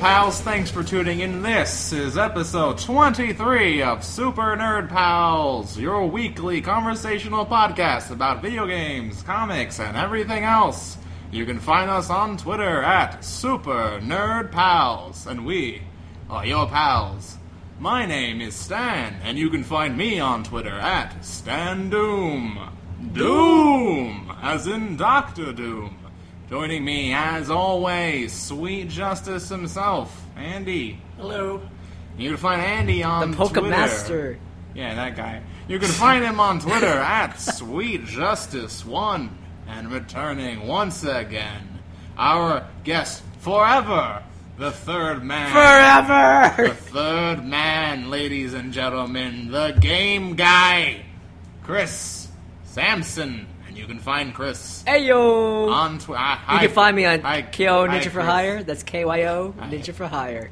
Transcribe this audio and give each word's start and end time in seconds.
Pals? 0.00 0.40
Thanks 0.40 0.70
for 0.70 0.82
tuning 0.82 1.20
in. 1.20 1.42
This 1.42 1.92
is 1.92 2.16
episode 2.16 2.78
23 2.78 3.82
of 3.82 4.02
Super 4.02 4.56
Nerd 4.56 4.88
Pals, 4.88 5.78
your 5.78 6.06
weekly 6.06 6.62
conversational 6.62 7.44
podcast 7.44 8.10
about 8.10 8.40
video 8.40 8.66
games, 8.66 9.22
comics, 9.22 9.78
and 9.78 9.98
everything 9.98 10.42
else. 10.42 10.96
You 11.30 11.44
can 11.44 11.60
find 11.60 11.90
us 11.90 12.08
on 12.08 12.38
Twitter 12.38 12.82
at 12.82 13.22
Super 13.22 14.00
Nerd 14.00 14.50
Pals, 14.50 15.26
and 15.26 15.44
we 15.44 15.82
are 16.30 16.46
your 16.46 16.66
pals. 16.66 17.36
My 17.78 18.06
name 18.06 18.40
is 18.40 18.54
Stan, 18.54 19.20
and 19.22 19.36
you 19.36 19.50
can 19.50 19.62
find 19.62 19.98
me 19.98 20.18
on 20.18 20.44
Twitter 20.44 20.78
at 20.78 21.22
Stan 21.22 21.90
Doom. 21.90 22.58
Doom, 23.12 24.34
as 24.40 24.66
in 24.66 24.96
Doctor 24.96 25.52
Doom. 25.52 25.99
Joining 26.50 26.84
me, 26.84 27.14
as 27.14 27.48
always, 27.48 28.32
Sweet 28.32 28.88
Justice 28.88 29.48
himself, 29.48 30.26
Andy. 30.36 31.00
Hello. 31.16 31.62
You 32.18 32.30
can 32.30 32.38
find 32.38 32.60
Andy 32.60 33.04
on 33.04 33.30
The 33.30 33.36
Polka 33.36 33.60
Twitter. 33.60 33.70
Master. 33.70 34.38
Yeah, 34.74 34.96
that 34.96 35.14
guy. 35.14 35.42
You 35.68 35.78
can 35.78 35.90
find 35.90 36.24
him 36.24 36.40
on 36.40 36.58
Twitter 36.58 36.86
at 36.88 37.34
Sweet 37.38 38.04
Justice 38.04 38.84
One, 38.84 39.38
and 39.68 39.92
returning 39.92 40.66
once 40.66 41.04
again, 41.04 41.78
our 42.18 42.66
guest 42.82 43.22
forever, 43.38 44.20
the 44.58 44.72
third 44.72 45.22
man. 45.22 45.52
Forever! 45.52 46.68
The 46.68 46.74
third 46.74 47.44
man, 47.44 48.10
ladies 48.10 48.54
and 48.54 48.72
gentlemen, 48.72 49.52
the 49.52 49.78
game 49.80 50.34
guy, 50.34 51.04
Chris 51.62 52.26
Sampson. 52.64 53.46
And 53.70 53.78
you 53.78 53.86
can 53.86 54.00
find 54.00 54.34
Chris 54.34 54.82
Hey 54.84 55.06
yo! 55.06 55.68
on 55.68 56.00
Twitter. 56.00 56.20
you 56.54 56.58
can 56.58 56.70
find 56.70 56.96
me 56.96 57.04
on 57.06 57.20
hi, 57.20 57.42
KO 57.42 57.86
hi, 57.86 57.98
Ninja 58.00 58.04
for 58.06 58.10
Chris. 58.10 58.24
Hire. 58.26 58.62
That's 58.64 58.82
KYO 58.82 59.54
Hi. 59.60 59.68
Ninja 59.70 59.94
for 59.94 60.08
Hire. 60.08 60.50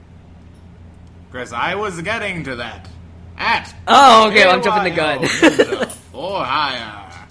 Chris, 1.32 1.50
I 1.52 1.74
was 1.74 2.00
getting 2.02 2.44
to 2.44 2.54
that. 2.56 2.88
At 3.36 3.74
Oh, 3.88 4.28
okay, 4.28 4.44
I'm 4.48 4.62
jumping 4.62 4.84
the 4.84 4.96
gun. 4.96 5.26
For 6.12 6.44
hire. 6.44 7.26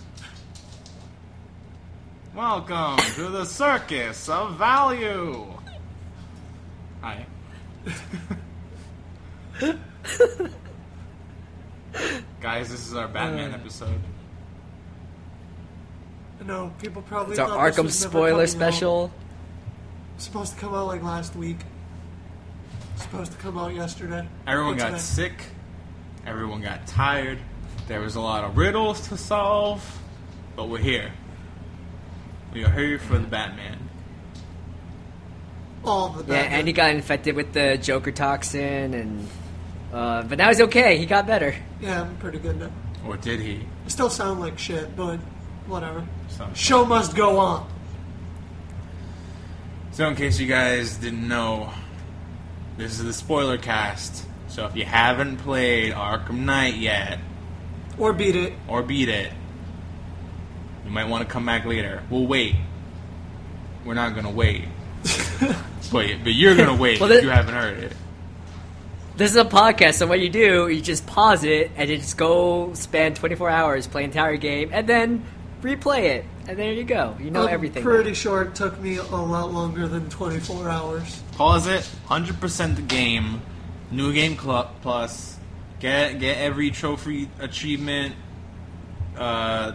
Welcome 2.35 2.97
to 3.15 3.29
the 3.29 3.45
circus 3.45 4.27
of 4.27 4.57
value. 4.57 5.45
Hi. 7.01 7.25
Guys, 12.41 12.69
this 12.69 12.85
is 12.87 12.93
our 12.93 13.07
Batman 13.07 13.51
Uh. 13.53 13.55
episode. 13.55 13.99
I 16.39 16.43
know 16.43 16.71
people 16.81 17.01
probably 17.01 17.31
It's 17.31 17.39
our 17.39 17.47
thought 17.47 17.65
this 17.65 17.77
Arkham 17.77 17.83
was 17.85 17.99
spoiler 17.99 18.29
coming 18.31 18.47
special. 18.47 19.11
It's 20.15 20.25
supposed 20.25 20.53
to 20.53 20.59
come 20.59 20.73
out 20.73 20.87
like 20.87 21.03
last 21.03 21.35
week. 21.35 21.57
Supposed 22.95 23.31
to 23.31 23.37
come 23.37 23.57
out 23.57 23.73
yesterday. 23.73 24.27
Everyone 24.45 24.77
got 24.77 24.87
today. 24.87 24.99
sick. 24.99 25.43
Everyone 26.25 26.61
got 26.61 26.87
tired. 26.87 27.39
There 27.87 28.01
was 28.01 28.15
a 28.15 28.21
lot 28.21 28.43
of 28.43 28.57
riddles 28.57 29.07
to 29.09 29.17
solve. 29.17 30.01
But 30.55 30.69
we're 30.69 30.79
here. 30.79 31.11
We 32.53 32.65
are 32.65 32.71
here 32.71 32.97
for 32.97 33.17
the 33.19 33.27
Batman. 33.27 33.77
All 35.85 36.09
the 36.09 36.33
Yeah, 36.33 36.41
and 36.41 36.67
he 36.67 36.73
got 36.73 36.91
infected 36.91 37.35
with 37.35 37.53
the 37.53 37.77
Joker 37.77 38.11
toxin, 38.11 38.93
and 38.93 39.27
uh, 39.93 40.23
but 40.23 40.37
now 40.37 40.47
he's 40.47 40.61
okay. 40.61 40.97
He 40.97 41.05
got 41.05 41.27
better. 41.27 41.55
Yeah, 41.79 42.01
I'm 42.01 42.17
pretty 42.17 42.39
good 42.39 42.59
now. 42.59 42.71
Or 43.05 43.15
did 43.15 43.39
he? 43.39 43.65
I 43.85 43.89
still 43.89 44.09
sound 44.09 44.39
like 44.39 44.57
shit, 44.57 44.95
but 44.95 45.19
whatever. 45.67 46.03
Show 46.53 46.85
must 46.85 47.15
go 47.15 47.37
on. 47.39 47.67
so 49.91 50.07
in 50.07 50.15
case 50.15 50.39
you 50.39 50.47
guys 50.47 50.97
didn't 50.97 51.27
know, 51.27 51.71
this 52.77 52.99
is 52.99 53.05
the 53.05 53.13
spoiler 53.13 53.57
cast. 53.57 54.25
So 54.47 54.65
if 54.65 54.75
you 54.75 54.85
haven't 54.85 55.37
played 55.37 55.93
Arkham 55.93 56.39
Knight 56.45 56.75
yet, 56.75 57.19
Or 57.97 58.13
beat 58.13 58.35
it. 58.35 58.53
or 58.67 58.81
beat 58.83 59.09
it, 59.09 59.31
you 60.85 60.91
might 60.91 61.07
want 61.07 61.27
to 61.27 61.31
come 61.31 61.45
back 61.45 61.65
later. 61.65 62.01
We'll 62.09 62.27
wait. 62.27 62.55
We're 63.85 63.93
not 63.95 64.15
gonna 64.15 64.31
wait. 64.31 64.65
but, 65.91 66.07
but 66.23 66.33
you're 66.33 66.55
gonna 66.55 66.75
wait 66.81 66.99
Well, 66.99 67.11
if 67.11 67.17
that- 67.17 67.23
you 67.23 67.29
haven't 67.29 67.55
heard 67.55 67.77
it. 67.79 67.93
This 69.15 69.31
is 69.31 69.37
a 69.37 69.45
podcast, 69.45 69.95
so 69.95 70.05
what 70.05 70.19
you 70.19 70.29
do, 70.29 70.67
you 70.67 70.79
just 70.79 71.07
pause 71.07 71.43
it 71.43 71.71
and 71.75 71.89
you 71.89 71.97
just 71.97 72.17
go 72.17 72.75
spend 72.75 73.15
24 73.15 73.49
hours 73.49 73.87
play 73.87 74.03
the 74.03 74.05
entire 74.05 74.37
game, 74.37 74.69
and 74.71 74.87
then 74.87 75.25
replay 75.61 76.03
it, 76.03 76.25
and 76.47 76.57
there 76.57 76.71
you 76.73 76.83
go. 76.83 77.15
You 77.19 77.31
know 77.31 77.43
I'm 77.47 77.53
everything. 77.53 77.83
pretty 77.83 78.13
sure 78.13 78.43
it 78.43 78.55
took 78.55 78.79
me 78.79 78.97
a 78.97 79.03
lot 79.03 79.51
longer 79.53 79.87
than 79.87 80.09
24 80.09 80.69
hours. 80.69 81.21
Pause 81.33 81.67
it. 81.67 81.89
Hundred 82.05 82.39
percent 82.39 82.75
the 82.75 82.81
game. 82.81 83.41
New 83.91 84.13
game 84.13 84.37
cl- 84.37 84.71
plus. 84.81 85.37
Get 85.79 86.19
get 86.19 86.37
every 86.37 86.71
trophy 86.71 87.29
achievement. 87.39 88.15
Uh, 89.17 89.73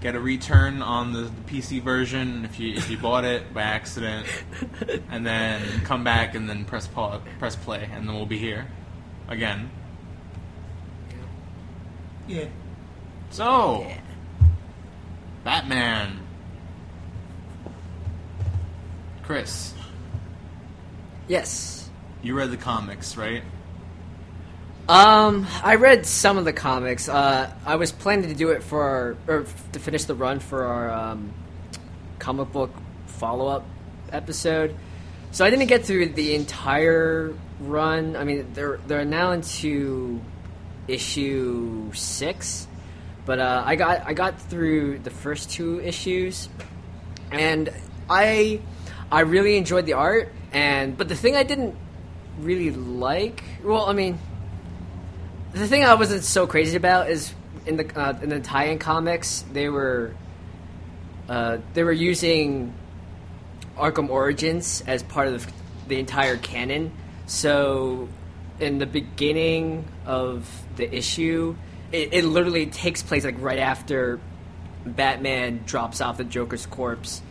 get 0.00 0.14
a 0.14 0.20
return 0.20 0.80
on 0.80 1.12
the, 1.12 1.22
the 1.22 1.30
PC 1.48 1.82
version 1.82 2.44
if 2.44 2.60
you 2.60 2.74
if 2.74 2.88
you 2.90 2.96
bought 2.98 3.24
it 3.24 3.52
by 3.54 3.62
accident, 3.62 4.26
and 5.10 5.26
then 5.26 5.60
come 5.84 6.04
back 6.04 6.34
and 6.34 6.48
then 6.48 6.64
press 6.64 6.86
pause, 6.86 7.20
press 7.38 7.56
play, 7.56 7.88
and 7.92 8.08
then 8.08 8.14
we'll 8.14 8.26
be 8.26 8.38
here 8.38 8.66
again. 9.28 9.70
Yeah. 12.26 12.44
So, 13.30 13.82
Yeah. 13.88 13.98
Batman. 15.48 16.20
Chris, 19.22 19.72
Yes. 21.26 21.88
you 22.20 22.34
read 22.36 22.50
the 22.50 22.58
comics, 22.58 23.16
right? 23.16 23.42
Um, 24.90 25.46
I 25.64 25.76
read 25.76 26.04
some 26.04 26.36
of 26.36 26.44
the 26.44 26.52
comics. 26.52 27.08
Uh, 27.08 27.50
I 27.64 27.76
was 27.76 27.92
planning 27.92 28.28
to 28.28 28.34
do 28.34 28.50
it 28.50 28.62
for 28.62 28.82
our, 28.82 29.16
or 29.26 29.46
to 29.72 29.78
finish 29.78 30.04
the 30.04 30.14
run 30.14 30.38
for 30.38 30.66
our 30.66 30.90
um, 30.90 31.32
comic 32.18 32.52
book 32.52 32.70
follow 33.06 33.46
up 33.48 33.64
episode. 34.12 34.74
So 35.30 35.46
I 35.46 35.48
didn't 35.48 35.68
get 35.68 35.82
through 35.82 36.10
the 36.10 36.34
entire 36.34 37.32
run. 37.60 38.16
I 38.16 38.24
mean, 38.24 38.48
they're 38.52 38.80
they're 38.86 39.06
now 39.06 39.32
into 39.32 40.20
issue 40.88 41.90
six, 41.94 42.66
but 43.28 43.40
uh, 43.40 43.62
I 43.66 43.76
got 43.76 44.06
I 44.06 44.14
got 44.14 44.40
through 44.40 45.00
the 45.00 45.10
first 45.10 45.50
two 45.50 45.82
issues, 45.82 46.48
and 47.30 47.68
I 48.08 48.58
I 49.12 49.20
really 49.20 49.58
enjoyed 49.58 49.84
the 49.84 49.92
art. 49.92 50.32
And 50.50 50.96
but 50.96 51.10
the 51.10 51.14
thing 51.14 51.36
I 51.36 51.42
didn't 51.42 51.76
really 52.40 52.70
like, 52.70 53.44
well, 53.62 53.84
I 53.84 53.92
mean, 53.92 54.18
the 55.52 55.68
thing 55.68 55.84
I 55.84 55.92
wasn't 55.92 56.24
so 56.24 56.46
crazy 56.46 56.78
about 56.78 57.10
is 57.10 57.34
in 57.66 57.76
the 57.76 58.00
uh, 58.00 58.18
in 58.22 58.30
the 58.30 58.40
tie-in 58.40 58.78
comics 58.78 59.44
they 59.52 59.68
were 59.68 60.14
uh, 61.28 61.58
they 61.74 61.84
were 61.84 61.92
using 61.92 62.72
Arkham 63.76 64.08
Origins 64.08 64.82
as 64.86 65.02
part 65.02 65.28
of 65.28 65.44
the, 65.44 65.52
the 65.88 65.98
entire 65.98 66.38
canon. 66.38 66.92
So 67.26 68.08
in 68.58 68.78
the 68.78 68.86
beginning 68.86 69.84
of 70.06 70.48
the 70.76 70.88
issue, 70.96 71.56
it, 71.92 72.12
it 72.12 72.24
literally 72.24 72.66
takes 72.66 73.02
place 73.02 73.24
like 73.24 73.36
right 73.40 73.58
after 73.58 74.20
Batman 74.84 75.62
drops 75.66 76.00
off 76.00 76.16
the 76.16 76.24
Joker's 76.24 76.66
corpse, 76.66 77.22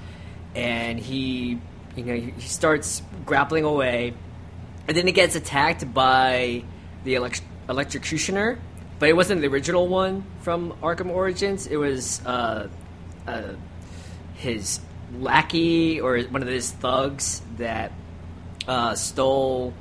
and 0.56 1.00
he 1.00 1.60
you 1.96 2.04
know 2.04 2.16
he, 2.16 2.42
starts 2.42 3.02
grappling 3.26 3.64
away, 3.64 4.14
and 4.88 4.98
then 4.98 5.08
he 5.08 5.14
gets 5.14 5.36
attacked 5.36 5.94
by 5.94 6.64
the 7.04 7.16
elect- 7.16 7.44
electrocutioner. 7.68 8.60
But 9.00 9.10
it 9.10 9.16
wasn't 9.16 9.42
the 9.42 9.48
original 9.48 9.88
one 9.88 10.24
from 10.42 10.74
Arkham 10.82 11.12
Origins. 11.12 11.68
It 11.68 11.78
was 11.78 12.26
uh, 12.26 12.68
uh, 13.28 13.44
his 14.34 14.80
lackey 15.20 16.02
or 16.02 16.20
one 16.22 16.42
of 16.42 16.48
his 16.48 16.72
thugs 16.72 17.42
that 17.58 17.92
uh, 18.68 18.96
stole 18.96 19.74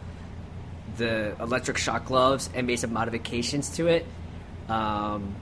the 0.98 1.34
electric 1.40 1.78
shock 1.78 2.06
gloves 2.06 2.50
and 2.54 2.66
made 2.66 2.78
some 2.78 2.92
modifications 2.92 3.70
to 3.70 3.86
it. 3.86 4.06
Um, 4.68 5.34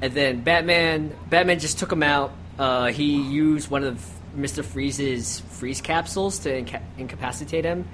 and 0.00 0.12
then 0.12 0.42
Batman, 0.42 1.16
Batman 1.28 1.58
just 1.58 1.78
took 1.78 1.92
him 1.92 2.02
out. 2.02 2.32
Uh, 2.58 2.86
he 2.86 3.20
used 3.20 3.70
one 3.70 3.84
of 3.84 4.04
Mister 4.34 4.62
Freeze's 4.62 5.40
freeze 5.40 5.80
capsules 5.80 6.40
to 6.40 6.56
inca- 6.56 6.82
incapacitate 6.98 7.64
him, 7.64 7.88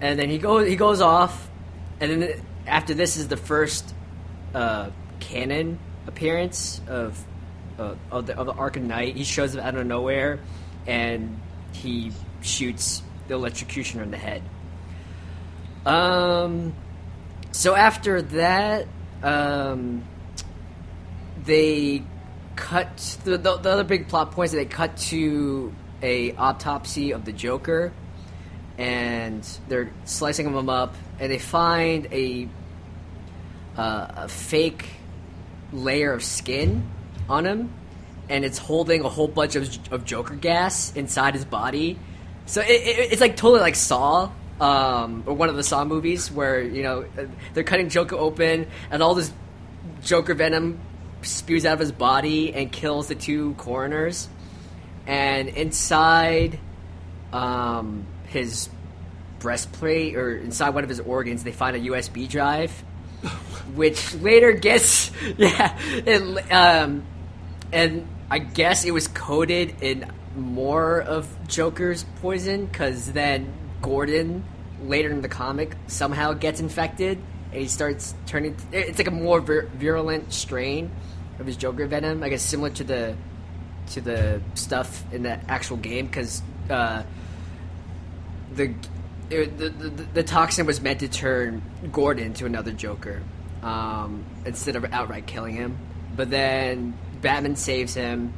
and 0.00 0.18
then 0.18 0.28
he 0.28 0.38
goes 0.38 0.68
he 0.68 0.76
goes 0.76 1.00
off. 1.00 1.48
And 2.00 2.22
then 2.22 2.42
after 2.66 2.94
this 2.94 3.16
is 3.16 3.28
the 3.28 3.36
first 3.36 3.94
uh, 4.54 4.90
canon 5.20 5.78
appearance 6.06 6.80
of 6.88 7.22
uh, 7.78 7.94
of 8.10 8.26
the 8.26 8.36
of 8.36 8.46
the 8.46 8.54
Arkham 8.54 8.82
Knight. 8.82 9.16
He 9.16 9.24
shows 9.24 9.56
up 9.56 9.64
out 9.64 9.74
of 9.76 9.86
nowhere, 9.86 10.40
and 10.86 11.40
he 11.72 12.12
shoots 12.42 13.02
the 13.28 13.34
electrocutioner 13.34 14.02
in 14.02 14.10
the 14.10 14.18
head. 14.18 14.42
Um, 15.86 16.74
so 17.52 17.74
after 17.74 18.22
that, 18.22 18.86
um, 19.22 20.04
they 21.44 22.02
cut 22.56 23.18
the, 23.24 23.38
the 23.38 23.56
the 23.56 23.70
other 23.70 23.84
big 23.84 24.08
plot 24.08 24.32
points. 24.32 24.52
They 24.52 24.64
cut 24.64 24.96
to 25.08 25.72
a 26.02 26.34
autopsy 26.36 27.12
of 27.12 27.24
the 27.24 27.32
Joker, 27.32 27.92
and 28.78 29.46
they're 29.68 29.92
slicing 30.04 30.46
him 30.46 30.68
up, 30.68 30.94
and 31.18 31.30
they 31.30 31.38
find 31.38 32.06
a 32.12 32.48
uh, 33.76 34.06
a 34.16 34.28
fake 34.28 34.88
layer 35.72 36.12
of 36.12 36.22
skin 36.22 36.88
on 37.28 37.46
him, 37.46 37.72
and 38.28 38.44
it's 38.44 38.58
holding 38.58 39.02
a 39.04 39.08
whole 39.08 39.28
bunch 39.28 39.56
of, 39.56 39.92
of 39.92 40.04
Joker 40.04 40.34
gas 40.34 40.94
inside 40.94 41.34
his 41.34 41.44
body. 41.44 41.98
So 42.46 42.60
it, 42.60 42.68
it, 42.68 43.12
it's 43.12 43.20
like 43.20 43.36
totally 43.36 43.60
like 43.60 43.76
Saw, 43.76 44.30
um, 44.62 45.24
or 45.26 45.34
one 45.34 45.48
of 45.48 45.56
the 45.56 45.64
Saw 45.64 45.84
movies 45.84 46.30
where 46.30 46.62
you 46.62 46.84
know 46.84 47.04
they're 47.52 47.64
cutting 47.64 47.88
Joker 47.88 48.14
open, 48.14 48.68
and 48.92 49.02
all 49.02 49.14
this 49.14 49.32
Joker 50.04 50.34
venom 50.34 50.78
spews 51.22 51.66
out 51.66 51.74
of 51.74 51.80
his 51.80 51.90
body 51.90 52.54
and 52.54 52.70
kills 52.70 53.08
the 53.08 53.16
two 53.16 53.54
coroners. 53.54 54.28
And 55.04 55.48
inside 55.48 56.60
um, 57.32 58.06
his 58.28 58.68
breastplate, 59.40 60.14
or 60.14 60.36
inside 60.36 60.70
one 60.70 60.84
of 60.84 60.88
his 60.88 61.00
organs, 61.00 61.42
they 61.42 61.50
find 61.50 61.74
a 61.74 61.80
USB 61.80 62.28
drive, 62.28 62.70
which 63.74 64.14
later 64.14 64.52
gets 64.52 65.10
yeah, 65.36 65.76
it, 65.80 66.52
um, 66.52 67.02
and 67.72 68.06
I 68.30 68.38
guess 68.38 68.84
it 68.84 68.92
was 68.92 69.08
coated 69.08 69.82
in 69.82 70.08
more 70.36 71.00
of 71.00 71.28
Joker's 71.48 72.04
poison 72.20 72.66
because 72.66 73.10
then 73.10 73.52
Gordon 73.82 74.44
later 74.84 75.10
in 75.10 75.20
the 75.20 75.28
comic 75.28 75.76
somehow 75.86 76.32
gets 76.32 76.60
infected 76.60 77.18
and 77.52 77.60
he 77.60 77.68
starts 77.68 78.14
turning. 78.26 78.56
It's 78.72 78.98
like 78.98 79.08
a 79.08 79.12
more 79.12 79.40
vir- 79.40 79.68
virulent 79.74 80.32
strain 80.32 80.90
of 81.38 81.46
his 81.46 81.56
Joker 81.56 81.86
venom. 81.86 82.22
I 82.22 82.30
guess 82.30 82.42
similar 82.42 82.70
to 82.70 82.84
the 82.84 83.16
to 83.90 84.00
the 84.00 84.40
stuff 84.54 85.04
in 85.12 85.22
the 85.22 85.38
actual 85.50 85.76
game 85.76 86.06
because 86.06 86.40
uh, 86.70 87.02
the, 88.54 88.74
the, 89.28 89.46
the 89.46 90.06
the 90.14 90.22
toxin 90.22 90.66
was 90.66 90.80
meant 90.80 91.00
to 91.00 91.08
turn 91.08 91.62
Gordon 91.90 92.32
to 92.34 92.46
another 92.46 92.72
Joker 92.72 93.22
um, 93.62 94.24
instead 94.44 94.76
of 94.76 94.84
outright 94.92 95.26
killing 95.26 95.54
him. 95.54 95.76
But 96.16 96.30
then 96.30 96.96
Batman 97.20 97.56
saves 97.56 97.94
him, 97.94 98.32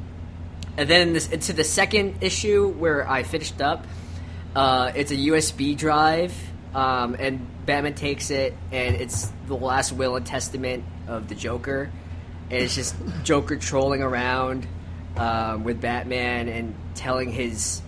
and 0.77 0.89
then 0.89 1.13
this 1.13 1.31
into 1.31 1.53
the 1.53 1.65
second 1.65 2.17
issue 2.23 2.69
where 2.69 3.09
I 3.09 3.23
finished 3.23 3.61
up. 3.61 3.87
Uh, 4.55 4.93
it's 4.95 5.11
a 5.11 5.17
USB 5.17 5.77
drive, 5.77 6.33
um, 6.75 7.17
and 7.19 7.47
Batman 7.67 7.95
takes 7.95 8.31
it, 8.31 8.55
and 8.71 8.95
it's 8.95 9.33
the 9.47 9.57
last 9.57 9.93
will 9.93 10.17
and 10.17 10.25
testament 10.25 10.85
of 11.09 11.29
the 11.29 11.35
Joker, 11.35 11.91
and 12.51 12.63
it's 12.63 12.75
just 12.75 12.95
Joker 13.25 13.57
trolling 13.57 14.03
around 14.03 14.67
um, 15.17 15.65
with 15.65 15.81
Batman 15.81 16.49
and 16.49 16.75
telling 16.95 17.33
his 17.33 17.83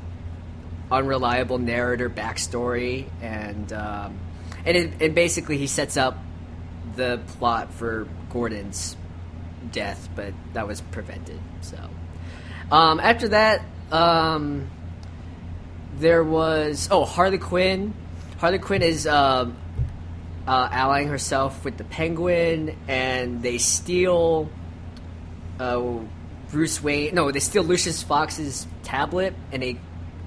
unreliable 0.91 1.59
narrator 1.59 2.11
backstory, 2.11 3.07
and 3.21 3.73
um, 3.73 4.19
and 4.65 4.77
it, 4.77 5.03
and 5.03 5.15
basically 5.15 5.59
he 5.59 5.69
sets 5.69 5.97
up 5.97 6.19
the 6.97 7.21
plot 7.39 7.73
for 7.75 8.09
Gordon's 8.31 8.97
death, 9.71 10.09
but 10.17 10.33
that 10.55 10.67
was 10.67 10.81
prevented. 10.81 11.39
So 11.61 11.79
um, 12.73 12.99
after 12.99 13.29
that, 13.29 13.63
um, 13.93 14.69
there 15.99 16.25
was 16.25 16.89
oh 16.91 17.05
Harley 17.05 17.39
Quinn. 17.39 17.95
Harley 18.39 18.59
Quinn 18.59 18.83
is 18.83 19.07
uh, 19.07 19.51
uh, 20.47 20.69
allying 20.71 21.09
herself 21.09 21.65
with 21.65 21.77
the 21.77 21.85
Penguin, 21.85 22.77
and 22.87 23.43
they 23.43 23.59
steal 23.59 24.51
uh, 25.59 25.99
Bruce 26.51 26.83
Wayne. 26.83 27.15
No, 27.15 27.31
they 27.31 27.41
steal 27.41 27.65
Lucius 27.65 28.03
Fox's 28.03 28.67
tablet, 28.83 29.35
and 29.53 29.63
they 29.63 29.79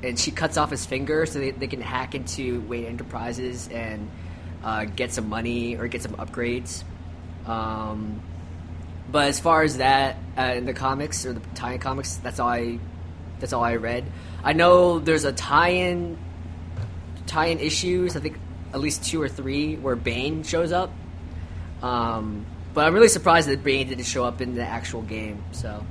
and 0.01 0.17
she 0.17 0.31
cuts 0.31 0.57
off 0.57 0.71
his 0.71 0.85
finger 0.85 1.25
so 1.25 1.39
they, 1.39 1.51
they 1.51 1.67
can 1.67 1.81
hack 1.81 2.15
into 2.15 2.61
Wayne 2.61 2.85
Enterprises 2.85 3.67
and 3.67 4.09
uh, 4.63 4.85
get 4.85 5.11
some 5.11 5.27
money 5.29 5.75
or 5.77 5.87
get 5.87 6.01
some 6.01 6.13
upgrades. 6.13 6.83
Um, 7.45 8.21
but 9.11 9.27
as 9.27 9.39
far 9.39 9.63
as 9.63 9.77
that 9.77 10.17
uh, 10.37 10.53
in 10.55 10.65
the 10.65 10.73
comics 10.73 11.25
or 11.25 11.33
the 11.33 11.41
tie-in 11.55 11.79
comics, 11.79 12.15
that's 12.15 12.39
all 12.39 12.49
I 12.49 12.79
that's 13.39 13.53
all 13.53 13.63
I 13.63 13.75
read. 13.75 14.05
I 14.43 14.53
know 14.53 14.99
there's 14.99 15.25
a 15.25 15.31
tie-in 15.33 16.17
tie-in 17.27 17.59
issues. 17.59 18.15
I 18.15 18.19
think 18.19 18.37
at 18.73 18.79
least 18.79 19.03
two 19.03 19.21
or 19.21 19.27
three 19.29 19.75
where 19.75 19.95
Bane 19.95 20.43
shows 20.43 20.71
up. 20.71 20.91
Um, 21.81 22.45
but 22.73 22.85
I'm 22.85 22.93
really 22.93 23.07
surprised 23.07 23.47
that 23.49 23.63
Bane 23.63 23.87
didn't 23.89 24.05
show 24.05 24.23
up 24.23 24.41
in 24.41 24.55
the 24.55 24.63
actual 24.63 25.01
game. 25.01 25.43
So, 25.51 25.83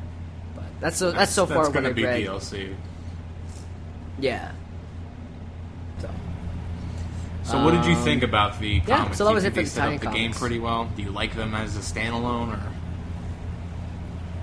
but 0.54 0.64
that's 0.80 0.96
so 0.96 1.10
that's, 1.10 1.32
so 1.32 1.46
far 1.46 1.56
That's 1.64 1.68
what 1.68 1.74
gonna 1.74 1.88
I've 1.90 1.94
be 1.94 2.04
read. 2.04 2.26
DLC. 2.26 2.74
Yeah. 4.20 4.52
So. 6.00 6.10
So, 7.44 7.64
what 7.64 7.72
did 7.72 7.84
you 7.86 7.94
Um, 7.94 8.02
think 8.04 8.22
about 8.22 8.58
the 8.60 8.80
Comics? 8.80 8.88
yeah, 8.88 9.10
so 9.12 9.24
that 9.24 9.30
you 9.30 9.34
was 9.34 9.44
it 9.44 9.50
for 9.50 9.56
they 9.56 9.62
the 9.64 9.70
set 9.70 9.92
up 9.94 10.00
the 10.00 10.06
game 10.10 10.32
pretty 10.32 10.58
well. 10.58 10.90
Do 10.96 11.02
you 11.02 11.10
like 11.10 11.34
them 11.34 11.54
as 11.54 11.76
a 11.76 11.80
standalone, 11.80 12.52
or 12.52 12.67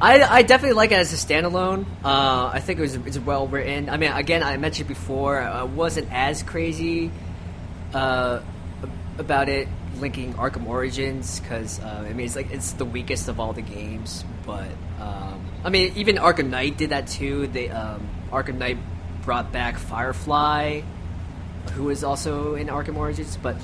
I, 0.02 0.22
I 0.24 0.42
definitely 0.42 0.76
like 0.76 0.92
it 0.92 0.96
as 0.96 1.14
a 1.14 1.16
standalone. 1.16 1.86
Uh, 2.04 2.52
I 2.54 2.60
think 2.60 2.80
it 2.80 2.82
was 2.82 2.96
it's 2.96 3.20
well 3.20 3.48
written. 3.48 3.90
I 3.90 3.98
mean, 3.98 4.12
again, 4.12 4.44
I 4.44 4.58
mentioned 4.58 4.90
before, 4.90 5.40
I 5.40 5.64
wasn't 5.64 6.12
as 6.12 6.44
crazy 6.44 7.12
uh, 7.94 8.42
about 9.18 9.48
it 9.50 9.68
linking 10.00 10.34
Arkham 10.34 10.68
Origins 10.68 11.40
because 11.40 11.80
uh, 11.80 12.06
I 12.06 12.12
mean 12.12 12.26
it's 12.26 12.36
like 12.36 12.52
it's 12.52 12.74
the 12.74 12.84
weakest 12.84 13.30
of 13.30 13.40
all 13.40 13.54
the 13.54 13.62
games. 13.62 14.26
But 14.46 14.68
um, 15.00 15.46
I 15.64 15.70
mean, 15.70 15.94
even 15.96 16.18
Arkham 16.18 16.50
Knight 16.50 16.78
did 16.78 16.90
that 16.90 17.08
too. 17.08 17.48
They 17.48 17.70
um, 17.70 18.08
Arkham 18.32 18.58
Knight 18.58 18.78
brought 19.24 19.54
back 19.54 19.78
Firefly, 19.78 20.82
who 21.74 21.86
was 21.86 22.04
also 22.04 22.56
in 22.56 22.68
Arkham 22.68 22.98
Origins. 22.98 23.38
But 23.42 23.56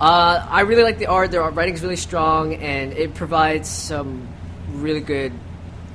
uh, 0.00 0.44
I 0.50 0.62
really 0.62 0.82
like 0.82 0.98
the 0.98 1.06
art. 1.06 1.30
The 1.30 1.40
writing's 1.40 1.82
really 1.82 1.96
strong, 1.96 2.54
and 2.54 2.92
it 2.92 3.14
provides 3.14 3.68
some 3.68 4.26
really 4.72 5.00
good 5.00 5.32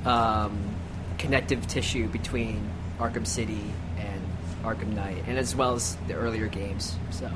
um, 0.04 0.74
connective 1.18 1.66
tissue 1.66 2.08
between 2.08 2.68
Arkham 2.98 3.26
City 3.26 3.60
and 3.98 4.22
Arkham 4.62 4.94
Knight, 4.94 5.24
and 5.26 5.38
as 5.38 5.54
well 5.54 5.74
as 5.74 5.96
the 6.08 6.14
earlier 6.14 6.46
games. 6.46 6.96
So 7.10 7.30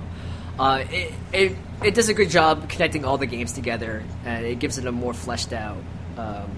uh, 0.58 0.84
it, 0.90 1.14
it 1.32 1.56
it 1.82 1.94
does 1.94 2.08
a 2.08 2.14
good 2.14 2.30
job 2.30 2.68
connecting 2.68 3.04
all 3.04 3.18
the 3.18 3.26
games 3.26 3.52
together, 3.52 4.02
and 4.24 4.44
it 4.44 4.58
gives 4.58 4.78
it 4.78 4.86
a 4.86 4.92
more 4.92 5.14
fleshed 5.14 5.52
out 5.52 5.78
um, 6.16 6.50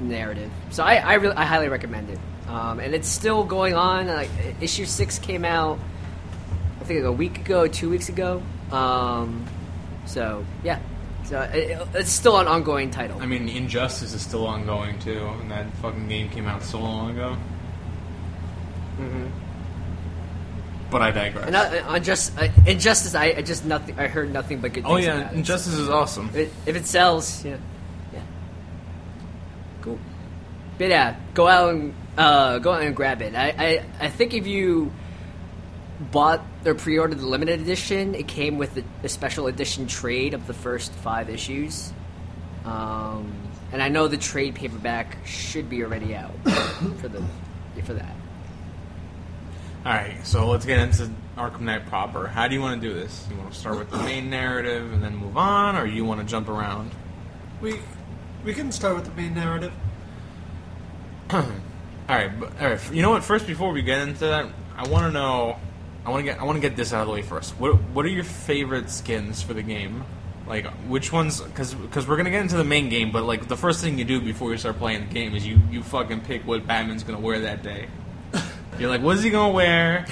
narrative. 0.00 0.50
So 0.70 0.82
I 0.82 0.96
I, 0.96 1.14
really, 1.14 1.36
I 1.36 1.44
highly 1.44 1.68
recommend 1.68 2.10
it, 2.10 2.18
um, 2.48 2.80
and 2.80 2.94
it's 2.94 3.08
still 3.08 3.44
going 3.44 3.74
on. 3.74 4.06
Like 4.06 4.30
issue 4.60 4.84
six 4.84 5.18
came 5.18 5.44
out, 5.44 5.78
I 6.80 6.84
think 6.84 7.00
like 7.00 7.08
a 7.08 7.12
week 7.12 7.38
ago, 7.38 7.66
two 7.66 7.90
weeks 7.90 8.08
ago. 8.08 8.42
Um, 8.70 9.46
so 10.06 10.44
yeah, 10.62 10.78
so 11.24 11.40
it, 11.40 11.78
it's 11.94 12.10
still 12.10 12.38
an 12.38 12.46
ongoing 12.46 12.90
title. 12.90 13.20
I 13.20 13.26
mean, 13.26 13.48
Injustice 13.48 14.12
is 14.14 14.22
still 14.22 14.46
ongoing 14.46 14.98
too, 14.98 15.26
and 15.40 15.50
that 15.50 15.72
fucking 15.76 16.08
game 16.08 16.28
came 16.30 16.46
out 16.46 16.62
so 16.62 16.78
long 16.80 17.10
ago. 17.10 17.36
Mhm. 18.98 19.30
But 20.90 21.02
I 21.02 21.10
digress. 21.10 21.46
And 21.46 21.56
I, 21.56 21.80
on 21.80 22.04
just 22.04 22.38
uh, 22.38 22.48
Injustice, 22.66 23.14
I, 23.14 23.34
I 23.38 23.42
just 23.42 23.64
nothing. 23.64 23.98
I 23.98 24.06
heard 24.06 24.32
nothing 24.32 24.60
but 24.60 24.72
good. 24.72 24.84
oh 24.86 24.96
yeah. 24.96 25.32
Injustice 25.32 25.74
is 25.74 25.88
awesome. 25.88 26.28
If 26.28 26.36
it, 26.36 26.52
if 26.66 26.76
it 26.76 26.86
sells, 26.86 27.44
yeah, 27.44 27.56
yeah, 28.12 28.20
cool. 29.82 29.98
But 30.78 30.88
yeah, 30.88 31.16
go 31.34 31.48
out 31.48 31.74
and 31.74 31.94
uh, 32.16 32.58
go 32.58 32.72
out 32.72 32.82
and 32.82 32.94
grab 32.94 33.22
it. 33.22 33.34
I, 33.34 33.48
I, 33.58 33.84
I 34.06 34.08
think 34.08 34.34
if 34.34 34.46
you 34.46 34.92
bought 36.00 36.44
or 36.64 36.74
pre-ordered 36.74 37.18
the 37.18 37.26
limited 37.26 37.60
edition, 37.60 38.14
it 38.14 38.28
came 38.28 38.58
with 38.58 38.74
the, 38.74 38.84
the 39.02 39.08
special 39.08 39.46
edition 39.46 39.86
trade 39.86 40.34
of 40.34 40.46
the 40.46 40.54
first 40.54 40.92
five 40.92 41.30
issues. 41.30 41.92
Um, 42.64 43.32
and 43.72 43.82
I 43.82 43.88
know 43.88 44.08
the 44.08 44.16
trade 44.16 44.54
paperback 44.54 45.18
should 45.26 45.68
be 45.68 45.82
already 45.82 46.14
out 46.14 46.32
for 47.00 47.08
the 47.08 47.22
for 47.82 47.94
that. 47.94 48.14
All 49.84 49.92
right, 49.92 50.24
so 50.24 50.48
let's 50.48 50.64
get 50.64 50.78
into 50.78 51.10
Arkham 51.36 51.62
Knight 51.62 51.84
proper. 51.86 52.26
How 52.26 52.48
do 52.48 52.54
you 52.54 52.60
want 52.60 52.80
to 52.80 52.88
do 52.88 52.94
this? 52.94 53.26
You 53.30 53.36
want 53.36 53.52
to 53.52 53.58
start 53.58 53.78
with 53.78 53.90
the 53.90 53.98
main 53.98 54.30
narrative 54.30 54.92
and 54.92 55.02
then 55.02 55.16
move 55.16 55.36
on, 55.36 55.76
or 55.76 55.84
you 55.84 56.04
want 56.04 56.20
to 56.20 56.26
jump 56.26 56.48
around? 56.48 56.90
We 57.60 57.80
we 58.44 58.54
can 58.54 58.72
start 58.72 58.96
with 58.96 59.04
the 59.04 59.10
main 59.12 59.34
narrative. 59.34 59.72
All 61.30 61.42
right, 62.08 62.38
but, 62.38 62.60
all 62.60 62.68
right. 62.68 62.92
You 62.92 63.00
know 63.00 63.08
what? 63.08 63.24
First, 63.24 63.46
before 63.46 63.72
we 63.72 63.80
get 63.80 64.06
into 64.06 64.26
that, 64.26 64.46
I 64.76 64.86
want 64.88 65.06
to 65.06 65.10
know. 65.10 65.56
I 66.06 66.10
want 66.10 66.20
to 66.20 66.24
get. 66.24 66.40
I 66.40 66.44
want 66.44 66.56
to 66.56 66.60
get 66.60 66.76
this 66.76 66.92
out 66.92 67.00
of 67.02 67.06
the 67.06 67.12
way 67.12 67.22
first. 67.22 67.52
What 67.58 67.74
What 67.92 68.04
are 68.04 68.10
your 68.10 68.24
favorite 68.24 68.90
skins 68.90 69.42
for 69.42 69.54
the 69.54 69.62
game? 69.62 70.04
Like 70.46 70.66
which 70.86 71.10
ones? 71.12 71.40
Because 71.40 71.74
we're 72.06 72.16
gonna 72.16 72.30
get 72.30 72.42
into 72.42 72.56
the 72.56 72.64
main 72.64 72.90
game, 72.90 73.10
but 73.12 73.24
like 73.24 73.48
the 73.48 73.56
first 73.56 73.80
thing 73.80 73.98
you 73.98 74.04
do 74.04 74.20
before 74.20 74.50
you 74.52 74.58
start 74.58 74.78
playing 74.78 75.08
the 75.08 75.14
game 75.14 75.34
is 75.34 75.46
you 75.46 75.60
you 75.70 75.82
fucking 75.82 76.20
pick 76.22 76.46
what 76.46 76.66
Batman's 76.66 77.02
gonna 77.02 77.20
wear 77.20 77.40
that 77.40 77.62
day. 77.62 77.88
You're 78.78 78.90
like, 78.90 79.00
what 79.00 79.16
is 79.16 79.22
he 79.22 79.30
gonna 79.30 79.52
wear? 79.52 80.04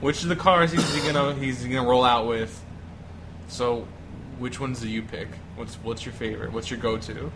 which 0.00 0.22
of 0.22 0.28
the 0.28 0.36
cars 0.36 0.74
is 0.74 0.94
he 0.94 1.10
gonna 1.10 1.34
he's 1.34 1.64
gonna 1.64 1.88
roll 1.88 2.04
out 2.04 2.26
with? 2.26 2.62
So, 3.48 3.86
which 4.38 4.60
ones 4.60 4.80
do 4.80 4.88
you 4.88 5.02
pick? 5.02 5.28
What's 5.56 5.76
What's 5.76 6.04
your 6.04 6.12
favorite? 6.12 6.52
What's 6.52 6.70
your 6.70 6.78
go 6.78 6.98
to? 6.98 7.32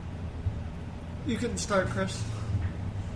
You 1.27 1.37
can 1.39 1.57
start, 1.57 1.89
Chris. 1.89 2.23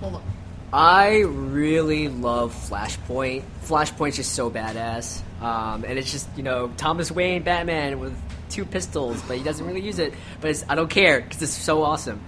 Hold 0.01 0.15
on. 0.17 0.38
I 0.73 1.21
really 1.21 2.09
love 2.09 2.53
Flashpoint. 2.53 3.43
Flashpoint's 3.65 4.17
just 4.17 4.35
so 4.35 4.51
badass, 4.51 5.23
um, 5.41 5.85
and 5.85 5.99
it's 5.99 6.13
just 6.13 6.29
you 6.37 6.43
know 6.43 6.71
Thomas 6.77 7.11
Wayne 7.11 7.43
Batman 7.43 8.01
with 8.01 8.15
two 8.51 8.67
pistols, 8.67 9.21
but 9.27 9.39
he 9.39 9.43
doesn't 9.43 9.67
really 9.67 9.81
use 9.81 9.99
it. 9.99 10.13
But 10.41 10.63
I 10.69 10.75
don't 10.75 10.91
care 10.91 11.21
because 11.21 11.43
it's 11.43 11.53
so 11.53 11.83
awesome. 11.83 12.23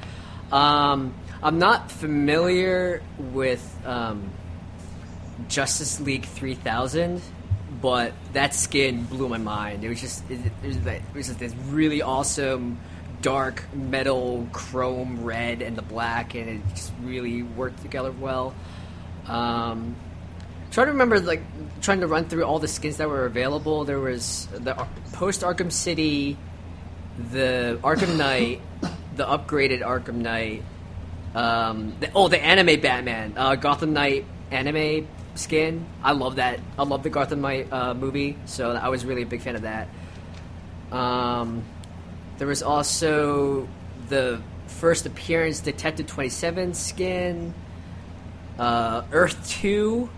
Um, 0.50 1.14
I'm 1.42 1.58
not 1.58 1.90
familiar 1.90 3.02
with 3.18 3.62
um, 3.84 4.30
Justice 5.48 6.00
League 6.00 6.24
3000, 6.24 7.20
but 7.82 8.14
that 8.32 8.54
skin 8.54 9.04
blew 9.04 9.28
my 9.28 9.38
mind. 9.38 9.84
It 9.84 9.90
was 9.90 10.00
just 10.00 10.30
it, 10.30 10.40
it 10.62 10.66
was, 10.66 10.78
like, 10.78 11.02
it 11.02 11.14
was 11.14 11.26
just 11.26 11.38
this 11.38 11.54
really 11.68 12.00
awesome 12.00 12.78
dark 13.22 13.64
metal 13.74 14.46
chrome 14.52 15.24
red 15.24 15.62
and 15.62 15.76
the 15.76 15.82
black, 15.82 16.34
and 16.34 16.48
it 16.48 16.60
just 16.74 16.92
really 17.02 17.42
worked 17.42 17.82
together 17.82 18.12
well. 18.12 18.54
Um, 19.26 19.96
trying 20.70 20.86
to 20.86 20.92
remember, 20.92 21.20
like 21.20 21.42
trying 21.80 22.00
to 22.00 22.06
run 22.06 22.26
through 22.26 22.44
all 22.44 22.58
the 22.58 22.68
skins 22.68 22.96
that 22.98 23.08
were 23.08 23.26
available. 23.26 23.84
There 23.84 24.00
was 24.00 24.46
the 24.46 24.74
post 25.12 25.42
Arkham 25.42 25.70
City, 25.70 26.36
the 27.30 27.78
Arkham 27.82 28.16
Knight, 28.18 28.60
the 29.16 29.24
upgraded 29.24 29.82
Arkham 29.82 30.16
Knight. 30.16 30.62
Um, 31.34 31.94
the, 32.00 32.10
oh, 32.14 32.28
the 32.28 32.42
anime 32.42 32.80
Batman, 32.80 33.34
uh, 33.36 33.54
Gotham 33.54 33.92
Knight 33.92 34.24
anime 34.50 35.06
skin. 35.36 35.86
I 36.02 36.12
love 36.12 36.36
that. 36.36 36.60
I 36.78 36.82
love 36.82 37.02
the 37.02 37.10
Gotham 37.10 37.40
Knight 37.40 37.72
uh, 37.72 37.94
movie, 37.94 38.36
so 38.46 38.72
I 38.72 38.88
was 38.88 39.04
really 39.04 39.22
a 39.22 39.26
big 39.26 39.42
fan 39.42 39.56
of 39.56 39.62
that. 39.62 39.88
Um, 40.90 41.64
there 42.40 42.48
was 42.48 42.62
also 42.62 43.68
the 44.08 44.40
first 44.66 45.04
appearance 45.04 45.60
Detective 45.60 46.06
27 46.06 46.72
skin, 46.72 47.52
uh, 48.58 49.02
Earth 49.12 49.46
2. 49.50 50.08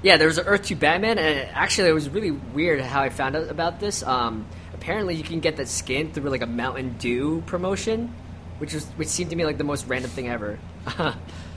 Yeah, 0.00 0.16
there 0.16 0.28
was 0.28 0.38
an 0.38 0.46
Earth 0.46 0.66
2 0.66 0.76
Batman, 0.76 1.18
and 1.18 1.50
actually, 1.52 1.88
it 1.88 1.92
was 1.92 2.08
really 2.08 2.30
weird 2.30 2.80
how 2.80 3.02
I 3.02 3.08
found 3.08 3.34
out 3.34 3.48
about 3.48 3.80
this. 3.80 4.04
Um, 4.04 4.46
apparently, 4.74 5.16
you 5.16 5.24
can 5.24 5.40
get 5.40 5.56
that 5.56 5.66
skin 5.66 6.12
through 6.12 6.30
like 6.30 6.42
a 6.42 6.46
Mountain 6.46 6.98
Dew 6.98 7.42
promotion, 7.46 8.14
which 8.58 8.72
was 8.74 8.86
which 8.90 9.08
seemed 9.08 9.30
to 9.30 9.36
me 9.36 9.44
like 9.44 9.58
the 9.58 9.64
most 9.64 9.88
random 9.88 10.10
thing 10.12 10.28
ever. 10.28 10.58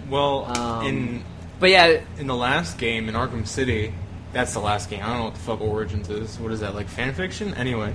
Well, 0.10 0.46
Um, 0.58 0.86
in 0.88 1.24
but 1.60 1.70
yeah, 1.70 2.02
in 2.18 2.26
the 2.26 2.36
last 2.36 2.80
game 2.80 3.08
in 3.08 3.14
Arkham 3.14 3.48
City, 3.48 3.94
that's 4.34 4.54
the 4.54 4.60
last 4.60 4.90
game. 4.90 5.02
I 5.04 5.08
don't 5.10 5.20
know 5.20 5.24
what 5.26 5.36
the 5.36 5.40
fuck 5.40 5.62
Origins 5.62 6.10
is. 6.10 6.40
What 6.40 6.52
is 6.52 6.62
that 6.62 6.74
like 6.74 6.90
fan 6.90 7.14
fiction? 7.14 7.54
Anyway, 7.54 7.94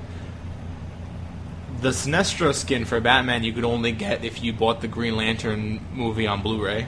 the 1.80 1.90
Sinestro 1.90 2.54
skin 2.54 2.84
for 2.84 3.00
Batman 3.00 3.44
you 3.44 3.52
could 3.52 3.64
only 3.64 3.92
get 3.92 4.24
if 4.24 4.42
you 4.42 4.52
bought 4.52 4.80
the 4.80 4.88
Green 4.88 5.16
Lantern 5.16 5.80
movie 5.92 6.26
on 6.26 6.42
Blu-ray. 6.42 6.86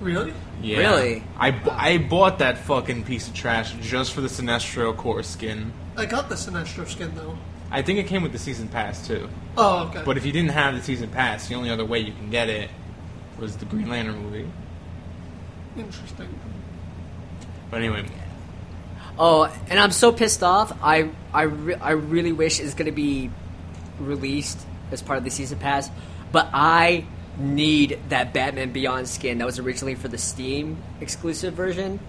Really? 0.00 0.32
Yeah. 0.62 0.78
Really? 0.78 1.22
I, 1.36 1.50
bu- 1.52 1.70
I 1.70 1.98
bought 1.98 2.38
that 2.40 2.58
fucking 2.58 3.04
piece 3.04 3.28
of 3.28 3.34
trash 3.34 3.72
just 3.80 4.12
for 4.12 4.20
the 4.20 4.28
Sinestro 4.28 4.96
Corps 4.96 5.22
skin. 5.22 5.72
I 5.96 6.06
got 6.06 6.28
the 6.28 6.34
Sinestro 6.34 6.86
skin 6.88 7.12
though. 7.14 7.36
I 7.70 7.82
think 7.82 7.98
it 7.98 8.06
came 8.06 8.22
with 8.22 8.32
the 8.32 8.38
season 8.38 8.68
pass 8.68 9.06
too. 9.06 9.28
Oh, 9.56 9.86
okay. 9.88 10.02
But 10.04 10.16
if 10.16 10.24
you 10.24 10.32
didn't 10.32 10.52
have 10.52 10.74
the 10.74 10.82
season 10.82 11.10
pass, 11.10 11.48
the 11.48 11.54
only 11.54 11.70
other 11.70 11.84
way 11.84 11.98
you 11.98 12.12
can 12.12 12.30
get 12.30 12.48
it 12.48 12.70
was 13.38 13.56
the 13.56 13.64
Green 13.66 13.88
Lantern 13.88 14.22
movie. 14.22 14.48
Interesting. 15.76 16.28
But 17.70 17.78
anyway, 17.78 18.04
Oh, 19.18 19.52
and 19.68 19.80
I'm 19.80 19.90
so 19.90 20.12
pissed 20.12 20.42
off. 20.44 20.72
I 20.82 21.10
I, 21.34 21.42
re- 21.42 21.74
I 21.74 21.90
really 21.90 22.32
wish 22.32 22.60
it's 22.60 22.74
going 22.74 22.86
to 22.86 22.92
be 22.92 23.30
released 23.98 24.58
as 24.90 25.02
part 25.02 25.18
of 25.18 25.24
the 25.24 25.30
season 25.30 25.58
pass, 25.58 25.90
but 26.32 26.48
I 26.52 27.04
need 27.38 27.98
that 28.08 28.32
Batman 28.32 28.72
Beyond 28.72 29.08
skin 29.08 29.38
that 29.38 29.44
was 29.44 29.58
originally 29.58 29.94
for 29.94 30.08
the 30.08 30.18
Steam 30.18 30.76
exclusive 31.00 31.54
version. 31.54 32.00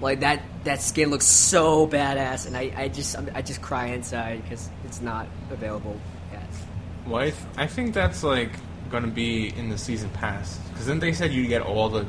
Like 0.00 0.20
that 0.20 0.42
that 0.64 0.80
skin 0.80 1.10
looks 1.10 1.26
so 1.26 1.86
badass, 1.86 2.46
and 2.46 2.56
I, 2.56 2.72
I 2.74 2.88
just 2.88 3.16
I 3.34 3.42
just 3.42 3.60
cry 3.60 3.86
inside 3.88 4.42
because 4.42 4.70
it's 4.86 5.00
not 5.02 5.26
available 5.50 6.00
yet. 6.32 6.42
well, 7.06 7.20
I, 7.22 7.30
th- 7.30 7.34
I 7.58 7.66
think 7.66 7.92
that's 7.92 8.22
like 8.22 8.50
going 8.90 9.04
to 9.04 9.10
be 9.10 9.48
in 9.56 9.68
the 9.68 9.76
season 9.76 10.08
pass 10.10 10.58
because 10.70 10.86
then 10.86 10.98
they 11.00 11.12
said 11.12 11.32
you 11.32 11.46
get 11.46 11.60
all 11.62 11.88
the 11.90 12.06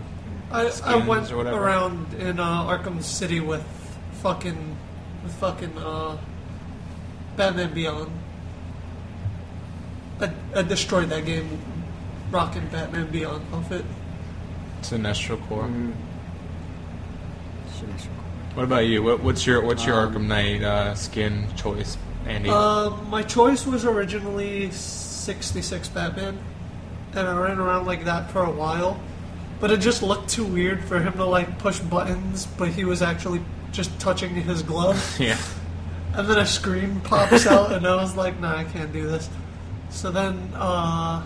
I, 0.51 0.67
I 0.67 0.69
skins 0.69 1.05
went 1.07 1.31
or 1.31 1.38
whatever. 1.38 1.57
around 1.57 2.13
in 2.13 2.39
uh, 2.39 2.63
Arkham 2.63 3.03
City 3.03 3.41
with 3.41 3.63
fucking 4.21 4.77
with 5.23 5.33
fucking 5.35 5.77
uh, 5.77 6.17
Batman 7.35 7.73
Beyond. 7.73 8.09
I, 10.21 10.31
I 10.55 10.61
destroyed 10.61 11.09
that 11.09 11.25
game, 11.25 11.59
rocking 12.29 12.67
Batman 12.67 13.07
Beyond 13.11 13.45
outfit. 13.53 13.85
Sinestro 14.81 15.41
Corps. 15.47 15.67
Mm. 15.67 15.93
What 18.53 18.63
about 18.63 18.85
you? 18.85 19.01
What, 19.01 19.21
what's 19.23 19.45
your 19.45 19.61
what's 19.61 19.85
your 19.85 19.99
Um, 19.99 20.13
Arkham 20.13 20.27
Knight 20.27 20.61
uh, 20.61 20.93
skin 20.95 21.47
choice, 21.55 21.97
Andy? 22.27 22.49
Uh, 22.49 22.89
my 23.09 23.23
choice 23.23 23.65
was 23.65 23.85
originally 23.85 24.69
66 24.71 25.87
Batman, 25.89 26.37
and 27.13 27.27
I 27.27 27.37
ran 27.37 27.59
around 27.59 27.85
like 27.85 28.03
that 28.05 28.29
for 28.29 28.43
a 28.43 28.51
while. 28.51 28.99
But 29.61 29.71
it 29.71 29.77
just 29.77 30.01
looked 30.01 30.29
too 30.29 30.43
weird 30.43 30.83
for 30.83 30.99
him 30.99 31.13
to 31.13 31.25
like 31.25 31.59
push 31.59 31.79
buttons, 31.79 32.45
but 32.57 32.69
he 32.69 32.83
was 32.83 33.01
actually 33.01 33.41
just 33.71 33.97
touching 33.99 34.35
his 34.35 34.63
glove. 34.63 35.15
yeah. 35.19 35.37
And 36.13 36.27
then 36.27 36.39
a 36.39 36.45
screen 36.45 36.99
pops 37.01 37.47
out, 37.47 37.71
and 37.71 37.87
I 37.87 37.95
was 37.95 38.17
like, 38.17 38.37
nah, 38.39 38.57
I 38.57 38.63
can't 38.65 38.91
do 38.91 39.07
this. 39.07 39.29
So 39.91 40.10
then 40.10 40.51
uh, 40.55 41.24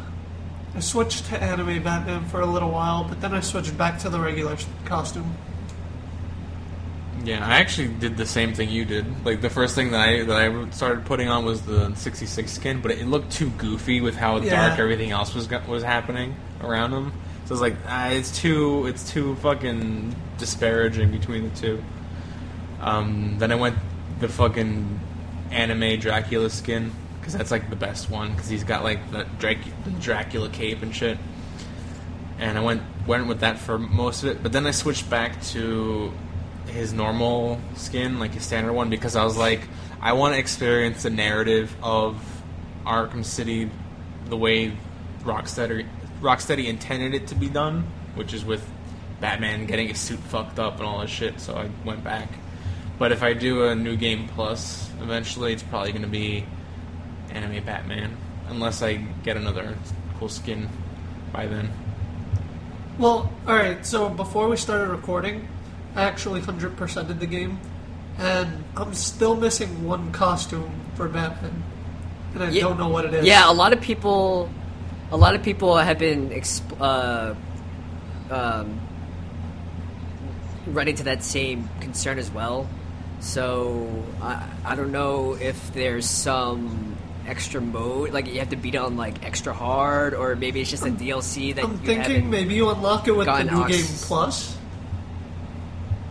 I 0.75 0.79
switched 0.79 1.27
to 1.27 1.41
anime 1.41 1.81
Batman 1.83 2.25
for 2.25 2.41
a 2.41 2.45
little 2.45 2.71
while, 2.71 3.03
but 3.05 3.21
then 3.21 3.33
I 3.33 3.39
switched 3.39 3.77
back 3.77 3.99
to 3.99 4.09
the 4.09 4.19
regular 4.19 4.57
costume. 4.83 5.35
Yeah, 7.23 7.47
I 7.47 7.55
actually 7.59 7.87
did 7.87 8.17
the 8.17 8.25
same 8.25 8.53
thing 8.53 8.69
you 8.69 8.85
did. 8.85 9.05
Like 9.25 9.41
the 9.41 9.49
first 9.49 9.73
thing 9.73 9.91
that 9.91 10.09
I 10.09 10.23
that 10.25 10.35
I 10.35 10.69
started 10.71 11.05
putting 11.05 11.27
on 11.29 11.45
was 11.45 11.61
the 11.61 11.93
'66 11.95 12.51
skin, 12.51 12.81
but 12.81 12.91
it 12.91 13.07
looked 13.07 13.31
too 13.31 13.49
goofy 13.51 14.01
with 14.01 14.15
how 14.15 14.37
Yeah. 14.37 14.67
dark 14.67 14.79
everything 14.79 15.11
else 15.11 15.33
was 15.33 15.49
was 15.67 15.81
happening 15.83 16.35
around 16.61 16.91
him. 16.93 17.13
So 17.45 17.53
it's 17.55 17.61
like 17.61 17.77
ah, 17.87 18.09
it's 18.09 18.37
too 18.37 18.85
it's 18.87 19.09
too 19.09 19.35
fucking 19.37 20.15
disparaging 20.37 21.11
between 21.11 21.49
the 21.49 21.55
two. 21.55 21.83
Um, 22.81 23.37
then 23.39 23.51
I 23.51 23.55
went 23.55 23.77
the 24.19 24.27
fucking 24.27 24.99
anime 25.51 25.99
Dracula 25.99 26.49
skin 26.49 26.91
because 27.25 27.39
that's 27.39 27.49
like 27.49 27.71
the 27.71 27.75
best 27.75 28.07
one 28.07 28.31
because 28.33 28.47
he's 28.47 28.63
got 28.63 28.83
like 28.83 29.11
the, 29.11 29.25
Drac- 29.39 29.83
the 29.83 29.89
Dracula 29.99 30.47
cape 30.47 30.83
and 30.83 30.95
shit. 30.95 31.17
And 32.37 32.55
I 32.55 32.61
went 32.61 32.83
went 33.07 33.25
with 33.25 33.39
that 33.39 33.57
for 33.57 33.79
most 33.79 34.21
of 34.21 34.29
it, 34.29 34.43
but 34.43 34.51
then 34.51 34.67
I 34.67 34.71
switched 34.71 35.09
back 35.09 35.41
to 35.45 36.13
his 36.67 36.93
normal 36.93 37.59
skin, 37.75 38.19
like 38.19 38.33
his 38.33 38.43
standard 38.43 38.73
one, 38.73 38.91
because 38.91 39.15
I 39.15 39.23
was 39.23 39.37
like, 39.37 39.67
I 40.01 40.13
want 40.13 40.35
to 40.35 40.39
experience 40.39 41.01
the 41.01 41.09
narrative 41.09 41.75
of 41.81 42.15
Arkham 42.85 43.25
City 43.25 43.71
the 44.25 44.37
way 44.37 44.77
Rocksteady 45.23 45.87
Rocksteady 46.21 46.67
intended 46.67 47.15
it 47.15 47.27
to 47.29 47.35
be 47.35 47.49
done, 47.49 47.87
which 48.13 48.35
is 48.35 48.45
with 48.45 48.63
Batman 49.19 49.65
getting 49.65 49.87
his 49.87 49.97
suit 49.97 50.19
fucked 50.19 50.59
up 50.59 50.77
and 50.77 50.85
all 50.85 51.01
this 51.01 51.09
shit. 51.09 51.39
So 51.39 51.55
I 51.55 51.71
went 51.83 52.03
back. 52.03 52.29
But 52.99 53.11
if 53.11 53.23
I 53.23 53.33
do 53.33 53.65
a 53.65 53.73
new 53.73 53.95
game 53.95 54.27
plus, 54.27 54.91
eventually 55.01 55.53
it's 55.53 55.63
probably 55.63 55.91
going 55.91 56.03
to 56.03 56.07
be 56.07 56.45
anime 57.35 57.63
Batman, 57.63 58.15
unless 58.49 58.81
I 58.81 58.95
get 59.23 59.37
another 59.37 59.75
cool 60.17 60.29
skin 60.29 60.69
by 61.31 61.45
then. 61.47 61.69
Well, 62.97 63.31
alright, 63.47 63.85
so 63.85 64.09
before 64.09 64.47
we 64.47 64.55
started 64.55 64.87
recording, 64.87 65.47
I 65.95 66.03
actually 66.03 66.41
100%ed 66.41 67.19
the 67.19 67.25
game, 67.27 67.59
and 68.17 68.63
I'm 68.77 68.93
still 68.93 69.35
missing 69.35 69.85
one 69.85 70.11
costume 70.11 70.71
for 70.95 71.09
Batman. 71.09 71.63
And 72.33 72.43
I 72.43 72.49
Yeah. 72.49 72.63
don't 72.63 72.77
know 72.77 72.87
what 72.89 73.05
it 73.05 73.13
is. 73.13 73.25
Yeah, 73.25 73.49
a 73.49 73.53
lot 73.53 73.73
of 73.73 73.81
people, 73.81 74.49
a 75.11 75.17
lot 75.17 75.35
of 75.35 75.43
people 75.43 75.75
have 75.77 75.99
been 75.99 76.29
exp- 76.29 76.79
uh, 76.79 77.33
um, 78.33 78.79
running 80.67 80.95
to 80.95 81.03
that 81.03 81.23
same 81.23 81.69
concern 81.79 82.17
as 82.17 82.31
well. 82.31 82.67
So 83.19 83.87
I, 84.21 84.43
I 84.63 84.75
don't 84.75 84.91
know 84.91 85.37
if 85.39 85.73
there's 85.73 86.07
some 86.07 86.94
extra 87.27 87.61
mode, 87.61 88.11
like 88.11 88.27
you 88.27 88.39
have 88.39 88.49
to 88.49 88.55
beat 88.55 88.75
it 88.75 88.79
on 88.79 88.97
like 88.97 89.25
extra 89.25 89.53
hard, 89.53 90.13
or 90.13 90.35
maybe 90.35 90.61
it's 90.61 90.69
just 90.69 90.85
a 90.85 90.89
DLC 90.89 91.53
that 91.55 91.63
I'm 91.65 91.71
you 91.73 91.77
thinking 91.79 92.29
maybe 92.29 92.53
you 92.55 92.69
unlock 92.69 93.07
it 93.07 93.15
with 93.15 93.27
the 93.27 93.43
new 93.43 93.61
ox- 93.61 93.71
game 93.75 93.85
plus. 94.07 94.57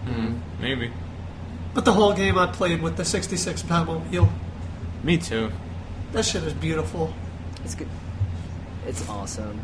Mm, 0.06 0.40
maybe. 0.60 0.90
But 1.72 1.84
the 1.84 1.92
whole 1.92 2.12
game 2.12 2.38
I 2.38 2.46
played 2.46 2.82
with 2.82 2.96
the 2.96 3.04
66 3.04 3.62
Batmobile. 3.62 4.28
Me 5.02 5.18
too. 5.18 5.50
That 6.12 6.24
shit 6.24 6.44
is 6.44 6.52
beautiful. 6.52 7.12
It's 7.64 7.74
good. 7.74 7.88
It's 8.86 9.08
awesome. 9.08 9.60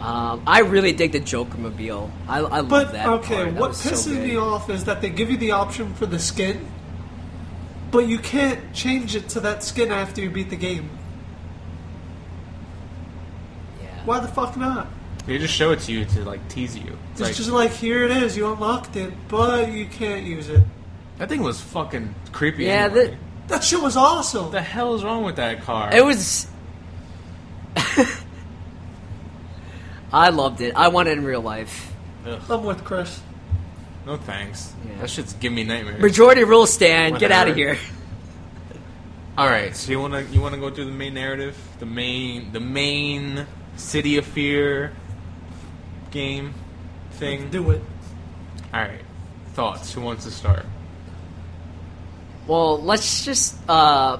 Um, 0.00 0.42
I 0.46 0.60
really 0.60 0.92
dig 0.92 1.12
the 1.12 1.20
Joker 1.20 1.56
mobile. 1.58 2.10
I, 2.28 2.38
I 2.38 2.40
love 2.60 2.68
But 2.68 2.92
that. 2.92 3.06
okay, 3.06 3.44
part. 3.44 3.54
What 3.54 3.68
was 3.70 3.78
so 3.78 3.90
pisses 3.92 4.14
good. 4.14 4.24
me 4.28 4.36
off 4.36 4.68
is 4.68 4.84
that 4.84 5.00
they 5.00 5.10
give 5.10 5.30
you 5.30 5.36
the 5.36 5.52
option 5.52 5.94
for 5.94 6.06
the 6.06 6.18
skin, 6.18 6.66
but 7.92 8.08
you 8.08 8.18
can't 8.18 8.72
change 8.74 9.14
it 9.14 9.28
to 9.28 9.40
that 9.40 9.62
skin 9.62 9.92
after 9.92 10.20
you 10.20 10.30
beat 10.30 10.50
the 10.50 10.56
game. 10.56 10.90
Yeah. 13.80 13.88
Why 14.04 14.18
the 14.18 14.26
fuck 14.28 14.56
not? 14.56 14.88
They 15.26 15.38
just 15.38 15.54
show 15.54 15.70
it 15.70 15.80
to 15.80 15.92
you 15.92 16.04
to 16.06 16.24
like 16.24 16.48
tease 16.48 16.76
you. 16.76 16.98
It's 17.12 17.20
It's 17.20 17.20
like, 17.20 17.36
just 17.36 17.50
like 17.50 17.70
here 17.70 18.02
it 18.02 18.10
is, 18.10 18.36
you 18.36 18.50
unlocked 18.50 18.96
it, 18.96 19.12
but 19.28 19.70
you 19.70 19.86
can't 19.86 20.24
use 20.26 20.48
it. 20.48 20.64
that 21.18 21.28
thing 21.28 21.42
was 21.42 21.60
fucking 21.60 22.12
creepy. 22.32 22.64
Yeah, 22.64 22.86
anyway. 22.90 23.16
That 23.48 23.62
shit 23.62 23.80
was 23.80 23.96
awesome. 23.96 24.50
The 24.50 24.62
hell 24.62 24.94
is 24.94 25.04
wrong 25.04 25.22
with 25.24 25.36
that 25.36 25.62
car? 25.62 25.94
It 25.94 26.04
was. 26.04 26.48
I 30.12 30.30
loved 30.30 30.60
it. 30.60 30.74
I 30.74 30.88
want 30.88 31.08
it 31.08 31.18
in 31.18 31.24
real 31.24 31.40
life. 31.40 31.92
Ugh, 32.26 32.40
I'm 32.48 32.64
with 32.64 32.82
Chris. 32.84 33.20
No 34.06 34.16
thanks. 34.16 34.72
Yeah. 34.86 35.00
That 35.00 35.10
shit's 35.10 35.32
giving 35.34 35.56
me 35.56 35.64
nightmares. 35.64 36.00
Majority 36.00 36.44
rule 36.44 36.66
stand. 36.66 37.18
Get 37.18 37.32
out 37.32 37.48
of 37.48 37.56
here. 37.56 37.78
All 39.38 39.48
right, 39.48 39.74
so 39.74 39.90
you 39.90 39.98
wanna 39.98 40.20
you 40.30 40.42
wanna 40.42 40.58
go 40.58 40.70
through 40.70 40.84
the 40.84 40.90
main 40.92 41.14
narrative, 41.14 41.56
the 41.78 41.86
main 41.86 42.52
the 42.52 42.60
main 42.60 43.46
City 43.76 44.18
of 44.18 44.26
Fear 44.26 44.92
game 46.10 46.52
thing. 47.12 47.48
Do 47.48 47.70
it. 47.70 47.82
All 48.74 48.80
right, 48.80 49.00
thoughts. 49.54 49.94
Who 49.94 50.02
wants 50.02 50.24
to 50.24 50.30
start? 50.30 50.66
Well, 52.46 52.82
let's 52.82 53.24
just 53.24 53.56
uh, 53.68 54.18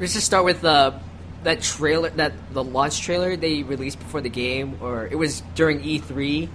let's 0.00 0.14
just 0.14 0.26
start 0.26 0.44
with 0.46 0.64
uh, 0.64 0.98
that 1.42 1.60
trailer, 1.60 2.10
that 2.10 2.32
the 2.52 2.64
launch 2.64 3.00
trailer 3.00 3.36
they 3.36 3.62
released 3.62 3.98
before 3.98 4.20
the 4.20 4.28
game, 4.28 4.78
or 4.80 5.06
it 5.06 5.16
was 5.16 5.42
during 5.54 5.80
E3, 5.80 6.48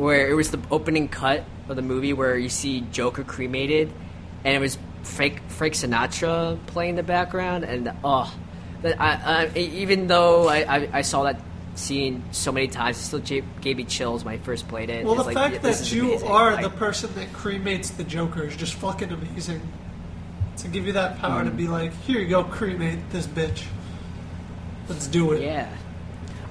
where 0.00 0.28
it 0.30 0.34
was 0.34 0.50
the 0.50 0.60
opening 0.70 1.08
cut 1.08 1.44
of 1.68 1.76
the 1.76 1.82
movie 1.82 2.12
where 2.12 2.36
you 2.36 2.48
see 2.48 2.80
Joker 2.92 3.22
cremated, 3.24 3.92
and 4.44 4.54
it 4.56 4.60
was 4.60 4.78
Frank 5.02 5.42
Frank 5.48 5.74
Sinatra 5.74 6.58
playing 6.66 6.96
the 6.96 7.02
background, 7.02 7.64
and 7.64 7.92
oh, 8.04 8.32
that 8.82 9.00
I, 9.00 9.50
I 9.54 9.58
even 9.58 10.06
though 10.06 10.48
I, 10.48 10.58
I, 10.76 10.88
I 10.94 11.02
saw 11.02 11.24
that 11.24 11.40
scene 11.74 12.22
so 12.32 12.50
many 12.52 12.68
times, 12.68 12.98
it 12.98 13.02
still 13.02 13.42
gave 13.60 13.76
me 13.76 13.84
chills 13.84 14.24
when 14.24 14.34
I 14.34 14.38
first 14.38 14.68
played 14.68 14.90
it. 14.90 15.04
Well, 15.04 15.14
the 15.14 15.22
like, 15.24 15.34
fact 15.36 15.54
yeah, 15.54 15.60
that 15.70 15.92
you 15.92 16.08
amazing. 16.10 16.28
are 16.28 16.52
Like, 16.52 16.64
the 16.64 16.70
person 16.70 17.14
that 17.14 17.32
cremates 17.32 17.96
the 17.96 18.04
Joker 18.04 18.42
is 18.44 18.56
just 18.56 18.74
fucking 18.74 19.10
amazing. 19.10 19.60
To 20.58 20.68
give 20.68 20.86
you 20.86 20.92
that 20.92 21.18
power 21.18 21.42
Mm. 21.42 21.44
to 21.46 21.50
be 21.52 21.68
like, 21.68 21.92
here 22.02 22.20
you 22.20 22.28
go, 22.28 22.44
cremate 22.44 22.98
this 23.10 23.26
bitch. 23.26 23.62
Let's 24.88 25.06
do 25.06 25.32
it. 25.32 25.42
yeah. 25.42 25.68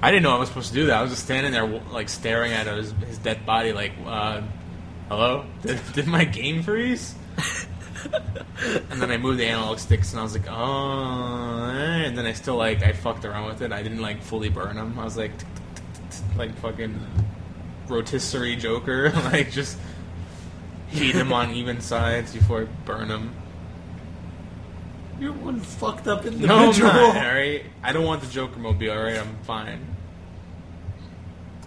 I 0.02 0.10
didn't 0.10 0.22
know 0.22 0.34
I 0.34 0.38
was 0.38 0.48
supposed 0.48 0.68
to 0.68 0.74
do 0.74 0.86
that. 0.86 0.98
I 0.98 1.02
was 1.02 1.10
just 1.10 1.24
standing 1.24 1.52
there, 1.52 1.66
like 1.66 2.08
staring 2.08 2.52
at 2.52 2.66
his, 2.66 2.92
his 3.06 3.18
dead 3.18 3.44
body, 3.44 3.72
like, 3.72 3.92
uh, 4.06 4.40
"Hello, 5.08 5.44
did, 5.62 5.80
did 5.92 6.06
my 6.06 6.24
game 6.24 6.62
freeze?" 6.62 7.14
and 8.90 9.02
then 9.02 9.10
I 9.10 9.16
moved 9.18 9.38
the 9.38 9.46
analog 9.46 9.78
sticks, 9.78 10.12
and 10.12 10.20
I 10.20 10.22
was 10.22 10.34
like, 10.34 10.48
"Oh," 10.48 11.70
eh," 11.74 12.06
and 12.06 12.16
then 12.16 12.26
I 12.26 12.32
still 12.32 12.56
like 12.56 12.82
I 12.82 12.92
fucked 12.92 13.24
around 13.24 13.46
with 13.46 13.62
it. 13.62 13.72
I 13.72 13.82
didn't 13.82 14.00
like 14.00 14.22
fully 14.22 14.48
burn 14.48 14.76
them. 14.76 14.98
I 14.98 15.04
was 15.04 15.16
like, 15.16 15.32
like 16.36 16.56
fucking 16.58 16.98
rotisserie 17.88 18.56
Joker, 18.56 19.10
like 19.32 19.50
just 19.50 19.78
heat 20.88 21.12
them 21.12 21.32
on 21.32 21.50
even 21.54 21.80
sides 21.80 22.32
before 22.32 22.62
I 22.62 22.64
burn 22.84 23.08
him. 23.08 23.34
You're 25.20 25.32
one 25.32 25.60
fucked 25.60 26.08
up 26.08 26.24
No, 26.24 26.30
individual. 26.30 26.90
I'm 26.90 26.96
not. 26.96 27.16
All 27.16 27.34
right, 27.34 27.62
I 27.82 27.92
don't 27.92 28.04
want 28.06 28.22
the 28.22 28.28
Joker 28.28 28.58
mobile. 28.58 28.90
All 28.90 29.02
right, 29.02 29.18
I'm 29.18 29.36
fine. 29.42 29.86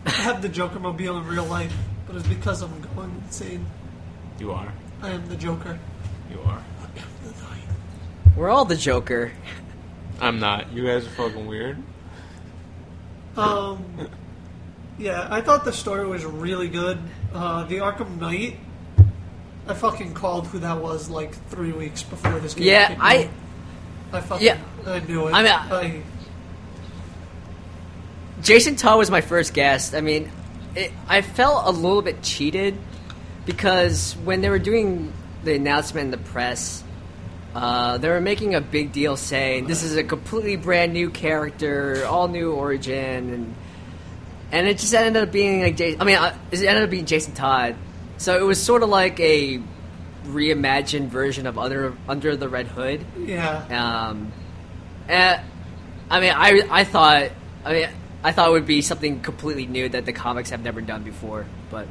I 0.05 0.10
have 0.10 0.41
the 0.41 0.50
Joker 0.50 0.79
mobile 0.79 1.17
in 1.19 1.27
real 1.27 1.45
life, 1.45 1.74
but 2.07 2.15
it's 2.15 2.27
because 2.27 2.62
I'm 2.62 2.72
going 2.95 3.22
insane. 3.25 3.65
You 4.39 4.51
are. 4.51 4.74
I 5.01 5.12
am 5.12 5.27
the 5.27 5.36
Joker. 5.36 5.79
You 6.31 6.39
are. 6.42 6.63
I 6.81 6.83
am 6.85 6.92
the 7.24 7.29
night. 7.44 8.35
We're 8.35 8.50
all 8.50 8.66
the 8.66 8.75
Joker. 8.75 9.31
I'm 10.20 10.39
not. 10.39 10.72
You 10.74 10.85
guys 10.85 11.05
are 11.05 11.09
fucking 11.11 11.46
weird. 11.46 11.77
Um, 13.37 13.85
yeah, 14.98 15.27
I 15.29 15.42
thought 15.42 15.63
the 15.66 15.74
story 15.74 16.05
was 16.07 16.24
really 16.25 16.70
good. 16.70 16.98
Uh, 17.33 17.63
the 17.66 17.77
Arkham 17.77 18.20
Knight, 18.20 18.57
I 19.68 19.74
fucking 19.74 20.13
called 20.13 20.48
who 20.48 20.59
that 20.59 20.81
was 20.81 21.09
like 21.09 21.33
three 21.50 21.72
weeks 21.72 22.03
before 22.03 22.39
this 22.39 22.53
game. 22.53 22.66
Yeah, 22.68 22.87
came 22.89 22.98
I- 23.01 23.24
out. 23.25 23.29
I 24.14 24.22
fucking, 24.22 24.46
yeah. 24.46 24.58
I 24.86 25.00
knew 25.00 25.28
it. 25.28 25.34
I 25.34 25.44
mean, 25.44 25.52
I, 25.52 26.02
Jason 28.42 28.76
Todd 28.76 28.98
was 28.98 29.10
my 29.10 29.22
first 29.22 29.54
guest. 29.54 29.96
I 29.96 30.02
mean, 30.02 30.32
it, 30.76 30.92
I 31.08 31.22
felt 31.22 31.68
a 31.68 31.72
little 31.72 32.02
bit 32.02 32.22
cheated 32.22 32.78
because 33.46 34.16
when 34.24 34.42
they 34.42 34.50
were 34.50 34.60
doing 34.60 35.14
the 35.44 35.56
announcement 35.56 36.06
in 36.06 36.12
the 36.12 36.30
press, 36.30 36.84
uh, 37.56 37.98
they 37.98 38.10
were 38.10 38.22
making 38.22 38.56
a 38.56 38.62
big 38.62 38.92
deal 38.92 39.16
saying 39.16 39.68
this 39.68 39.84
is 39.84 39.96
a 39.96 40.04
completely 40.04 40.56
brand 40.56 40.94
new 40.94 41.10
character, 41.10 42.06
all 42.06 42.28
new 42.28 42.52
origin, 42.52 43.30
and 43.34 43.56
and 44.52 44.68
it 44.68 44.78
just 44.78 44.94
ended 44.94 45.22
up 45.22 45.32
being 45.32 45.62
like 45.62 45.78
Jason. 45.78 46.02
I 46.02 46.06
mean, 46.06 46.18
uh, 46.18 46.36
it 46.52 46.64
ended 46.64 46.84
up 46.84 46.90
being 46.90 47.06
Jason 47.06 47.34
Todd. 47.34 47.76
So 48.18 48.38
it 48.40 48.44
was 48.44 48.62
sort 48.62 48.84
of 48.84 48.90
like 48.90 49.20
a 49.20 49.62
reimagined 50.25 51.07
version 51.07 51.48
of 51.48 51.57
Under 51.57 51.96
Under 52.07 52.36
the 52.36 52.50
Red 52.50 52.68
Hood. 52.68 53.05
yeah. 53.20 54.07
Um, 54.07 54.31
and, 55.07 55.42
I 56.09 56.20
mean, 56.20 56.33
I 56.36 56.62
I 56.70 56.83
thought, 56.83 57.31
I 57.66 57.74
mean, 57.74 57.90
I 58.24 58.31
thought 58.31 58.50
it 58.50 58.51
would 58.51 58.66
be 58.66 58.81
something 58.81 59.22
completely 59.22 59.66
new 59.66 59.90
that 59.90 60.05
the 60.05 60.14
comics 60.14 60.51
have 60.51 60.64
never 60.64 60.81
done 60.81 61.03
before. 61.03 61.46
But 61.70 61.88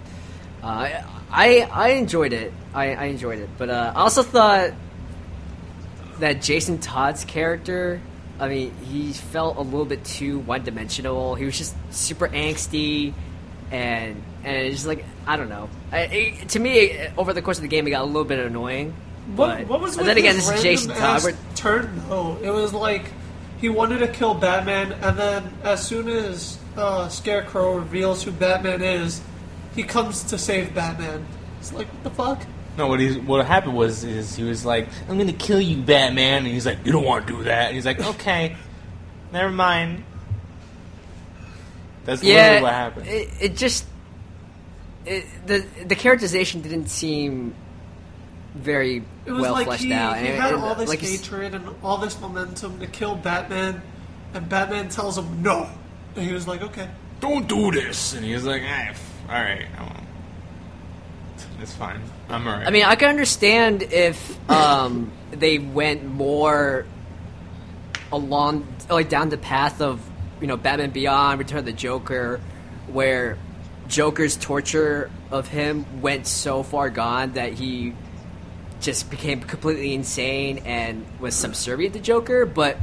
uh, 0.63 1.03
I 1.31 1.69
I 1.71 1.89
enjoyed 1.91 2.33
it. 2.33 2.53
I, 2.75 2.95
I 2.95 3.05
enjoyed 3.07 3.39
it. 3.41 3.51
But 3.59 3.69
uh, 3.71 3.93
I 3.95 4.01
also 4.01 4.23
thought 4.23 4.73
that 6.21 6.41
Jason 6.41 6.79
Todd's 6.79 7.25
character. 7.25 8.01
I 8.41 8.49
mean, 8.49 8.75
he 8.85 9.13
felt 9.13 9.57
a 9.57 9.61
little 9.61 9.85
bit 9.85 10.05
too 10.05 10.39
one 10.39 10.65
dimensional. 10.65 11.35
He 11.35 11.45
was 11.45 11.57
just 11.59 11.77
super 11.91 12.29
angsty, 12.29 13.13
and 13.73 14.23
and 14.45 14.57
it's 14.57 14.77
just 14.77 14.87
like 14.87 15.05
I 15.27 15.37
don't 15.37 15.49
know. 15.49 15.69
I, 15.91 15.99
it, 16.03 16.49
to 16.51 16.61
me, 16.61 17.09
over 17.17 17.33
the 17.33 17.43
course 17.43 17.59
of 17.59 17.63
the 17.63 17.69
game, 17.69 17.87
it 17.87 17.91
got 17.91 18.03
a 18.03 18.07
little 18.07 18.25
bit 18.25 18.39
annoying. 18.39 18.95
What, 19.35 19.59
but- 19.59 19.67
what 19.69 19.81
was 19.81 19.97
but 19.97 20.03
with 20.03 20.07
then 20.09 20.19
again, 20.19 20.37
this 20.37 20.47
this 20.49 20.57
is 20.59 20.63
Jason 20.63 20.91
Todd. 20.91 20.99
ass 21.01 21.25
We're- 21.25 21.37
turn 21.55 22.03
though? 22.09 22.37
It 22.43 22.51
was 22.51 22.73
like 22.75 23.11
he 23.61 23.69
wanted 23.69 23.99
to 23.99 24.09
kill 24.09 24.35
Batman, 24.35 24.93
and 24.93 25.17
then 25.19 25.53
as 25.63 25.85
soon 25.87 26.09
as 26.09 26.59
uh, 26.77 27.09
Scarecrow 27.09 27.77
reveals 27.77 28.23
who 28.23 28.31
Batman 28.33 28.83
is, 28.83 29.21
he 29.75 29.83
comes 29.85 30.25
to 30.25 30.39
save 30.39 30.75
Batman. 30.75 31.25
It's 31.61 31.73
like 31.73 31.87
what 31.89 32.03
the 32.05 32.11
fuck? 32.11 32.47
No, 32.77 32.89
what 32.89 33.01
he's 33.01 33.19
what 33.19 33.47
happened 33.47 33.77
was 33.77 34.03
is 34.03 34.35
he 34.35 34.43
was 34.45 34.65
like, 34.65 34.89
"I'm 35.09 35.17
gonna 35.19 35.33
kill 35.33 35.61
you, 35.61 35.77
Batman," 35.83 36.39
and 36.39 36.47
he's 36.49 36.67
like, 36.67 36.79
"You 36.85 36.93
don't 36.93 37.05
want 37.05 37.27
to 37.27 37.37
do 37.37 37.45
that." 37.45 37.67
And 37.69 37.75
he's 37.77 37.87
like, 37.87 38.01
"Okay, 38.15 38.57
never 39.33 39.51
mind." 39.51 40.05
That's 42.05 42.23
literally 42.23 42.43
yeah, 42.57 42.63
what 42.63 42.73
happened. 42.73 43.07
It, 43.09 43.29
it 43.41 43.57
just 43.57 43.87
it, 45.07 45.25
the 45.47 45.65
the 45.87 45.95
characterization 45.95 46.61
didn't 46.61 46.89
seem 46.89 47.55
very 48.55 49.03
It 49.25 49.33
was 49.33 49.43
well 49.43 49.53
like 49.53 49.67
fleshed 49.67 49.85
he, 49.85 49.93
out. 49.93 50.19
he 50.19 50.29
and- 50.29 50.41
had 50.41 50.55
and, 50.55 50.63
all 50.63 50.75
this 50.75 50.89
like, 50.89 51.01
hatred 51.01 51.55
and 51.55 51.69
all 51.83 51.99
this 51.99 52.21
momentum 52.21 52.81
to 52.81 52.87
kill 52.87 53.15
Batman, 53.17 53.83
and 54.35 54.49
Batman 54.49 54.89
tells 54.89 55.17
him 55.17 55.43
no, 55.43 55.69
and 56.17 56.27
he 56.27 56.33
was 56.33 56.47
like, 56.47 56.61
okay. 56.63 56.89
don't 57.21 57.49
do 57.49 57.71
this, 57.71 58.15
and 58.15 58.25
he 58.25 58.35
was 58.35 58.45
like, 58.45 58.63
ah, 58.65 58.89
f- 58.91 59.15
"All 59.29 59.35
right, 59.35 59.67
I 59.79 59.81
won't." 59.83 59.97
It's 61.61 61.73
fine. 61.75 62.01
I'm 62.29 62.47
alright. 62.47 62.67
I 62.67 62.71
mean, 62.71 62.85
I 62.85 62.97
can 62.97 63.09
understand 63.09 63.83
if 63.85 64.51
um, 64.51 65.13
they 65.31 65.59
went 65.59 66.05
more 66.05 66.85
along, 68.11 68.67
like 68.91 69.09
down 69.09 69.29
the 69.29 69.39
path 69.39 69.81
of 69.81 70.01
you 70.43 70.49
know 70.49 70.57
Batman 70.57 70.91
Beyond, 70.91 71.39
Return 71.39 71.61
of 71.61 71.65
the 71.65 71.73
Joker, 71.73 72.41
where 72.89 73.39
Joker's 73.89 74.37
torture 74.37 75.09
of 75.31 75.47
him 75.47 76.03
went 76.03 76.27
so 76.27 76.65
far 76.65 76.91
gone 76.91 77.35
that 77.35 77.53
he 77.55 77.95
just 78.81 79.09
became 79.09 79.41
completely 79.41 79.95
insane 79.95 80.59
and 80.65 81.07
was 81.21 81.37
subservient 81.37 81.95
to 81.95 82.01
Joker. 82.01 82.45
But 82.45 82.77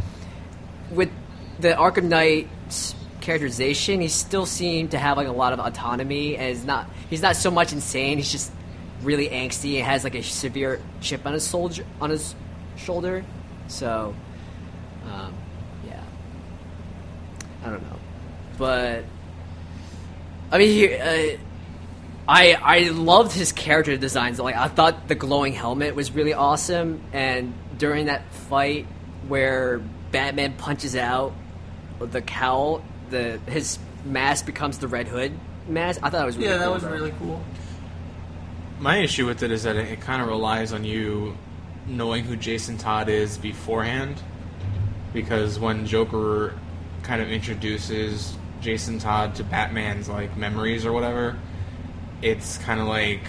with 0.89 1.09
the 1.59 1.73
Arkham 1.73 2.05
Knight's 2.05 2.95
characterization, 3.19 3.99
he 3.99 4.07
still 4.07 4.45
seemed 4.45 4.91
to 4.91 4.97
have 4.97 5.17
like 5.17 5.27
a 5.27 5.33
lot 5.33 5.51
of 5.51 5.59
autonomy, 5.59 6.37
and 6.37 6.49
is 6.51 6.63
not 6.63 6.89
he's 7.09 7.21
not 7.21 7.35
so 7.35 7.51
much 7.51 7.73
insane. 7.73 8.17
He's 8.17 8.31
just 8.31 8.53
really 9.03 9.27
angsty 9.27 9.75
and 9.75 9.85
has 9.85 10.05
like 10.05 10.15
a 10.15 10.23
severe 10.23 10.81
chip 11.01 11.25
on 11.25 11.33
his 11.33 11.45
soldier 11.45 11.85
on 11.99 12.09
his 12.09 12.35
shoulder. 12.77 13.25
So, 13.67 14.15
um, 15.11 15.33
I 17.63 17.69
don't 17.69 17.81
know, 17.83 17.97
but 18.57 19.03
I 20.51 20.57
mean, 20.57 20.69
he, 20.69 20.93
uh, 20.93 21.37
I 22.27 22.53
I 22.53 22.89
loved 22.89 23.33
his 23.33 23.51
character 23.51 23.97
designs. 23.97 24.39
Like 24.39 24.55
I 24.55 24.67
thought 24.67 25.07
the 25.07 25.15
glowing 25.15 25.53
helmet 25.53 25.95
was 25.95 26.11
really 26.11 26.33
awesome, 26.33 27.01
and 27.13 27.53
during 27.77 28.05
that 28.05 28.31
fight 28.33 28.85
where 29.27 29.79
Batman 30.11 30.53
punches 30.53 30.95
out 30.95 31.33
the 31.99 32.21
cowl, 32.21 32.81
the 33.09 33.39
his 33.47 33.77
mask 34.05 34.45
becomes 34.45 34.77
the 34.77 34.87
Red 34.87 35.07
Hood 35.07 35.33
mask. 35.67 35.99
I 36.01 36.09
thought 36.09 36.23
it 36.23 36.25
was 36.25 36.37
really 36.37 36.49
Yeah, 36.49 36.57
that 36.57 36.65
cool, 36.65 36.73
was 36.75 36.83
though. 36.83 36.89
really 36.91 37.13
cool. 37.19 37.41
My 38.79 38.97
issue 38.99 39.25
with 39.25 39.43
it 39.43 39.51
is 39.51 39.63
that 39.63 39.75
it, 39.75 39.87
it 39.91 39.99
kind 40.01 40.21
of 40.21 40.29
relies 40.29 40.71
on 40.71 40.85
you 40.85 41.35
knowing 41.85 42.23
who 42.23 42.35
Jason 42.37 42.77
Todd 42.77 43.09
is 43.09 43.37
beforehand, 43.37 44.21
because 45.11 45.59
when 45.59 45.85
Joker 45.85 46.53
kind 47.09 47.23
of 47.23 47.31
introduces 47.31 48.37
Jason 48.61 48.99
Todd 48.99 49.33
to 49.35 49.43
Batman's 49.43 50.07
like 50.07 50.37
memories 50.37 50.85
or 50.85 50.93
whatever, 50.93 51.39
it's 52.21 52.59
kind 52.59 52.79
of 52.79 52.85
like, 52.85 53.21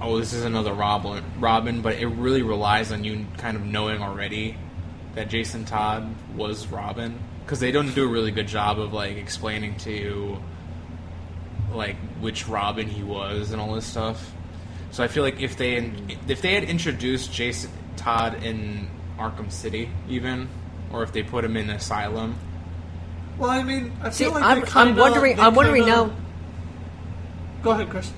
oh, 0.00 0.18
this 0.18 0.32
is 0.32 0.42
another 0.44 0.72
Robin. 0.72 1.22
Robin, 1.38 1.80
but 1.80 1.94
it 1.94 2.08
really 2.08 2.42
relies 2.42 2.90
on 2.90 3.04
you 3.04 3.24
kind 3.38 3.56
of 3.56 3.64
knowing 3.64 4.02
already 4.02 4.58
that 5.14 5.28
Jason 5.28 5.64
Todd 5.64 6.12
was 6.34 6.66
Robin 6.66 7.20
because 7.44 7.60
they 7.60 7.70
don't 7.70 7.94
do 7.94 8.02
a 8.04 8.08
really 8.08 8.32
good 8.32 8.48
job 8.48 8.80
of 8.80 8.92
like 8.92 9.16
explaining 9.16 9.76
to 9.76 9.92
you 9.92 10.42
like 11.72 11.94
which 12.18 12.48
Robin 12.48 12.88
he 12.88 13.04
was 13.04 13.52
and 13.52 13.60
all 13.60 13.74
this 13.74 13.86
stuff. 13.86 14.32
So 14.90 15.04
I 15.04 15.06
feel 15.06 15.22
like 15.22 15.40
if 15.40 15.56
they 15.56 15.76
if 16.26 16.42
they 16.42 16.54
had 16.54 16.64
introduced 16.64 17.32
Jason 17.32 17.70
Todd 17.94 18.42
in 18.42 18.88
Arkham 19.18 19.52
City, 19.52 19.88
even, 20.08 20.48
or 20.92 21.02
if 21.02 21.12
they 21.12 21.22
put 21.22 21.44
him 21.44 21.56
in 21.56 21.70
Asylum, 21.70 22.36
Well, 23.38 23.50
I 23.50 23.62
mean, 23.64 23.92
I 24.02 24.10
See, 24.10 24.24
feel 24.24 24.34
like 24.34 24.44
I'm, 24.44 24.60
they 24.60 24.66
kinda, 24.66 24.78
I'm 24.80 24.96
wondering. 24.96 25.40
I'm 25.40 25.54
wondering 25.54 25.84
kinda- 25.84 26.06
now. 26.06 26.10
Go 27.62 27.70
ahead, 27.72 27.90
Chris. 27.90 28.12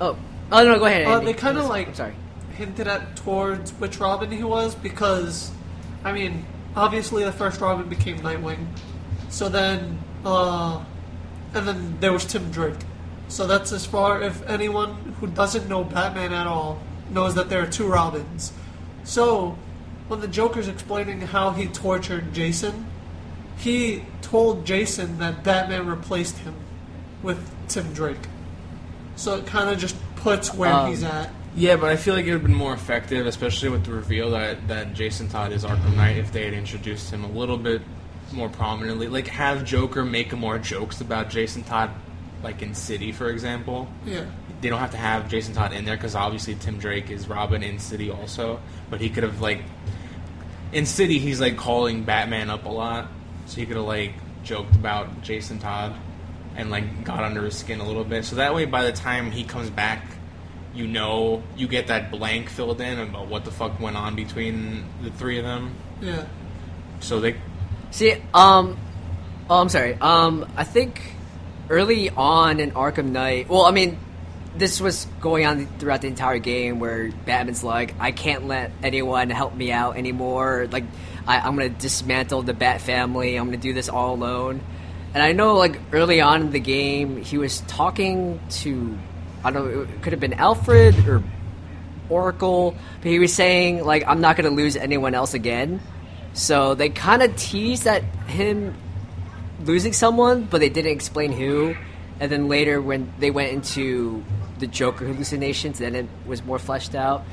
Oh, 0.00 0.16
oh 0.52 0.64
no, 0.64 0.78
go 0.78 0.84
ahead. 0.86 1.06
Uh, 1.06 1.20
they 1.20 1.32
kind 1.32 1.58
of 1.58 1.66
like 1.66 1.88
I'm 1.88 1.94
sorry. 1.94 2.14
hinted 2.56 2.86
at 2.86 3.16
towards 3.16 3.72
which 3.72 3.98
Robin 3.98 4.30
he 4.30 4.44
was 4.44 4.74
because, 4.74 5.50
I 6.04 6.12
mean, 6.12 6.46
obviously 6.76 7.24
the 7.24 7.32
first 7.32 7.60
Robin 7.60 7.88
became 7.88 8.18
Nightwing, 8.20 8.66
so 9.30 9.48
then, 9.48 9.98
uh, 10.24 10.84
and 11.54 11.66
then 11.66 11.96
there 12.00 12.12
was 12.12 12.24
Tim 12.24 12.50
Drake. 12.50 12.78
So 13.28 13.46
that's 13.46 13.72
as 13.72 13.86
far 13.86 14.20
if 14.22 14.46
anyone 14.48 15.14
who 15.20 15.26
doesn't 15.28 15.68
know 15.68 15.84
Batman 15.84 16.32
at 16.32 16.46
all 16.46 16.80
knows 17.10 17.34
that 17.36 17.48
there 17.48 17.62
are 17.62 17.66
two 17.66 17.86
Robins. 17.88 18.52
So 19.04 19.56
when 20.10 20.18
the 20.20 20.26
Joker's 20.26 20.66
explaining 20.66 21.20
how 21.20 21.52
he 21.52 21.68
tortured 21.68 22.34
Jason, 22.34 22.86
he 23.56 24.02
told 24.22 24.66
Jason 24.66 25.18
that 25.18 25.44
Batman 25.44 25.86
replaced 25.86 26.38
him 26.38 26.56
with 27.22 27.48
Tim 27.68 27.92
Drake. 27.92 28.16
So 29.14 29.36
it 29.36 29.46
kind 29.46 29.70
of 29.70 29.78
just 29.78 29.94
puts 30.16 30.52
where 30.52 30.72
Um, 30.72 30.90
he's 30.90 31.04
at. 31.04 31.30
Yeah, 31.54 31.76
but 31.76 31.90
I 31.90 31.96
feel 31.96 32.14
like 32.14 32.24
it 32.24 32.32
would 32.32 32.40
have 32.40 32.42
been 32.42 32.56
more 32.56 32.74
effective, 32.74 33.24
especially 33.24 33.68
with 33.68 33.84
the 33.84 33.92
reveal 33.92 34.30
that, 34.32 34.66
that 34.66 34.94
Jason 34.94 35.28
Todd 35.28 35.52
is 35.52 35.64
Arkham 35.64 35.94
Knight, 35.94 36.16
if 36.16 36.32
they 36.32 36.44
had 36.44 36.54
introduced 36.54 37.12
him 37.12 37.22
a 37.22 37.28
little 37.30 37.56
bit 37.56 37.80
more 38.32 38.48
prominently. 38.48 39.06
Like, 39.06 39.28
have 39.28 39.64
Joker 39.64 40.04
make 40.04 40.32
more 40.36 40.58
jokes 40.58 41.00
about 41.00 41.30
Jason 41.30 41.62
Todd, 41.62 41.90
like 42.42 42.62
in 42.62 42.74
City, 42.74 43.12
for 43.12 43.30
example. 43.30 43.88
Yeah. 44.04 44.24
They 44.60 44.68
don't 44.70 44.80
have 44.80 44.90
to 44.90 44.96
have 44.96 45.28
Jason 45.28 45.54
Todd 45.54 45.72
in 45.72 45.84
there 45.84 45.96
because 45.96 46.16
obviously 46.16 46.54
Tim 46.56 46.78
Drake 46.78 47.10
is 47.10 47.28
Robin 47.28 47.62
in 47.62 47.78
City 47.78 48.10
also. 48.10 48.60
But 48.90 49.00
he 49.00 49.08
could 49.08 49.22
have, 49.22 49.40
like, 49.40 49.62
in 50.72 50.86
City, 50.86 51.18
he's 51.18 51.40
like 51.40 51.56
calling 51.56 52.04
Batman 52.04 52.50
up 52.50 52.64
a 52.64 52.68
lot. 52.68 53.08
So 53.46 53.56
he 53.56 53.66
could 53.66 53.76
have, 53.76 53.86
like, 53.86 54.12
joked 54.44 54.76
about 54.76 55.22
Jason 55.22 55.58
Todd 55.58 55.94
and, 56.54 56.70
like, 56.70 57.04
got 57.04 57.24
under 57.24 57.44
his 57.44 57.56
skin 57.56 57.80
a 57.80 57.86
little 57.86 58.04
bit. 58.04 58.24
So 58.24 58.36
that 58.36 58.54
way, 58.54 58.64
by 58.64 58.84
the 58.84 58.92
time 58.92 59.32
he 59.32 59.42
comes 59.42 59.70
back, 59.70 60.04
you 60.72 60.86
know, 60.86 61.42
you 61.56 61.66
get 61.66 61.88
that 61.88 62.12
blank 62.12 62.48
filled 62.48 62.80
in 62.80 63.00
about 63.00 63.26
what 63.26 63.44
the 63.44 63.50
fuck 63.50 63.80
went 63.80 63.96
on 63.96 64.14
between 64.14 64.84
the 65.02 65.10
three 65.10 65.38
of 65.38 65.44
them. 65.44 65.74
Yeah. 66.00 66.26
So 67.00 67.18
they, 67.18 67.36
See, 67.90 68.12
um, 68.34 68.78
oh, 69.48 69.60
I'm 69.60 69.68
sorry. 69.68 69.94
Um, 70.00 70.48
I 70.56 70.62
think 70.62 71.00
early 71.68 72.10
on 72.10 72.60
in 72.60 72.70
Arkham 72.72 73.10
Knight, 73.10 73.48
well, 73.48 73.62
I 73.62 73.72
mean, 73.72 73.98
this 74.56 74.80
was 74.80 75.06
going 75.20 75.46
on 75.46 75.66
throughout 75.78 76.02
the 76.02 76.08
entire 76.08 76.38
game 76.38 76.80
where 76.80 77.10
Batman's 77.24 77.62
like, 77.62 77.94
I 78.00 78.12
can't 78.12 78.46
let 78.46 78.72
anyone 78.82 79.30
help 79.30 79.54
me 79.54 79.70
out 79.70 79.96
anymore. 79.96 80.66
Like, 80.70 80.84
I, 81.26 81.38
I'm 81.38 81.56
gonna 81.56 81.68
dismantle 81.68 82.42
the 82.42 82.54
Bat 82.54 82.80
family. 82.80 83.36
I'm 83.36 83.46
gonna 83.46 83.58
do 83.58 83.72
this 83.72 83.88
all 83.88 84.14
alone. 84.14 84.60
And 85.14 85.22
I 85.22 85.32
know, 85.32 85.56
like, 85.56 85.78
early 85.92 86.20
on 86.20 86.42
in 86.42 86.50
the 86.50 86.60
game, 86.60 87.22
he 87.22 87.38
was 87.38 87.60
talking 87.62 88.40
to, 88.50 88.98
I 89.44 89.50
don't 89.50 89.64
know, 89.64 89.80
it 89.82 90.02
could 90.02 90.12
have 90.12 90.20
been 90.20 90.34
Alfred 90.34 91.08
or 91.08 91.22
Oracle, 92.08 92.74
but 93.00 93.10
he 93.10 93.18
was 93.18 93.32
saying, 93.32 93.84
like, 93.84 94.04
I'm 94.06 94.20
not 94.20 94.36
gonna 94.36 94.50
lose 94.50 94.76
anyone 94.76 95.14
else 95.14 95.34
again. 95.34 95.80
So 96.32 96.74
they 96.74 96.88
kind 96.90 97.22
of 97.22 97.36
teased 97.36 97.86
at 97.86 98.02
him 98.26 98.74
losing 99.64 99.92
someone, 99.92 100.44
but 100.44 100.60
they 100.60 100.68
didn't 100.68 100.92
explain 100.92 101.32
who. 101.32 101.76
And 102.18 102.30
then 102.30 102.48
later, 102.48 102.80
when 102.80 103.12
they 103.18 103.30
went 103.30 103.52
into 103.52 104.24
the 104.60 104.66
Joker 104.66 105.06
hallucinations, 105.06 105.78
then 105.78 105.94
it 105.94 106.06
was 106.26 106.44
more 106.44 106.58
fleshed 106.58 106.94
out. 106.94 107.24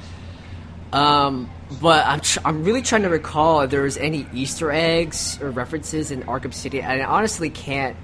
Um, 0.93 1.51
but 1.81 2.05
I'm 2.05 2.21
tr- 2.21 2.39
I'm 2.45 2.63
really 2.63 2.81
trying 2.81 3.03
to 3.03 3.09
recall 3.09 3.61
if 3.61 3.71
there 3.71 3.81
was 3.81 3.97
any 3.97 4.25
Easter 4.33 4.71
eggs 4.71 5.39
or 5.41 5.51
references 5.51 6.11
in 6.11 6.23
Arkham 6.23 6.53
City. 6.53 6.81
I 6.81 7.03
honestly 7.03 7.49
can't 7.49 7.97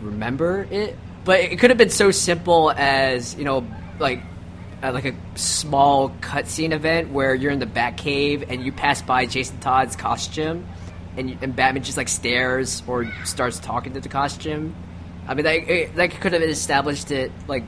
remember 0.00 0.66
it, 0.70 0.96
but 1.24 1.40
it 1.40 1.58
could 1.58 1.70
have 1.70 1.78
been 1.78 1.90
so 1.90 2.10
simple 2.10 2.72
as 2.74 3.34
you 3.34 3.44
know, 3.44 3.66
like 3.98 4.22
uh, 4.82 4.92
like 4.92 5.04
a 5.04 5.14
small 5.34 6.10
cutscene 6.20 6.72
event 6.72 7.10
where 7.10 7.34
you're 7.34 7.52
in 7.52 7.58
the 7.58 7.66
Batcave 7.66 8.46
and 8.48 8.64
you 8.64 8.72
pass 8.72 9.02
by 9.02 9.26
Jason 9.26 9.58
Todd's 9.60 9.94
costume, 9.94 10.66
and 11.18 11.30
you, 11.30 11.38
and 11.42 11.54
Batman 11.54 11.82
just 11.82 11.98
like 11.98 12.08
stares 12.08 12.82
or 12.86 13.12
starts 13.24 13.58
talking 13.58 13.92
to 13.92 14.00
the 14.00 14.08
costume. 14.08 14.74
I 15.28 15.34
mean, 15.34 15.44
that 15.44 15.56
it, 15.56 15.94
that 15.96 16.12
could 16.12 16.32
have 16.32 16.42
established 16.42 17.10
it 17.10 17.30
like 17.46 17.64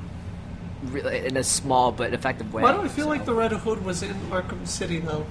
re- 0.85 1.27
in 1.27 1.37
a 1.37 1.45
small 1.45 1.93
but 1.93 2.13
effective 2.13 2.53
way. 2.53 2.63
Why 2.63 2.73
do 2.73 2.81
I 2.81 2.89
feel 2.89 3.05
so. 3.05 3.11
like 3.11 3.25
the 3.25 3.35
Red 3.35 3.53
Hood 3.53 3.85
was 3.85 4.03
in 4.03 4.15
Arkham 4.31 4.67
City 4.67 4.99
though? 4.99 5.27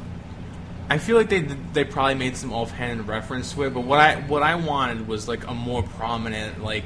I 0.89 0.97
feel 0.97 1.17
like 1.17 1.29
they 1.29 1.41
they 1.73 1.83
probably 1.83 2.15
made 2.15 2.37
some 2.37 2.53
offhand 2.53 3.07
reference 3.07 3.53
to 3.53 3.63
it, 3.63 3.73
but 3.73 3.81
what 3.81 3.99
I 3.99 4.15
what 4.21 4.43
I 4.43 4.55
wanted 4.55 5.07
was 5.07 5.27
like 5.27 5.45
a 5.47 5.53
more 5.53 5.83
prominent 5.83 6.63
like 6.63 6.85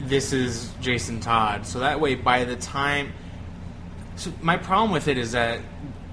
this 0.00 0.32
is 0.32 0.70
Jason 0.80 1.20
Todd. 1.20 1.66
So 1.66 1.80
that 1.80 2.00
way 2.00 2.14
by 2.14 2.44
the 2.44 2.56
time 2.56 3.12
so 4.16 4.32
my 4.40 4.56
problem 4.56 4.92
with 4.92 5.08
it 5.08 5.18
is 5.18 5.32
that 5.32 5.60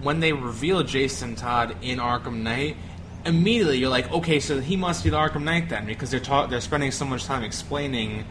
when 0.02 0.20
they 0.20 0.34
reveal 0.34 0.84
Jason 0.84 1.36
Todd 1.36 1.76
in 1.82 2.00
Arkham 2.00 2.42
Knight, 2.42 2.76
immediately 3.26 3.78
you're 3.78 3.90
like, 3.90 4.12
okay, 4.12 4.40
so 4.40 4.60
he 4.60 4.76
must 4.76 5.04
be 5.04 5.12
the 5.12 5.18
Arkham 5.18 5.44
Knight 5.44 5.70
then 5.70 5.86
because 5.86 6.10
they're 6.10 6.20
ta- 6.20 6.48
they're 6.48 6.62
spending 6.62 6.92
so 6.92 7.06
much 7.06 7.26
time 7.26 7.44
explaining 7.44 8.26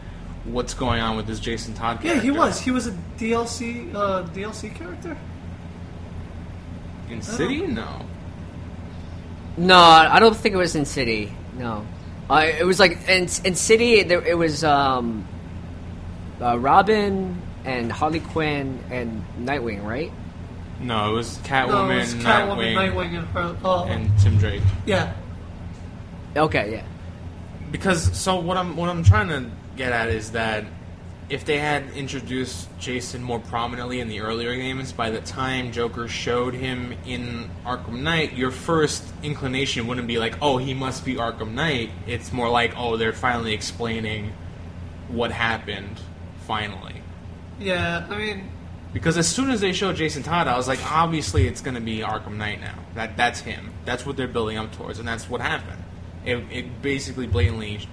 what's 0.45 0.73
going 0.73 1.01
on 1.01 1.17
with 1.17 1.27
this 1.27 1.39
Jason 1.39 1.73
Todd 1.73 2.01
character. 2.01 2.15
Yeah, 2.17 2.21
he 2.21 2.31
was. 2.31 2.59
He 2.59 2.71
was 2.71 2.87
a 2.87 2.91
DLC 3.17 3.93
uh, 3.93 4.23
DLC 4.29 4.73
character. 4.73 5.17
in 7.09 7.21
City? 7.21 7.67
No. 7.67 8.05
No, 9.57 9.77
I 9.77 10.19
don't 10.19 10.35
think 10.35 10.55
it 10.55 10.57
was 10.57 10.75
in 10.75 10.85
City. 10.85 11.31
No, 11.57 11.85
uh, 12.29 12.47
it 12.57 12.65
was 12.65 12.79
like 12.79 13.07
in 13.09 13.27
in 13.43 13.55
City. 13.55 14.03
There, 14.03 14.25
it 14.25 14.37
was 14.37 14.63
um, 14.63 15.27
uh, 16.41 16.57
Robin 16.57 17.39
and 17.65 17.91
Harley 17.91 18.21
Quinn 18.21 18.79
and 18.89 19.23
Nightwing, 19.39 19.85
right? 19.85 20.11
No, 20.79 21.11
it 21.11 21.13
was 21.13 21.37
No, 21.37 21.43
Catwoman, 21.43 21.95
it 21.95 21.99
was 21.99 22.15
Catwoman, 22.15 22.73
Nightwing, 22.73 22.93
Nightwing, 22.93 23.17
and 23.19 23.27
her. 23.27 23.57
Uh, 23.63 23.83
and 23.85 24.09
Tim 24.19 24.37
Drake. 24.37 24.63
yeah, 24.87 25.13
Okay, 26.35 26.71
yeah. 26.71 26.83
Because 27.71 28.17
so 28.17 28.39
what 28.39 28.57
I'm 28.57 28.75
what 28.77 28.89
I'm 28.89 29.03
trying 29.03 29.27
to 29.27 29.51
get 29.81 29.91
at 29.91 30.09
is 30.09 30.31
that 30.31 30.65
if 31.29 31.45
they 31.45 31.57
had 31.57 31.89
introduced 31.95 32.67
Jason 32.77 33.23
more 33.23 33.39
prominently 33.39 33.99
in 33.99 34.09
the 34.09 34.19
earlier 34.19 34.53
games, 34.53 34.91
by 34.91 35.09
the 35.09 35.21
time 35.21 35.71
Joker 35.71 36.07
showed 36.07 36.53
him 36.53 36.93
in 37.05 37.49
Arkham 37.65 38.01
Knight, 38.01 38.33
your 38.33 38.51
first 38.51 39.03
inclination 39.23 39.87
wouldn't 39.87 40.07
be 40.07 40.19
like, 40.19 40.35
"Oh, 40.41 40.57
he 40.57 40.73
must 40.73 41.05
be 41.05 41.15
Arkham 41.15 41.53
Knight." 41.53 41.89
It's 42.05 42.31
more 42.33 42.49
like, 42.49 42.73
"Oh, 42.77 42.97
they're 42.97 43.13
finally 43.13 43.53
explaining 43.53 44.33
what 45.07 45.31
happened." 45.31 45.99
Finally, 46.45 47.01
yeah. 47.59 48.05
I 48.09 48.17
mean, 48.17 48.49
because 48.91 49.17
as 49.17 49.27
soon 49.27 49.49
as 49.51 49.61
they 49.61 49.71
showed 49.71 49.95
Jason 49.95 50.23
Todd, 50.23 50.47
I 50.47 50.57
was 50.57 50.67
like, 50.67 50.79
obviously 50.91 51.47
it's 51.47 51.61
going 51.61 51.75
to 51.75 51.81
be 51.81 51.99
Arkham 51.99 52.35
Knight 52.35 52.59
now. 52.59 52.75
That 52.95 53.15
that's 53.15 53.39
him. 53.39 53.71
That's 53.85 54.05
what 54.05 54.17
they're 54.17 54.27
building 54.27 54.57
up 54.57 54.73
towards, 54.73 54.99
and 54.99 55.07
that's 55.07 55.29
what 55.29 55.39
happened. 55.39 55.81
It, 56.25 56.37
it 56.51 56.81
basically 56.81 57.25
blatantly 57.25 57.87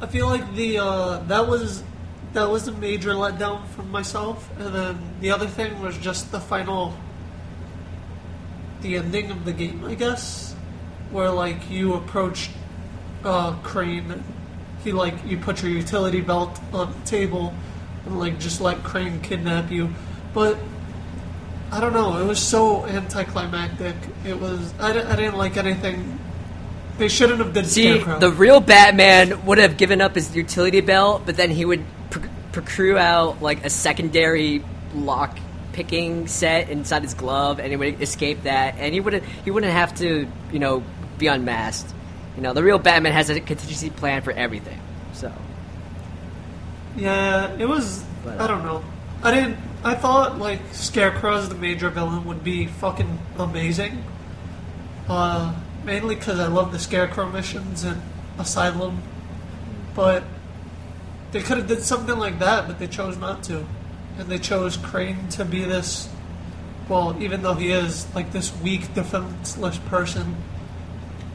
I 0.00 0.06
feel 0.06 0.26
like 0.26 0.54
the 0.54 0.78
uh, 0.78 1.18
that 1.28 1.46
was 1.46 1.82
that 2.32 2.50
was 2.50 2.66
a 2.68 2.72
major 2.72 3.10
letdown 3.10 3.66
for 3.68 3.82
myself, 3.82 4.50
and 4.58 4.74
then 4.74 4.98
the 5.20 5.30
other 5.30 5.46
thing 5.46 5.80
was 5.80 5.96
just 5.98 6.32
the 6.32 6.40
final, 6.40 6.94
the 8.82 8.96
ending 8.96 9.30
of 9.30 9.44
the 9.44 9.52
game, 9.52 9.84
I 9.84 9.94
guess, 9.94 10.54
where 11.10 11.30
like 11.30 11.70
you 11.70 11.94
approach 11.94 12.50
uh, 13.24 13.54
Crane, 13.62 14.22
he 14.82 14.92
like 14.92 15.14
you 15.24 15.38
put 15.38 15.62
your 15.62 15.70
utility 15.70 16.20
belt 16.20 16.58
on 16.72 16.92
the 16.92 17.06
table, 17.06 17.54
and 18.04 18.18
like 18.18 18.38
just 18.40 18.60
let 18.60 18.82
Crane 18.82 19.20
kidnap 19.20 19.70
you, 19.70 19.90
but. 20.32 20.58
I 21.72 21.80
don't 21.80 21.92
know. 21.92 22.18
It 22.18 22.24
was 22.24 22.38
so 22.38 22.86
anticlimactic. 22.86 23.96
It 24.24 24.38
was. 24.38 24.72
I, 24.78 24.92
di- 24.92 25.02
I 25.02 25.16
didn't 25.16 25.36
like 25.36 25.56
anything. 25.56 26.20
They 26.98 27.08
shouldn't 27.08 27.38
have 27.40 27.52
did 27.52 27.66
See, 27.66 28.00
Scarecrow. 28.00 28.18
the 28.20 28.30
real 28.30 28.60
Batman 28.60 29.44
would 29.46 29.58
have 29.58 29.76
given 29.76 30.00
up 30.00 30.14
his 30.14 30.34
utility 30.36 30.80
belt, 30.80 31.22
but 31.26 31.36
then 31.36 31.50
he 31.50 31.64
would 31.64 31.84
pr- 32.10 32.28
procure 32.52 32.96
out 32.96 33.42
like 33.42 33.64
a 33.64 33.70
secondary 33.70 34.62
lock 34.94 35.38
picking 35.72 36.28
set 36.28 36.70
inside 36.70 37.02
his 37.02 37.14
glove, 37.14 37.58
and 37.58 37.70
he 37.70 37.76
would 37.76 38.00
escape 38.00 38.44
that, 38.44 38.76
and 38.78 38.94
he 38.94 39.00
wouldn't 39.00 39.24
he 39.44 39.50
wouldn't 39.50 39.72
have 39.72 39.92
to 39.96 40.28
you 40.52 40.58
know 40.60 40.84
be 41.18 41.26
unmasked. 41.26 41.92
You 42.36 42.42
know, 42.42 42.52
the 42.52 42.62
real 42.62 42.78
Batman 42.78 43.12
has 43.12 43.28
a 43.30 43.40
contingency 43.40 43.90
plan 43.90 44.22
for 44.22 44.32
everything. 44.32 44.78
So 45.14 45.32
Yeah, 46.96 47.52
it 47.58 47.68
was. 47.68 48.04
But- 48.24 48.40
I 48.40 48.46
don't 48.46 48.64
know. 48.64 48.84
I 49.22 49.32
didn't. 49.32 49.56
I 49.82 49.94
thought 49.94 50.38
like 50.38 50.60
Scarecrow 50.72 51.36
as 51.36 51.48
the 51.48 51.54
major 51.54 51.90
villain 51.90 52.24
would 52.24 52.42
be 52.44 52.66
fucking 52.66 53.18
amazing. 53.38 54.02
Uh, 55.08 55.52
mainly 55.84 56.14
because 56.14 56.38
I 56.40 56.46
love 56.48 56.72
the 56.72 56.78
Scarecrow 56.78 57.28
missions 57.30 57.84
and 57.84 58.00
Asylum, 58.38 59.02
but 59.94 60.24
they 61.32 61.40
could 61.42 61.58
have 61.58 61.66
did 61.66 61.82
something 61.82 62.18
like 62.18 62.38
that, 62.40 62.66
but 62.66 62.78
they 62.78 62.86
chose 62.86 63.16
not 63.16 63.42
to, 63.44 63.64
and 64.18 64.28
they 64.28 64.38
chose 64.38 64.76
Crane 64.76 65.28
to 65.30 65.44
be 65.44 65.64
this. 65.64 66.08
Well, 66.88 67.16
even 67.22 67.42
though 67.42 67.54
he 67.54 67.70
is 67.70 68.06
like 68.14 68.32
this 68.32 68.54
weak, 68.60 68.92
defenseless 68.94 69.78
person, 69.78 70.36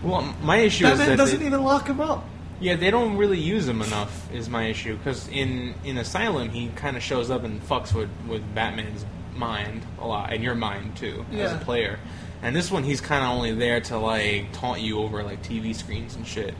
Well, 0.03 0.33
my 0.43 0.57
issue 0.57 0.85
is 0.85 0.91
Batman 0.91 1.09
that 1.09 1.17
doesn't 1.17 1.39
they- 1.39 1.45
even 1.47 1.63
lock 1.63 1.87
him 1.87 1.99
up. 1.99 2.23
yeah, 2.59 2.75
they 2.75 2.91
don't 2.91 3.17
really 3.17 3.39
use 3.39 3.67
him 3.67 3.81
enough. 3.81 4.31
Is 4.31 4.47
my 4.49 4.65
issue 4.65 4.95
because 4.97 5.27
in 5.29 5.73
in 5.83 5.97
Asylum 5.97 6.49
he 6.49 6.69
kind 6.75 6.95
of 6.97 7.03
shows 7.03 7.29
up 7.31 7.43
and 7.43 7.61
fucks 7.67 7.93
with 7.93 8.09
with 8.27 8.43
Batman's 8.53 9.05
mind 9.35 9.81
a 9.99 10.05
lot, 10.07 10.31
and 10.33 10.43
your 10.43 10.55
mind 10.55 10.95
too 10.97 11.25
as 11.33 11.51
a 11.53 11.57
player. 11.57 11.99
And 12.41 12.55
this 12.55 12.71
one, 12.71 12.83
he's 12.83 13.01
kind 13.01 13.23
of 13.23 13.31
only 13.31 13.53
there 13.53 13.81
to 13.81 13.97
like 13.97 14.51
taunt 14.53 14.79
you 14.81 14.99
over 14.99 15.23
like 15.23 15.43
TV 15.43 15.75
screens 15.75 16.15
and 16.15 16.25
shit, 16.25 16.53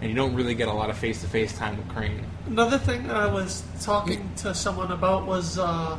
and 0.00 0.08
you 0.10 0.16
don't 0.16 0.34
really 0.34 0.54
get 0.54 0.68
a 0.68 0.72
lot 0.72 0.88
of 0.90 0.96
face 0.96 1.20
to 1.20 1.26
face 1.28 1.56
time 1.56 1.76
with 1.76 1.88
Crane. 1.88 2.24
Another 2.46 2.78
thing 2.78 3.06
that 3.08 3.16
I 3.16 3.26
was 3.26 3.62
talking 3.82 4.30
to 4.36 4.54
someone 4.54 4.90
about 4.90 5.26
was 5.26 5.58
uh, 5.58 5.98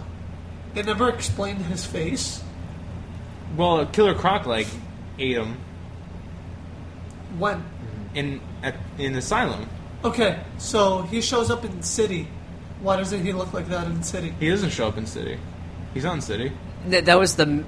they 0.73 0.81
never 0.81 1.09
explained 1.09 1.61
his 1.65 1.85
face. 1.85 2.43
Well, 3.55 3.85
Killer 3.85 4.15
Croc 4.15 4.45
like 4.47 4.67
ate 5.19 5.37
him 5.37 5.57
When? 7.37 7.63
in 8.15 8.41
at, 8.63 8.75
in 8.97 9.15
Asylum. 9.15 9.69
Okay, 10.03 10.39
so 10.57 11.03
he 11.03 11.21
shows 11.21 11.51
up 11.51 11.63
in 11.65 11.83
City. 11.83 12.27
Why 12.81 12.95
doesn't 12.95 13.23
he 13.23 13.33
look 13.33 13.53
like 13.53 13.67
that 13.69 13.85
in 13.87 14.01
City? 14.01 14.33
He 14.39 14.49
doesn't 14.49 14.69
show 14.71 14.87
up 14.87 14.97
in 14.97 15.05
City. 15.05 15.37
He's 15.93 16.05
on 16.05 16.21
City. 16.21 16.51
th- 16.89 17.05
that 17.05 17.19
was 17.19 17.35
the. 17.35 17.63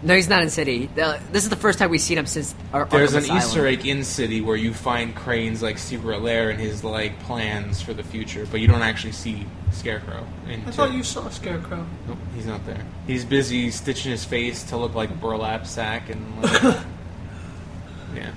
No, 0.00 0.14
he's 0.14 0.28
not 0.28 0.42
in 0.44 0.50
City. 0.50 0.88
This 0.94 1.42
is 1.42 1.48
the 1.48 1.56
first 1.56 1.78
time 1.80 1.90
we've 1.90 2.00
seen 2.00 2.18
him 2.18 2.26
since. 2.26 2.54
Ar- 2.72 2.84
There's 2.84 3.12
Arkham 3.12 3.16
an 3.16 3.22
Asylum. 3.24 3.38
Easter 3.42 3.66
egg 3.66 3.86
in 3.86 4.04
City 4.04 4.40
where 4.40 4.54
you 4.56 4.72
find 4.72 5.14
Crane's 5.14 5.60
like 5.60 5.76
secret 5.76 6.22
lair 6.22 6.50
and 6.50 6.60
his 6.60 6.84
like 6.84 7.18
plans 7.20 7.82
for 7.82 7.92
the 7.94 8.04
future, 8.04 8.46
but 8.50 8.60
you 8.60 8.68
don't 8.68 8.82
actually 8.82 9.12
see 9.12 9.44
Scarecrow. 9.72 10.24
In 10.48 10.62
I 10.66 10.70
thought 10.70 10.92
you 10.92 11.02
saw 11.02 11.28
Scarecrow. 11.30 11.84
Nope, 12.06 12.18
he's 12.36 12.46
not 12.46 12.64
there. 12.64 12.84
He's 13.08 13.24
busy 13.24 13.70
stitching 13.72 14.12
his 14.12 14.24
face 14.24 14.62
to 14.64 14.76
look 14.76 14.94
like 14.94 15.10
a 15.10 15.14
burlap 15.14 15.66
sack 15.66 16.10
and 16.10 16.42
like, 16.42 16.62
yeah, 18.14 18.30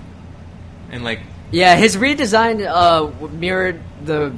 and 0.91 1.03
like 1.03 1.19
Yeah, 1.51 1.75
his 1.75 1.95
redesign 1.95 2.65
uh, 2.65 3.11
mirrored 3.29 3.79
the 4.03 4.33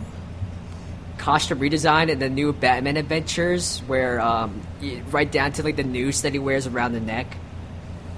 costume 1.17 1.59
redesign 1.59 2.09
in 2.09 2.19
the 2.19 2.29
new 2.29 2.51
Batman 2.51 2.97
Adventures, 2.97 3.79
where 3.87 4.19
um, 4.19 4.59
y- 4.59 4.72
right 5.11 5.31
down 5.31 5.51
to 5.53 5.63
like 5.63 5.75
the 5.75 5.83
noose 5.83 6.21
that 6.21 6.33
he 6.33 6.39
wears 6.39 6.67
around 6.67 6.93
the 6.93 6.99
neck. 6.99 7.27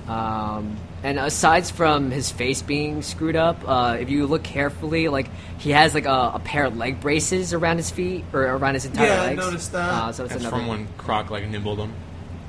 Um, 0.07 0.77
and 1.03 1.17
aside 1.19 1.65
from 1.67 2.11
his 2.11 2.31
face 2.31 2.61
being 2.61 3.01
screwed 3.01 3.35
up, 3.35 3.57
uh, 3.67 3.97
if 3.99 4.09
you 4.09 4.27
look 4.27 4.43
carefully, 4.43 5.07
like 5.07 5.29
he 5.59 5.71
has 5.71 5.93
like 5.93 6.05
a, 6.05 6.31
a 6.35 6.41
pair 6.43 6.65
of 6.65 6.77
leg 6.77 6.99
braces 7.01 7.53
around 7.53 7.77
his 7.77 7.89
feet 7.91 8.23
or 8.33 8.41
around 8.43 8.75
his 8.75 8.85
entire 8.85 9.07
Yeah, 9.07 9.21
I 9.21 9.25
legs. 9.27 9.37
noticed 9.45 9.71
that. 9.73 9.89
Uh, 9.89 10.11
so 10.11 10.23
it's 10.25 10.33
that's 10.33 10.43
another. 10.45 10.57
from 10.57 10.67
when 10.67 10.87
Croc 10.97 11.29
like 11.31 11.47
nibbled 11.47 11.79
him, 11.79 11.93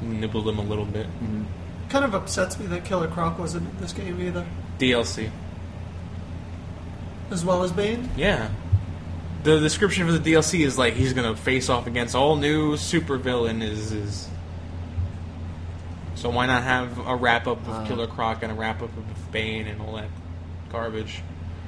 nibbled 0.03 0.49
him 0.49 0.59
a 0.59 0.63
little 0.65 0.85
bit. 0.87 1.07
Kind 1.89 2.05
of 2.05 2.15
upsets 2.15 2.59
me 2.59 2.67
that 2.67 2.85
Killer 2.85 3.09
Croc 3.09 3.39
wasn't 3.39 3.69
in 3.71 3.77
this 3.79 3.93
game 3.93 4.21
either, 4.21 4.45
DLC, 4.79 5.31
as 7.31 7.45
well 7.45 7.63
as 7.63 7.73
Bane. 7.73 8.11
yeah. 8.17 8.51
The 9.47 9.61
description 9.61 10.07
for 10.07 10.13
the 10.13 10.33
DLC 10.33 10.67
is 10.67 10.77
like 10.77 10.95
he's 10.95 11.13
gonna 11.13 11.37
face 11.37 11.69
off 11.69 11.87
against 11.87 12.17
all 12.17 12.35
new 12.35 12.73
supervillain 12.73 13.63
is 13.63 13.93
is. 13.93 14.29
So 16.17 16.31
why 16.31 16.47
not 16.47 16.65
have 16.65 16.99
a 17.07 17.15
wrap 17.15 17.47
up 17.47 17.65
of 17.69 17.73
Uh. 17.73 17.87
Killer 17.87 18.09
Croc 18.09 18.43
and 18.43 18.51
a 18.51 18.57
wrap 18.57 18.83
up 18.83 18.91
of 18.97 19.31
Bane 19.31 19.69
and 19.69 19.81
all 19.81 19.95
that 19.95 20.09
garbage? 20.73 21.23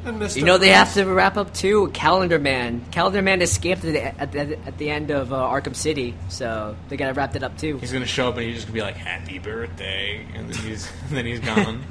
You 0.05 0.45
know 0.45 0.59
they 0.59 0.71
have 0.71 0.93
to 0.95 1.05
wrap 1.05 1.37
up 1.37 1.55
too. 1.55 1.91
Calendar 1.95 2.41
Man. 2.41 2.85
Calendar 2.91 3.23
Man 3.23 3.43
escaped 3.43 3.85
at 3.85 3.93
the, 3.93 4.21
at 4.21 4.33
the, 4.33 4.59
at 4.67 4.79
the 4.79 4.91
end 4.91 5.12
of 5.12 5.33
uh, 5.33 5.37
Arkham 5.37 5.77
City, 5.77 6.14
so 6.29 6.75
they 6.88 6.97
gotta 6.97 7.14
wrap 7.14 7.37
it 7.37 7.45
up 7.45 7.59
too. 7.59 7.79
He's 7.79 7.93
gonna 7.93 8.07
show 8.07 8.29
up 8.29 8.38
and 8.38 8.47
he's 8.47 8.57
just 8.57 8.67
gonna 8.67 8.75
be 8.75 8.81
like, 8.81 8.97
"Happy 8.97 9.38
birthday," 9.38 10.27
and 10.35 10.51
then 10.51 10.62
he's 10.64 10.91
and 11.09 11.17
then 11.17 11.27
he's 11.27 11.38
gone. 11.41 11.85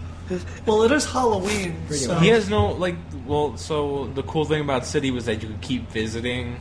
Well, 0.65 0.83
it 0.83 0.91
is 0.91 1.05
Halloween, 1.05 1.75
so 1.89 2.15
he 2.15 2.27
has 2.29 2.49
no 2.49 2.71
like. 2.73 2.95
Well, 3.25 3.55
so 3.57 4.07
the 4.13 4.23
cool 4.23 4.45
thing 4.45 4.61
about 4.61 4.85
City 4.85 5.11
was 5.11 5.25
that 5.25 5.41
you 5.41 5.49
could 5.49 5.61
keep 5.61 5.89
visiting 5.89 6.59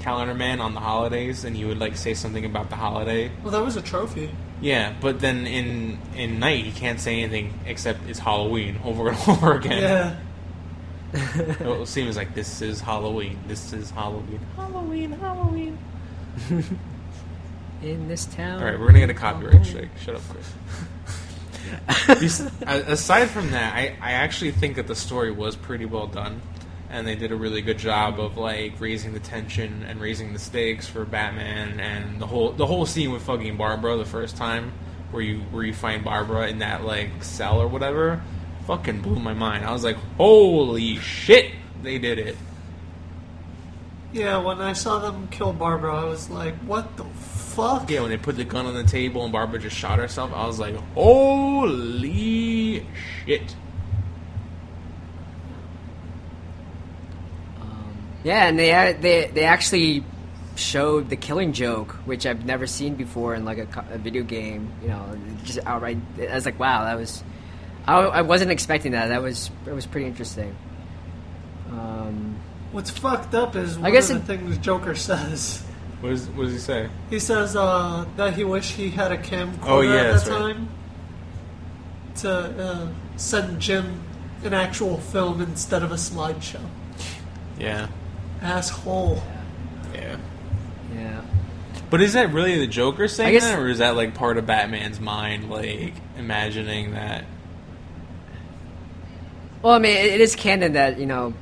Calendar 0.00 0.34
Man 0.34 0.60
on 0.60 0.74
the 0.74 0.80
holidays, 0.80 1.44
and 1.44 1.56
he 1.56 1.64
would 1.64 1.78
like 1.78 1.96
say 1.96 2.14
something 2.14 2.44
about 2.44 2.70
the 2.70 2.76
holiday. 2.76 3.30
well, 3.42 3.52
that 3.52 3.64
was 3.64 3.76
a 3.76 3.82
trophy. 3.82 4.30
Yeah, 4.60 4.94
but 5.00 5.20
then 5.20 5.46
in 5.46 5.98
in 6.16 6.40
Knight 6.40 6.64
he 6.64 6.72
can't 6.72 6.98
say 6.98 7.20
anything 7.22 7.60
except 7.66 8.00
it's 8.08 8.18
Halloween 8.18 8.80
over 8.84 9.08
and 9.08 9.18
over 9.28 9.54
again. 9.54 9.82
Yeah. 9.82 10.16
It 11.60 11.88
seems 11.88 12.16
like 12.16 12.34
this 12.34 12.60
is 12.60 12.80
Halloween. 12.80 13.38
This 13.46 13.72
is 13.72 13.90
Halloween. 13.90 14.40
Halloween. 14.56 15.12
Halloween. 15.12 15.78
In 17.82 18.08
this 18.08 18.26
town. 18.26 18.58
All 18.58 18.66
right, 18.66 18.78
we're 18.78 18.88
gonna 18.88 18.98
get 18.98 19.10
a 19.10 19.14
copyright 19.14 19.64
strike. 19.64 19.88
Shut 20.04 20.16
up, 20.16 20.22
Chris. 20.28 20.52
Aside 22.66 23.26
from 23.26 23.50
that, 23.50 23.74
I, 23.74 23.96
I 24.00 24.12
actually 24.12 24.52
think 24.52 24.76
that 24.76 24.86
the 24.86 24.94
story 24.94 25.30
was 25.30 25.56
pretty 25.56 25.84
well 25.84 26.06
done, 26.06 26.40
and 26.90 27.06
they 27.06 27.14
did 27.14 27.32
a 27.32 27.36
really 27.36 27.62
good 27.62 27.78
job 27.78 28.20
of 28.20 28.36
like 28.36 28.80
raising 28.80 29.12
the 29.12 29.20
tension 29.20 29.84
and 29.84 30.00
raising 30.00 30.32
the 30.32 30.38
stakes 30.38 30.86
for 30.86 31.04
Batman 31.04 31.80
and 31.80 32.20
the 32.20 32.26
whole 32.26 32.52
the 32.52 32.66
whole 32.66 32.86
scene 32.86 33.12
with 33.12 33.22
fucking 33.22 33.56
Barbara 33.56 33.96
the 33.96 34.04
first 34.04 34.36
time, 34.36 34.72
where 35.10 35.22
you 35.22 35.40
where 35.50 35.64
you 35.64 35.74
find 35.74 36.04
Barbara 36.04 36.48
in 36.48 36.58
that 36.60 36.84
like 36.84 37.22
cell 37.22 37.60
or 37.60 37.68
whatever, 37.68 38.22
fucking 38.66 39.00
blew 39.00 39.18
my 39.18 39.34
mind. 39.34 39.64
I 39.64 39.72
was 39.72 39.84
like, 39.84 39.96
holy 40.16 40.96
shit, 40.98 41.52
they 41.82 41.98
did 41.98 42.18
it. 42.18 42.36
Yeah, 44.12 44.38
when 44.38 44.60
I 44.60 44.72
saw 44.72 45.00
them 45.00 45.28
kill 45.28 45.52
Barbara, 45.52 45.94
I 45.94 46.04
was 46.04 46.30
like, 46.30 46.54
what 46.60 46.96
the 46.96 47.04
fuck? 47.58 47.90
Yeah, 47.90 48.00
when 48.02 48.10
they 48.10 48.16
put 48.16 48.36
the 48.36 48.44
gun 48.44 48.66
on 48.66 48.74
the 48.74 48.84
table 48.84 49.24
and 49.24 49.32
Barbara 49.32 49.58
just 49.58 49.76
shot 49.76 49.98
herself, 49.98 50.32
I 50.32 50.46
was 50.46 50.58
like, 50.58 50.74
holy 50.94 52.86
shit. 53.26 53.54
Yeah, 58.24 58.46
and 58.48 58.58
they 58.58 58.96
they 59.00 59.30
they 59.32 59.44
actually 59.44 60.04
showed 60.56 61.08
the 61.08 61.16
Killing 61.16 61.52
Joke, 61.52 61.92
which 62.04 62.26
I've 62.26 62.44
never 62.44 62.66
seen 62.66 62.94
before 62.96 63.34
in 63.34 63.44
like 63.44 63.58
a, 63.58 63.86
a 63.92 63.98
video 63.98 64.22
game. 64.24 64.70
You 64.82 64.88
know, 64.88 65.18
just 65.44 65.60
outright. 65.64 65.98
I 66.18 66.34
was 66.34 66.44
like, 66.44 66.58
wow, 66.58 66.84
that 66.84 66.96
was. 66.96 67.22
I, 67.86 68.00
I 68.00 68.22
wasn't 68.22 68.50
expecting 68.50 68.92
that. 68.92 69.08
That 69.08 69.22
was 69.22 69.50
it 69.66 69.72
was 69.72 69.86
pretty 69.86 70.06
interesting. 70.06 70.54
Um, 71.70 72.36
What's 72.72 72.90
fucked 72.90 73.34
up 73.34 73.56
is 73.56 73.78
one 73.78 73.92
guess 73.92 74.10
of 74.10 74.26
the 74.26 74.34
it- 74.34 74.38
things 74.40 74.58
Joker 74.58 74.94
says. 74.96 75.64
What, 76.00 76.12
is, 76.12 76.26
what 76.28 76.44
does 76.44 76.52
he 76.52 76.58
say? 76.60 76.88
He 77.10 77.18
says 77.18 77.56
uh, 77.56 78.04
that 78.16 78.34
he 78.34 78.44
wished 78.44 78.72
he 78.72 78.90
had 78.90 79.10
a 79.10 79.18
camcorder 79.18 79.58
Oh, 79.64 79.80
yeah, 79.80 79.94
at 79.94 80.02
that's 80.12 80.24
that 80.24 80.40
right. 80.40 80.54
time 80.54 80.68
to 82.16 82.30
uh, 82.30 82.88
send 83.16 83.60
Jim 83.60 84.00
an 84.44 84.54
actual 84.54 84.98
film 84.98 85.40
instead 85.40 85.82
of 85.82 85.90
a 85.90 85.96
slideshow. 85.96 86.60
Yeah. 87.58 87.88
Asshole. 88.40 89.22
Yeah. 89.92 90.16
yeah. 90.94 91.22
But 91.90 92.00
is 92.00 92.12
that 92.12 92.32
really 92.32 92.58
the 92.58 92.66
Joker 92.68 93.08
saying 93.08 93.32
guess- 93.32 93.44
that, 93.44 93.58
or 93.58 93.68
is 93.68 93.78
that 93.78 93.96
like 93.96 94.14
part 94.14 94.38
of 94.38 94.46
Batman's 94.46 95.00
mind, 95.00 95.50
like 95.50 95.94
imagining 96.16 96.92
that? 96.92 97.24
Well, 99.62 99.72
I 99.72 99.78
mean, 99.80 99.96
it, 99.96 100.06
it 100.06 100.20
is 100.20 100.36
canon 100.36 100.74
that 100.74 101.00
you 101.00 101.06
know, 101.06 101.34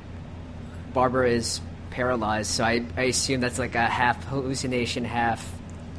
Barbara 0.93 1.29
is 1.29 1.61
paralyzed, 1.97 2.51
so 2.51 2.63
I, 2.63 2.85
I 2.95 3.03
assume 3.05 3.41
that's 3.41 3.57
like 3.57 3.73
a 3.73 3.87
half 3.87 4.23
hallucination, 4.25 5.03
half 5.03 5.43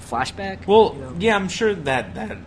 flashback. 0.00 0.64
Well, 0.64 0.94
you 0.94 1.00
know? 1.00 1.14
yeah, 1.18 1.34
I'm 1.34 1.48
sure 1.48 1.74
that 1.74 2.14
that 2.14 2.38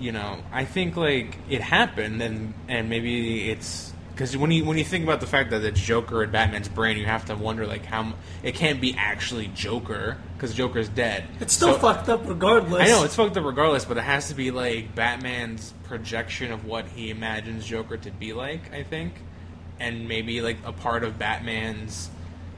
you 0.00 0.12
know, 0.12 0.38
I 0.50 0.64
think 0.64 0.96
like 0.96 1.36
it 1.50 1.60
happened, 1.60 2.22
and 2.22 2.54
and 2.68 2.88
maybe 2.88 3.50
it's 3.50 3.92
because 4.12 4.34
when 4.34 4.50
you 4.50 4.64
when 4.64 4.78
you 4.78 4.84
think 4.84 5.04
about 5.04 5.20
the 5.20 5.26
fact 5.26 5.50
that 5.50 5.62
it's 5.62 5.78
Joker 5.78 6.24
in 6.24 6.30
Batman's 6.30 6.70
brain, 6.70 6.96
you 6.96 7.04
have 7.04 7.26
to 7.26 7.34
wonder 7.36 7.66
like 7.66 7.84
how 7.84 8.14
it 8.42 8.54
can't 8.54 8.80
be 8.80 8.94
actually 8.96 9.48
Joker 9.48 10.16
because 10.34 10.54
Joker's 10.54 10.88
dead. 10.88 11.24
It's 11.38 11.52
still 11.52 11.74
So- 11.74 11.80
fucked 11.80 12.08
up 12.08 12.26
regardless. 12.26 12.80
I 12.82 12.86
know 12.86 13.04
it's 13.04 13.14
fucked 13.14 13.36
up 13.36 13.44
regardless, 13.44 13.84
but 13.84 13.98
it 13.98 14.04
has 14.04 14.28
to 14.28 14.34
be 14.34 14.50
like 14.50 14.94
Batman's 14.94 15.74
projection 15.84 16.50
of 16.50 16.64
what 16.64 16.86
he 16.86 17.10
imagines 17.10 17.66
Joker 17.66 17.98
to 17.98 18.10
be 18.10 18.32
like. 18.32 18.72
I 18.72 18.84
think, 18.84 19.12
and 19.78 20.08
maybe 20.08 20.40
like 20.40 20.56
a 20.64 20.72
part 20.72 21.04
of 21.04 21.18
Batman's. 21.18 22.08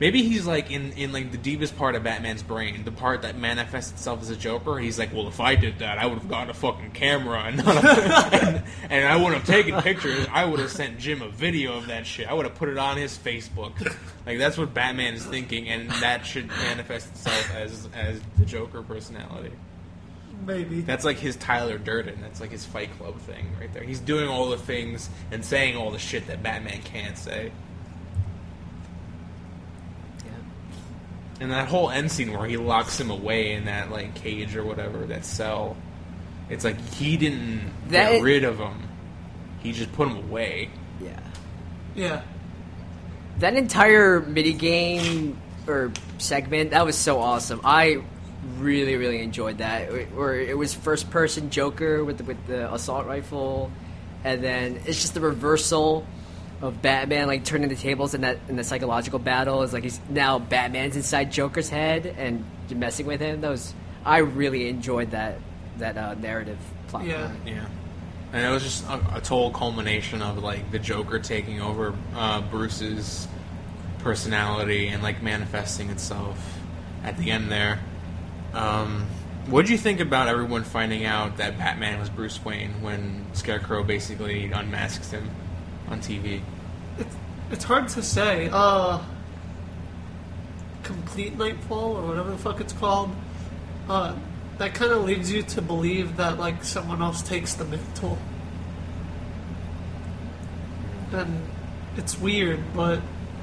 Maybe 0.03 0.25
he's 0.25 0.49
like 0.49 0.73
in, 0.73 0.91
in 0.95 1.13
like 1.13 1.31
the 1.31 1.39
deepest 1.39 1.79
part 1.79 1.95
of 1.95 2.03
Batman's 2.03 2.43
brain, 2.43 2.83
the 2.83 2.91
part 2.91 3.23
that 3.23 3.39
manifests 3.39 3.93
itself 3.93 4.21
as 4.21 4.31
a 4.31 4.37
Joker. 4.37 4.77
He's 4.81 4.99
like, 4.99 5.15
well, 5.15 5.29
if 5.29 5.39
I 5.39 5.55
did 5.55 5.79
that, 5.79 5.99
I 5.99 6.07
would 6.07 6.19
have 6.19 6.29
gotten 6.29 6.51
a 6.51 6.55
fucking 6.55 6.91
camera 6.91 7.45
and, 7.45 7.61
a, 7.61 7.71
and, 8.33 8.65
and 8.91 9.07
I 9.07 9.15
wouldn't 9.15 9.37
have 9.37 9.47
taken 9.47 9.81
pictures. 9.81 10.27
I 10.33 10.45
would 10.45 10.59
have 10.59 10.73
sent 10.73 10.99
Jim 10.99 11.23
a 11.23 11.29
video 11.29 11.77
of 11.77 11.87
that 11.87 12.05
shit. 12.05 12.27
I 12.27 12.33
would 12.33 12.47
have 12.47 12.57
put 12.57 12.69
it 12.69 12.79
on 12.79 12.97
his 12.97 13.17
Facebook. 13.17 13.79
Like 14.27 14.39
that's 14.39 14.59
what 14.59 14.75
Batman 14.75 15.15
is 15.15 15.25
thinking, 15.25 15.69
and 15.69 15.89
that 15.91 16.27
should 16.27 16.49
manifest 16.49 17.09
itself 17.13 17.55
as 17.55 17.89
as 17.95 18.21
the 18.39 18.45
Joker 18.45 18.83
personality. 18.83 19.53
Maybe. 20.45 20.81
That's 20.81 21.05
like 21.05 21.19
his 21.19 21.37
Tyler 21.37 21.79
Durden. 21.79 22.21
That's 22.21 22.41
like 22.41 22.51
his 22.51 22.67
Fight 22.67 22.91
Club 22.99 23.21
thing 23.21 23.47
right 23.61 23.73
there. 23.73 23.85
He's 23.85 24.01
doing 24.01 24.29
all 24.29 24.51
the 24.51 24.59
things 24.59 25.09
and 25.31 25.45
saying 25.45 25.77
all 25.77 25.93
the 25.93 26.01
shit 26.01 26.27
that 26.27 26.43
Batman 26.43 26.83
can't 26.83 27.17
say. 27.17 27.53
And 31.43 31.51
that 31.51 31.67
whole 31.67 31.91
end 31.91 32.13
scene 32.13 32.33
where 32.33 32.47
he 32.47 32.57
locks 32.57 33.01
him 33.01 33.11
away 33.11 33.55
in 33.55 33.65
that 33.65 33.91
like 33.91 34.15
cage 34.15 34.55
or 34.55 34.65
whatever, 34.65 34.99
that 35.07 35.25
cell. 35.25 35.77
It's 36.49 36.63
like 36.65 36.81
he 36.95 37.17
didn't 37.17 37.63
That- 37.89 38.13
get 38.13 38.23
rid 38.23 38.45
of 38.45 38.59
him. 38.59 38.89
He 39.59 39.73
just 39.73 39.93
put 39.93 40.07
him 40.07 40.19
away. 40.19 40.71
Yeah. 41.03 41.19
Yeah. 41.97 42.23
That 43.41 43.55
entire 43.57 44.21
mini 44.21 44.53
game 44.53 45.37
or 45.67 45.91
segment 46.19 46.71
that 46.71 46.87
was 46.87 46.97
so 46.97 47.19
awesome. 47.21 47.61
I 47.65 48.03
really 48.59 48.95
really 48.95 49.21
enjoyed 49.21 49.59
that. 49.59 49.91
Where 50.15 50.39
it 50.39 50.57
was 50.57 50.75
first 50.75 51.11
person 51.11 51.51
Joker 51.51 52.05
with 52.05 52.19
the, 52.19 52.25
with 52.25 52.47
the 52.47 52.73
assault 52.73 53.05
rifle, 53.07 53.73
and 54.23 54.45
then 54.45 54.81
it's 54.87 55.03
just 55.03 55.15
the 55.15 55.21
reversal 55.21 56.07
of 56.63 56.81
Batman 56.81 57.27
like 57.27 57.45
turning 57.45 57.69
the 57.69 57.77
tables 57.77 58.15
in 58.15 58.23
that 58.23 58.39
in 58.49 58.57
the 58.57 58.65
psychological 58.65 59.19
battle. 59.19 59.63
Is 59.63 59.73
like 59.73 59.83
he's 59.83 60.01
now 60.09 60.39
Batman's 60.39 60.97
inside 60.97 61.33
Joker's 61.33 61.69
head 61.69 62.07
and 62.07 62.45
you're 62.69 62.79
messing 62.79 63.07
with 63.07 63.21
him. 63.21 63.41
That 63.43 63.51
was 63.51 63.75
I 64.05 64.19
really 64.19 64.69
enjoyed 64.69 65.11
that 65.11 65.39
that 65.79 65.99
uh, 65.99 66.15
narrative 66.15 66.59
plot. 66.89 67.05
Yeah. 67.05 67.27
line. 67.27 67.41
Yeah. 67.45 67.67
And 68.33 68.47
it 68.47 68.49
was 68.49 68.63
just 68.63 68.87
a, 68.87 69.17
a 69.17 69.21
total 69.21 69.51
culmination 69.51 70.23
of 70.23 70.43
like 70.43 70.71
the 70.71 70.79
Joker 70.79 71.19
taking 71.19 71.61
over 71.61 71.95
uh, 72.15 72.41
Bruce's 72.43 73.29
personality 73.99 74.89
and 74.89 75.03
like 75.03 75.23
manifesting 75.23 75.91
itself 75.91 76.39
at 77.05 77.19
the 77.19 77.31
end 77.31 77.51
there. 77.51 77.81
Um, 78.55 79.07
what 79.47 79.63
did 79.63 79.73
you 79.73 79.79
think 79.79 80.01
about 80.01 80.29
everyone 80.29 80.63
finding 80.63 81.05
out 81.05 81.39
that 81.39 81.59
Batman 81.59 81.99
was 81.99 82.09
Bruce 82.09 82.43
Wayne 82.45 82.81
when 82.81 83.27
Scarecrow 83.33 83.83
basically 83.83 84.51
unmasks 84.53 85.11
him 85.11 85.29
on 85.89 86.01
TV? 86.01 86.43
It's, 86.99 87.17
it's 87.51 87.65
hard 87.65 87.89
to 87.89 88.03
say. 88.03 88.49
Uh, 88.53 89.01
complete 90.83 91.37
Knightfall, 91.37 91.97
or 91.97 92.09
whatever 92.09 92.31
the 92.31 92.39
fuck 92.39 92.61
it's 92.61 92.73
called, 92.73 93.11
uh, 93.89 94.15
that 94.59 94.75
kind 94.75 94.93
of 94.93 95.05
leads 95.05 95.33
you 95.33 95.43
to 95.43 95.63
believe 95.63 96.17
that, 96.17 96.39
like, 96.39 96.65
someone 96.65 97.01
else 97.03 97.23
takes 97.23 97.55
the 97.55 97.65
mantle. 97.65 98.19
And 101.13 101.43
it's 101.97 102.19
weird, 102.19 102.61
but 102.75 103.01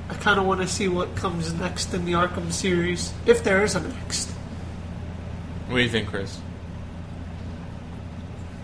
I 0.09 0.15
kind 0.15 0.39
of 0.39 0.45
want 0.45 0.61
to 0.61 0.67
see 0.67 0.87
what 0.87 1.15
comes 1.15 1.53
next 1.53 1.93
in 1.93 2.05
the 2.05 2.13
Arkham 2.13 2.51
series, 2.51 3.13
if 3.25 3.43
there 3.43 3.63
is 3.63 3.75
a 3.75 3.81
next. 3.81 4.29
What 5.67 5.77
do 5.77 5.81
you 5.83 5.89
think, 5.89 6.09
Chris? 6.09 6.39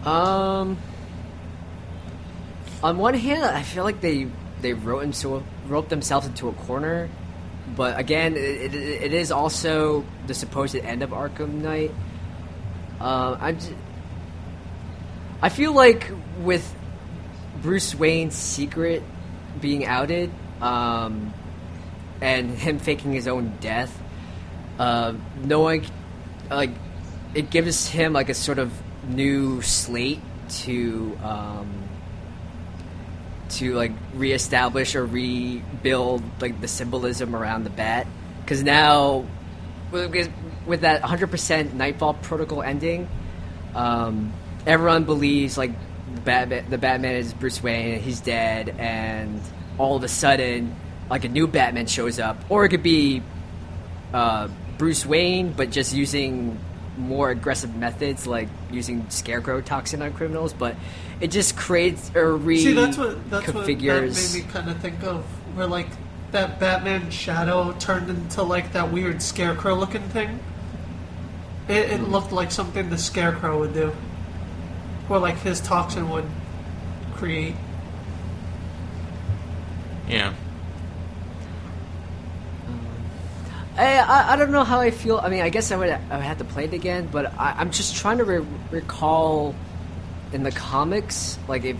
Um, 0.03 0.77
on 2.83 2.97
one 2.97 3.13
hand, 3.13 3.43
I 3.43 3.61
feel 3.63 3.83
like 3.83 4.01
they 4.01 4.27
they 4.65 4.73
wrote 4.73 5.03
into 5.03 5.43
wrote 5.67 5.89
themselves 5.89 6.25
into 6.25 6.49
a 6.49 6.53
corner, 6.53 7.07
but 7.75 7.99
again, 7.99 8.35
it, 8.35 8.73
it, 8.73 8.75
it 8.75 9.13
is 9.13 9.31
also 9.31 10.03
the 10.25 10.33
supposed 10.33 10.75
end 10.75 11.03
of 11.03 11.11
Arkham 11.11 11.61
Knight. 11.61 11.91
Uh, 12.99 13.37
I'm. 13.39 13.59
j- 13.59 13.75
I 15.41 15.49
feel 15.49 15.73
like 15.73 16.09
with 16.39 16.65
Bruce 17.61 17.93
Wayne's 17.93 18.33
secret 18.33 19.03
being 19.61 19.85
outed, 19.85 20.31
um, 20.61 21.31
and 22.21 22.49
him 22.49 22.79
faking 22.79 23.13
his 23.13 23.27
own 23.27 23.53
death, 23.61 23.95
uh, 24.79 25.13
knowing 25.43 25.85
like 26.49 26.71
it 27.35 27.51
gives 27.51 27.87
him 27.87 28.13
like 28.13 28.29
a 28.29 28.33
sort 28.33 28.57
of 28.57 28.71
new 29.07 29.61
slate 29.61 30.21
to 30.65 31.15
um, 31.23 31.84
to 33.49 33.73
like 33.73 33.91
reestablish 34.15 34.95
or 34.95 35.05
rebuild 35.05 36.23
like 36.41 36.59
the 36.61 36.67
symbolism 36.67 37.35
around 37.35 37.63
the 37.63 37.69
bat 37.69 38.07
because 38.41 38.63
now 38.63 39.25
with, 39.91 40.31
with 40.65 40.81
that 40.81 41.01
100% 41.01 41.73
Knightfall 41.73 42.15
protocol 42.15 42.61
ending, 42.61 43.07
um, 43.73 44.33
everyone 44.65 45.03
believes 45.03 45.57
like 45.57 45.71
Batman, 46.23 46.69
the 46.69 46.77
Batman 46.77 47.15
is 47.15 47.33
Bruce 47.33 47.61
Wayne 47.61 47.99
he's 47.99 48.19
dead, 48.19 48.75
and 48.77 49.41
all 49.77 49.95
of 49.95 50.03
a 50.03 50.07
sudden 50.07 50.75
like 51.09 51.23
a 51.23 51.29
new 51.29 51.47
Batman 51.47 51.87
shows 51.87 52.19
up, 52.19 52.37
or 52.49 52.65
it 52.65 52.69
could 52.69 52.83
be 52.83 53.21
uh, 54.13 54.47
Bruce 54.77 55.05
Wayne, 55.05 55.51
but 55.51 55.71
just 55.71 55.93
using 55.93 56.59
more 56.97 57.29
aggressive 57.29 57.75
methods, 57.75 58.25
like 58.25 58.47
using 58.71 59.09
scarecrow 59.09 59.61
toxin 59.61 60.01
on 60.01 60.13
criminals. 60.13 60.53
But 60.53 60.75
it 61.21 61.31
just 61.31 61.55
creates 61.55 62.11
or 62.15 62.35
re 62.35 62.61
See, 62.61 62.73
that's 62.73 62.97
what 62.97 63.29
that's 63.29 63.47
what 63.47 63.65
that 63.65 63.77
configures. 63.77 64.35
made 64.35 64.45
me 64.45 64.51
kind 64.51 64.69
of 64.69 64.77
think 64.79 65.03
of, 65.03 65.23
where 65.55 65.67
like 65.67 65.87
that 66.31 66.59
Batman 66.59 67.09
shadow 67.09 67.73
turned 67.79 68.09
into 68.09 68.43
like 68.43 68.73
that 68.73 68.91
weird 68.91 69.21
scarecrow 69.21 69.75
looking 69.75 70.03
thing. 70.09 70.39
It, 71.67 71.91
it 71.91 71.99
hmm. 71.99 72.11
looked 72.11 72.31
like 72.31 72.51
something 72.51 72.89
the 72.89 72.97
scarecrow 72.97 73.59
would 73.59 73.73
do, 73.73 73.93
or 75.09 75.19
like 75.19 75.37
his 75.39 75.61
toxin 75.61 76.09
would 76.09 76.25
create. 77.13 77.55
Yeah. 80.07 80.33
I, 83.77 83.97
I 83.97 84.33
I 84.33 84.35
don't 84.35 84.51
know 84.51 84.63
how 84.63 84.79
I 84.79 84.91
feel. 84.91 85.17
I 85.17 85.29
mean, 85.29 85.41
I 85.41 85.49
guess 85.49 85.71
I 85.71 85.77
would 85.77 85.89
I 85.89 85.97
would 86.15 86.25
have 86.25 86.37
to 86.39 86.45
play 86.45 86.65
it 86.65 86.73
again, 86.73 87.07
but 87.11 87.33
I, 87.39 87.55
I'm 87.57 87.71
just 87.71 87.95
trying 87.95 88.17
to 88.19 88.23
re- 88.23 88.45
recall 88.71 89.55
in 90.35 90.43
the 90.43 90.51
comics, 90.51 91.39
like 91.47 91.63
if 91.63 91.77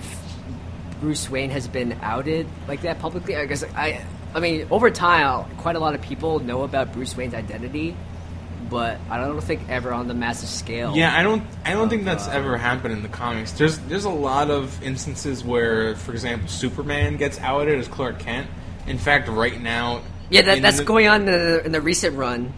Bruce 1.02 1.30
Wayne 1.30 1.52
has 1.52 1.68
been 1.68 1.98
outed 2.02 2.48
like 2.68 2.82
that 2.82 3.00
publicly. 3.00 3.36
I 3.36 3.46
guess 3.46 3.63
I 3.63 4.04
I 4.34 4.39
mean, 4.39 4.68
over 4.72 4.89
time, 4.89 5.46
quite 5.58 5.76
a 5.76 5.80
lot 5.80 5.94
of 5.94 6.02
people 6.02 6.39
know 6.39 6.63
about 6.63 6.94
Bruce 6.94 7.15
Wayne's 7.15 7.34
identity, 7.34 7.96
but 8.70 8.98
I 9.10 9.18
don't 9.18 9.39
think 9.41 9.70
ever 9.70 9.94
on 9.94 10.08
the 10.08 10.13
massive 10.13 10.50
scale. 10.50 10.96
Yeah, 10.96 11.15
I 11.15 11.22
don't. 11.22 11.44
I 11.65 11.74
don't 11.74 11.89
think 11.89 12.06
that's 12.06 12.28
uh, 12.28 12.32
ever 12.32 12.58
happened 12.58 12.94
in 12.94 13.04
the 13.04 13.10
comics. 13.10 13.52
There's 13.52 13.78
there's 13.80 14.06
a 14.06 14.10
lot 14.10 14.50
of 14.50 14.82
instances 14.82 15.44
where, 15.44 15.96
for 15.98 16.12
example, 16.13 16.48
Superman 16.48 17.18
gets 17.18 17.39
outed 17.39 17.78
as 17.78 17.88
Clark 17.88 18.20
Kent. 18.20 18.50
In 18.88 18.98
fact, 18.98 19.28
right 19.28 19.60
now, 19.62 20.02
yeah, 20.30 20.44
that, 20.44 20.62
that's 20.62 20.78
the- 20.78 20.86
going 20.86 21.08
on 21.08 21.22
in 21.22 21.26
the, 21.28 21.65
in 21.65 21.72
the 21.72 21.82
recent 21.82 22.15
run. 22.15 22.54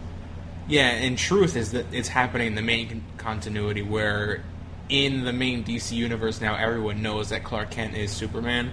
Yeah, 0.68 0.88
and 0.88 1.16
truth 1.16 1.56
is 1.56 1.72
that 1.72 1.86
it's 1.92 2.08
happening 2.08 2.48
in 2.48 2.54
the 2.54 2.62
main 2.62 3.02
continuity 3.16 3.80
where 3.80 4.42
in 4.88 5.24
the 5.24 5.32
main 5.32 5.64
DC 5.64 5.92
universe 5.92 6.40
now 6.40 6.54
everyone 6.54 7.02
knows 7.02 7.30
that 7.30 7.44
Clark 7.44 7.70
Kent 7.70 7.96
is 7.96 8.10
Superman. 8.10 8.72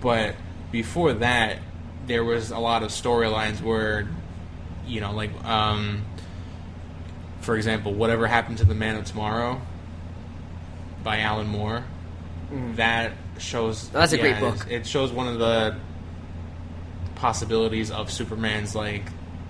But 0.00 0.36
before 0.70 1.14
that, 1.14 1.58
there 2.06 2.24
was 2.24 2.50
a 2.50 2.58
lot 2.58 2.82
of 2.82 2.90
storylines 2.90 3.60
where, 3.62 4.08
you 4.86 5.00
know, 5.00 5.12
like, 5.12 5.32
um, 5.44 6.04
for 7.40 7.56
example, 7.56 7.94
whatever 7.94 8.26
happened 8.26 8.58
to 8.58 8.64
the 8.64 8.74
Man 8.74 8.96
of 8.96 9.04
Tomorrow 9.04 9.60
by 11.02 11.20
Alan 11.20 11.46
Moore. 11.46 11.84
That 12.76 13.12
shows. 13.38 13.88
That's 13.88 14.12
a 14.12 14.18
great 14.18 14.38
book. 14.38 14.66
It 14.70 14.86
shows 14.86 15.10
one 15.10 15.26
of 15.26 15.38
the 15.38 15.76
possibilities 17.16 17.90
of 17.90 18.10
Superman's 18.12 18.74
like 18.74 19.02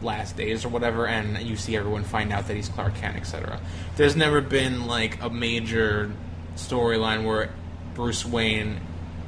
last 0.06 0.36
days 0.36 0.64
or 0.64 0.70
whatever, 0.70 1.06
and 1.06 1.38
you 1.46 1.56
see 1.56 1.76
everyone 1.76 2.04
find 2.04 2.32
out 2.32 2.48
that 2.48 2.54
he's 2.54 2.70
Clark 2.70 2.94
Kent, 2.94 3.16
etc. 3.16 3.60
There's 3.96 4.16
never 4.16 4.40
been 4.40 4.86
like 4.86 5.20
a 5.20 5.28
major 5.28 6.10
storyline 6.56 7.26
where 7.26 7.50
Bruce 7.94 8.24
Wayne 8.24 8.80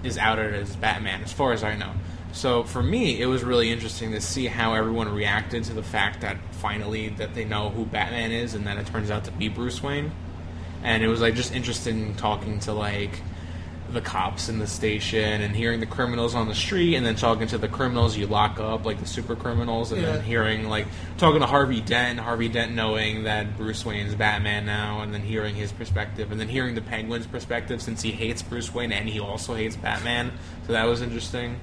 is 0.02 0.16
outed 0.16 0.54
as 0.54 0.74
Batman, 0.76 1.22
as 1.22 1.32
far 1.32 1.52
as 1.52 1.62
I 1.62 1.76
know. 1.76 1.92
So 2.32 2.62
for 2.62 2.82
me, 2.82 3.20
it 3.20 3.26
was 3.26 3.42
really 3.42 3.70
interesting 3.70 4.12
to 4.12 4.20
see 4.20 4.46
how 4.46 4.74
everyone 4.74 5.12
reacted 5.12 5.64
to 5.64 5.74
the 5.74 5.82
fact 5.82 6.20
that 6.20 6.36
finally 6.52 7.08
that 7.10 7.34
they 7.34 7.44
know 7.44 7.70
who 7.70 7.84
Batman 7.84 8.32
is, 8.32 8.54
and 8.54 8.66
then 8.66 8.78
it 8.78 8.86
turns 8.86 9.10
out 9.10 9.24
to 9.24 9.30
be 9.32 9.48
Bruce 9.48 9.82
Wayne. 9.82 10.12
And 10.82 11.02
it 11.02 11.08
was 11.08 11.20
like 11.20 11.34
just 11.34 11.54
interesting 11.54 12.14
talking 12.14 12.60
to 12.60 12.72
like 12.72 13.20
the 13.92 14.00
cops 14.02 14.48
in 14.50 14.58
the 14.58 14.66
station 14.66 15.40
and 15.40 15.56
hearing 15.56 15.80
the 15.80 15.86
criminals 15.86 16.34
on 16.34 16.46
the 16.46 16.54
street 16.54 16.94
and 16.94 17.06
then 17.06 17.16
talking 17.16 17.46
to 17.46 17.56
the 17.56 17.68
criminals 17.68 18.16
you 18.18 18.26
lock 18.26 18.60
up 18.60 18.84
like 18.84 18.98
the 19.00 19.06
super 19.06 19.34
criminals 19.34 19.92
and 19.92 20.02
Yeah. 20.02 20.12
then 20.12 20.24
hearing 20.24 20.68
like 20.68 20.86
talking 21.16 21.40
to 21.40 21.46
Harvey 21.46 21.80
Dent 21.80 22.20
Harvey 22.20 22.48
Dent 22.48 22.72
knowing 22.74 23.22
that 23.24 23.56
Bruce 23.56 23.86
Wayne's 23.86 24.14
Batman 24.14 24.66
now 24.66 25.00
and 25.00 25.14
then 25.14 25.22
hearing 25.22 25.54
his 25.54 25.72
perspective 25.72 26.30
and 26.30 26.38
then 26.38 26.48
hearing 26.48 26.74
the 26.74 26.82
Penguin's 26.82 27.26
perspective 27.26 27.80
since 27.80 28.02
he 28.02 28.10
hates 28.12 28.42
Bruce 28.42 28.74
Wayne 28.74 28.92
and 28.92 29.08
he 29.08 29.20
also 29.20 29.54
hates 29.54 29.74
Batman 29.76 30.32
so 30.66 30.72
that 30.72 30.84
was 30.84 31.00
interesting 31.00 31.58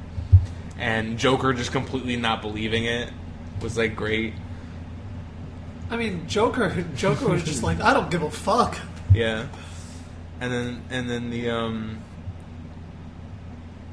and 0.80 1.20
Joker 1.20 1.54
just 1.54 1.72
completely 1.72 2.16
not 2.18 2.42
believing 2.42 2.86
it 2.86 3.12
was 3.62 3.78
like 3.78 3.96
great. 3.96 4.34
I 5.90 5.98
mean, 5.98 6.28
Joker. 6.28 6.84
Joker 6.96 7.30
was 7.30 7.44
just 7.44 7.64
like, 7.64 7.80
I 7.80 7.94
don't 7.94 8.10
give 8.10 8.24
a 8.24 8.32
fuck. 8.32 8.78
Yeah, 9.14 9.46
and 10.42 10.52
then 10.52 10.82
and 10.90 11.10
then 11.10 11.30
the 11.30 11.50
um. 11.52 12.02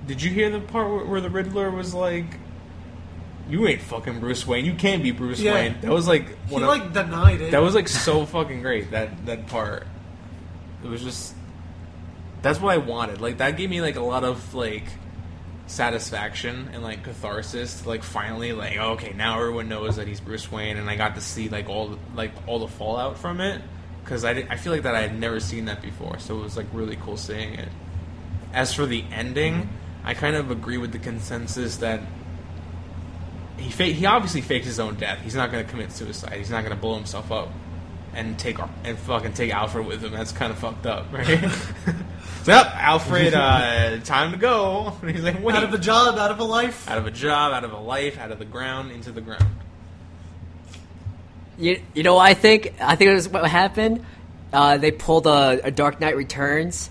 Did 0.07 0.22
you 0.22 0.30
hear 0.30 0.50
the 0.50 0.61
part 0.61 0.90
where, 0.90 1.05
where 1.05 1.20
the 1.20 1.30
Riddler 1.30 1.70
was 1.70 1.94
like, 1.94 2.24
"You 3.48 3.66
ain't 3.68 3.80
fucking 3.82 4.20
Bruce 4.20 4.46
Wayne. 4.46 4.64
You 4.64 4.74
can't 4.74 5.03
be 5.03 5.11
Bruce 5.12 5.40
Yeah. 5.40 5.55
Wayne." 5.55 5.76
That 5.80 5.90
was 5.92 6.09
like 6.09 6.28
He 6.48 6.55
one 6.55 6.62
of- 6.62 6.68
like 6.68 6.92
denied 6.92 7.40
it. 7.40 7.50
That 7.53 7.62
was 7.62 7.74
like 7.74 7.88
so 7.88 8.26
fucking 8.26 8.62
great. 8.62 8.90
That 8.90 9.26
that 9.26 9.46
part. 9.46 9.86
It 10.84 10.88
was 10.88 11.03
just. 11.03 11.34
That's 12.42 12.61
what 12.61 12.74
I 12.74 12.78
wanted. 12.78 13.20
Like 13.20 13.38
that 13.38 13.57
gave 13.57 13.70
me 13.70 13.80
like 13.80 13.94
a 13.96 14.00
lot 14.00 14.24
of 14.24 14.53
like 14.55 14.84
satisfaction 15.66 16.70
and 16.72 16.82
like 16.82 17.05
catharsis. 17.05 17.86
Like 17.86 18.03
finally, 18.03 18.53
like 18.53 18.76
okay, 18.76 19.12
now 19.16 19.38
everyone 19.38 19.68
knows 19.68 19.96
that 19.96 20.07
he's 20.09 20.20
Bruce 20.20 20.50
Wayne, 20.50 20.76
and 20.76 20.88
I 20.90 20.96
got 20.96 21.14
to 21.14 21.20
see 21.20 21.48
like 21.48 21.68
all 21.68 21.98
like 22.14 22.32
all 22.46 22.59
the 22.59 22.68
fallout 22.68 23.18
from 23.18 23.40
it. 23.40 23.62
Because 24.05 24.24
I, 24.24 24.30
I 24.50 24.57
feel 24.57 24.72
like 24.72 24.82
that 24.82 24.96
I 24.96 25.00
had 25.00 25.16
never 25.18 25.38
seen 25.38 25.66
that 25.66 25.80
before, 25.80 26.18
so 26.18 26.36
it 26.40 26.42
was 26.42 26.57
like 26.57 26.66
really 26.72 26.96
cool 26.96 27.16
seeing 27.16 27.55
it. 27.55 27.68
As 28.53 28.74
for 28.74 28.84
the 28.84 29.05
ending, 29.12 29.68
I 30.05 30.14
kind 30.14 30.36
of 30.36 30.50
agree 30.50 30.78
with 30.78 30.92
the 30.92 30.98
consensus 30.98 31.76
that 31.78 32.00
he 33.57 33.70
fa- 33.70 33.84
he 33.84 34.07
obviously 34.07 34.40
faked 34.40 34.64
his 34.64 34.80
own 34.80 34.96
death. 34.96 35.20
He's 35.22 35.34
not 35.34 35.53
going 35.53 35.64
to 35.64 35.70
commit 35.70 35.92
suicide. 35.92 36.34
He's 36.34 36.50
not 36.50 36.64
going 36.64 36.74
to 36.74 36.80
blow 36.80 36.96
himself 36.96 37.30
up 37.30 37.48
and 38.14 38.38
take 38.38 38.59
and 38.84 38.98
fucking 38.98 39.32
take 39.32 39.53
Alfred 39.53 39.86
with 39.86 40.03
him. 40.03 40.12
That's 40.12 40.32
kind 40.32 40.53
of 40.53 40.59
fucked 40.59 40.86
up, 40.86 41.12
right? 41.12 41.26
so, 42.42 42.53
yep, 42.53 42.66
Alfred, 42.74 43.34
uh, 43.34 43.98
time 44.05 44.32
to 44.32 44.38
go. 44.38 44.96
And 45.00 45.11
he's 45.14 45.22
like, 45.22 45.42
wait, 45.42 45.57
out 45.57 45.64
of 45.64 45.72
a 45.72 45.78
job, 45.78 46.18
out 46.18 46.30
of 46.30 46.38
a 46.40 46.44
life. 46.44 46.88
out 46.90 46.98
of 46.98 47.07
a 47.07 47.11
job, 47.11 47.53
out 47.53 47.64
of 47.64 47.72
a 47.72 47.78
life, 47.78 48.18
out 48.18 48.30
of 48.30 48.38
the 48.38 48.44
ground, 48.44 48.90
into 48.90 49.12
the 49.12 49.20
ground. 49.20 49.46
You, 51.59 51.80
you 51.94 52.03
know 52.03 52.18
I 52.18 52.34
think? 52.34 52.74
I 52.80 52.96
think 52.96 53.11
it 53.11 53.14
was 53.14 53.28
what 53.28 53.48
happened. 53.48 54.05
Uh, 54.53 54.78
they 54.78 54.90
pulled 54.90 55.26
a, 55.26 55.61
a 55.64 55.70
Dark 55.70 56.00
Knight 56.00 56.16
Returns, 56.16 56.90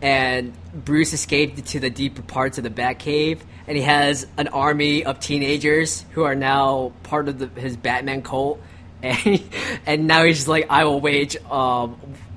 and 0.00 0.52
Bruce 0.74 1.12
escaped 1.12 1.64
to 1.66 1.80
the 1.80 1.90
deeper 1.90 2.22
parts 2.22 2.58
of 2.58 2.64
the 2.64 2.70
Batcave, 2.70 3.40
and 3.66 3.76
he 3.76 3.82
has 3.82 4.26
an 4.36 4.48
army 4.48 5.04
of 5.04 5.20
teenagers 5.20 6.04
who 6.12 6.22
are 6.24 6.34
now 6.34 6.92
part 7.02 7.28
of 7.28 7.38
the, 7.38 7.48
his 7.60 7.76
Batman 7.76 8.22
cult, 8.22 8.60
and 9.02 9.16
he- 9.16 9.46
and 9.86 10.06
now 10.06 10.24
he's 10.24 10.36
just 10.36 10.48
like, 10.48 10.66
I 10.70 10.84
will 10.84 11.00
wage 11.00 11.36
um, 11.50 11.96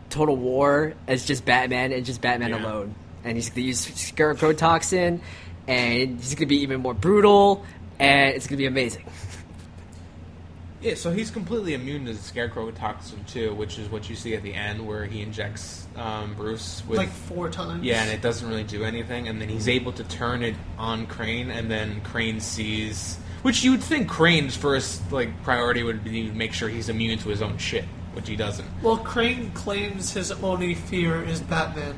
total 0.10 0.36
war 0.36 0.94
as 1.08 1.26
just 1.26 1.46
Batman 1.46 1.92
and 1.94 2.06
just 2.06 2.22
Batman 2.22 2.50
Yeah. 2.52 2.64
alone, 2.64 2.96
and 3.24 3.38
he's 3.38 3.50
gonna 3.50 3.62
use 3.62 3.80
Scarecrow 3.80 4.54
toxin, 4.54 5.22
and 5.68 6.18
he's 6.20 6.36
gonna 6.36 6.48
be 6.48 6.62
even 6.62 6.82
more 6.82 6.94
brutal, 6.94 7.64
and 8.00 8.36
it's 8.36 8.48
gonna 8.48 8.58
be 8.58 8.66
amazing. 8.66 9.06
Yeah, 10.86 10.94
so 10.94 11.12
he's 11.12 11.32
completely 11.32 11.74
immune 11.74 12.06
to 12.06 12.14
the 12.14 12.20
Scarecrow 12.20 12.70
toxin 12.70 13.26
too, 13.26 13.56
which 13.56 13.80
is 13.80 13.90
what 13.90 14.08
you 14.08 14.16
see 14.16 14.36
at 14.36 14.44
the 14.44 14.54
end 14.54 14.86
where 14.86 15.06
he 15.06 15.24
injects 15.24 15.88
um, 15.96 16.36
Bruce 16.36 16.84
with 16.88 17.00
like 17.00 17.10
four 17.10 17.50
times. 17.50 17.84
Yeah, 17.84 18.04
and 18.04 18.12
it 18.12 18.22
doesn't 18.22 18.48
really 18.48 18.64
do 18.64 18.84
anything, 18.84 19.28
and 19.28 19.42
then 19.42 19.50
he's 19.50 19.68
able 19.68 19.94
to 19.94 20.04
turn 20.04 20.44
it 20.44 20.54
on 20.78 21.08
Crane, 21.08 21.50
and 21.50 21.72
then 21.72 22.02
Crane 22.02 22.40
sees, 22.40 23.18
which 23.42 23.64
you 23.64 23.72
would 23.72 23.82
think 23.82 24.08
Crane's 24.08 24.56
first 24.56 25.12
like 25.12 25.42
priority 25.42 25.82
would 25.82 26.04
be 26.04 26.28
to 26.28 26.36
make 26.36 26.54
sure 26.54 26.70
he's 26.70 26.88
immune 26.88 27.18
to 27.18 27.30
his 27.30 27.42
own 27.42 27.58
shit, 27.58 27.86
which 28.14 28.30
he 28.30 28.36
doesn't. 28.36 28.68
Well, 28.84 28.98
Crane 28.98 29.50
claims 29.54 30.14
his 30.14 30.32
only 30.32 30.76
fear 30.76 31.24
is 31.24 31.42
Batman. 31.42 31.96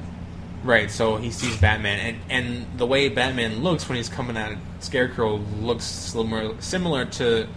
Right, 0.64 0.90
so 0.90 1.18
he 1.18 1.32
sees 1.32 1.58
Batman, 1.58 2.00
and 2.00 2.18
and 2.30 2.80
the 2.80 2.86
way 2.86 3.10
Batman 3.10 3.64
looks 3.64 3.90
when 3.90 3.98
he's 3.98 4.08
coming 4.08 4.38
at 4.38 4.58
Scarecrow 4.80 5.36
looks 5.60 5.84
similar 5.84 6.56
similar 6.62 7.04
to 7.04 7.50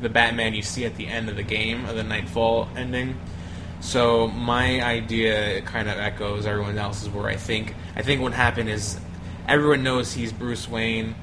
the 0.00 0.08
Batman 0.08 0.54
you 0.54 0.62
see 0.62 0.84
at 0.84 0.96
the 0.96 1.06
end 1.06 1.28
of 1.28 1.36
the 1.36 1.42
game 1.42 1.84
of 1.86 1.96
the 1.96 2.02
Knightfall 2.02 2.68
ending. 2.76 3.18
So 3.80 4.28
my 4.28 4.82
idea 4.82 5.62
kind 5.62 5.88
of 5.88 5.98
echoes 5.98 6.46
everyone 6.46 6.78
else's. 6.78 7.08
Where 7.08 7.28
I 7.28 7.36
think 7.36 7.74
I 7.96 8.02
think 8.02 8.20
what 8.20 8.32
happened 8.32 8.68
is 8.68 8.98
everyone 9.46 9.82
knows 9.82 10.12
he's 10.12 10.32
Bruce 10.32 10.68
Wayne. 10.68 11.14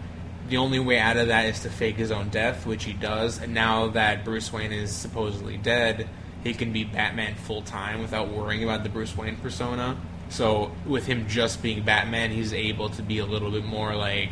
The 0.48 0.58
only 0.58 0.80
way 0.80 1.00
out 1.00 1.18
of 1.18 1.28
that 1.28 1.46
is 1.46 1.62
to 1.62 1.70
fake 1.70 1.96
his 1.96 2.12
own 2.12 2.30
death, 2.30 2.66
which 2.66 2.84
he 2.84 2.94
does. 2.94 3.42
And 3.42 3.54
now 3.54 3.88
that 3.90 4.24
Bruce 4.24 4.54
Wayne 4.54 4.72
is 4.72 4.92
supposedly 4.92 5.58
dead, 5.58 6.08
he 6.44 6.54
can 6.54 6.72
be 6.72 6.84
Batman 6.84 7.36
full 7.36 7.64
time 7.64 8.00
without 8.02 8.30
worrying 8.30 8.64
about 8.64 8.84
the 8.84 8.90
Bruce 8.90 9.18
Wayne 9.18 9.38
persona. 9.38 9.98
So 10.30 10.72
with 10.86 11.06
him 11.08 11.28
just 11.28 11.62
being 11.62 11.84
Batman, 11.84 12.32
he's 12.32 12.54
able 12.54 12.90
to 12.90 13.02
be 13.02 13.20
a 13.20 13.26
little 13.26 13.52
bit 13.52 13.66
more 13.66 13.96
like 13.96 14.32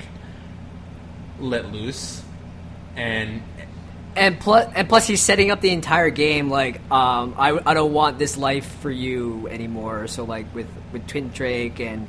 let 1.40 1.72
loose. 1.72 2.24
And 2.96 3.42
And 4.16 4.40
plus, 4.40 4.72
and 4.76 4.88
plus, 4.88 5.08
he's 5.08 5.22
setting 5.22 5.50
up 5.50 5.60
the 5.62 5.72
entire 5.72 6.10
game 6.12 6.50
like, 6.50 6.80
um, 6.92 7.36
I, 7.38 7.60
I 7.66 7.74
don't 7.74 7.94
want 7.94 8.20
this 8.20 8.38
life 8.38 8.66
for 8.82 8.92
you 8.92 9.48
anymore. 9.50 10.08
So 10.08 10.24
like 10.24 10.54
with 10.54 10.68
with 10.92 11.08
Tim 11.08 11.30
Drake 11.30 11.80
and 11.80 12.08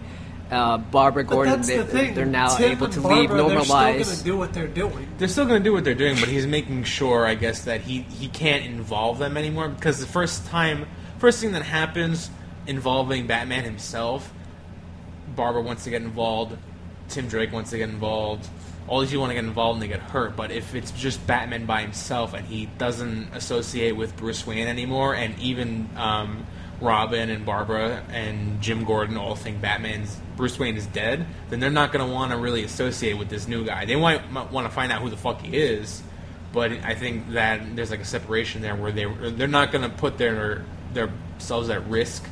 uh, 0.50 0.76
Barbara 0.78 1.24
Gordon, 1.24 1.62
they, 1.62 1.78
the 1.78 2.12
they're 2.14 2.26
now 2.26 2.54
Tim 2.56 2.72
able 2.72 2.88
to 2.88 3.00
Barbara, 3.00 3.20
leave 3.20 3.30
normal 3.30 3.48
They're 3.48 3.64
still 3.64 3.74
lives. 3.74 4.08
going 4.08 4.18
to 4.18 4.24
do 4.24 4.36
what 4.36 4.52
they're 4.52 4.66
doing. 4.68 5.08
they're 5.16 5.28
still 5.28 5.46
going 5.46 5.62
to 5.62 5.64
do 5.64 5.72
what 5.72 5.84
they're 5.84 5.94
doing, 5.94 6.16
but 6.20 6.28
he's 6.28 6.46
making 6.46 6.84
sure, 6.84 7.26
I 7.26 7.34
guess, 7.34 7.64
that 7.64 7.80
he 7.80 8.02
he 8.02 8.28
can't 8.28 8.64
involve 8.66 9.18
them 9.18 9.36
anymore 9.38 9.68
because 9.70 9.98
the 9.98 10.06
first 10.06 10.46
time, 10.46 10.86
first 11.18 11.40
thing 11.40 11.52
that 11.52 11.62
happens 11.62 12.30
involving 12.66 13.26
Batman 13.26 13.64
himself, 13.64 14.30
Barbara 15.34 15.62
wants 15.62 15.84
to 15.84 15.90
get 15.90 16.02
involved, 16.02 16.56
Tim 17.08 17.28
Drake 17.28 17.52
wants 17.52 17.70
to 17.70 17.78
get 17.78 17.88
involved. 17.88 18.46
All 18.86 19.00
these 19.00 19.10
people 19.10 19.22
want 19.22 19.30
to 19.30 19.34
get 19.34 19.44
involved 19.44 19.80
and 19.80 19.82
they 19.82 19.88
get 19.88 20.00
hurt. 20.00 20.36
But 20.36 20.50
if 20.50 20.74
it's 20.74 20.90
just 20.92 21.26
Batman 21.26 21.64
by 21.66 21.82
himself 21.82 22.34
and 22.34 22.46
he 22.46 22.66
doesn't 22.78 23.34
associate 23.34 23.92
with 23.92 24.16
Bruce 24.16 24.46
Wayne 24.46 24.68
anymore, 24.68 25.14
and 25.14 25.38
even 25.38 25.88
um, 25.96 26.46
Robin 26.80 27.30
and 27.30 27.46
Barbara 27.46 28.02
and 28.10 28.60
Jim 28.60 28.84
Gordon 28.84 29.16
all 29.16 29.34
think 29.34 29.60
Batman's 29.60 30.18
Bruce 30.36 30.58
Wayne 30.58 30.76
is 30.76 30.86
dead, 30.86 31.26
then 31.48 31.60
they're 31.60 31.70
not 31.70 31.92
going 31.92 32.06
to 32.06 32.12
want 32.12 32.32
to 32.32 32.36
really 32.36 32.64
associate 32.64 33.14
with 33.14 33.28
this 33.28 33.48
new 33.48 33.64
guy. 33.64 33.84
They 33.84 33.96
might, 33.96 34.30
might 34.30 34.50
want 34.50 34.66
to 34.66 34.74
find 34.74 34.92
out 34.92 35.00
who 35.00 35.08
the 35.08 35.16
fuck 35.16 35.40
he 35.40 35.56
is, 35.56 36.02
but 36.52 36.72
I 36.72 36.94
think 36.94 37.30
that 37.32 37.76
there's 37.76 37.90
like 37.90 38.00
a 38.00 38.04
separation 38.04 38.62
there 38.62 38.76
where 38.76 38.92
they 38.92 39.04
they're 39.30 39.48
not 39.48 39.72
going 39.72 39.82
to 39.82 39.96
put 39.96 40.18
their 40.18 40.64
themselves 40.92 41.68
at 41.68 41.86
risk 41.86 42.24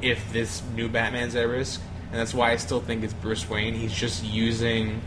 if 0.00 0.32
this 0.32 0.62
new 0.74 0.88
Batman's 0.88 1.34
at 1.34 1.48
risk, 1.48 1.80
and 2.10 2.20
that's 2.20 2.32
why 2.32 2.52
I 2.52 2.56
still 2.56 2.80
think 2.80 3.04
it's 3.04 3.12
Bruce 3.12 3.48
Wayne. 3.48 3.74
He's 3.74 3.92
just 3.92 4.24
using 4.24 5.02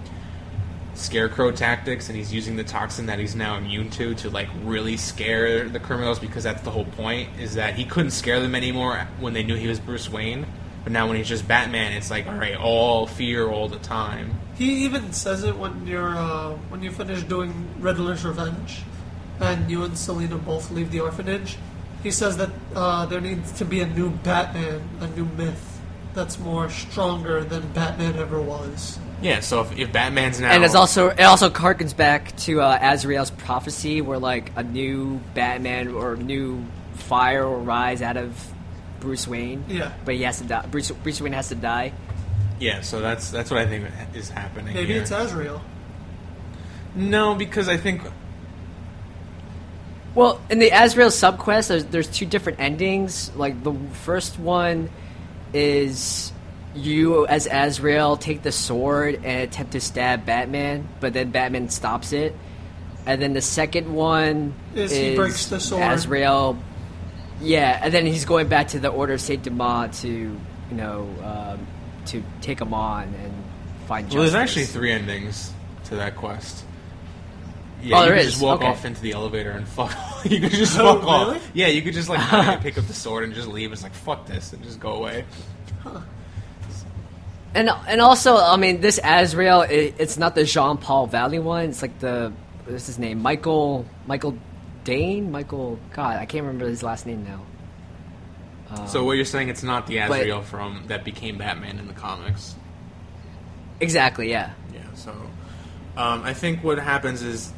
scarecrow 0.95 1.51
tactics, 1.51 2.09
and 2.09 2.17
he's 2.17 2.33
using 2.33 2.55
the 2.55 2.63
toxin 2.63 3.05
that 3.07 3.19
he's 3.19 3.35
now 3.35 3.57
immune 3.57 3.89
to 3.91 4.13
to 4.15 4.29
like 4.29 4.47
really 4.63 4.97
scare 4.97 5.67
the 5.67 5.79
criminals 5.79 6.19
because 6.19 6.43
that's 6.43 6.61
the 6.61 6.71
whole 6.71 6.85
point. 6.85 7.29
Is 7.39 7.55
that 7.55 7.75
he 7.75 7.85
couldn't 7.85 8.11
scare 8.11 8.39
them 8.39 8.55
anymore 8.55 9.07
when 9.19 9.33
they 9.33 9.43
knew 9.43 9.55
he 9.55 9.67
was 9.67 9.79
Bruce 9.79 10.09
Wayne, 10.09 10.45
but 10.83 10.91
now 10.91 11.07
when 11.07 11.17
he's 11.17 11.27
just 11.27 11.47
Batman, 11.47 11.93
it's 11.93 12.11
like 12.11 12.27
all 12.27 12.35
right, 12.35 12.55
all 12.55 13.07
fear 13.07 13.47
all 13.47 13.67
the 13.67 13.79
time. 13.79 14.39
He 14.55 14.85
even 14.85 15.13
says 15.13 15.43
it 15.43 15.57
when 15.57 15.87
you're 15.87 16.15
uh, 16.15 16.51
when 16.69 16.83
you 16.83 16.91
finish 16.91 17.23
doing 17.23 17.67
Riddler's 17.79 18.23
Revenge, 18.23 18.81
and 19.39 19.69
you 19.69 19.83
and 19.83 19.97
Selina 19.97 20.37
both 20.37 20.71
leave 20.71 20.91
the 20.91 20.99
orphanage. 20.99 21.57
He 22.03 22.11
says 22.11 22.37
that 22.37 22.49
uh, 22.75 23.05
there 23.05 23.21
needs 23.21 23.53
to 23.53 23.65
be 23.65 23.79
a 23.79 23.87
new 23.87 24.09
Batman, 24.09 24.87
a 24.99 25.07
new 25.07 25.25
myth 25.25 25.79
that's 26.13 26.37
more 26.37 26.69
stronger 26.69 27.43
than 27.43 27.67
Batman 27.71 28.17
ever 28.17 28.41
was. 28.41 28.99
Yeah, 29.23 29.39
so 29.39 29.61
if, 29.61 29.77
if 29.77 29.91
Batman's 29.93 30.39
now 30.39 30.51
and 30.51 30.63
it's 30.63 30.75
also 30.75 31.07
it 31.09 31.21
also 31.21 31.49
harkens 31.49 31.95
back 31.95 32.35
to 32.39 32.61
uh, 32.61 32.77
Azrael's 32.81 33.31
prophecy, 33.31 34.01
where 34.01 34.19
like 34.19 34.51
a 34.55 34.63
new 34.63 35.21
Batman 35.33 35.87
or 35.89 36.15
new 36.17 36.65
fire 36.95 37.47
will 37.47 37.61
rise 37.61 38.01
out 38.01 38.17
of 38.17 38.35
Bruce 38.99 39.27
Wayne. 39.27 39.63
Yeah. 39.67 39.93
but 40.05 40.15
he 40.15 40.23
has 40.23 40.39
to 40.39 40.43
die. 40.43 40.65
Bruce, 40.69 40.91
Bruce 40.91 41.21
Wayne 41.21 41.33
has 41.33 41.49
to 41.49 41.55
die. 41.55 41.93
yeah, 42.59 42.81
so 42.81 42.99
that's 42.99 43.31
that's 43.31 43.49
what 43.49 43.59
I 43.61 43.65
think 43.65 43.87
is 44.13 44.29
happening. 44.29 44.73
Maybe 44.73 44.93
here. 44.93 45.01
it's 45.01 45.11
Azrael. 45.11 45.61
no, 46.95 47.35
because 47.35 47.69
I 47.69 47.77
think 47.77 48.01
Well, 50.15 50.41
in 50.49 50.59
the 50.59 50.69
Azrael 50.71 51.09
subquest, 51.09 51.69
there's, 51.69 51.85
there's 51.85 52.07
two 52.07 52.25
different 52.25 52.59
endings. 52.59 53.31
Like 53.35 53.63
the 53.63 53.73
first 54.03 54.37
one 54.37 54.89
is 55.53 56.32
you 56.75 57.25
as 57.27 57.47
Azrael 57.51 58.17
take 58.17 58.41
the 58.41 58.51
sword 58.51 59.15
and 59.23 59.41
attempt 59.41 59.73
to 59.73 59.81
stab 59.81 60.25
Batman, 60.25 60.87
but 60.99 61.13
then 61.13 61.31
Batman 61.31 61.69
stops 61.69 62.13
it. 62.13 62.35
And 63.05 63.21
then 63.21 63.33
the 63.33 63.41
second 63.41 63.93
one 63.93 64.53
Is 64.75 64.91
is, 64.91 64.97
he 64.97 65.15
breaks 65.15 65.47
the 65.47 65.59
sword. 65.59 65.83
Azrael. 65.83 66.57
Yeah, 67.41 67.79
and 67.83 67.93
then 67.93 68.05
he's 68.05 68.23
going 68.25 68.47
back 68.47 68.69
to 68.69 68.79
the 68.79 68.87
Order 68.89 69.13
of 69.13 69.21
Saint 69.21 69.43
Dumas 69.43 70.01
to, 70.01 70.07
you 70.07 70.37
know, 70.71 71.07
um, 71.23 71.67
to 72.07 72.23
take 72.41 72.61
him 72.61 72.73
on 72.73 73.03
and 73.03 73.33
find 73.87 74.05
justice. 74.07 74.15
Well, 74.15 74.23
there's 74.23 74.35
actually 74.35 74.65
three 74.65 74.91
endings 74.91 75.51
to 75.85 75.95
that 75.97 76.15
quest. 76.15 76.63
Yeah, 77.81 77.97
Oh, 77.97 78.01
you 78.03 78.05
there 78.07 78.15
could 78.17 78.25
is? 78.25 78.31
just 78.31 78.41
walk 78.43 78.59
Okay. 78.61 78.67
off 78.69 78.85
into 78.85 79.01
the 79.01 79.11
elevator 79.11 79.51
and 79.51 79.67
fuck. 79.77 79.91
you 80.23 80.39
could 80.39 80.51
just 80.51 80.79
Oh, 80.79 80.99
fuck 80.99 81.07
off. 81.07 81.51
Yeah, 81.53 81.67
you 81.67 81.81
could 81.81 81.93
just 81.93 82.07
like 82.07 82.21
pick 82.61 82.77
up 82.77 82.87
the 82.87 82.93
sword 82.93 83.25
and 83.25 83.33
just 83.33 83.49
leave. 83.49 83.73
It's 83.73 83.83
like 83.83 83.93
fuck 83.93 84.25
this 84.25 84.53
and 84.53 84.63
just 84.63 84.79
go 84.79 84.93
away. 84.93 85.25
And 87.55 87.69
and 87.87 88.01
also, 88.01 88.35
I 88.37 88.57
mean, 88.57 88.81
this 88.81 88.99
Azrael, 89.03 89.61
it, 89.61 89.95
it's 89.99 90.17
not 90.17 90.33
the 90.35 90.43
Jean 90.43 90.77
Paul 90.77 91.07
Valley 91.07 91.39
one. 91.39 91.65
It's 91.69 91.81
like 91.81 91.97
the 91.99 92.31
what's 92.65 92.87
his 92.87 92.97
name? 92.97 93.21
Michael 93.21 93.85
Michael 94.07 94.37
Dane. 94.83 95.31
Michael. 95.31 95.77
God, 95.93 96.17
I 96.17 96.25
can't 96.25 96.45
remember 96.45 96.67
his 96.67 96.81
last 96.83 97.05
name 97.05 97.23
now. 97.25 97.41
Um, 98.71 98.87
So 98.87 99.03
what 99.05 99.13
you're 99.17 99.25
saying? 99.25 99.49
It's 99.49 99.63
not 99.63 99.85
the 99.87 99.99
But- 99.99 100.21
Azrael 100.21 100.41
from 100.41 100.83
that 100.87 101.03
became 101.03 101.37
Batman 101.37 101.77
in 101.79 101.87
the 101.87 101.93
comics. 101.93 102.55
exactly, 103.79 104.29
yeah. 104.29 104.51
Yeah. 104.73 104.81
So 104.95 105.11
um, 105.95 106.23
I 106.23 106.33
think 106.33 106.63
what 106.63 106.79
happens 106.79 107.21
is 107.21 107.53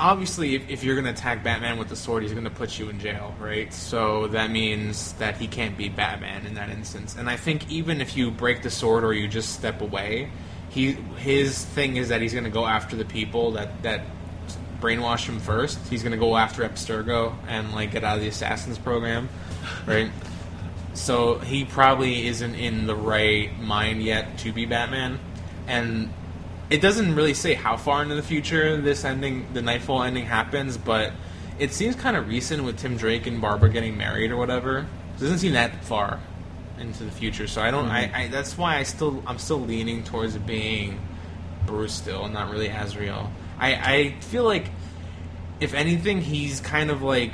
obviously 0.00 0.54
if, 0.54 0.68
if 0.68 0.84
you're 0.84 0.94
going 0.94 1.04
to 1.04 1.10
attack 1.10 1.42
Batman 1.42 1.78
with 1.78 1.88
the 1.88 1.96
sword, 1.96 2.22
he's 2.22 2.32
going 2.32 2.44
to 2.44 2.50
put 2.50 2.78
you 2.78 2.88
in 2.88 2.98
jail, 2.98 3.34
right? 3.38 3.72
So 3.72 4.28
that 4.28 4.50
means 4.50 5.12
that 5.14 5.36
he 5.36 5.46
can't 5.46 5.76
be 5.76 5.88
Batman 5.88 6.46
in 6.46 6.54
that 6.54 6.70
instance. 6.70 7.16
And 7.16 7.28
I 7.28 7.36
think 7.36 7.70
even 7.70 8.00
if 8.00 8.16
you 8.16 8.30
break 8.30 8.62
the 8.62 8.70
sword 8.70 9.04
or 9.04 9.12
you 9.12 9.28
just 9.28 9.52
step 9.54 9.80
away, 9.80 10.30
he 10.70 10.92
his 11.16 11.64
thing 11.64 11.96
is 11.96 12.08
that 12.10 12.20
he's 12.20 12.32
going 12.32 12.44
to 12.44 12.50
go 12.50 12.66
after 12.66 12.96
the 12.96 13.04
people 13.04 13.52
that 13.52 13.82
that 13.82 14.02
brainwash 14.80 15.26
him 15.26 15.40
first. 15.40 15.78
He's 15.88 16.02
going 16.02 16.12
to 16.12 16.18
go 16.18 16.36
after 16.36 16.62
Abstergo 16.62 17.34
and 17.48 17.72
like 17.72 17.90
get 17.90 18.04
out 18.04 18.16
of 18.16 18.22
the 18.22 18.28
assassins 18.28 18.78
program, 18.78 19.28
right? 19.86 20.10
So 20.94 21.38
he 21.38 21.64
probably 21.64 22.26
isn't 22.26 22.54
in 22.54 22.86
the 22.86 22.94
right 22.94 23.58
mind 23.60 24.02
yet 24.02 24.38
to 24.38 24.52
be 24.52 24.66
Batman, 24.66 25.18
and 25.66 26.12
it 26.70 26.80
doesn't 26.80 27.14
really 27.14 27.34
say 27.34 27.54
how 27.54 27.76
far 27.76 28.02
into 28.02 28.14
the 28.14 28.22
future 28.22 28.76
this 28.80 29.04
ending, 29.04 29.46
the 29.54 29.62
Knightfall 29.62 30.02
ending, 30.02 30.26
happens. 30.26 30.76
But 30.76 31.12
it 31.58 31.72
seems 31.72 31.96
kind 31.96 32.16
of 32.16 32.28
recent 32.28 32.64
with 32.64 32.78
Tim 32.78 32.96
Drake 32.96 33.26
and 33.26 33.40
Barbara 33.40 33.70
getting 33.70 33.96
married 33.96 34.30
or 34.30 34.36
whatever. 34.36 34.80
It 35.16 35.20
doesn't 35.20 35.38
seem 35.38 35.52
that 35.52 35.84
far 35.84 36.20
into 36.78 37.04
the 37.04 37.10
future, 37.10 37.46
so 37.46 37.62
I 37.62 37.70
don't. 37.70 37.88
I, 37.88 38.04
mm-hmm. 38.04 38.16
I 38.16 38.28
that's 38.28 38.56
why 38.56 38.76
I 38.76 38.82
still 38.82 39.22
I'm 39.26 39.38
still 39.38 39.60
leaning 39.60 40.04
towards 40.04 40.34
it 40.34 40.46
being 40.46 41.00
Bruce 41.66 41.94
still, 41.94 42.28
not 42.28 42.50
really 42.50 42.68
Azrael. 42.68 43.32
I 43.58 43.74
I 43.74 44.14
feel 44.20 44.44
like 44.44 44.70
if 45.60 45.74
anything, 45.74 46.20
he's 46.20 46.60
kind 46.60 46.90
of 46.90 47.02
like 47.02 47.32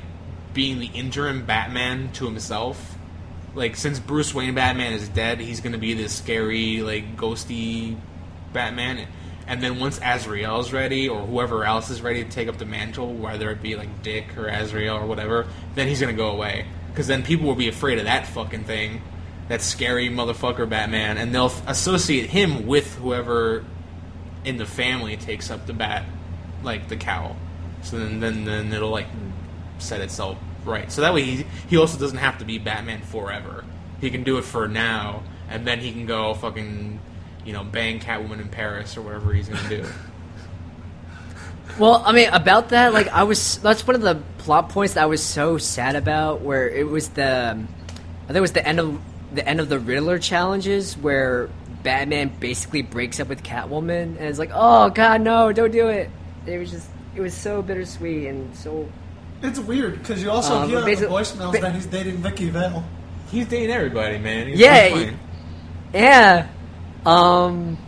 being 0.55 0.79
the 0.79 0.87
interim 0.87 1.45
Batman 1.45 2.13
to 2.13 2.25
himself. 2.25 2.97
Like 3.55 3.77
since 3.77 3.99
Bruce 3.99 4.35
Wayne 4.35 4.55
Batman 4.55 4.93
is 4.93 5.09
dead, 5.09 5.41
he's 5.41 5.61
gonna 5.61 5.79
be 5.79 5.95
this 5.95 6.13
scary, 6.13 6.83
like 6.83 7.17
ghosty 7.17 7.97
Batman. 8.53 9.07
And 9.47 9.63
then 9.63 9.79
once 9.79 10.01
Azrael's 10.03 10.73
ready, 10.73 11.09
or 11.09 11.21
whoever 11.21 11.65
else 11.65 11.91
is 11.91 12.01
ready 12.01 12.25
to 12.25 12.31
take 12.31 12.49
up 12.49 12.57
the 12.59 12.65
mantle, 12.65 13.13
whether 13.13 13.51
it 13.51 13.63
be 13.63 13.77
like 13.77 14.03
Dick 14.03 14.39
or 14.39 14.49
Azrael 14.49 14.97
or 14.97 15.07
whatever, 15.07 15.47
then 15.75 15.89
he's 15.89 16.01
gonna 16.01 16.13
go 16.13 16.31
away. 16.31 16.67
Because 16.89 17.07
then 17.07 17.23
people 17.23 17.47
will 17.47 17.55
be 17.55 17.69
afraid 17.69 17.99
of 17.99 18.05
that 18.05 18.27
fucking 18.27 18.65
thing, 18.65 19.03
that 19.49 19.61
scary 19.61 20.09
motherfucker 20.09 20.69
Batman, 20.69 21.19
and 21.19 21.35
they'll 21.35 21.53
associate 21.67 22.31
him 22.31 22.67
with 22.67 22.95
whoever 22.95 23.65
in 24.45 24.57
the 24.57 24.67
family 24.67 25.17
takes 25.17 25.51
up 25.51 25.67
the 25.67 25.73
bat, 25.73 26.05
like 26.63 26.89
the 26.89 26.97
cowl. 26.97 27.37
So 27.83 27.99
then, 27.99 28.21
then, 28.21 28.45
then 28.45 28.73
it'll 28.73 28.91
like 28.91 29.09
set 29.79 30.01
itself 30.01 30.39
right. 30.65 30.91
So 30.91 31.03
that 31.03 31.13
way, 31.13 31.23
he 31.23 31.47
he 31.69 31.77
also 31.77 31.99
doesn't 31.99 32.19
have 32.19 32.39
to 32.39 32.45
be 32.45 32.59
Batman 32.59 33.03
forever. 33.03 33.65
He 34.01 34.11
can 34.11 34.23
do 34.23 34.39
it 34.39 34.45
for 34.45 34.69
now, 34.69 35.23
and 35.49 35.67
then 35.67 35.81
he 35.81 35.93
can 35.93 36.07
go 36.07 36.35
fucking, 36.35 37.01
you 37.45 37.53
know, 37.53 37.65
bang 37.65 38.01
Catwoman 38.01 38.41
in 38.41 38.49
Paris 38.49 38.97
or 38.97 39.03
whatever 39.03 39.33
he's 39.33 39.49
gonna 39.49 39.69
do. 39.69 39.85
Well, 41.79 42.03
I 42.07 42.13
mean, 42.13 42.29
about 42.29 42.69
that, 42.69 42.93
like, 42.93 43.09
I 43.09 43.25
was. 43.25 43.59
That's 43.59 43.85
one 43.85 43.97
of 43.97 44.03
the 44.03 44.23
plot 44.39 44.69
points 44.69 44.95
that 44.95 45.03
I 45.03 45.07
was 45.07 45.21
so 45.23 45.59
sad 45.59 45.97
about, 45.97 46.41
where 46.41 46.69
it 46.69 46.87
was 46.87 47.09
the. 47.09 47.25
I 47.59 48.27
think 48.27 48.37
it 48.37 48.41
was 48.41 48.53
the 48.53 48.65
end 48.67 48.79
of 48.79 49.01
the 49.33 49.45
end 49.49 49.59
of 49.61 49.69
the 49.69 49.81
Riddler 49.81 50.21
challenges, 50.21 50.97
where 50.97 51.49
Batman 51.83 52.31
basically 52.39 52.83
breaks 52.83 53.19
up 53.19 53.29
with 53.29 53.43
Catwoman, 53.43 54.03
and 54.19 54.21
it's 54.21 54.39
like, 54.39 54.51
oh 54.55 54.91
god, 54.91 55.23
no, 55.23 55.53
don't 55.53 55.73
do 55.73 55.89
it. 55.89 56.11
It 56.47 56.59
was 56.59 56.71
just, 56.71 56.89
it 57.17 57.21
was 57.21 57.35
so 57.35 57.61
bittersweet 57.61 58.29
and 58.29 58.55
so. 58.55 58.89
It's 59.43 59.59
weird 59.59 59.99
because 59.99 60.23
you 60.23 60.31
also 60.31 60.55
Um, 60.55 60.69
hear 60.69 60.79
on 60.79 60.85
the 60.85 60.91
basi- 60.93 61.09
voicemails 61.09 61.53
ba- 61.53 61.61
that 61.61 61.75
he's 61.75 61.87
dating 61.87 62.19
Vicki 62.19 62.51
Vale. 62.51 62.85
He's 63.33 63.49
dating 63.49 63.71
everybody, 63.75 64.19
man. 64.19 64.47
He's 64.47 64.61
Yeah, 64.61 64.91
Bruce 64.91 65.13
Yeah. 65.93 66.47
Um. 67.07 67.79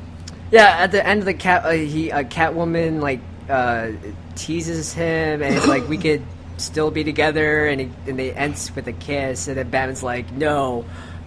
Yeah. 0.50 0.76
At 0.78 0.92
the 0.92 1.04
end 1.06 1.20
of 1.20 1.26
the 1.26 1.34
cat, 1.34 1.64
uh, 1.64 1.70
he 1.70 2.12
uh, 2.12 2.22
Catwoman 2.24 3.00
like 3.00 3.20
uh, 3.48 3.88
teases 4.34 4.92
him, 4.92 5.42
and 5.42 5.54
it's 5.54 5.66
like 5.68 5.88
we 5.88 5.98
could 5.98 6.22
still 6.58 6.90
be 6.90 7.04
together, 7.04 7.66
and 7.66 7.80
he, 7.80 7.90
and 8.06 8.18
they 8.18 8.32
ends 8.32 8.74
with 8.74 8.86
a 8.88 8.92
kiss, 8.92 9.48
and 9.48 9.56
then 9.56 9.68
Batman's 9.70 10.02
like 10.02 10.30
no, 10.32 10.84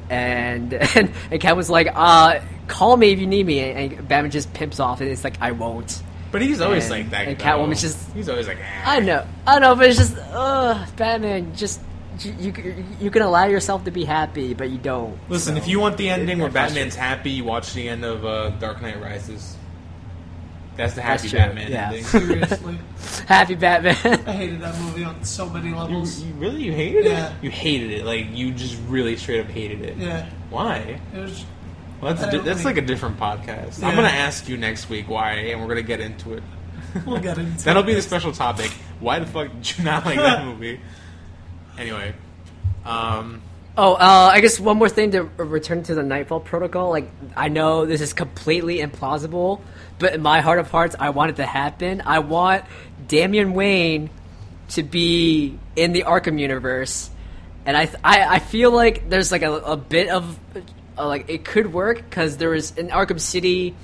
and 0.10 0.74
and, 0.96 1.12
and 1.32 1.42
Catwoman's 1.42 1.70
like 1.70 1.88
uh 1.94 2.40
call 2.68 2.96
me 2.98 3.12
if 3.12 3.20
you 3.20 3.28
need 3.28 3.46
me, 3.46 3.60
and, 3.60 3.94
and 3.94 4.08
Batman 4.08 4.32
just 4.32 4.54
pimps 4.54 4.80
off, 4.80 5.02
and 5.02 5.10
it's 5.10 5.24
like 5.24 5.42
I 5.42 5.52
won't. 5.52 6.02
But 6.32 6.44
he's 6.44 6.62
always 6.62 6.84
And- 6.86 6.92
like 6.92 7.10
that. 7.10 7.28
and 7.28 7.38
though. 7.40 7.44
Catwoman's 7.44 7.82
just- 7.82 8.12
He's 8.14 8.30
always 8.30 8.48
like. 8.48 8.60
"Ah." 8.62 8.92
I 8.92 9.00
know, 9.00 9.26
I 9.48 9.58
know, 9.60 9.76
but 9.76 9.88
it's 9.88 9.98
just 9.98 10.16
uh 10.18 10.86
Batman 10.96 11.56
just. 11.56 11.82
You, 12.26 12.34
you, 12.40 12.86
you 13.00 13.12
can 13.12 13.22
allow 13.22 13.46
yourself 13.46 13.86
to 13.86 13.92
be 13.92 14.04
happy, 14.06 14.54
but 14.54 14.70
you 14.70 14.78
don't. 14.78 15.18
Listen, 15.30 15.56
So, 15.56 15.62
if 15.62 15.68
you 15.68 15.80
want 15.80 15.98
the 15.98 16.10
ending 16.10 16.40
where 16.40 16.48
it 16.48 16.52
frustrates 16.52 16.74
Batman's 16.76 16.96
happy, 16.96 17.32
you 17.32 17.44
watch 17.44 17.74
the 17.74 17.88
end 17.88 18.04
of 18.04 18.26
uh, 18.26 18.50
Dark 18.52 18.82
Knight 18.82 19.02
Rises. 19.02 19.56
That's 20.76 20.94
the 20.94 21.02
happy 21.02 21.28
true, 21.28 21.40
Batman 21.40 21.72
yeah. 21.72 21.88
ending. 21.88 22.04
Seriously, 22.06 22.80
Happy 23.28 23.56
Batman. 23.56 23.96
I 24.26 24.32
hated 24.32 24.62
that 24.62 24.80
movie 24.80 25.04
on 25.04 25.22
so 25.26 25.50
many 25.50 25.74
levels. 25.74 26.22
you 26.24 26.34
really 26.36 26.64
you 26.64 26.72
hated 26.72 27.04
Yeah. 27.06 27.32
it? 27.36 27.44
You 27.44 27.50
hated 27.52 27.92
it, 27.92 28.06
like 28.06 28.28
you 28.32 28.54
just 28.54 28.78
really 28.88 29.18
straight 29.18 29.42
up 29.42 29.48
hated 29.48 29.82
it. 29.82 29.98
Yeah, 29.98 30.30
Why? 30.50 31.02
it 31.14 31.18
was. 31.20 31.44
Well, 32.00 32.14
that's, 32.14 32.32
di- 32.32 32.38
that's 32.40 32.64
like 32.64 32.78
a 32.78 32.82
different 32.82 33.20
podcast. 33.20 33.82
Yeah. 33.82 33.90
I'm 33.90 33.96
gonna 33.96 34.08
ask 34.08 34.48
you 34.48 34.56
next 34.56 34.90
week 34.90 35.10
why, 35.10 35.32
and 35.34 35.60
we're 35.62 35.68
gonna 35.68 35.82
get 35.82 36.00
into 36.00 36.36
it. 36.36 36.44
We'll 37.06 37.20
get 37.20 37.38
into. 37.40 37.62
That'll 37.66 37.84
be 37.84 37.94
the 37.94 38.02
special 38.02 38.32
topic. 38.32 38.72
Why 39.02 39.20
the 39.20 39.26
fuck 39.26 39.52
did 39.52 39.78
you 39.78 39.84
not 39.84 40.06
like 40.06 40.16
that 40.18 40.46
movie? 40.46 40.80
Anyway, 41.80 42.14
um, 42.86 43.42
Oh, 43.82 43.94
uh, 43.94 44.32
I 44.34 44.42
guess 44.42 44.60
one 44.60 44.76
more 44.76 44.90
thing 44.90 45.12
to 45.12 45.24
return 45.24 45.84
to 45.84 45.96
the 45.96 46.04
Knightfall 46.04 46.42
Protocol. 46.42 46.90
Like, 46.90 47.10
I 47.34 47.48
know 47.48 47.86
this 47.86 48.02
is 48.02 48.12
completely 48.12 48.80
implausible, 48.80 49.62
but 50.00 50.16
in 50.16 50.22
my 50.22 50.42
heart 50.42 50.60
of 50.60 50.70
hearts, 50.70 50.98
I 51.00 51.12
want 51.12 51.30
it 51.32 51.36
to 51.38 51.46
happen. 51.46 52.02
I 52.06 52.20
want 52.20 52.66
Damian 53.08 53.54
Wayne 53.54 54.10
to 54.72 54.84
be 54.84 55.58
in 55.78 55.94
the 55.94 56.04
Arkham 56.04 56.38
universe, 56.38 57.10
and 57.66 57.78
I 57.78 57.90
I, 58.04 58.36
I 58.36 58.40
feel 58.40 58.72
like 58.72 59.10
there's 59.10 59.32
like 59.32 59.44
a, 59.44 59.54
a 59.54 59.78
bit 59.78 60.10
of 60.10 60.38
uh, 60.98 61.08
like 61.08 61.30
it 61.30 61.46
could 61.46 61.72
work 61.72 61.98
because 61.98 62.36
there 62.36 62.50
was 62.50 62.76
in 62.78 62.90
Arkham 62.90 63.22
City, 63.22 63.78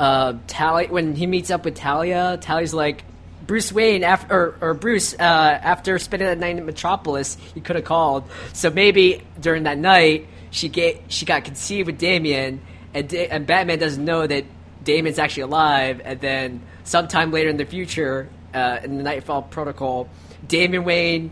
uh, 0.00 0.34
Tally 0.48 0.88
when 0.88 1.14
he 1.14 1.28
meets 1.28 1.52
up 1.52 1.64
with 1.64 1.76
Talia, 1.76 2.38
Talia's 2.40 2.74
like. 2.74 3.04
Bruce 3.48 3.72
Wayne, 3.72 4.04
or, 4.04 4.56
or 4.60 4.74
Bruce, 4.74 5.14
uh, 5.14 5.22
after 5.22 5.98
spending 5.98 6.28
that 6.28 6.38
night 6.38 6.58
in 6.58 6.66
Metropolis, 6.66 7.38
he 7.54 7.62
could 7.62 7.76
have 7.76 7.84
called. 7.86 8.24
So 8.52 8.68
maybe 8.68 9.24
during 9.40 9.62
that 9.62 9.78
night, 9.78 10.28
she 10.50 10.68
get 10.68 11.02
she 11.08 11.24
got 11.24 11.44
conceived 11.44 11.86
with 11.86 11.98
Damian, 11.98 12.60
and 12.92 13.08
da- 13.08 13.28
and 13.28 13.46
Batman 13.46 13.78
doesn't 13.78 14.04
know 14.04 14.26
that 14.26 14.44
Damian's 14.84 15.18
actually 15.18 15.44
alive. 15.44 16.02
And 16.04 16.20
then 16.20 16.62
sometime 16.84 17.32
later 17.32 17.48
in 17.48 17.56
the 17.56 17.64
future, 17.64 18.28
uh, 18.52 18.80
in 18.84 18.98
the 18.98 19.02
Knightfall 19.02 19.42
Protocol, 19.42 20.10
Damian 20.46 20.84
Wayne, 20.84 21.30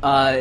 uh, 0.00 0.38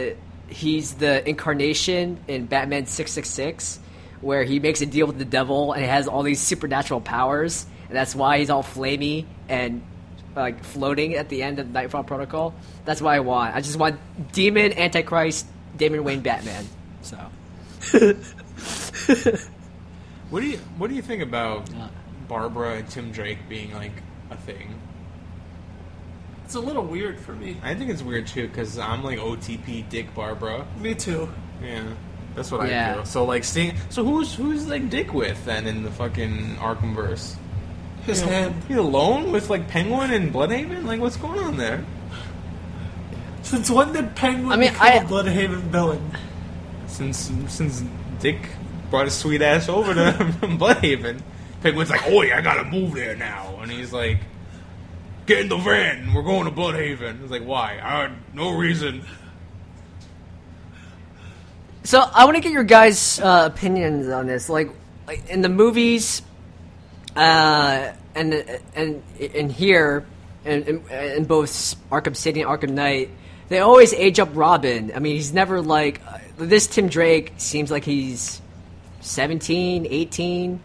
he's 0.48 0.94
the 0.94 1.28
incarnation 1.28 2.20
in 2.28 2.46
Batman 2.46 2.86
six 2.86 3.12
six 3.12 3.28
six, 3.28 3.80
where 4.22 4.44
he 4.44 4.60
makes 4.60 4.82
a 4.82 4.86
deal 4.86 5.08
with 5.08 5.18
the 5.18 5.26
devil 5.26 5.74
and 5.74 5.84
has 5.84 6.08
all 6.08 6.22
these 6.22 6.40
supernatural 6.40 7.02
powers, 7.02 7.66
and 7.88 7.98
that's 7.98 8.14
why 8.14 8.38
he's 8.38 8.52
all 8.52 8.62
flamey 8.62 9.26
and 9.50 9.82
like 10.38 10.64
floating 10.64 11.16
at 11.16 11.30
the 11.30 11.44
end 11.44 11.60
of 11.60 11.70
Knightfall 11.72 12.04
Protocol. 12.04 12.54
That's 12.86 13.02
what 13.02 13.14
I 13.14 13.20
want. 13.20 13.56
I 13.56 13.62
just 13.62 13.78
want 13.78 14.00
Demon, 14.32 14.78
Antichrist, 14.78 15.46
Damon 15.76 16.04
Wayne, 16.04 16.22
Batman. 16.22 16.66
So 17.02 17.18
what 20.30 20.42
do 20.42 20.48
you 20.48 20.58
what 20.78 20.90
do 20.90 20.96
you 20.96 21.02
think 21.02 21.22
about. 21.22 21.70
Barbara 22.28 22.76
and 22.80 22.90
Tim 22.90 23.12
Drake 23.14 23.38
being 23.48 23.74
like 23.74 23.94
a 24.32 24.36
thing? 24.36 24.76
It's 26.44 26.56
a 26.56 26.60
little 26.60 26.84
weird 26.84 27.18
for 27.20 27.34
me. 27.34 27.56
I 27.64 27.74
think 27.74 27.90
it's 27.90 28.02
weird 28.02 28.28
too 28.28 28.48
because 28.50 28.78
I'm 28.78 29.02
like 29.04 29.18
OTP 29.20 29.88
Dick 29.90 30.14
Barbara. 30.14 30.66
Me 30.82 30.94
too. 30.94 31.30
Yeah, 31.64 31.84
that's 32.36 32.52
what 32.52 32.62
I 32.62 32.70
Yeah. 32.70 32.94
feel. 32.96 33.06
So 33.06 33.24
like, 33.26 33.46
seeing 33.46 33.76
so 33.90 34.04
who's 34.04 34.34
who's 34.36 34.68
like 34.68 34.90
Dick 34.90 35.14
with 35.14 35.44
then 35.46 35.68
in 35.68 35.84
the 35.84 35.92
fucking 35.92 36.58
Arkhamverse? 36.58 37.36
His 38.08 38.22
hand. 38.22 38.64
He's 38.68 38.78
alone 38.78 39.32
with 39.32 39.50
like 39.50 39.68
Penguin 39.68 40.12
and 40.12 40.34
Blüdhaven. 40.34 40.86
Like, 40.86 41.00
what's 41.00 41.18
going 41.18 41.40
on 41.40 41.58
there? 41.58 41.84
Since 43.44 43.70
when 43.70 43.94
did 43.94 44.16
Penguin 44.16 44.52
I 44.52 44.56
mean, 44.56 44.72
become 44.72 44.88
I- 44.88 44.94
a 44.94 45.06
Blüdhaven 45.06 45.60
villain? 45.64 46.12
Since 46.88 47.30
since 47.48 47.84
Dick 48.20 48.38
brought 48.90 49.06
his 49.06 49.14
sweet 49.14 49.42
ass 49.42 49.68
over 49.70 49.94
to 49.94 50.14
Blüdhaven, 50.42 51.22
Penguin's 51.62 51.90
like, 51.90 52.04
"Oh 52.08 52.22
yeah, 52.24 52.38
I 52.38 52.42
gotta 52.42 52.64
move 52.64 52.94
there 52.94 53.16
now," 53.16 53.60
and 53.62 53.70
he's 53.70 53.92
like, 53.94 54.20
"Get 55.26 55.40
in 55.40 55.50
the 55.50 55.58
van, 55.58 56.14
we're 56.14 56.24
going 56.24 56.46
to 56.46 56.52
Blüdhaven." 56.52 57.22
He's 57.22 57.30
like, 57.32 57.44
"Why? 57.44 57.78
Uh, 57.80 58.12
no 58.34 58.52
reason." 58.58 59.04
So 61.84 62.00
I 62.14 62.26
want 62.26 62.36
to 62.36 62.42
get 62.42 62.52
your 62.52 62.64
guys' 62.64 63.20
uh, 63.20 63.50
opinions 63.52 64.10
on 64.10 64.28
this. 64.28 64.50
Like, 64.50 64.70
like 65.08 65.28
in 65.30 65.42
the 65.42 65.50
movies, 65.50 66.22
uh, 67.18 67.94
and 68.14 68.34
and 68.76 69.04
and 69.20 69.52
here, 69.52 70.06
and 70.46 70.68
in, 70.68 70.90
in 70.90 71.26
both 71.26 71.50
Arkham 71.92 72.16
City 72.16 72.42
and 72.42 72.50
Arkham 72.50 72.70
Knight, 72.70 73.10
they 73.50 73.60
always 73.60 73.92
age 73.94 74.20
up 74.20 74.30
Robin. 74.34 74.92
I 74.96 75.00
mean, 75.00 75.16
he's 75.16 75.34
never 75.34 75.62
like 75.62 76.00
this. 76.38 76.68
Tim 76.68 76.90
Drake 76.90 77.34
seems 77.38 77.72
like 77.72 77.84
he's 77.84 78.40
17, 79.02 79.88
18, 79.90 80.60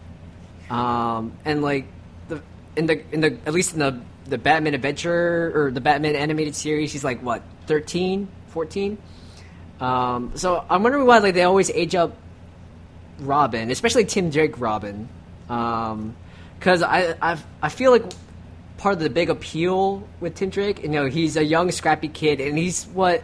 um, 0.69 1.33
and 1.43 1.63
like 1.63 1.87
the 2.27 2.41
in 2.75 2.85
the 2.85 3.03
in 3.11 3.21
the 3.21 3.37
at 3.47 3.53
least 3.53 3.73
in 3.73 3.79
the 3.79 3.99
the 4.25 4.37
Batman 4.37 4.75
Adventure 4.75 5.51
or 5.55 5.71
the 5.71 5.81
Batman 5.81 6.15
animated 6.15 6.55
series, 6.55 6.91
he's 6.93 7.03
like 7.03 7.21
what 7.21 7.41
13, 7.65 8.27
14. 8.49 8.97
Um, 9.79 10.31
so 10.35 10.63
I'm 10.69 10.83
wondering 10.83 11.07
why 11.07 11.17
like 11.17 11.33
they 11.33 11.43
always 11.43 11.71
age 11.71 11.95
up 11.95 12.15
Robin, 13.19 13.71
especially 13.71 14.05
Tim 14.05 14.29
Drake 14.29 14.59
Robin, 14.59 15.09
because 16.63 16.81
I 16.81 17.13
I've, 17.21 17.45
I 17.61 17.67
feel 17.67 17.91
like 17.91 18.05
part 18.77 18.93
of 18.93 18.99
the 18.99 19.09
big 19.09 19.29
appeal 19.29 20.07
with 20.21 20.35
Tim 20.35 20.49
Drake, 20.49 20.81
you 20.81 20.87
know, 20.87 21.07
he's 21.07 21.35
a 21.35 21.43
young 21.43 21.71
scrappy 21.71 22.07
kid, 22.07 22.39
and 22.39 22.57
he's 22.57 22.85
what 22.85 23.21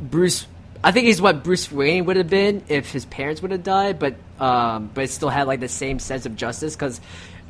Bruce. 0.00 0.46
I 0.84 0.92
think 0.92 1.06
he's 1.06 1.20
what 1.20 1.42
Bruce 1.42 1.72
Wayne 1.72 2.04
would 2.04 2.16
have 2.16 2.30
been 2.30 2.62
if 2.68 2.92
his 2.92 3.06
parents 3.06 3.42
would 3.42 3.50
have 3.50 3.64
died, 3.64 3.98
but 3.98 4.14
um, 4.38 4.88
but 4.94 5.10
still 5.10 5.30
had 5.30 5.48
like 5.48 5.58
the 5.58 5.68
same 5.68 5.98
sense 5.98 6.26
of 6.26 6.36
justice 6.36 6.76
because 6.76 7.00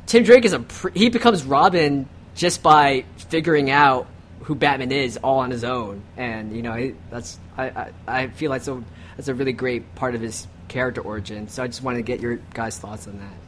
Tim 0.07 0.23
Drake 0.23 0.43
is 0.43 0.53
a 0.53 0.65
he 0.95 1.09
becomes 1.09 1.43
Robin 1.43 2.09
just 2.33 2.63
by 2.63 3.05
figuring 3.29 3.69
out 3.69 4.07
who 4.41 4.55
Batman 4.55 4.91
is 4.91 5.17
all 5.17 5.39
on 5.39 5.51
his 5.51 5.63
own, 5.63 6.01
and 6.17 6.55
you 6.55 6.63
know 6.63 6.95
that's 7.11 7.37
I, 7.55 7.65
I 7.69 7.91
I 8.07 8.27
feel 8.29 8.49
like 8.49 8.63
so 8.63 8.83
that's 9.17 9.27
a 9.27 9.35
really 9.35 9.53
great 9.53 9.93
part 9.93 10.15
of 10.15 10.21
his 10.21 10.47
character 10.67 11.01
origin. 11.01 11.47
So 11.47 11.61
I 11.61 11.67
just 11.67 11.83
wanted 11.83 11.97
to 11.97 12.03
get 12.03 12.21
your 12.21 12.37
guys' 12.55 12.79
thoughts 12.79 13.07
on 13.07 13.19
that. 13.19 13.44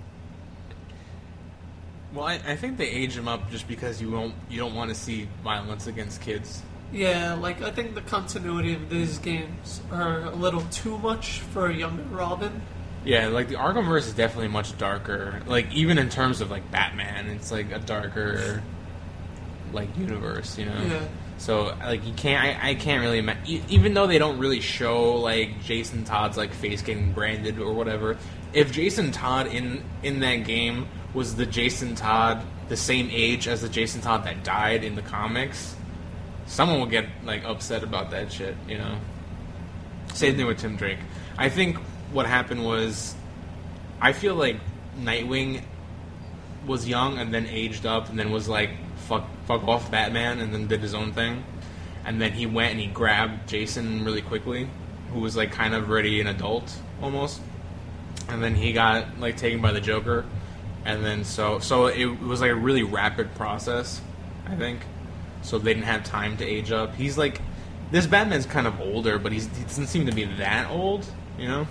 Well, 2.17 2.25
I, 2.25 2.39
I 2.47 2.55
think 2.55 2.77
they 2.77 2.89
age 2.89 3.15
him 3.15 3.27
up 3.27 3.51
just 3.51 3.67
because 3.67 4.01
you 4.01 4.09
won't 4.09 4.33
you 4.49 4.57
don't 4.57 4.73
want 4.73 4.89
to 4.89 4.95
see 4.95 5.29
violence 5.43 5.85
against 5.85 6.19
kids. 6.19 6.63
Yeah, 6.91 7.35
like 7.35 7.61
I 7.61 7.69
think 7.69 7.93
the 7.93 8.01
continuity 8.01 8.73
of 8.73 8.89
these 8.89 9.19
games 9.19 9.81
are 9.91 10.21
a 10.21 10.31
little 10.31 10.61
too 10.71 10.97
much 10.97 11.41
for 11.41 11.67
a 11.67 11.73
younger 11.75 12.01
Robin. 12.05 12.63
Yeah, 13.05 13.27
like 13.27 13.49
the 13.49 13.55
Arkhamverse 13.55 14.07
is 14.07 14.13
definitely 14.13 14.47
much 14.47 14.75
darker. 14.79 15.43
Like 15.45 15.71
even 15.71 15.99
in 15.99 16.09
terms 16.09 16.41
of 16.41 16.49
like 16.49 16.71
Batman, 16.71 17.27
it's 17.27 17.51
like 17.51 17.71
a 17.71 17.77
darker 17.77 18.63
like 19.71 19.95
universe, 19.95 20.57
you 20.57 20.65
know. 20.65 20.81
Yeah. 20.87 21.07
So 21.37 21.77
like 21.83 22.03
you 22.03 22.13
can't, 22.13 22.43
I, 22.43 22.69
I 22.71 22.73
can't 22.73 23.03
really, 23.03 23.19
ima- 23.19 23.37
e- 23.45 23.61
even 23.69 23.93
though 23.93 24.07
they 24.07 24.17
don't 24.17 24.39
really 24.39 24.59
show 24.59 25.17
like 25.17 25.61
Jason 25.61 26.03
Todd's 26.03 26.35
like 26.35 26.51
face 26.51 26.81
getting 26.81 27.11
branded 27.11 27.59
or 27.59 27.73
whatever. 27.73 28.17
If 28.53 28.71
Jason 28.71 29.11
Todd 29.11 29.45
in 29.45 29.83
in 30.01 30.21
that 30.21 30.37
game 30.37 30.87
was 31.13 31.35
the 31.35 31.45
Jason 31.45 31.95
Todd 31.95 32.43
the 32.69 32.77
same 32.77 33.09
age 33.11 33.47
as 33.47 33.61
the 33.61 33.69
Jason 33.69 34.01
Todd 34.01 34.25
that 34.25 34.43
died 34.43 34.83
in 34.83 34.95
the 34.95 35.01
comics, 35.01 35.75
someone 36.45 36.79
will 36.79 36.87
get 36.87 37.05
like 37.23 37.43
upset 37.43 37.83
about 37.83 38.11
that 38.11 38.31
shit, 38.31 38.55
you 38.67 38.77
know. 38.77 38.97
Same 40.13 40.35
thing 40.35 40.45
with 40.45 40.59
Tim 40.59 40.75
Drake. 40.75 40.99
I 41.37 41.49
think 41.49 41.77
what 42.11 42.25
happened 42.25 42.65
was, 42.65 43.15
I 44.01 44.13
feel 44.13 44.35
like 44.35 44.57
Nightwing 44.99 45.63
was 46.65 46.87
young 46.87 47.17
and 47.19 47.33
then 47.33 47.45
aged 47.47 47.85
up 47.85 48.09
and 48.09 48.19
then 48.19 48.31
was 48.31 48.49
like 48.49 48.71
fuck 49.07 49.25
fuck 49.45 49.65
off 49.67 49.89
Batman 49.89 50.39
and 50.39 50.53
then 50.53 50.67
did 50.67 50.81
his 50.81 50.93
own 50.93 51.13
thing. 51.13 51.43
And 52.05 52.21
then 52.21 52.31
he 52.31 52.45
went 52.45 52.71
and 52.71 52.79
he 52.79 52.87
grabbed 52.87 53.47
Jason 53.49 54.03
really 54.05 54.21
quickly, 54.21 54.69
who 55.13 55.19
was 55.19 55.35
like 55.35 55.51
kind 55.51 55.73
of 55.73 55.89
already 55.89 56.21
an 56.21 56.27
adult 56.27 56.73
almost. 57.01 57.41
And 58.29 58.43
then 58.43 58.55
he 58.55 58.73
got 58.73 59.19
like 59.19 59.37
taken 59.37 59.61
by 59.61 59.71
the 59.71 59.81
Joker. 59.81 60.25
And 60.87 61.03
then 61.03 61.25
so 61.25 61.59
so 61.59 61.87
it, 61.87 62.05
was 62.21 62.39
like 62.39 62.49
a 62.49 62.55
really 62.55 62.83
rapid 62.83 63.35
process, 63.35 64.01
I 64.47 64.55
think. 64.55 64.79
So 65.41 65.59
they 65.59 65.73
didn't 65.73 65.85
have 65.85 66.05
time 66.05 66.37
to 66.37 66.45
age 66.45 66.71
up. 66.71 66.95
He's 66.95 67.17
like 67.17 67.41
this 67.91 68.07
Batman's 68.07 68.45
kind 68.45 68.65
of 68.65 68.79
older, 68.79 69.19
but 69.19 69.33
he's, 69.33 69.47
he 69.57 69.63
doesn't 69.63 69.87
seem 69.87 70.05
to 70.05 70.13
be 70.13 70.23
that 70.23 70.69
old, 70.69 71.05
you 71.37 71.47
know? 71.49 71.67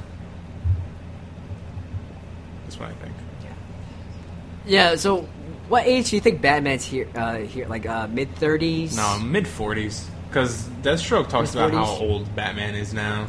That's 2.64 2.78
what 2.78 2.90
I 2.90 2.92
think. 2.94 3.14
Yeah. 3.42 3.52
Yeah. 4.66 4.96
So, 4.96 5.22
what 5.68 5.86
age 5.86 6.10
do 6.10 6.16
you 6.16 6.20
think 6.20 6.42
Batman's 6.42 6.84
here? 6.84 7.08
Uh, 7.14 7.38
here, 7.38 7.66
like 7.68 7.86
uh, 7.86 8.08
mid 8.08 8.34
thirties? 8.36 8.96
No, 8.96 9.18
mid 9.18 9.48
forties. 9.48 10.10
Because 10.28 10.64
Deathstroke 10.82 11.30
talks 11.30 11.54
about 11.54 11.72
how 11.72 11.86
old 11.86 12.34
Batman 12.36 12.74
is 12.74 12.92
now. 12.92 13.28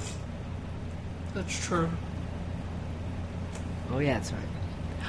That's 1.34 1.66
true. 1.66 1.90
Oh 3.92 4.00
yeah, 4.00 4.16
that's 4.16 4.34
right. 4.34 4.42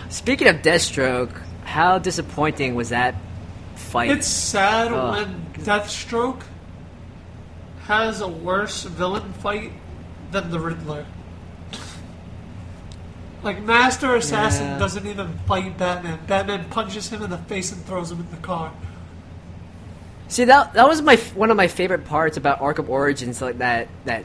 Speaking 0.08 0.48
of 0.48 0.56
Deathstroke, 0.56 1.32
how 1.64 1.98
disappointing 1.98 2.74
was 2.74 2.88
that 2.90 3.14
fight? 3.76 4.10
It's 4.10 4.26
sad 4.26 4.92
Oh. 4.92 5.10
when 5.12 5.46
Deathstroke 5.64 6.42
has 7.86 8.20
a 8.20 8.28
worse 8.28 8.84
villain 8.84 9.32
fight 9.34 9.72
than 10.30 10.50
the 10.50 10.58
Riddler. 10.60 11.04
Like 13.42 13.62
Master 13.62 14.16
Assassin 14.16 14.66
Yeah. 14.66 14.78
doesn't 14.78 15.06
even 15.06 15.38
fight 15.46 15.78
Batman. 15.78 16.18
Batman 16.26 16.64
punches 16.70 17.08
him 17.10 17.22
in 17.22 17.30
the 17.30 17.38
face 17.38 17.70
and 17.70 17.84
throws 17.86 18.10
him 18.10 18.20
in 18.20 18.30
the 18.30 18.36
car. 18.38 18.72
See 20.28 20.44
that 20.44 20.72
that 20.74 20.88
was 20.88 21.00
my 21.00 21.16
one 21.34 21.50
of 21.50 21.56
my 21.56 21.68
favorite 21.68 22.04
parts 22.04 22.36
about 22.36 22.60
Arkham 22.60 22.88
Origins, 22.88 23.40
like 23.40 23.58
that 23.58 23.88
that 24.04 24.24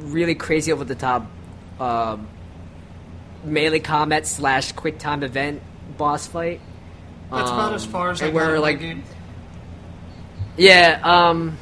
really 0.00 0.34
crazy 0.34 0.72
over 0.72 0.82
the 0.84 0.94
top 0.94 1.26
um, 1.78 2.26
melee 3.44 3.80
combat 3.80 4.26
slash 4.26 4.72
quick 4.72 4.98
time 4.98 5.22
event 5.22 5.62
boss 5.96 6.26
fight. 6.26 6.60
That's 7.30 7.50
about 7.50 7.70
Um, 7.70 7.74
as 7.74 7.86
far 7.86 8.10
as 8.10 8.22
I 8.22 8.28
where, 8.30 8.58
like 8.60 8.80
game. 8.80 9.02
Yeah, 10.56 11.00
um 11.02 11.56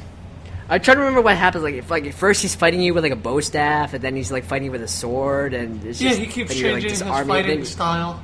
I 0.69 0.77
try 0.79 0.93
to 0.93 0.99
remember 1.01 1.21
what 1.21 1.35
happens. 1.35 1.63
Like, 1.63 1.75
if 1.75 1.91
like 1.91 2.05
at 2.05 2.13
first 2.13 2.41
he's 2.41 2.55
fighting 2.55 2.81
you 2.81 2.93
with 2.93 3.03
like 3.03 3.11
a 3.11 3.17
bow 3.17 3.41
staff, 3.41 3.93
and 3.93 4.01
then 4.01 4.15
he's 4.15 4.31
like 4.31 4.45
fighting 4.45 4.67
you 4.67 4.71
with 4.71 4.83
a 4.83 4.87
sword, 4.87 5.53
and 5.53 5.83
it's 5.83 6.01
Yeah, 6.01 6.09
just, 6.09 6.21
he 6.21 6.27
keeps 6.27 6.57
you're, 6.57 6.73
like, 6.73 6.83
changing 6.83 7.07
his 7.07 7.27
fighting 7.27 7.65
style. 7.65 8.23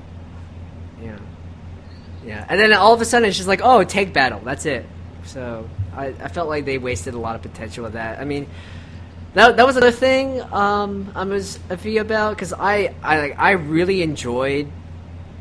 Yeah, 1.03 1.17
yeah, 2.25 2.45
and 2.47 2.59
then 2.59 2.73
all 2.73 2.93
of 2.93 3.01
a 3.01 3.05
sudden 3.05 3.27
it's 3.27 3.37
just 3.37 3.49
like, 3.49 3.61
oh, 3.63 3.83
take 3.83 4.13
battle. 4.13 4.39
That's 4.43 4.65
it. 4.65 4.85
So 5.25 5.69
I, 5.93 6.07
I 6.07 6.29
felt 6.29 6.47
like 6.47 6.63
they 6.63 6.77
wasted 6.77 7.13
a 7.13 7.19
lot 7.19 7.35
of 7.35 7.41
potential 7.41 7.83
with 7.83 7.93
that. 7.93 8.19
I 8.19 8.23
mean, 8.23 8.47
that 9.37 9.55
that 9.57 9.65
was 9.65 9.77
another 9.77 9.91
thing 9.91 10.41
um, 10.51 11.11
I 11.15 11.23
was 11.23 11.59
iffy 11.69 12.01
about 12.01 12.35
because 12.35 12.53
I 12.53 12.93
I 13.03 13.19
like 13.19 13.39
I 13.39 13.51
really 13.51 14.01
enjoyed 14.01 14.67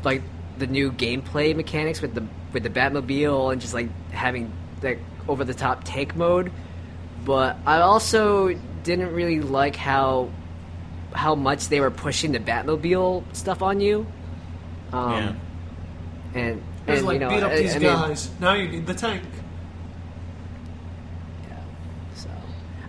like 0.03 0.21
the 0.57 0.67
new 0.67 0.91
gameplay 0.91 1.55
mechanics 1.55 2.01
with 2.01 2.13
the 2.13 2.23
with 2.53 2.63
the 2.63 2.69
Batmobile 2.69 3.51
and 3.51 3.59
just 3.61 3.73
like 3.73 3.89
having 4.11 4.51
like 4.81 4.99
over 5.27 5.43
the 5.43 5.53
top 5.53 5.83
tank 5.83 6.15
mode, 6.15 6.51
but 7.25 7.57
I 7.65 7.79
also 7.81 8.53
didn't 8.83 9.13
really 9.13 9.41
like 9.41 9.75
how 9.75 10.29
how 11.13 11.35
much 11.35 11.67
they 11.69 11.79
were 11.79 11.91
pushing 11.91 12.31
the 12.31 12.39
Batmobile 12.39 13.23
stuff 13.33 13.61
on 13.61 13.79
you. 13.81 14.05
Um, 14.93 15.11
Yeah. 15.11 15.33
And, 16.35 16.61
It 16.85 16.91
was 16.91 16.99
and 16.99 17.07
like 17.07 17.13
you 17.15 17.19
know, 17.19 17.29
beat 17.29 17.43
up 17.43 17.51
I- 17.51 17.57
these 17.57 17.75
I 17.75 17.79
mean, 17.79 17.87
guys. 17.93 18.29
Now 18.39 18.53
you 18.53 18.67
need 18.69 18.85
the 18.85 18.93
tank. 18.93 19.23
Yeah. 21.49 21.57
So, 22.15 22.29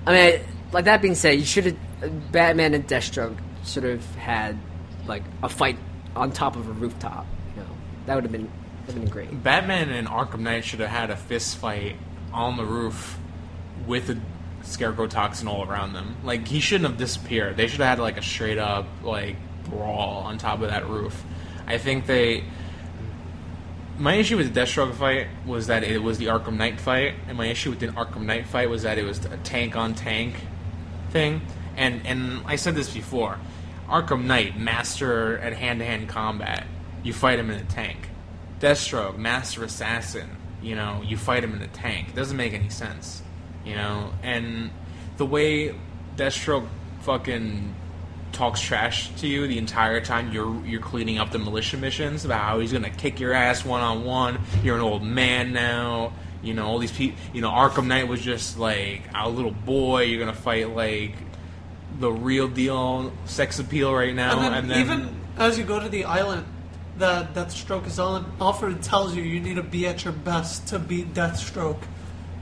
I 0.06 0.12
mean, 0.12 0.34
I- 0.34 0.42
like 0.72 0.84
that 0.84 1.02
being 1.02 1.14
said, 1.14 1.38
you 1.38 1.44
should 1.44 1.64
have 1.64 2.32
Batman 2.32 2.74
and 2.74 2.86
Deathstroke 2.86 3.36
should 3.64 3.84
have 3.84 4.04
had 4.16 4.58
like 5.06 5.22
a 5.42 5.48
fight 5.48 5.78
on 6.14 6.32
top 6.32 6.56
of 6.56 6.68
a 6.68 6.72
rooftop. 6.72 7.26
You 7.56 7.62
know, 7.62 7.68
that 8.06 8.14
would 8.14 8.24
have 8.24 8.32
been 8.32 8.50
that 8.86 8.94
would 8.94 8.94
have 8.94 9.02
been 9.04 9.12
great. 9.12 9.42
Batman 9.42 9.90
and 9.90 10.06
Arkham 10.08 10.40
Knight 10.40 10.64
should 10.64 10.80
have 10.80 10.90
had 10.90 11.10
a 11.10 11.16
fist 11.16 11.56
fight 11.56 11.96
on 12.32 12.56
the 12.56 12.64
roof 12.64 13.18
with 13.86 14.10
a 14.10 14.20
scarecrow 14.62 15.06
toxin 15.06 15.48
all 15.48 15.68
around 15.68 15.94
them. 15.94 16.16
Like 16.22 16.46
he 16.46 16.60
shouldn't 16.60 16.90
have 16.90 16.98
disappeared. 16.98 17.56
They 17.56 17.66
should 17.66 17.80
have 17.80 17.98
had 17.98 18.02
like 18.02 18.18
a 18.18 18.22
straight 18.22 18.58
up 18.58 18.86
like 19.02 19.36
brawl 19.64 20.22
on 20.24 20.38
top 20.38 20.60
of 20.60 20.68
that 20.70 20.88
roof. 20.88 21.24
I 21.66 21.78
think 21.78 22.06
they. 22.06 22.44
My 23.98 24.14
issue 24.14 24.36
with 24.36 24.54
the 24.54 24.60
Deathstroke 24.60 24.94
fight 24.94 25.26
was 25.44 25.66
that 25.66 25.82
it 25.82 26.00
was 26.00 26.18
the 26.18 26.26
Arkham 26.26 26.56
Knight 26.56 26.80
fight, 26.80 27.14
and 27.26 27.36
my 27.36 27.46
issue 27.46 27.70
with 27.70 27.80
the 27.80 27.88
Arkham 27.88 28.22
Knight 28.22 28.46
fight 28.46 28.70
was 28.70 28.84
that 28.84 28.96
it 28.96 29.02
was 29.02 29.24
a 29.24 29.36
tank 29.38 29.74
on 29.74 29.92
tank 29.92 30.36
thing. 31.10 31.42
And 31.76 32.06
and 32.06 32.42
I 32.46 32.56
said 32.56 32.74
this 32.74 32.92
before, 32.92 33.38
Arkham 33.88 34.24
Knight, 34.24 34.58
master 34.58 35.38
at 35.38 35.52
hand 35.52 35.80
to 35.80 35.84
hand 35.84 36.08
combat, 36.08 36.66
you 37.02 37.12
fight 37.12 37.38
him 37.38 37.50
in 37.50 37.60
a 37.60 37.64
tank. 37.64 38.10
Deathstroke, 38.60 39.16
master 39.16 39.62
assassin, 39.64 40.36
you 40.60 40.74
know, 40.74 41.02
you 41.04 41.16
fight 41.16 41.44
him 41.44 41.54
in 41.54 41.62
a 41.62 41.68
tank. 41.68 42.08
It 42.08 42.14
doesn't 42.16 42.36
make 42.36 42.52
any 42.52 42.68
sense, 42.68 43.22
you 43.64 43.74
know. 43.74 44.12
And 44.22 44.70
the 45.16 45.26
way 45.26 45.74
Deathstroke 46.16 46.66
fucking 47.02 47.74
talks 48.32 48.60
trash 48.60 49.10
to 49.16 49.26
you 49.26 49.46
the 49.46 49.58
entire 49.58 50.00
time 50.00 50.32
you're 50.32 50.64
you're 50.66 50.80
cleaning 50.80 51.18
up 51.18 51.30
the 51.30 51.38
militia 51.38 51.76
missions 51.76 52.24
about 52.24 52.40
how 52.40 52.60
he's 52.60 52.72
gonna 52.72 52.90
kick 52.90 53.20
your 53.20 53.32
ass 53.32 53.64
one 53.64 53.80
on 53.80 54.04
one. 54.04 54.38
You're 54.62 54.76
an 54.76 54.82
old 54.82 55.02
man 55.02 55.52
now. 55.52 56.12
You 56.42 56.54
know 56.54 56.66
all 56.66 56.78
these 56.78 56.92
people. 56.92 57.18
You 57.32 57.40
know 57.40 57.50
Arkham 57.50 57.86
Knight 57.86 58.08
was 58.08 58.20
just 58.20 58.58
like 58.58 59.02
a 59.14 59.28
little 59.28 59.50
boy. 59.50 60.02
You're 60.02 60.20
gonna 60.20 60.32
fight 60.32 60.70
like 60.70 61.14
the 61.98 62.10
real 62.12 62.48
deal 62.48 63.12
sex 63.24 63.58
appeal 63.58 63.94
right 63.94 64.14
now. 64.14 64.40
And 64.40 64.42
then, 64.42 64.54
And 64.54 64.70
then 64.70 64.80
even 64.80 65.16
as 65.36 65.58
you 65.58 65.64
go 65.64 65.80
to 65.80 65.88
the 65.88 66.04
island, 66.04 66.46
that 66.98 67.34
Deathstroke 67.34 67.86
is 67.86 67.98
on, 67.98 68.32
Alfred 68.40 68.82
tells 68.82 69.14
you 69.14 69.22
you 69.22 69.40
need 69.40 69.56
to 69.56 69.62
be 69.62 69.86
at 69.86 70.04
your 70.04 70.12
best 70.12 70.68
to 70.68 70.78
beat 70.78 71.14
Deathstroke. 71.14 71.82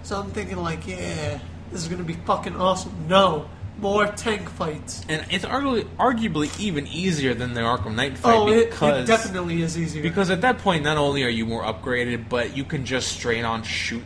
So 0.02 0.18
I'm 0.18 0.30
thinking 0.30 0.56
like, 0.56 0.86
yeah, 0.86 1.38
this 1.70 1.82
is 1.82 1.88
gonna 1.88 2.04
be 2.04 2.14
fucking 2.14 2.56
awesome. 2.56 3.06
No, 3.08 3.48
more 3.78 4.06
tank 4.06 4.48
fights. 4.48 5.04
And 5.08 5.24
it's 5.30 5.44
arguably, 5.44 5.84
arguably 5.96 6.58
even 6.58 6.86
easier 6.86 7.34
than 7.34 7.54
the 7.54 7.60
Arkham 7.60 7.94
Knight 7.94 8.16
fight 8.16 8.34
Oh, 8.36 8.48
it, 8.48 8.70
because 8.70 9.04
it 9.04 9.06
definitely 9.06 9.62
is 9.62 9.78
easier. 9.78 10.02
because 10.02 10.30
at 10.30 10.40
that 10.40 10.58
point 10.58 10.84
not 10.84 10.96
only 10.96 11.24
are 11.24 11.28
you 11.28 11.46
more 11.46 11.62
upgraded, 11.62 12.28
but 12.28 12.56
you 12.56 12.64
can 12.64 12.84
just 12.86 13.08
straight 13.08 13.44
on 13.44 13.62
shoot 13.62 14.02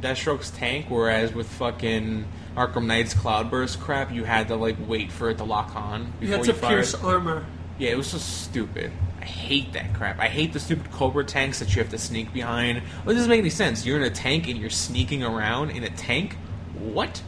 Deathstroke's 0.00 0.50
tank. 0.50 0.86
Whereas 0.88 1.32
with 1.34 1.48
fucking 1.48 2.26
Arkham 2.56 2.86
Knight's 2.86 3.14
Cloudburst 3.14 3.80
crap, 3.80 4.12
you 4.12 4.24
had 4.24 4.48
to 4.48 4.56
like 4.56 4.76
wait 4.86 5.10
for 5.12 5.30
it 5.30 5.38
to 5.38 5.44
lock 5.44 5.74
on 5.76 6.12
you 6.20 6.28
before 6.28 6.36
had 6.38 6.46
you, 6.46 6.52
to 6.52 6.58
fired. 6.58 6.70
pierce 6.70 6.94
armor. 6.94 7.46
Yeah, 7.78 7.90
it 7.90 7.96
was 7.96 8.12
just 8.12 8.42
stupid. 8.44 8.92
I 9.20 9.24
hate 9.24 9.72
that 9.74 9.94
crap. 9.94 10.18
I 10.18 10.28
hate 10.28 10.52
the 10.52 10.60
stupid 10.60 10.90
Cobra 10.90 11.24
tanks 11.24 11.58
that 11.60 11.74
you 11.74 11.82
have 11.82 11.90
to 11.90 11.98
sneak 11.98 12.32
behind. 12.32 12.82
Well, 13.04 13.12
it 13.12 13.14
doesn't 13.14 13.28
make 13.30 13.38
any 13.40 13.50
sense. 13.50 13.84
You're 13.86 13.96
in 13.98 14.02
a 14.02 14.10
tank 14.10 14.48
and 14.48 14.58
you're 14.58 14.70
sneaking 14.70 15.22
around 15.22 15.70
in 15.70 15.84
a 15.84 15.90
tank. 15.90 16.36
What? 16.78 17.22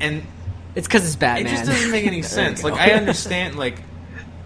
And 0.00 0.22
It's 0.74 0.86
because 0.86 1.06
it's 1.06 1.16
Batman. 1.16 1.46
it 1.46 1.50
just 1.56 1.66
doesn't 1.66 1.90
make 1.90 2.06
any 2.06 2.22
sense. 2.38 2.62
Like. 2.62 2.74
I 2.74 2.92
understand. 2.92 3.56
Like 3.56 3.82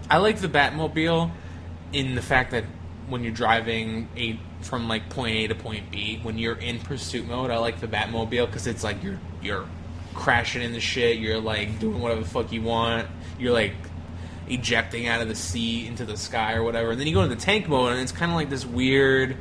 I 0.09 0.17
like 0.17 0.39
the 0.39 0.49
Batmobile 0.49 1.31
in 1.93 2.15
the 2.15 2.21
fact 2.21 2.51
that 2.51 2.63
when 3.07 3.23
you're 3.23 3.33
driving 3.33 4.07
a 4.15 4.39
from 4.61 4.87
like 4.87 5.09
point 5.09 5.35
A 5.35 5.47
to 5.47 5.55
point 5.55 5.91
B, 5.91 6.19
when 6.23 6.37
you're 6.37 6.55
in 6.57 6.79
pursuit 6.79 7.27
mode, 7.27 7.51
I 7.51 7.57
like 7.57 7.79
the 7.79 7.87
Batmobile 7.87 8.45
because 8.47 8.67
it's 8.67 8.83
like 8.83 9.03
you're 9.03 9.19
you're 9.41 9.65
crashing 10.13 10.61
into 10.61 10.79
shit. 10.79 11.17
You're 11.17 11.39
like 11.39 11.79
doing 11.79 11.99
whatever 11.99 12.21
the 12.21 12.27
fuck 12.29 12.51
you 12.51 12.61
want. 12.61 13.07
You're 13.39 13.53
like 13.53 13.73
ejecting 14.47 15.07
out 15.07 15.21
of 15.21 15.27
the 15.29 15.35
sea 15.35 15.87
into 15.87 16.05
the 16.05 16.17
sky 16.17 16.53
or 16.53 16.63
whatever. 16.63 16.91
And 16.91 16.99
then 16.99 17.07
you 17.07 17.13
go 17.13 17.21
into 17.23 17.35
tank 17.35 17.67
mode, 17.67 17.93
and 17.93 18.01
it's 18.01 18.11
kind 18.11 18.31
of 18.31 18.35
like 18.35 18.49
this 18.49 18.65
weird 18.65 19.37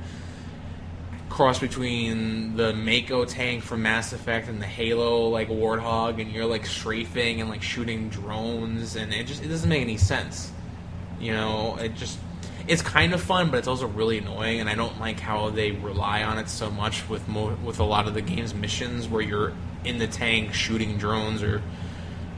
cross 1.30 1.60
between 1.60 2.56
the 2.56 2.74
Mako 2.74 3.24
tank 3.24 3.62
from 3.62 3.82
Mass 3.82 4.12
Effect 4.12 4.48
and 4.48 4.60
the 4.60 4.66
Halo 4.66 5.28
like 5.28 5.48
Warthog, 5.48 6.20
and 6.20 6.30
you're 6.30 6.44
like 6.44 6.66
strafing 6.66 7.40
and 7.40 7.48
like 7.48 7.62
shooting 7.62 8.10
drones, 8.10 8.96
and 8.96 9.14
it 9.14 9.26
just 9.26 9.42
it 9.42 9.48
doesn't 9.48 9.68
make 9.68 9.80
any 9.80 9.96
sense. 9.96 10.52
You 11.18 11.32
know, 11.32 11.76
it 11.76 11.94
just 11.94 12.18
it's 12.66 12.82
kind 12.82 13.14
of 13.14 13.22
fun, 13.22 13.50
but 13.50 13.58
it's 13.58 13.68
also 13.68 13.86
really 13.86 14.18
annoying, 14.18 14.60
and 14.60 14.68
I 14.68 14.74
don't 14.74 15.00
like 15.00 15.20
how 15.20 15.50
they 15.50 15.70
rely 15.70 16.24
on 16.24 16.36
it 16.38 16.48
so 16.48 16.70
much 16.70 17.08
with 17.08 17.26
mo- 17.28 17.56
with 17.64 17.78
a 17.78 17.84
lot 17.84 18.06
of 18.06 18.14
the 18.14 18.22
game's 18.22 18.52
missions 18.52 19.08
where 19.08 19.22
you're 19.22 19.52
in 19.84 19.98
the 19.98 20.08
tank 20.08 20.52
shooting 20.52 20.98
drones 20.98 21.42
or 21.42 21.62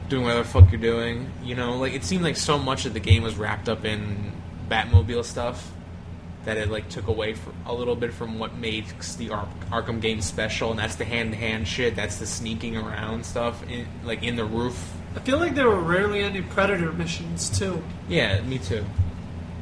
doing 0.07 0.23
whatever 0.23 0.43
the 0.43 0.49
fuck 0.49 0.71
you're 0.71 0.79
doing. 0.79 1.29
You 1.43 1.55
know, 1.55 1.77
like 1.77 1.93
it 1.93 2.03
seemed 2.03 2.23
like 2.23 2.37
so 2.37 2.57
much 2.57 2.85
of 2.85 2.93
the 2.93 2.99
game 2.99 3.23
was 3.23 3.35
wrapped 3.35 3.67
up 3.67 3.85
in 3.85 4.31
Batmobile 4.69 5.25
stuff 5.25 5.71
that 6.45 6.57
it 6.57 6.69
like 6.69 6.89
took 6.89 7.07
away 7.07 7.33
from, 7.33 7.53
a 7.65 7.73
little 7.73 7.95
bit 7.95 8.13
from 8.13 8.39
what 8.39 8.55
makes 8.55 9.15
the 9.15 9.29
Ar- 9.31 9.47
Arkham 9.71 10.01
game 10.01 10.21
special, 10.21 10.71
and 10.71 10.79
that's 10.79 10.95
the 10.95 11.05
hand-to-hand 11.05 11.67
shit. 11.67 11.95
That's 11.95 12.17
the 12.17 12.25
sneaking 12.25 12.77
around 12.77 13.25
stuff, 13.25 13.63
in, 13.69 13.87
like 14.03 14.23
in 14.23 14.35
the 14.35 14.45
roof. 14.45 14.93
I 15.15 15.19
feel 15.19 15.37
like 15.37 15.55
there 15.55 15.67
were 15.67 15.79
rarely 15.79 16.21
any 16.21 16.41
Predator 16.41 16.91
missions 16.91 17.49
too. 17.57 17.83
Yeah, 18.09 18.41
me 18.41 18.57
too. 18.57 18.85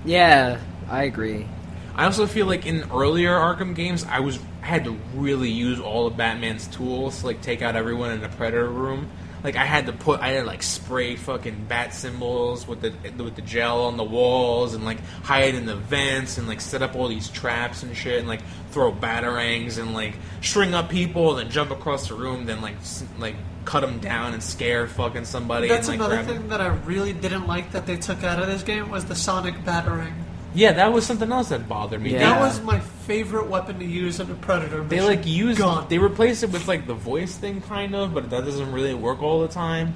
Yeah, 0.05 0.59
I 0.89 1.03
agree. 1.03 1.47
I 1.95 2.05
also 2.05 2.25
feel 2.25 2.45
like 2.45 2.65
in 2.65 2.89
earlier 2.91 3.31
Arkham 3.31 3.75
games, 3.75 4.05
I 4.05 4.21
was 4.21 4.39
I 4.61 4.65
had 4.65 4.85
to 4.85 4.97
really 5.15 5.49
use 5.49 5.79
all 5.79 6.07
of 6.07 6.15
Batman's 6.15 6.67
tools 6.67 7.19
to 7.21 7.27
like 7.27 7.41
take 7.41 7.61
out 7.61 7.75
everyone 7.75 8.11
in 8.11 8.21
the 8.21 8.29
Predator 8.29 8.69
room. 8.69 9.09
Like 9.43 9.55
I 9.55 9.65
had 9.65 9.87
to 9.87 9.93
put, 9.93 10.19
I 10.19 10.29
had 10.29 10.41
to 10.41 10.45
like 10.45 10.61
spray 10.61 11.15
fucking 11.15 11.65
bat 11.67 11.93
symbols 11.93 12.67
with 12.67 12.81
the 12.81 12.93
with 13.23 13.35
the 13.35 13.41
gel 13.41 13.85
on 13.85 13.97
the 13.97 14.03
walls 14.03 14.75
and 14.75 14.85
like 14.85 14.99
hide 15.23 15.55
in 15.55 15.65
the 15.65 15.75
vents 15.75 16.37
and 16.37 16.47
like 16.47 16.61
set 16.61 16.81
up 16.81 16.95
all 16.95 17.07
these 17.07 17.29
traps 17.29 17.81
and 17.83 17.95
shit 17.97 18.19
and 18.19 18.27
like 18.27 18.41
throw 18.71 18.91
batarangs 18.91 19.79
and 19.79 19.93
like 19.93 20.13
string 20.41 20.73
up 20.73 20.89
people 20.89 21.31
and 21.31 21.39
then 21.45 21.51
jump 21.51 21.71
across 21.71 22.07
the 22.07 22.13
room, 22.13 22.45
then 22.45 22.61
like 22.61 22.75
s- 22.77 23.03
like 23.17 23.35
cut 23.65 23.81
them 23.81 23.99
down 23.99 24.33
and 24.33 24.43
scare 24.43 24.87
fucking 24.87 25.25
somebody. 25.25 25.67
That's 25.67 25.87
and, 25.87 25.99
like, 25.99 26.11
another 26.11 26.33
thing 26.33 26.49
that 26.49 26.61
I 26.61 26.67
really 26.67 27.13
didn't 27.13 27.47
like 27.47 27.71
that 27.71 27.85
they 27.85 27.97
took 27.97 28.23
out 28.23 28.39
of 28.39 28.47
this 28.47 28.63
game 28.63 28.89
was 28.89 29.05
the 29.05 29.15
Sonic 29.15 29.55
Batarang. 29.63 30.13
Yeah, 30.53 30.73
that 30.73 30.91
was 30.91 31.05
something 31.05 31.31
else 31.31 31.49
that 31.49 31.69
bothered 31.69 32.01
me. 32.01 32.11
Yeah. 32.11 32.19
That 32.19 32.39
was 32.41 32.61
my 32.61 32.79
favorite 32.79 33.47
weapon 33.47 33.79
to 33.79 33.85
use 33.85 34.19
in 34.19 34.29
a 34.29 34.35
Predator 34.35 34.83
They 34.83 35.01
like 35.01 35.25
use 35.25 35.57
Gone. 35.57 35.87
they 35.87 35.97
replace 35.97 36.43
it 36.43 36.51
with 36.51 36.67
like 36.67 36.87
the 36.87 36.93
voice 36.93 37.35
thing 37.37 37.61
kind 37.61 37.95
of, 37.95 38.13
but 38.13 38.29
that 38.29 38.43
doesn't 38.43 38.71
really 38.71 38.93
work 38.93 39.21
all 39.21 39.41
the 39.41 39.47
time. 39.47 39.93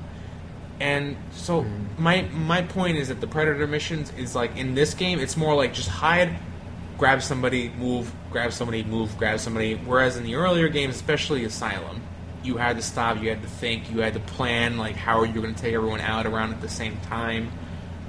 And 0.80 1.18
so 1.32 1.62
hmm. 1.62 2.01
my 2.01 2.24
my 2.34 2.62
point 2.62 2.97
is 2.97 3.08
that 3.10 3.22
the 3.22 3.28
predator 3.28 3.68
missions 3.68 4.12
is 4.18 4.36
like 4.36 4.58
in 4.58 4.76
this 4.76 4.93
game 4.93 5.20
it's 5.20 5.38
more 5.38 5.56
like 5.56 5.74
just 5.74 5.89
hide, 5.89 6.36
grab 6.97 7.22
somebody, 7.22 7.70
move, 7.70 8.12
grab 8.32 8.51
somebody, 8.51 8.84
move, 8.84 9.18
grab 9.18 9.39
somebody. 9.39 9.76
Whereas 9.76 10.18
in 10.18 10.24
the 10.24 10.36
earlier 10.36 10.68
games, 10.68 10.95
especially 10.95 11.45
Asylum, 11.45 12.01
you 12.43 12.58
had 12.58 12.76
to 12.78 12.82
stop, 12.82 13.22
you 13.22 13.30
had 13.30 13.41
to 13.41 13.47
think, 13.47 13.91
you 13.91 14.01
had 14.01 14.14
to 14.14 14.20
plan 14.20 14.78
like 14.78 14.95
how 14.95 15.20
are 15.20 15.26
you 15.26 15.41
going 15.41 15.53
to 15.53 15.62
take 15.62 15.74
everyone 15.74 16.01
out 16.01 16.26
around 16.26 16.53
at 16.53 16.62
the 16.62 16.70
same 16.70 16.97
time. 17.01 17.51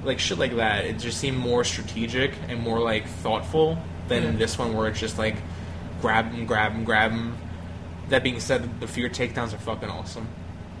Like 0.07 0.19
shit 0.19 0.39
like 0.39 0.55
that. 0.55 0.85
It 0.85 0.97
just 0.99 1.19
seemed 1.19 1.37
more 1.37 1.63
strategic 1.63 2.31
and 2.47 2.59
more 2.61 2.79
like 2.79 3.05
thoughtful 3.07 3.77
than 4.07 4.23
Yeah. 4.23 4.31
this 4.31 4.57
one 4.57 4.73
where 4.73 4.87
it's 4.87 4.99
just 4.99 5.17
like 5.19 5.35
grab 6.01 6.31
them, 6.31 6.45
grab 6.45 6.71
them, 6.73 6.83
grab 6.85 7.11
them. 7.11 7.37
That 8.09 8.23
being 8.23 8.39
said, 8.39 8.79
the 8.79 8.87
fear 8.87 9.09
takedowns 9.09 9.53
are 9.53 9.57
fucking 9.59 9.89
awesome. 9.89 10.27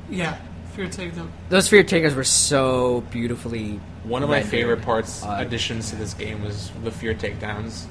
yeah, 0.09 0.37
Fear 0.75 0.87
Takedown. 0.87 1.27
Those 1.49 1.67
fear 1.67 1.83
takers 1.83 2.13
were 2.15 2.23
so 2.23 3.01
beautifully. 3.11 3.79
One 4.03 4.23
of 4.23 4.29
my 4.29 4.43
favorite 4.43 4.81
parts, 4.83 5.23
Uh, 5.23 5.35
additions 5.39 5.89
to 5.89 5.95
this 5.97 6.13
game, 6.13 6.43
was 6.43 6.71
the 6.83 6.91
fear 6.91 7.13
takedowns. 7.15 7.85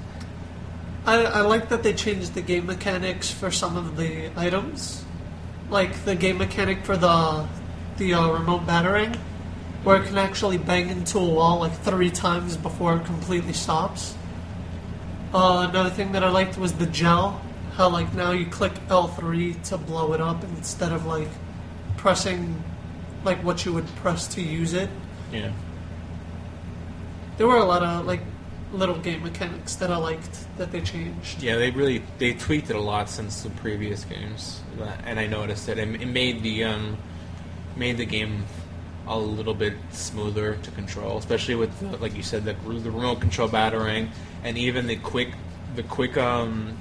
I, 1.04 1.16
I 1.24 1.40
like 1.42 1.68
that 1.68 1.82
they 1.82 1.92
changed 1.92 2.34
the 2.34 2.40
game 2.42 2.66
mechanics 2.66 3.30
for 3.30 3.50
some 3.50 3.76
of 3.76 3.96
the 3.96 4.30
items, 4.36 5.04
like 5.68 6.04
the 6.04 6.14
game 6.14 6.38
mechanic 6.38 6.84
for 6.84 6.96
the 6.96 7.46
the 7.98 8.14
uh, 8.14 8.28
remote 8.30 8.66
Batarang, 8.66 9.18
where 9.86 10.02
it 10.02 10.06
can 10.08 10.18
actually 10.18 10.58
bang 10.58 10.88
into 10.88 11.16
a 11.16 11.24
wall 11.24 11.60
like 11.60 11.72
three 11.82 12.10
times 12.10 12.56
before 12.56 12.96
it 12.96 13.04
completely 13.04 13.52
stops. 13.52 14.16
Uh, 15.32 15.64
another 15.70 15.90
thing 15.90 16.10
that 16.10 16.24
I 16.24 16.28
liked 16.28 16.58
was 16.58 16.72
the 16.72 16.86
gel. 16.86 17.40
How 17.74 17.88
like 17.88 18.12
now 18.12 18.32
you 18.32 18.46
click 18.46 18.72
L 18.90 19.06
three 19.06 19.54
to 19.54 19.78
blow 19.78 20.12
it 20.12 20.20
up 20.20 20.42
instead 20.42 20.90
of 20.90 21.06
like 21.06 21.28
pressing 21.96 22.64
like 23.22 23.38
what 23.44 23.64
you 23.64 23.72
would 23.74 23.86
press 24.02 24.26
to 24.34 24.42
use 24.42 24.72
it. 24.72 24.90
Yeah. 25.30 25.52
There 27.38 27.46
were 27.46 27.58
a 27.58 27.64
lot 27.64 27.84
of 27.84 28.06
like 28.06 28.22
little 28.72 28.98
game 28.98 29.22
mechanics 29.22 29.76
that 29.76 29.92
I 29.92 29.98
liked 29.98 30.48
that 30.58 30.72
they 30.72 30.80
changed. 30.80 31.40
Yeah, 31.40 31.58
they 31.58 31.70
really 31.70 32.02
they 32.18 32.32
tweaked 32.32 32.70
it 32.70 32.76
a 32.76 32.80
lot 32.80 33.08
since 33.08 33.42
the 33.42 33.50
previous 33.50 34.04
games, 34.04 34.62
and 35.04 35.20
I 35.20 35.28
noticed 35.28 35.68
it. 35.68 35.78
It 35.78 36.02
it 36.02 36.08
made 36.08 36.42
the 36.42 36.64
um, 36.64 36.98
made 37.76 37.98
the 37.98 38.06
game 38.06 38.46
a 39.06 39.18
little 39.18 39.54
bit 39.54 39.74
smoother 39.90 40.56
to 40.56 40.70
control, 40.72 41.18
especially 41.18 41.54
with 41.54 41.78
the, 41.80 41.96
like 41.98 42.14
you 42.16 42.22
said 42.22 42.44
the 42.44 42.54
the 42.54 42.90
remote 42.90 43.20
control 43.20 43.48
Batarang, 43.48 44.08
and 44.42 44.58
even 44.58 44.86
the 44.86 44.96
quick 44.96 45.30
the 45.74 45.82
quick 45.82 46.16
um, 46.16 46.76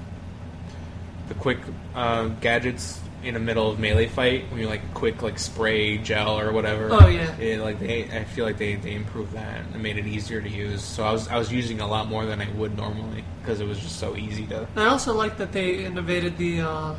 the 1.27 1.35
quick 1.35 1.59
uh, 1.93 2.27
gadgets 2.41 2.99
in 3.23 3.33
the 3.33 3.39
middle 3.39 3.69
of 3.69 3.79
melee 3.79 4.07
fight 4.07 4.45
when 4.51 4.61
you 4.61 4.67
like 4.67 4.93
quick 4.93 5.21
like 5.21 5.39
spray 5.39 5.97
gel 5.97 6.39
or 6.39 6.51
whatever. 6.51 6.89
Oh, 6.91 7.07
yeah. 7.07 7.35
It, 7.37 7.59
like 7.59 7.79
they, 7.79 8.03
I 8.03 8.23
feel 8.23 8.45
like 8.45 8.59
they, 8.59 8.75
they 8.75 8.93
improved 8.93 9.33
that 9.33 9.65
and 9.73 9.81
made 9.81 9.97
it 9.97 10.05
easier 10.05 10.41
to 10.41 10.49
use. 10.49 10.83
So 10.83 11.03
I 11.03 11.11
was 11.11 11.27
I 11.27 11.37
was 11.37 11.51
using 11.51 11.81
a 11.81 11.87
lot 11.87 12.07
more 12.07 12.25
than 12.25 12.39
I 12.41 12.49
would 12.51 12.77
normally 12.77 13.23
because 13.41 13.61
it 13.61 13.67
was 13.67 13.79
just 13.79 13.99
so 13.99 14.15
easy 14.15 14.45
to. 14.47 14.67
I 14.75 14.85
also 14.85 15.13
like 15.13 15.37
that 15.37 15.51
they 15.51 15.85
innovated 15.85 16.37
the 16.37 16.61
uh, 16.61 16.95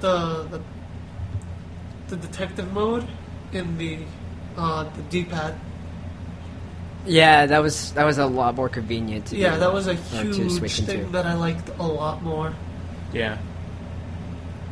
the, 0.00 0.44
the 0.50 0.62
the 2.10 2.16
detective 2.16 2.72
mode 2.72 3.06
in 3.52 3.78
the 3.78 3.98
uh, 4.56 4.84
the 4.84 5.02
D-pad. 5.02 5.54
Yeah, 7.06 7.46
that 7.46 7.62
was 7.62 7.92
that 7.94 8.04
was 8.04 8.18
a 8.18 8.26
lot 8.26 8.54
more 8.56 8.68
convenient. 8.68 9.26
To 9.26 9.36
Yeah, 9.36 9.54
do, 9.54 9.60
that 9.60 9.72
was 9.72 9.86
a 9.86 9.92
or 9.92 9.96
to 9.96 10.32
huge 10.32 10.60
thing 10.82 10.98
into. 11.00 11.12
that 11.12 11.24
I 11.26 11.34
liked 11.34 11.70
a 11.78 11.86
lot 11.86 12.22
more. 12.22 12.52
Yeah. 13.12 13.38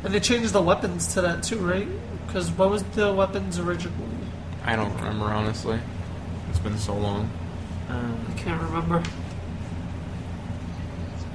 And 0.05 0.13
they 0.15 0.21
changed 0.21 0.53
the 0.53 0.63
weapons 0.63 1.15
to 1.15 1.23
that 1.23 1.43
too, 1.43 1.59
right? 1.59 1.89
Because 2.27 2.51
what 2.51 2.71
was 2.71 2.83
the 2.95 3.13
weapons 3.13 3.59
originally? 3.59 4.05
I 4.65 4.77
don't 4.77 4.95
remember 4.97 5.25
honestly. 5.27 5.79
It's 6.51 6.59
been 6.59 6.77
so 6.79 6.95
long. 6.95 7.31
Um, 7.89 8.27
I 8.29 8.33
can't 8.39 8.61
remember. 8.63 9.03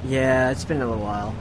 yeah, 0.06 0.51
it's 0.51 0.66
been 0.66 0.82
a 0.82 0.86
little 0.88 1.04
while. 1.04 1.34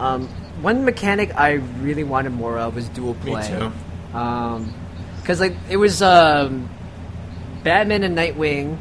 Um, 0.00 0.28
one 0.60 0.84
mechanic 0.84 1.34
I 1.34 1.52
really 1.80 2.04
wanted 2.04 2.30
more 2.30 2.58
of 2.58 2.74
was 2.74 2.88
dual 2.90 3.14
Me 3.24 3.32
play. 3.32 3.48
too. 3.48 4.16
Um, 4.16 4.72
because 5.20 5.40
like 5.40 5.54
it 5.70 5.76
was 5.76 6.02
um, 6.02 6.68
Batman 7.62 8.02
and 8.02 8.16
Nightwing, 8.16 8.76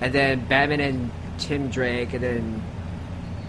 and 0.00 0.12
then 0.12 0.44
Batman 0.46 0.80
and 0.80 1.10
Tim 1.38 1.68
Drake, 1.70 2.12
and 2.14 2.22
then 2.22 2.62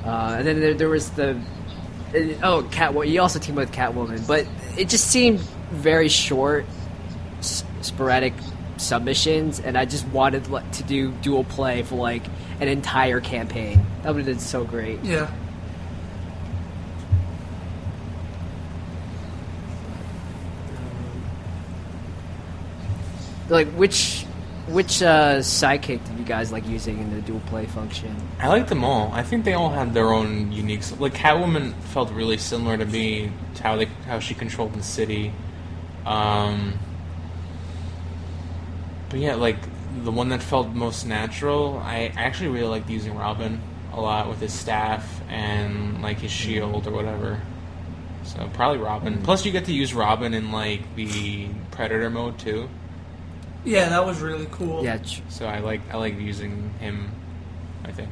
uh, 0.06 0.36
and 0.38 0.48
then 0.48 0.60
there, 0.60 0.74
there 0.76 0.90
was 0.90 1.10
the 1.12 1.32
uh, 1.32 2.20
oh 2.44 2.68
Catwoman. 2.72 3.10
You 3.10 3.22
also 3.22 3.40
teamed 3.40 3.58
with 3.58 3.72
Catwoman, 3.72 4.26
but 4.28 4.46
it 4.78 4.90
just 4.90 5.08
seemed 5.08 5.40
very 5.72 6.08
short, 6.10 6.66
s- 7.40 7.64
sporadic 7.82 8.34
submissions, 8.78 9.60
and 9.60 9.78
I 9.78 9.86
just 9.86 10.08
wanted 10.10 10.46
to 10.46 10.84
do 10.84 11.12
dual 11.22 11.44
play 11.44 11.82
for 11.84 11.96
like 11.96 12.24
an 12.62 12.68
entire 12.68 13.20
campaign. 13.20 13.84
That 14.04 14.10
would 14.14 14.18
have 14.20 14.26
been 14.28 14.40
so 14.40 14.64
great. 14.64 15.04
Yeah. 15.04 15.30
Like 23.50 23.68
which 23.70 24.26
which 24.68 25.02
uh, 25.02 25.38
sidekick 25.38 26.06
did 26.06 26.20
you 26.20 26.26
guys 26.26 26.52
like 26.52 26.68
using 26.68 27.00
in 27.00 27.14
the 27.14 27.22
dual 27.22 27.42
play 27.48 27.66
function? 27.66 28.16
I 28.40 28.48
like 28.50 28.68
them 28.68 28.84
all. 28.84 29.12
I 29.12 29.24
think 29.24 29.44
they 29.44 29.54
all 29.54 29.70
had 29.70 29.94
their 29.94 30.14
own 30.14 30.52
unique. 30.52 30.82
Like 31.00 31.14
Catwoman 31.14 31.74
felt 31.82 32.12
really 32.12 32.38
similar 32.38 32.78
to 32.78 32.86
me 32.86 33.32
to 33.56 33.64
how 33.64 33.76
they 33.76 33.86
how 34.06 34.20
she 34.20 34.36
controlled 34.36 34.74
the 34.74 34.84
city. 34.84 35.34
Um, 36.06 36.78
but 39.10 39.20
yeah, 39.20 39.36
like 39.36 39.58
the 40.04 40.12
one 40.12 40.30
that 40.30 40.44
felt 40.44 40.70
most 40.70 41.06
natural. 41.06 41.80
I 41.84 42.14
actually 42.16 42.50
really 42.50 42.68
liked 42.68 42.90
using 42.90 43.16
Robin 43.16 43.60
a 43.94 44.00
lot 44.00 44.30
with 44.30 44.40
his 44.40 44.54
staff 44.54 45.22
and 45.30 46.02
like 46.02 46.20
his 46.20 46.32
shield 46.32 46.88
or 46.88 46.92
whatever. 46.92 47.42
So 48.24 48.50
probably 48.54 48.78
Robin. 48.78 49.22
Plus, 49.24 49.46
you 49.46 49.52
get 49.52 49.66
to 49.66 49.74
use 49.74 49.94
Robin 49.94 50.34
in 50.34 50.52
like 50.52 50.96
the 50.96 51.48
Predator 51.72 52.10
mode 52.10 52.38
too. 52.38 52.70
Yeah, 53.66 53.90
that 53.90 54.06
was 54.06 54.22
really 54.22 54.48
cool. 54.52 54.84
Yeah. 54.84 54.98
Ch- 54.98 55.22
So 55.30 55.46
I 55.46 55.60
like 55.60 55.82
I 55.92 55.98
like 55.98 56.20
using 56.20 56.72
him. 56.80 57.12
I 57.86 57.92
think. 57.92 58.10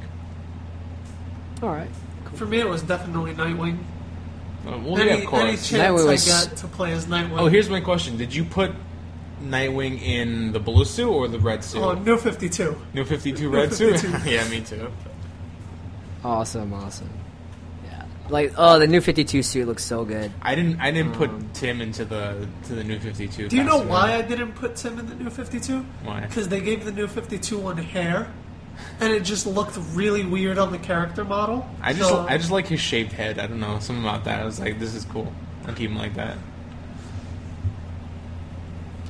all 1.62 1.70
right. 1.70 1.90
For 2.34 2.46
me, 2.46 2.60
it 2.60 2.68
was 2.68 2.82
definitely 2.84 3.34
Nightwing. 3.34 3.78
Uh, 4.68 4.78
well, 4.80 4.98
any, 4.98 5.10
yeah, 5.10 5.16
of 5.18 5.26
course. 5.26 5.42
any 5.44 5.52
chance 5.52 5.72
Nightwing 5.72 6.08
was- 6.08 6.30
I 6.30 6.48
got 6.50 6.58
to 6.58 6.68
play 6.68 6.92
as 6.94 7.06
Nightwing. 7.06 7.40
Oh, 7.40 7.48
here's 7.48 7.70
my 7.70 7.80
question: 7.82 8.18
Did 8.18 8.34
you 8.36 8.44
put 8.44 8.72
Nightwing 9.42 10.02
in 10.02 10.52
the 10.52 10.60
blue 10.60 10.84
suit 10.86 11.10
or 11.10 11.28
the 11.28 11.40
red 11.40 11.64
suit? 11.64 11.82
Oh, 11.82 11.94
New 11.94 12.18
52. 12.18 12.76
New 12.94 13.06
Fifty 13.06 13.32
Two 13.32 13.50
red 13.50 13.74
suit. 13.74 14.00
52. 14.00 14.30
yeah, 14.30 14.48
me 14.50 14.62
too. 14.62 14.92
Awesome, 16.24 16.74
awesome. 16.74 17.10
Yeah. 18.28 18.34
Like 18.34 18.54
oh, 18.58 18.80
the 18.80 18.88
new 18.88 19.02
Fifty 19.02 19.24
Two 19.24 19.42
suit 19.44 19.68
looks 19.68 19.84
so 19.84 20.06
good. 20.06 20.32
I 20.42 20.56
didn't. 20.56 20.80
I 20.80 20.92
didn't 20.92 21.14
Um, 21.14 21.18
put 21.18 21.54
Tim 21.54 21.82
into 21.82 22.06
the 22.06 22.48
to 22.66 22.76
the 22.76 22.84
New 22.84 23.00
Fifty 23.00 23.28
Two. 23.28 23.48
Do 23.48 23.56
you 23.56 23.64
know 23.64 23.82
why 23.82 24.14
I 24.16 24.22
didn't 24.22 24.54
put 24.54 24.76
Tim 24.76 25.00
in 25.00 25.08
the 25.08 25.16
New 25.16 25.30
52? 25.30 25.80
Why? 26.04 26.22
Because 26.22 26.48
they 26.50 26.60
gave 26.62 26.86
the 26.86 26.92
New 26.92 27.08
52 27.08 27.58
one 27.58 27.78
hair, 27.78 28.32
and 29.00 29.14
it 29.14 29.22
just 29.24 29.46
looked 29.48 29.78
really 29.94 30.26
weird 30.26 30.58
on 30.58 30.72
the 30.72 30.78
character 30.78 31.24
model. 31.24 31.68
I 31.82 31.94
just 31.94 32.10
So- 32.10 32.26
I 32.28 32.38
just 32.38 32.52
like 32.52 32.68
his 32.68 32.80
shaved 32.82 33.12
head. 33.14 33.40
I 33.40 33.48
don't 33.48 33.60
know 33.60 33.80
something 33.80 34.04
about 34.04 34.24
that. 34.26 34.42
I 34.42 34.46
was 34.46 34.60
like, 34.60 34.78
this 34.80 34.94
is 34.94 35.06
cool. 35.06 35.32
I'll 35.68 35.74
keep 35.74 35.90
him 35.90 35.98
like 35.98 36.16
that. 36.16 36.38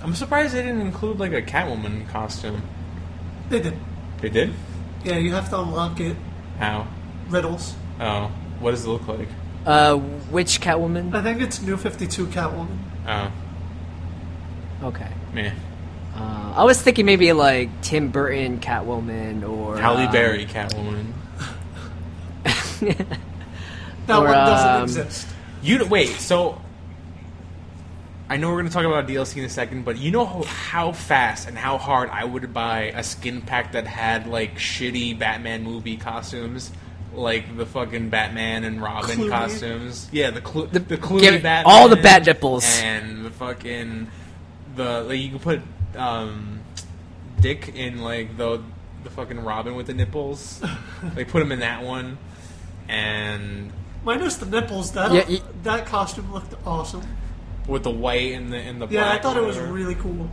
I'm 0.04 0.14
surprised 0.16 0.54
they 0.54 0.62
didn't 0.62 0.82
include 0.82 1.20
like 1.20 1.34
a 1.34 1.42
Catwoman 1.42 2.08
costume. 2.10 2.62
They 3.50 3.60
did. 3.60 3.74
They 4.22 4.30
did. 4.30 4.54
Yeah, 5.04 5.18
you 5.18 5.34
have 5.34 5.50
to 5.50 5.60
unlock 5.60 6.00
it. 6.00 6.16
How? 6.60 6.88
Riddles. 7.30 7.76
Oh, 8.00 8.32
what 8.60 8.72
does 8.72 8.86
it 8.86 8.90
look 8.90 9.08
like? 9.08 9.28
Uh, 9.66 9.96
which 9.98 10.62
Catwoman? 10.62 11.14
I 11.14 11.22
think 11.22 11.42
it's 11.42 11.62
New 11.62 11.78
52 11.78 12.28
Catwoman. 12.28 12.78
Oh, 13.08 13.32
Okay. 14.84 15.10
meh. 15.34 15.52
Uh, 16.16 16.54
I 16.56 16.64
was 16.64 16.82
thinking 16.82 17.06
maybe 17.06 17.32
like 17.34 17.82
Tim 17.82 18.10
Burton 18.10 18.60
Catwoman 18.60 19.48
or 19.48 19.78
Halle 19.78 20.06
um, 20.06 20.12
Berry 20.12 20.46
Catwoman. 20.46 21.14
That 24.08 24.20
Or, 24.20 24.24
one 24.24 24.34
doesn't 24.34 24.70
um, 24.70 24.84
exist. 24.84 25.28
You 25.62 25.86
wait. 25.86 26.08
So 26.08 26.62
I 28.30 28.38
know 28.38 28.50
we're 28.50 28.56
going 28.58 28.68
to 28.68 28.74
talk 28.74 28.86
about 28.86 29.08
DLC 29.08 29.38
in 29.38 29.44
a 29.46 29.50
second, 29.50 29.84
but 29.84 29.98
you 29.98 30.12
know 30.12 30.26
how, 30.26 30.44
how 30.44 30.92
fast 30.92 31.48
and 31.48 31.58
how 31.58 31.78
hard 31.78 32.10
I 32.10 32.24
would 32.24 32.54
buy 32.54 32.92
a 32.96 33.04
skin 33.04 33.42
pack 33.42 33.74
that 33.74 33.86
had 33.88 34.28
like 34.28 34.56
shitty 34.56 35.18
Batman 35.20 35.64
movie 35.64 35.98
costumes, 35.98 36.72
like 37.18 37.58
the 37.58 37.66
fucking 37.66 38.10
Batman 38.10 38.64
and 38.64 38.82
Robin 38.82 39.18
Clooney? 39.18 39.30
costumes. 39.30 40.08
Yeah, 40.12 40.30
the 40.32 40.42
Clo- 40.42 40.68
The- 40.68 40.80
the, 40.80 40.98
Clooney 40.98 41.22
give- 41.22 41.44
Batman, 41.44 41.64
all 41.66 41.90
the 41.90 41.96
bat 41.98 42.26
nipples. 42.26 42.64
and 42.82 43.26
the 43.26 43.32
fucking 43.32 44.08
the 44.76 45.02
like 45.02 45.20
you 45.20 45.30
can 45.30 45.40
put 45.40 45.62
um, 45.98 46.60
Dick 47.42 47.74
in 47.76 48.02
like 48.04 48.38
the 48.38 48.62
the 49.04 49.10
fucking 49.10 49.40
Robin 49.44 49.76
with 49.76 49.88
the 49.88 49.94
nipples. 49.94 50.62
like 51.16 51.28
put 51.30 51.42
him 51.42 51.52
in 51.52 51.60
that 51.60 51.84
one, 51.84 52.18
and 52.88 53.72
Minus 54.04 54.36
the 54.38 54.46
nipples, 54.46 54.92
that 54.94 55.12
Yeah, 55.12 55.26
y- 55.28 55.42
that 55.64 55.86
costume 55.88 56.32
looked 56.32 56.54
awesome. 56.66 57.04
with 57.68 57.84
the 57.84 57.92
white 57.92 58.34
and 58.34 58.54
the 58.54 58.58
and 58.58 58.80
the 58.82 58.88
Yeah, 58.88 59.12
I 59.12 59.18
thought 59.20 59.36
or 59.38 59.44
it 59.44 59.46
was 59.48 59.58
really 59.58 59.96
cool. 59.96 60.30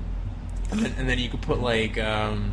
and 0.71 0.81
then, 0.81 0.95
and 0.99 1.09
then 1.09 1.19
you 1.19 1.29
could 1.29 1.43
put 1.43 1.61
like 1.61 1.99
um 1.99 2.53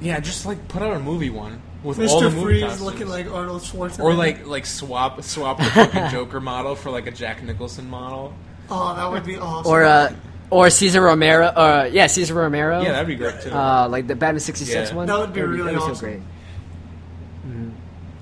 yeah 0.00 0.18
just 0.20 0.46
like 0.46 0.66
put 0.68 0.80
out 0.82 0.94
a 0.96 0.98
movie 1.00 1.30
one 1.30 1.60
with 1.82 1.98
all 2.00 2.20
the 2.20 2.28
Mr. 2.28 2.32
movie 2.34 2.42
Freeze 2.44 2.62
costumes. 2.62 2.82
looking 2.82 3.08
like 3.08 3.30
Arnold 3.30 3.62
Schwarzenegger. 3.62 4.00
or 4.04 4.14
like 4.14 4.46
like 4.46 4.66
swap 4.66 5.22
swap 5.22 5.58
the 5.58 5.64
fucking 5.64 6.08
Joker 6.10 6.40
model 6.40 6.74
for 6.74 6.90
like 6.90 7.06
a 7.06 7.10
Jack 7.10 7.42
Nicholson 7.42 7.88
model 7.88 8.34
oh, 8.70 8.94
that 8.94 9.10
would 9.10 9.24
be 9.24 9.36
awesome. 9.36 9.70
or 9.72 9.84
uh, 9.84 10.12
or 10.50 10.68
Cesar 10.68 11.00
Romero. 11.00 11.46
Uh, 11.46 11.88
yeah, 11.92 12.06
Cesar 12.06 12.34
Romero. 12.34 12.82
yeah 12.82 12.92
that'd 12.92 13.06
be 13.06 13.14
great 13.16 13.40
too 13.40 13.50
uh, 13.50 13.86
like 13.88 14.06
the 14.06 14.14
Batman 14.14 14.40
'66 14.40 14.90
Yeah. 14.90 14.96
one. 14.96 15.06
That 15.06 15.18
would 15.18 15.32
be 15.32 15.42
really 15.42 15.74
so 15.74 15.80
awesome. 15.82 15.96
great. 16.08 16.22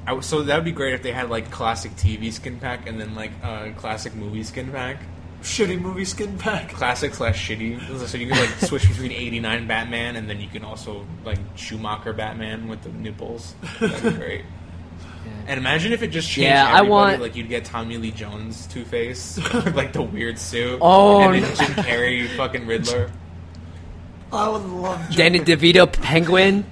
I 0.07 0.11
w 0.13 0.23
so 0.23 0.43
that 0.43 0.55
would 0.57 0.65
be 0.65 0.73
great 0.73 0.95
if 0.95 1.03
they 1.03 1.13
had 1.13 1.29
like 1.29 1.51
classic 1.51 1.93
TV 1.97 2.33
skin 2.33 2.59
pack 2.59 2.89
and 2.89 2.99
then 2.99 3.15
like 3.15 3.33
uh, 3.43 3.69
classic 3.77 4.15
movie 4.15 4.43
skin 4.43 4.71
pack 4.73 5.03
shitty 5.49 5.81
movie 5.81 6.05
skin 6.05 6.37
pack. 6.39 6.71
classic 6.71 7.15
slash 7.15 7.49
shitty 7.49 7.81
so 8.07 8.17
you 8.17 8.29
can 8.29 8.39
like 8.39 8.51
switch 8.61 8.87
between 8.89 9.13
89 9.13 9.67
Batman 9.67 10.17
and 10.17 10.29
then 10.29 10.41
you 10.41 10.49
can 10.49 10.65
also 10.65 11.07
like 11.25 11.39
Schumacher 11.57 12.13
Batman 12.13 12.69
with 12.69 12.83
the 12.83 12.91
nipples 12.91 13.55
that'd 13.81 14.03
be 14.03 14.11
great 14.19 14.45
And 15.47 15.59
imagine 15.59 15.93
if 15.93 16.03
it 16.03 16.09
just 16.09 16.29
changed 16.29 16.49
Yeah, 16.49 16.71
I 16.71 16.83
want- 16.83 17.21
like 17.23 17.35
you'd 17.37 17.49
get 17.49 17.65
Tommy 17.65 17.97
Lee 17.97 18.11
Jones 18.11 18.67
Two 18.67 18.85
Face 18.85 19.39
like 19.75 19.93
the 19.95 20.03
weird 20.03 20.39
suit. 20.39 20.79
Oh, 20.83 21.21
and 21.23 21.43
then 21.43 21.51
no. 21.51 21.55
Jim 21.57 21.73
Carrey 21.85 22.29
fucking 22.37 22.67
Riddler. 22.67 23.11
I 24.33 24.49
would 24.49 24.63
love. 24.65 25.01
Joker. 25.11 25.17
Danny 25.17 25.41
DeVito 25.41 25.91
Penguin. 25.91 26.65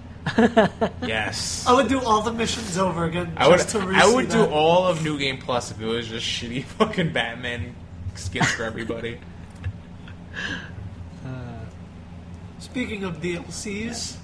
Yes. 1.06 1.66
I 1.66 1.72
would 1.72 1.88
do 1.88 2.00
all 2.00 2.20
the 2.22 2.32
missions 2.32 2.76
over 2.78 3.04
again. 3.04 3.32
I 3.36 3.48
would. 3.48 3.60
to 3.60 3.78
I 3.78 4.06
would 4.06 4.26
re-see 4.26 4.36
do 4.36 4.44
all 4.46 4.86
of 4.86 5.02
New 5.02 5.18
Game 5.18 5.38
Plus 5.38 5.70
if 5.70 5.80
it 5.80 5.86
was 5.86 6.08
just 6.08 6.26
shitty 6.26 6.64
fucking 6.64 7.12
Batman 7.12 7.74
skins 8.18 8.50
for 8.52 8.64
everybody. 8.64 9.20
Speaking 12.58 13.04
of 13.04 13.20
DLCs, 13.20 14.16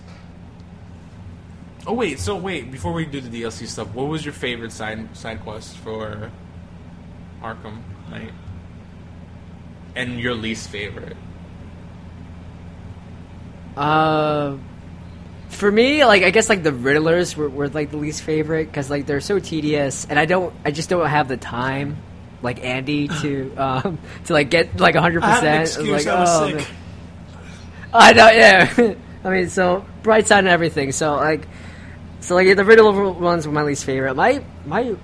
Oh 1.84 1.94
wait, 1.94 2.20
so 2.20 2.36
wait, 2.36 2.70
before 2.70 2.92
we 2.92 3.04
do 3.04 3.20
the 3.20 3.42
DLC 3.42 3.66
stuff, 3.66 3.92
what 3.92 4.06
was 4.06 4.24
your 4.24 4.34
favorite 4.34 4.70
side 4.70 5.16
side 5.16 5.40
quest 5.42 5.76
for 5.78 6.30
Arkham 7.42 7.82
Knight? 8.08 8.32
And 9.96 10.20
your 10.20 10.34
least 10.34 10.68
favorite? 10.70 11.16
Uh, 13.76 14.58
for 15.48 15.72
me, 15.72 16.04
like 16.04 16.22
I 16.22 16.30
guess 16.30 16.48
like 16.48 16.62
the 16.62 16.70
Riddlers 16.70 17.34
were, 17.34 17.48
were 17.48 17.68
like 17.68 17.90
the 17.90 17.96
least 17.96 18.22
favorite 18.22 18.66
because 18.66 18.88
like 18.88 19.06
they're 19.06 19.20
so 19.20 19.40
tedious, 19.40 20.06
and 20.08 20.20
I 20.20 20.24
don't, 20.24 20.54
I 20.64 20.70
just 20.70 20.88
don't 20.88 21.04
have 21.04 21.26
the 21.26 21.36
time, 21.36 21.96
like 22.42 22.64
Andy, 22.64 23.08
to 23.08 23.54
um 23.56 23.98
to 24.26 24.32
like 24.32 24.50
get 24.50 24.78
like 24.80 24.94
hundred 24.94 25.22
I 25.22 25.30
had 25.30 25.44
an 25.44 25.60
percent. 25.60 25.62
excuse. 25.62 26.06
Like, 26.06 26.14
I 26.14 26.20
was 26.20 26.30
oh, 26.30 26.46
sick. 26.48 26.56
man. 26.56 26.66
I 27.94 28.12
know, 28.12 28.30
yeah. 28.30 28.94
I 29.24 29.30
mean, 29.30 29.48
so 29.50 29.84
bright 30.02 30.26
side 30.26 30.40
and 30.40 30.48
everything. 30.48 30.92
So 30.92 31.14
like, 31.16 31.46
so 32.20 32.34
like 32.34 32.56
the 32.56 32.64
Riddler 32.64 33.10
ones 33.12 33.46
were 33.46 33.52
my 33.52 33.62
least 33.62 33.84
favorite. 33.84 34.14
My 34.14 34.42
my 34.66 34.96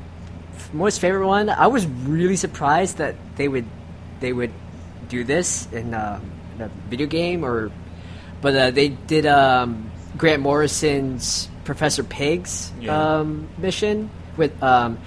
most 0.73 1.01
favorite 1.01 1.27
one. 1.27 1.49
I 1.51 1.67
was 1.69 1.87
really 1.87 2.37
surprised 2.37 2.99
that 2.99 3.15
they 3.37 3.49
would 3.49 3.67
they 4.21 4.33
would 4.33 4.53
do 5.09 5.25
this 5.25 5.69
in, 5.73 5.95
um, 5.95 6.31
in 6.57 6.63
a 6.63 6.69
video 6.91 7.07
game 7.07 7.45
or, 7.45 7.71
but 8.43 8.55
uh, 8.55 8.71
they 8.71 8.89
did 8.89 9.25
um, 9.27 9.91
Grant 10.19 10.43
Morrison's 10.43 11.49
Professor 11.65 12.03
Pig's 12.05 12.73
Yeah. 12.81 13.21
um, 13.21 13.49
mission 13.59 14.11
with 14.37 14.61
um, 14.63 14.99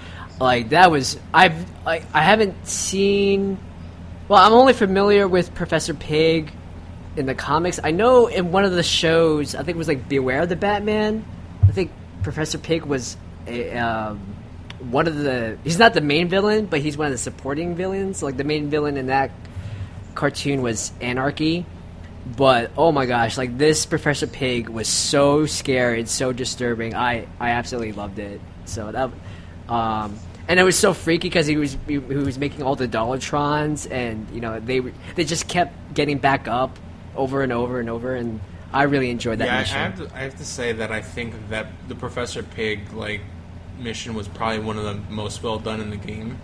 like 0.42 0.70
that 0.70 0.90
was 0.90 1.18
I've 1.32 1.54
like 1.84 2.04
I 2.12 2.22
haven't 2.22 2.66
seen. 2.66 3.58
Well, 4.28 4.44
I'm 4.44 4.52
only 4.52 4.72
familiar 4.72 5.28
with 5.28 5.54
Professor 5.54 5.94
Pig 5.94 6.52
in 7.16 7.26
the 7.26 7.34
comics. 7.34 7.78
I 7.82 7.90
know 7.90 8.26
in 8.26 8.52
one 8.52 8.64
of 8.64 8.72
the 8.72 8.82
shows, 8.82 9.54
I 9.54 9.58
think 9.58 9.76
it 9.76 9.78
was 9.78 9.88
like 9.88 10.08
Beware 10.08 10.42
of 10.42 10.48
the 10.48 10.56
Batman. 10.56 11.24
I 11.68 11.72
think 11.72 11.92
Professor 12.22 12.58
Pig 12.58 12.84
was 12.84 13.16
a, 13.46 13.76
um, 13.76 14.18
one 14.90 15.06
of 15.06 15.16
the. 15.16 15.58
He's 15.62 15.78
not 15.78 15.94
the 15.94 16.00
main 16.00 16.28
villain, 16.28 16.66
but 16.66 16.80
he's 16.80 16.96
one 16.96 17.06
of 17.06 17.12
the 17.12 17.18
supporting 17.18 17.76
villains. 17.76 18.22
Like 18.22 18.36
the 18.36 18.44
main 18.44 18.70
villain 18.70 18.96
in 18.96 19.06
that 19.06 19.30
cartoon 20.14 20.62
was 20.62 20.92
Anarchy. 21.00 21.66
But 22.36 22.70
oh 22.76 22.92
my 22.92 23.06
gosh, 23.06 23.36
like 23.36 23.58
this 23.58 23.84
Professor 23.86 24.26
Pig 24.26 24.68
was 24.68 24.88
so 24.88 25.46
scary 25.46 26.00
and 26.00 26.08
so 26.08 26.32
disturbing. 26.32 26.94
I 26.94 27.26
I 27.38 27.50
absolutely 27.50 27.92
loved 27.92 28.18
it. 28.18 28.40
So 28.64 28.92
that, 28.92 29.10
um, 29.68 30.18
and 30.48 30.58
it 30.60 30.62
was 30.62 30.78
so 30.78 30.92
freaky 30.94 31.28
because 31.28 31.46
he 31.46 31.56
was 31.56 31.76
he, 31.86 31.94
he 31.94 31.98
was 32.00 32.38
making 32.38 32.62
all 32.62 32.76
the 32.76 32.88
Dollotrons, 32.88 33.90
and 33.90 34.28
you 34.30 34.40
know 34.40 34.60
they 34.60 34.80
were- 34.80 34.92
they 35.14 35.24
just 35.24 35.48
kept 35.48 35.94
getting 35.94 36.18
back 36.18 36.48
up 36.48 36.78
over 37.16 37.42
and 37.42 37.52
over 37.52 37.78
and 37.80 37.88
over, 37.90 38.14
and 38.14 38.40
I 38.72 38.84
really 38.84 39.10
enjoyed 39.10 39.38
that 39.38 39.46
yeah, 39.46 39.56
I- 39.56 39.60
mission. 39.60 39.76
I 39.76 39.82
have, 39.82 39.96
to, 39.98 40.16
I 40.16 40.20
have 40.20 40.36
to 40.36 40.44
say 40.44 40.72
that 40.72 40.90
I 40.90 41.02
think 41.02 41.34
that 41.50 41.66
the 41.88 41.94
Professor 41.94 42.42
Pig 42.42 42.92
like 42.92 43.20
mission 43.78 44.14
was 44.14 44.28
probably 44.28 44.60
one 44.60 44.78
of 44.78 44.84
the 44.84 44.94
most 45.12 45.42
well 45.42 45.58
done 45.58 45.80
in 45.80 45.90
the 45.90 45.96
game 45.96 46.38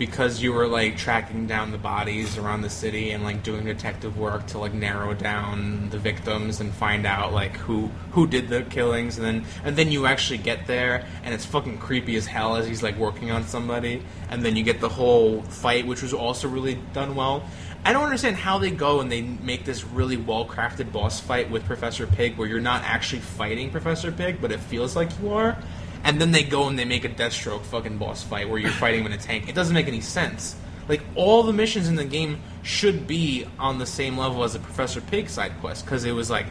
because 0.00 0.40
you 0.40 0.50
were 0.50 0.66
like 0.66 0.96
tracking 0.96 1.46
down 1.46 1.72
the 1.72 1.76
bodies 1.78 2.38
around 2.38 2.62
the 2.62 2.70
city 2.70 3.10
and 3.10 3.22
like 3.22 3.42
doing 3.42 3.66
detective 3.66 4.16
work 4.16 4.46
to 4.46 4.56
like 4.56 4.72
narrow 4.72 5.12
down 5.12 5.90
the 5.90 5.98
victims 5.98 6.58
and 6.58 6.72
find 6.72 7.04
out 7.04 7.34
like 7.34 7.54
who 7.58 7.86
who 8.12 8.26
did 8.26 8.48
the 8.48 8.62
killings 8.62 9.18
and 9.18 9.26
then 9.26 9.44
and 9.62 9.76
then 9.76 9.92
you 9.92 10.06
actually 10.06 10.38
get 10.38 10.66
there 10.66 11.06
and 11.22 11.34
it's 11.34 11.44
fucking 11.44 11.76
creepy 11.76 12.16
as 12.16 12.24
hell 12.24 12.56
as 12.56 12.66
he's 12.66 12.82
like 12.82 12.96
working 12.96 13.30
on 13.30 13.44
somebody 13.44 14.02
and 14.30 14.42
then 14.42 14.56
you 14.56 14.62
get 14.62 14.80
the 14.80 14.88
whole 14.88 15.42
fight 15.42 15.86
which 15.86 16.00
was 16.00 16.14
also 16.14 16.48
really 16.48 16.76
done 16.94 17.14
well 17.14 17.44
I 17.84 17.92
don't 17.92 18.04
understand 18.04 18.36
how 18.36 18.58
they 18.58 18.70
go 18.70 19.00
and 19.00 19.12
they 19.12 19.20
make 19.20 19.66
this 19.66 19.84
really 19.84 20.16
well 20.16 20.46
crafted 20.46 20.92
boss 20.92 21.20
fight 21.20 21.50
with 21.50 21.64
Professor 21.66 22.06
Pig 22.06 22.38
where 22.38 22.48
you're 22.48 22.60
not 22.60 22.82
actually 22.84 23.20
fighting 23.20 23.70
Professor 23.70 24.12
Pig, 24.12 24.38
but 24.38 24.52
it 24.52 24.60
feels 24.60 24.94
like 24.94 25.08
you 25.18 25.32
are. 25.32 25.56
And 26.04 26.20
then 26.20 26.32
they 26.32 26.42
go 26.42 26.66
and 26.66 26.78
they 26.78 26.84
make 26.84 27.04
a 27.04 27.08
Deathstroke 27.08 27.62
fucking 27.62 27.98
boss 27.98 28.22
fight 28.22 28.48
where 28.48 28.58
you're 28.58 28.70
fighting 28.70 29.04
in 29.04 29.12
a 29.12 29.18
tank. 29.18 29.48
It 29.48 29.54
doesn't 29.54 29.74
make 29.74 29.88
any 29.88 30.00
sense. 30.00 30.56
Like, 30.88 31.02
all 31.14 31.42
the 31.42 31.52
missions 31.52 31.88
in 31.88 31.94
the 31.94 32.04
game 32.04 32.40
should 32.62 33.06
be 33.06 33.46
on 33.58 33.78
the 33.78 33.86
same 33.86 34.18
level 34.18 34.42
as 34.42 34.54
the 34.54 34.58
Professor 34.58 35.00
Pig 35.00 35.28
side 35.28 35.52
quest 35.60 35.84
because 35.84 36.04
it 36.04 36.12
was 36.12 36.30
like, 36.30 36.46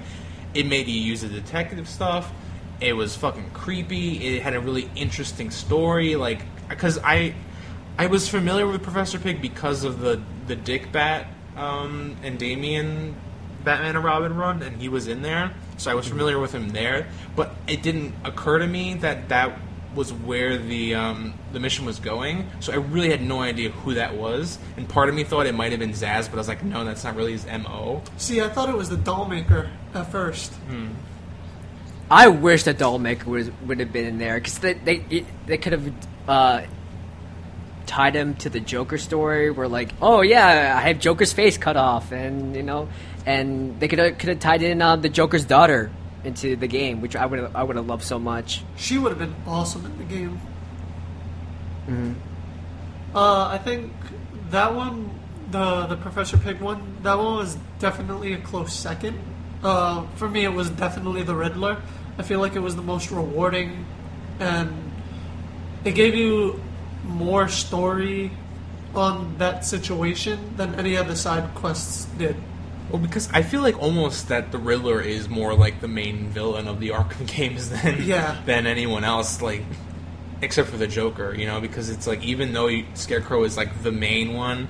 it 0.54 0.66
made 0.66 0.88
you 0.88 1.00
use 1.00 1.22
the 1.22 1.28
detective 1.28 1.90
stuff. 1.90 2.32
It 2.80 2.94
was 2.94 3.16
fucking 3.16 3.50
creepy. 3.52 4.36
It 4.36 4.42
had 4.42 4.54
a 4.54 4.60
really 4.60 4.90
interesting 4.96 5.52
story. 5.52 6.16
Like, 6.16 6.42
because 6.70 6.98
I. 7.00 7.36
I 7.98 8.08
was 8.08 8.30
familiar 8.30 8.66
with 8.66 8.82
Professor 8.82 9.20
Pig 9.20 9.42
because 9.42 9.84
of 9.84 10.00
the 10.00 10.22
the 10.48 10.56
Dick 10.56 10.90
Bat 10.90 11.28
um, 11.58 12.16
and 12.24 12.40
Damian 12.40 13.14
Batman 13.66 13.98
and 13.98 14.06
Robin 14.06 14.36
run, 14.38 14.64
and 14.64 14.82
he 14.82 14.88
was 14.88 15.08
in 15.08 15.22
there, 15.22 15.54
so 15.80 15.90
I 15.90 15.96
was 15.96 16.08
familiar 16.08 16.38
with 16.40 16.54
him 16.54 16.70
there. 16.70 17.08
But 17.36 17.56
it 17.68 17.82
didn't 17.82 18.14
occur 18.24 18.60
to 18.60 18.68
me 18.68 18.94
that 18.96 19.30
that 19.30 19.58
was 19.96 20.14
where 20.14 20.56
the 20.58 20.94
um, 20.94 21.34
the 21.52 21.60
mission 21.60 21.84
was 21.86 22.00
going. 22.00 22.48
So 22.60 22.72
I 22.72 22.76
really 22.76 23.10
had 23.10 23.24
no 23.24 23.42
idea 23.42 23.72
who 23.72 23.96
that 23.96 24.16
was, 24.16 24.60
and 24.78 24.88
part 24.88 25.10
of 25.10 25.16
me 25.16 25.24
thought 25.24 25.48
it 25.48 25.56
might 25.56 25.72
have 25.72 25.80
been 25.80 25.94
Zsasz, 25.94 26.26
but 26.30 26.34
I 26.34 26.38
was 26.38 26.48
like, 26.48 26.64
no, 26.64 26.86
that's 26.86 27.04
not 27.04 27.16
really 27.16 27.32
his 27.32 27.46
mo. 27.48 28.04
See, 28.18 28.40
I 28.40 28.50
thought 28.50 28.70
it 28.70 28.76
was 28.76 28.90
the 28.90 28.98
dollmaker 28.98 29.68
at 29.96 30.12
first. 30.12 30.54
I 32.12 32.28
wish 32.28 32.64
that 32.64 32.78
Dollmaker 32.78 33.26
would 33.26 33.68
would 33.68 33.80
have 33.80 33.92
been 33.94 34.06
in 34.06 34.18
there 34.18 34.36
because 34.36 34.60
they 34.60 34.74
they 34.74 35.06
it- 35.10 35.26
they 35.48 35.58
could 35.58 35.74
have 35.74 35.94
uh, 36.28 36.62
tied 37.86 38.16
him 38.16 38.34
to 38.36 38.50
the 38.50 38.60
Joker 38.60 38.98
story. 38.98 39.52
Where 39.52 39.68
like, 39.68 39.90
oh 40.02 40.22
yeah, 40.22 40.74
I 40.78 40.88
have 40.88 41.00
Joker's 41.00 41.34
face 41.34 41.58
cut 41.58 41.78
off, 41.78 42.12
and 42.12 42.56
you 42.56 42.64
know, 42.64 42.90
and 43.30 43.80
they 43.80 43.88
could 43.88 44.00
have 44.00 44.18
could 44.18 44.30
have 44.30 44.40
tied 44.40 44.64
in 44.64 44.82
uh, 44.82 44.96
the 44.96 45.08
Joker's 45.08 45.46
daughter 45.46 45.92
into 46.24 46.56
the 46.56 46.68
game, 46.68 47.00
which 47.00 47.16
I 47.16 47.28
would 47.28 47.52
I 47.54 47.62
would 47.62 47.76
have 47.76 47.86
loved 47.86 48.04
so 48.04 48.18
much. 48.18 48.64
She 48.76 48.98
would 48.98 49.12
have 49.12 49.20
been 49.20 49.36
awesome 49.46 49.86
in 49.86 49.98
the 50.00 50.04
game. 50.04 50.42
Uh, 53.14 53.48
I 53.48 53.60
think 53.60 53.94
that 54.50 54.74
one, 54.74 55.12
the 55.52 55.86
the 55.86 55.96
Professor 55.96 56.38
Pig 56.38 56.60
one, 56.60 56.82
that 57.04 57.18
one 57.18 57.36
was 57.38 57.56
definitely 57.78 58.34
a 58.34 58.40
close 58.40 58.74
second. 58.74 59.20
Uh, 59.64 60.08
for 60.16 60.28
me, 60.28 60.44
it 60.44 60.54
was 60.54 60.72
definitely 60.72 61.22
the 61.22 61.36
Riddler. 61.36 61.78
I 62.18 62.24
feel 62.24 62.40
like 62.40 62.56
it 62.56 62.62
was 62.62 62.76
the 62.76 62.82
most 62.82 63.12
rewarding, 63.12 63.86
and 64.40 64.92
it 65.86 65.94
gave 65.94 66.16
you 66.16 66.60
more 67.04 67.48
story 67.48 68.32
on 68.96 69.38
that 69.38 69.66
situation 69.66 70.56
than 70.58 70.74
any 70.76 70.98
other 70.98 71.16
side 71.16 71.54
quests 71.54 72.06
did. 72.18 72.36
Well, 72.90 72.98
because 73.00 73.30
I 73.32 73.44
feel 73.44 73.62
like 73.62 73.80
almost 73.82 74.30
that 74.30 74.52
the 74.52 74.58
Riddler 74.58 75.02
is 75.02 75.30
more 75.30 75.54
like 75.54 75.80
the 75.82 75.88
main 75.88 76.28
villain 76.30 76.68
of 76.68 76.80
the 76.80 76.90
Arkham 76.98 77.28
games 77.28 77.70
than 77.70 78.04
Yeah. 78.04 78.42
than 78.46 78.66
anyone 78.68 79.04
else. 79.04 79.42
Like, 79.42 79.64
except 80.42 80.70
for 80.70 80.78
the 80.78 80.88
Joker, 80.88 81.34
you 81.36 81.46
know, 81.46 81.60
because 81.62 81.90
it's 81.90 82.08
like 82.08 82.24
even 82.24 82.54
though 82.54 82.68
you, 82.68 82.86
Scarecrow 82.96 83.44
is 83.44 83.58
like 83.58 83.84
the 83.84 83.92
main 83.92 84.34
one, 84.34 84.68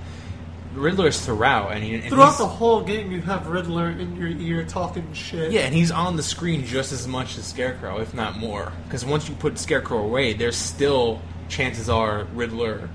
Riddler 0.74 1.08
is 1.08 1.20
throughout, 1.26 1.72
and, 1.72 1.84
he, 1.84 1.96
and 1.96 2.04
Throughout 2.04 2.38
the 2.38 2.46
whole 2.48 2.82
game, 2.82 3.12
you 3.12 3.22
have 3.22 3.48
Riddler 3.48 3.90
in 3.90 4.16
your 4.16 4.28
ear 4.28 4.66
talking 4.66 5.12
shit. 5.14 5.52
yeah, 5.52 5.62
and 5.62 5.74
he's 5.74 5.90
on 5.92 6.16
the 6.16 6.22
screen 6.24 6.64
just 6.66 6.92
as 6.92 7.08
much 7.08 7.38
as 7.40 7.46
Scarecrow, 7.48 8.00
if 8.00 8.14
not 8.14 8.38
more. 8.38 8.72
Because 8.84 9.04
once 9.04 9.28
you 9.28 9.34
put 9.36 9.58
Scarecrow 9.58 10.00
away, 10.04 10.34
there's 10.34 10.56
still 10.58 11.22
chances 11.48 11.90
are 11.90 12.26
Riddler 12.36 12.88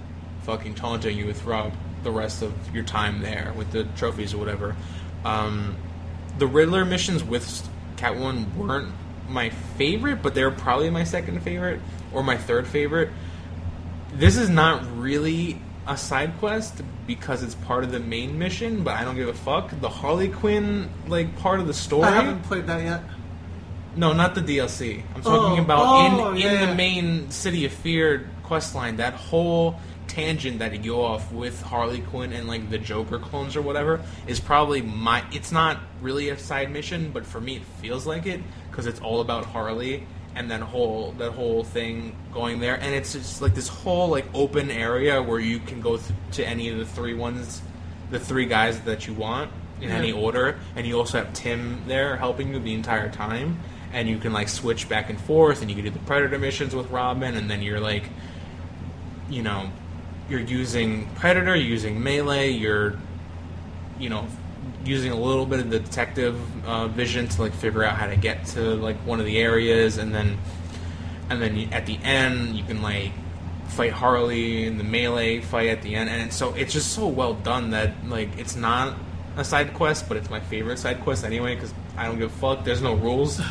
fucking 0.42 0.74
taunting 0.76 1.16
you 1.18 1.32
throughout 1.32 1.72
the 2.04 2.10
rest 2.12 2.42
of 2.42 2.52
your 2.74 2.84
time 2.84 3.22
there 3.22 3.52
with 3.56 3.72
the 3.72 3.84
trophies 3.96 4.34
or 4.34 4.38
whatever. 4.38 4.76
Um, 5.24 5.76
the 6.38 6.46
Riddler 6.46 6.84
missions 6.84 7.22
with 7.24 7.68
Catwoman 7.96 8.54
weren't 8.56 8.92
my 9.28 9.50
favorite, 9.78 10.22
but 10.22 10.34
they're 10.34 10.50
probably 10.50 10.90
my 10.90 11.04
second 11.04 11.40
favorite 11.42 11.80
or 12.12 12.22
my 12.22 12.36
third 12.36 12.66
favorite. 12.66 13.10
This 14.12 14.36
is 14.36 14.48
not 14.48 14.84
really 14.98 15.60
a 15.86 15.96
side 15.96 16.32
quest 16.38 16.82
because 17.06 17.42
it's 17.42 17.54
part 17.54 17.84
of 17.84 17.90
the 17.92 18.00
main 18.00 18.38
mission, 18.38 18.84
but 18.84 18.94
I 18.94 19.04
don't 19.04 19.16
give 19.16 19.28
a 19.28 19.34
fuck. 19.34 19.70
The 19.80 19.88
Harley 19.88 20.28
Quinn 20.28 20.88
like 21.08 21.36
part 21.38 21.60
of 21.60 21.66
the 21.66 21.74
story. 21.74 22.04
I 22.04 22.10
haven't 22.12 22.42
played 22.44 22.66
that 22.66 22.82
yet. 22.82 23.02
No, 23.96 24.12
not 24.12 24.34
the 24.34 24.40
DLC. 24.40 25.02
I'm 25.14 25.22
talking 25.22 25.58
Oh, 25.58 25.62
about 25.62 25.86
oh, 25.86 26.30
in 26.32 26.36
yeah, 26.38 26.52
in 26.52 26.60
yeah. 26.60 26.66
the 26.66 26.74
main 26.74 27.30
City 27.30 27.64
of 27.64 27.72
Fear 27.72 28.28
quest 28.42 28.74
line. 28.74 28.96
That 28.96 29.14
whole 29.14 29.78
tangent 30.08 30.58
that 30.60 30.72
you 30.72 30.92
go 30.92 31.02
off 31.02 31.32
with 31.32 31.60
Harley 31.62 32.00
Quinn 32.00 32.32
and 32.32 32.46
like 32.46 32.70
the 32.70 32.78
Joker 32.78 33.18
clones 33.18 33.56
or 33.56 33.62
whatever 33.62 34.00
is 34.26 34.40
probably 34.40 34.82
my. 34.82 35.24
It's 35.32 35.52
not 35.52 35.78
really 36.00 36.28
a 36.28 36.38
side 36.38 36.70
mission, 36.70 37.10
but 37.12 37.24
for 37.26 37.40
me 37.40 37.56
it 37.56 37.64
feels 37.80 38.06
like 38.06 38.26
it 38.26 38.40
because 38.70 38.86
it's 38.86 39.00
all 39.00 39.20
about 39.20 39.44
Harley 39.46 40.06
and 40.36 40.50
that 40.50 40.60
whole 40.60 41.12
that 41.18 41.30
whole 41.32 41.62
thing 41.64 42.14
going 42.32 42.58
there, 42.58 42.74
and 42.80 42.92
it's 42.94 43.12
just 43.12 43.40
like 43.40 43.54
this 43.54 43.68
whole 43.68 44.08
like 44.08 44.24
open 44.34 44.70
area 44.70 45.22
where 45.22 45.38
you 45.38 45.60
can 45.60 45.80
go 45.80 45.96
th- 45.96 46.10
to 46.32 46.44
any 46.46 46.68
of 46.68 46.78
the 46.78 46.84
three 46.86 47.14
ones, 47.14 47.62
the 48.10 48.18
three 48.18 48.46
guys 48.46 48.80
that 48.80 49.06
you 49.06 49.14
want 49.14 49.50
in 49.80 49.88
Yeah. 49.90 49.96
any 49.96 50.10
order, 50.12 50.58
and 50.74 50.86
you 50.86 50.98
also 50.98 51.18
have 51.18 51.32
Tim 51.34 51.82
there 51.86 52.16
helping 52.16 52.52
you 52.52 52.58
the 52.58 52.74
entire 52.74 53.08
time, 53.10 53.60
and 53.92 54.08
you 54.08 54.18
can 54.18 54.32
like 54.32 54.48
switch 54.48 54.88
back 54.88 55.08
and 55.08 55.20
forth, 55.20 55.60
and 55.60 55.70
you 55.70 55.76
can 55.76 55.84
do 55.84 55.90
the 55.90 55.98
Predator 56.00 56.38
missions 56.38 56.74
with 56.74 56.90
Robin, 56.90 57.36
and 57.36 57.48
then 57.48 57.62
you're 57.62 57.78
like, 57.80 58.04
you 59.30 59.42
know, 59.42 59.70
you're 60.28 60.40
using 60.40 61.08
Predator, 61.16 61.54
you're 61.54 61.66
using 61.66 62.02
melee, 62.02 62.50
you're, 62.50 62.94
you 63.98 64.08
know, 64.08 64.26
using 64.84 65.12
a 65.12 65.16
little 65.16 65.46
bit 65.46 65.60
of 65.60 65.70
the 65.70 65.78
detective 65.78 66.38
uh, 66.66 66.88
vision 66.88 67.28
to 67.28 67.42
like 67.42 67.52
figure 67.52 67.84
out 67.84 67.96
how 67.96 68.06
to 68.06 68.16
get 68.16 68.44
to 68.46 68.60
like 68.76 68.96
one 69.06 69.20
of 69.20 69.26
the 69.26 69.38
areas, 69.38 69.98
and 69.98 70.14
then, 70.14 70.38
and 71.30 71.40
then 71.40 71.72
at 71.72 71.86
the 71.86 71.98
end 72.02 72.56
you 72.56 72.64
can 72.64 72.82
like 72.82 73.12
fight 73.68 73.92
Harley 73.92 74.66
in 74.66 74.78
the 74.78 74.84
melee 74.84 75.40
fight 75.40 75.68
at 75.68 75.82
the 75.82 75.94
end, 75.94 76.08
and 76.10 76.22
it's 76.22 76.36
so 76.36 76.54
it's 76.54 76.72
just 76.72 76.92
so 76.92 77.06
well 77.06 77.34
done 77.34 77.70
that 77.70 77.92
like 78.08 78.38
it's 78.38 78.56
not 78.56 78.96
a 79.36 79.44
side 79.44 79.74
quest, 79.74 80.08
but 80.08 80.16
it's 80.16 80.30
my 80.30 80.40
favorite 80.40 80.78
side 80.78 81.00
quest 81.00 81.24
anyway 81.24 81.54
because 81.54 81.74
I 81.96 82.06
don't 82.06 82.18
give 82.18 82.30
a 82.32 82.38
fuck. 82.38 82.64
There's 82.64 82.82
no 82.82 82.94
rules. 82.94 83.40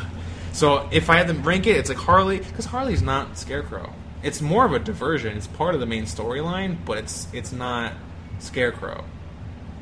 So 0.54 0.88
if 0.92 1.10
I 1.10 1.18
had 1.18 1.26
to 1.30 1.34
rank 1.34 1.66
it, 1.66 1.78
it's 1.78 1.90
like 1.90 1.98
Harley 1.98 2.38
because 2.38 2.66
Harley's 2.66 3.02
not 3.02 3.40
Scarecrow. 3.40 3.92
It's 4.24 4.42
more 4.42 4.66
of 4.66 4.72
a 4.74 4.80
diversion. 4.80 5.36
It's 5.38 5.48
part 5.48 5.76
of 5.76 5.80
the 5.82 5.86
main 5.86 6.04
storyline, 6.06 6.78
but 6.86 6.98
it's 6.98 7.28
it's 7.34 7.52
not 7.52 7.94
Scarecrow. 8.40 9.04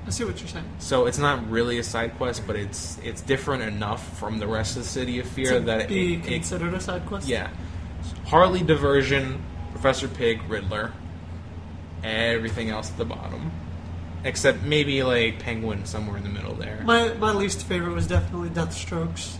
I 0.06 0.10
see 0.10 0.24
what 0.24 0.40
you're 0.40 0.48
saying. 0.50 0.66
So 0.80 1.06
it's 1.06 1.20
not 1.20 1.48
really 1.50 1.78
a 1.78 1.84
side 1.84 2.18
quest, 2.18 2.46
but 2.48 2.56
it's 2.56 2.98
it's 3.04 3.22
different 3.22 3.62
enough 3.64 4.18
from 4.18 4.40
the 4.40 4.48
rest 4.48 4.76
of 4.78 4.84
the 4.84 4.90
City 4.90 5.20
of 5.20 5.28
Fear 5.28 5.52
to 5.52 5.60
that 5.62 5.88
be 5.88 6.16
it, 6.16 6.18
it 6.20 6.24
considered 6.26 6.74
a 6.74 6.80
side 6.80 7.06
quest. 7.06 7.28
yeah. 7.28 7.50
Harley 8.26 8.64
diversion, 8.64 9.44
Professor 9.74 10.08
Pig, 10.08 10.42
Riddler, 10.50 10.92
everything 12.04 12.70
else 12.70 12.90
at 12.90 12.98
the 12.98 13.06
bottom, 13.06 13.52
except 14.24 14.64
maybe 14.64 15.04
like 15.04 15.40
Penguin 15.40 15.86
somewhere 15.86 16.18
in 16.18 16.24
the 16.24 16.30
middle 16.30 16.56
there. 16.56 16.82
My 16.84 17.14
my 17.14 17.32
least 17.34 17.64
favorite 17.66 17.94
was 17.94 18.08
definitely 18.08 18.50
Deathstrokes. 18.50 19.36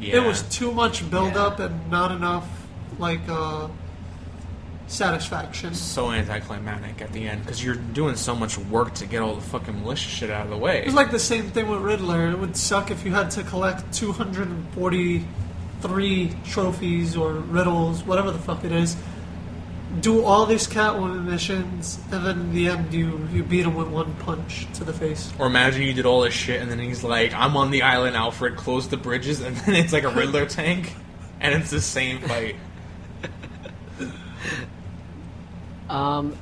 Yeah. 0.00 0.16
It 0.22 0.26
was 0.26 0.42
too 0.42 0.70
much 0.72 1.08
build 1.10 1.34
Yeah. 1.34 1.46
up 1.46 1.58
and 1.60 1.90
not 1.90 2.12
enough 2.12 2.46
like 2.98 3.20
uh, 3.28 3.68
satisfaction. 4.86 5.74
so 5.74 6.10
anticlimactic 6.10 7.00
at 7.02 7.12
the 7.12 7.28
end 7.28 7.42
because 7.44 7.64
you're 7.64 7.74
doing 7.74 8.16
so 8.16 8.34
much 8.34 8.58
work 8.58 8.94
to 8.94 9.06
get 9.06 9.22
all 9.22 9.34
the 9.34 9.40
fucking 9.40 9.80
militia 9.80 10.08
shit 10.08 10.30
out 10.30 10.44
of 10.44 10.50
the 10.50 10.58
way. 10.58 10.80
It 10.80 10.86
was 10.86 10.94
like 10.94 11.10
the 11.10 11.18
same 11.18 11.50
thing 11.50 11.68
with 11.68 11.80
Riddler. 11.80 12.28
It 12.30 12.38
would 12.38 12.56
suck 12.56 12.90
if 12.90 13.04
you 13.04 13.12
had 13.12 13.30
to 13.32 13.42
collect 13.42 13.92
243 13.94 16.36
trophies 16.44 17.16
or 17.16 17.32
riddles, 17.32 18.02
whatever 18.04 18.30
the 18.30 18.38
fuck 18.38 18.64
it 18.64 18.72
is. 18.72 18.96
Do 20.00 20.24
all 20.24 20.44
these 20.44 20.66
Catwoman 20.66 21.24
missions, 21.24 22.00
and 22.10 22.26
then 22.26 22.40
in 22.40 22.52
the 22.52 22.68
end, 22.68 22.92
you 22.92 23.28
you 23.32 23.44
beat 23.44 23.64
him 23.64 23.76
with 23.76 23.86
one 23.88 24.12
punch 24.16 24.66
to 24.74 24.82
the 24.82 24.92
face. 24.92 25.32
or 25.38 25.46
imagine 25.46 25.82
you 25.82 25.92
did 25.92 26.04
all 26.04 26.22
this 26.22 26.34
shit 26.34 26.60
and 26.60 26.68
then 26.70 26.80
he's 26.80 27.04
like, 27.04 27.32
"I'm 27.32 27.56
on 27.56 27.70
the 27.70 27.82
island, 27.82 28.16
Alfred. 28.16 28.56
Close 28.56 28.88
the 28.88 28.96
bridges," 28.96 29.40
and 29.40 29.56
then 29.58 29.76
it's 29.76 29.92
like 29.92 30.02
a 30.02 30.08
Riddler 30.08 30.46
tank, 30.46 30.94
and 31.40 31.54
it's 31.54 31.70
the 31.70 31.80
same 31.80 32.18
fight. 32.20 32.56
Um, 35.94 36.36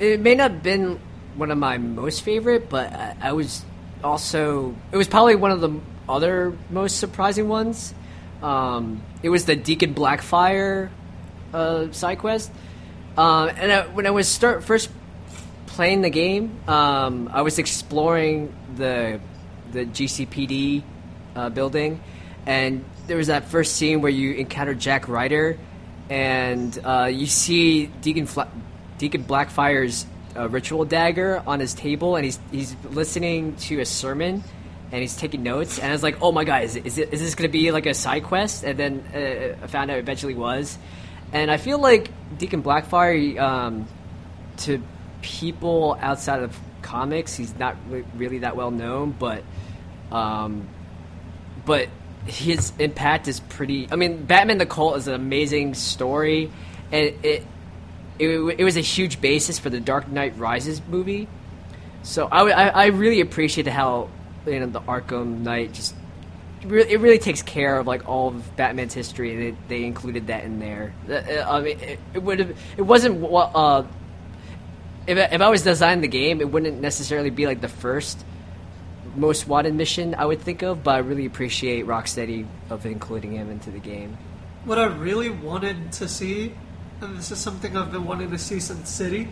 it 0.00 0.18
may 0.20 0.34
not 0.34 0.52
have 0.52 0.62
been 0.62 0.98
one 1.36 1.50
of 1.50 1.58
my 1.58 1.76
most 1.76 2.22
favorite, 2.22 2.70
but 2.70 2.90
I, 2.90 3.16
I 3.20 3.32
was 3.32 3.62
also 4.02 4.74
it 4.90 4.96
was 4.96 5.06
probably 5.06 5.36
one 5.36 5.50
of 5.50 5.60
the 5.60 5.78
other 6.08 6.56
most 6.70 6.98
surprising 6.98 7.48
ones. 7.48 7.92
Um, 8.42 9.02
it 9.22 9.28
was 9.28 9.44
the 9.44 9.54
Deacon 9.54 9.94
Blackfire 9.94 10.88
uh, 11.52 11.92
side 11.92 12.18
quest, 12.20 12.50
um, 13.18 13.50
and 13.50 13.70
I, 13.70 13.86
when 13.88 14.06
I 14.06 14.10
was 14.10 14.28
start 14.28 14.64
first 14.64 14.88
playing 15.66 16.00
the 16.00 16.10
game, 16.10 16.58
um, 16.66 17.28
I 17.30 17.42
was 17.42 17.58
exploring 17.58 18.54
the 18.76 19.20
the 19.72 19.84
GCPD 19.84 20.82
uh, 21.36 21.50
building, 21.50 22.00
and 22.46 22.82
there 23.06 23.18
was 23.18 23.26
that 23.26 23.44
first 23.50 23.76
scene 23.76 24.00
where 24.00 24.10
you 24.10 24.32
encounter 24.32 24.72
Jack 24.72 25.06
Ryder, 25.06 25.58
and 26.12 26.78
uh, 26.84 27.08
you 27.10 27.26
see 27.26 27.86
Deacon 27.86 28.26
Fla- 28.26 28.50
Deacon 28.98 29.24
Blackfire's 29.24 30.04
uh, 30.36 30.46
ritual 30.46 30.84
dagger 30.84 31.42
on 31.46 31.58
his 31.58 31.72
table, 31.72 32.16
and 32.16 32.24
he's 32.26 32.38
he's 32.50 32.76
listening 32.90 33.56
to 33.56 33.80
a 33.80 33.86
sermon, 33.86 34.44
and 34.92 35.00
he's 35.00 35.16
taking 35.16 35.42
notes. 35.42 35.78
And 35.78 35.88
I 35.88 35.92
was 35.92 36.02
like, 36.02 36.20
oh 36.20 36.30
my 36.30 36.44
god, 36.44 36.64
is 36.64 36.76
it, 36.76 36.84
is, 36.84 36.98
it, 36.98 37.14
is 37.14 37.20
this 37.22 37.34
going 37.34 37.48
to 37.48 37.52
be 37.52 37.72
like 37.72 37.86
a 37.86 37.94
side 37.94 38.24
quest? 38.24 38.62
And 38.62 38.78
then 38.78 39.04
uh, 39.14 39.64
I 39.64 39.66
found 39.68 39.90
out 39.90 39.96
it 39.96 40.00
eventually 40.00 40.34
was. 40.34 40.76
And 41.32 41.50
I 41.50 41.56
feel 41.56 41.78
like 41.78 42.10
Deacon 42.36 42.62
Blackfire, 42.62 43.40
um, 43.40 43.88
to 44.58 44.82
people 45.22 45.96
outside 45.98 46.42
of 46.42 46.54
comics, 46.82 47.34
he's 47.34 47.58
not 47.58 47.74
re- 47.88 48.04
really 48.16 48.40
that 48.40 48.54
well 48.54 48.70
known, 48.70 49.12
but 49.18 49.42
um, 50.10 50.68
but 51.64 51.88
his 52.26 52.72
impact 52.78 53.28
is 53.28 53.40
pretty. 53.40 53.88
I 53.90 53.96
mean, 53.96 54.24
Batman 54.24 54.58
the 54.58 54.66
Cult 54.66 54.96
is 54.96 55.08
an 55.08 55.14
amazing 55.14 55.74
story, 55.74 56.50
and 56.90 57.14
it 57.22 57.46
it, 58.18 58.28
it 58.58 58.64
was 58.64 58.76
a 58.76 58.80
huge 58.80 59.20
basis 59.20 59.58
for 59.58 59.70
the 59.70 59.80
Dark 59.80 60.08
Knight 60.08 60.38
Rises 60.38 60.80
movie. 60.88 61.28
So 62.02 62.26
I, 62.26 62.50
I, 62.50 62.68
I 62.68 62.86
really 62.86 63.20
appreciate 63.20 63.66
how 63.66 64.08
you 64.46 64.60
know 64.60 64.66
the 64.66 64.80
Arkham 64.80 65.40
Knight 65.40 65.72
just 65.72 65.94
it 66.64 67.00
really 67.00 67.18
takes 67.18 67.42
care 67.42 67.78
of 67.78 67.86
like 67.86 68.08
all 68.08 68.28
of 68.28 68.56
Batman's 68.56 68.94
history. 68.94 69.50
They, 69.50 69.56
they 69.68 69.84
included 69.84 70.28
that 70.28 70.44
in 70.44 70.60
there. 70.60 70.94
Uh, 71.08 71.20
I 71.48 71.60
mean, 71.60 71.80
it, 71.80 71.98
it 72.14 72.22
would 72.22 72.38
have. 72.38 72.56
It 72.76 72.82
wasn't 72.82 73.16
what. 73.16 73.50
Uh, 73.54 73.84
if 75.06 75.18
if 75.18 75.40
I 75.40 75.48
was 75.48 75.62
designing 75.62 76.02
the 76.02 76.08
game, 76.08 76.40
it 76.40 76.48
wouldn't 76.48 76.80
necessarily 76.80 77.30
be 77.30 77.46
like 77.46 77.60
the 77.60 77.68
first 77.68 78.24
most 79.16 79.46
wanted 79.46 79.74
mission 79.74 80.14
I 80.14 80.24
would 80.24 80.40
think 80.40 80.62
of. 80.62 80.82
But 80.82 80.94
I 80.96 80.98
really 80.98 81.26
appreciate 81.26 81.86
Rocksteady 81.86 82.46
of 82.70 82.86
including 82.86 83.32
him 83.32 83.50
into 83.50 83.70
the 83.70 83.78
game. 83.78 84.16
What 84.64 84.78
I 84.78 84.86
really 84.86 85.30
wanted 85.30 85.92
to 85.92 86.08
see, 86.08 86.54
and 87.00 87.16
this 87.16 87.30
is 87.30 87.38
something 87.38 87.76
I've 87.76 87.90
been 87.90 88.04
wanting 88.04 88.30
to 88.30 88.38
see 88.38 88.60
since 88.60 88.88
City, 88.88 89.28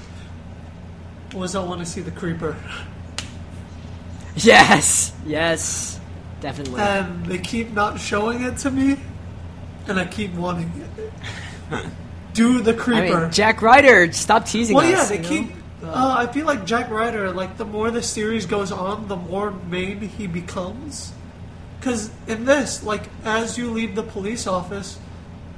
was 1.34 1.54
I 1.54 1.64
want 1.64 1.80
to 1.80 1.86
see 1.86 2.00
the 2.00 2.10
Creeper. 2.10 2.56
Yes, 4.36 5.12
yes, 5.26 5.98
definitely. 6.40 6.80
and 6.80 7.26
they 7.26 7.38
keep 7.38 7.72
not 7.72 8.00
showing 8.00 8.42
it 8.42 8.56
to 8.58 8.70
me, 8.70 8.96
and 9.88 9.98
I 9.98 10.06
keep 10.06 10.32
wanting 10.34 10.70
it. 11.70 11.84
Do 12.32 12.60
the 12.60 12.72
I 12.72 12.76
creeper. 12.76 13.20
mean, 13.22 13.32
Jack 13.32 13.60
Ryder, 13.60 14.12
stop 14.12 14.46
teasing 14.46 14.76
well, 14.76 14.86
us. 14.86 15.10
yeah, 15.10 15.16
they 15.20 15.28
you 15.28 15.42
know? 15.42 15.48
Keep. 15.80 15.88
Uh, 15.88 16.14
I 16.18 16.26
feel 16.32 16.46
like 16.46 16.64
Jack 16.64 16.90
Ryder. 16.90 17.32
Like 17.32 17.56
the 17.56 17.64
more 17.64 17.90
the 17.90 18.02
series 18.02 18.46
goes 18.46 18.72
on, 18.72 19.08
the 19.08 19.16
more 19.16 19.50
main 19.50 20.00
he 20.00 20.26
becomes. 20.26 21.12
Because 21.78 22.10
in 22.26 22.44
this, 22.44 22.82
like 22.82 23.08
as 23.24 23.56
you 23.56 23.70
leave 23.70 23.94
the 23.94 24.02
police 24.02 24.46
office, 24.46 24.98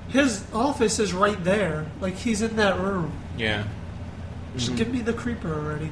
his 0.09 0.45
office 0.53 0.99
is 0.99 1.13
right 1.13 1.43
there. 1.43 1.87
Like 2.01 2.15
he's 2.15 2.43
in 2.43 2.57
that 2.57 2.79
room. 2.79 3.13
Yeah. 3.37 3.65
Just 4.57 4.77
give 4.77 4.93
me 4.93 5.01
the 5.01 5.15
creeper 5.15 5.53
already. 5.53 5.91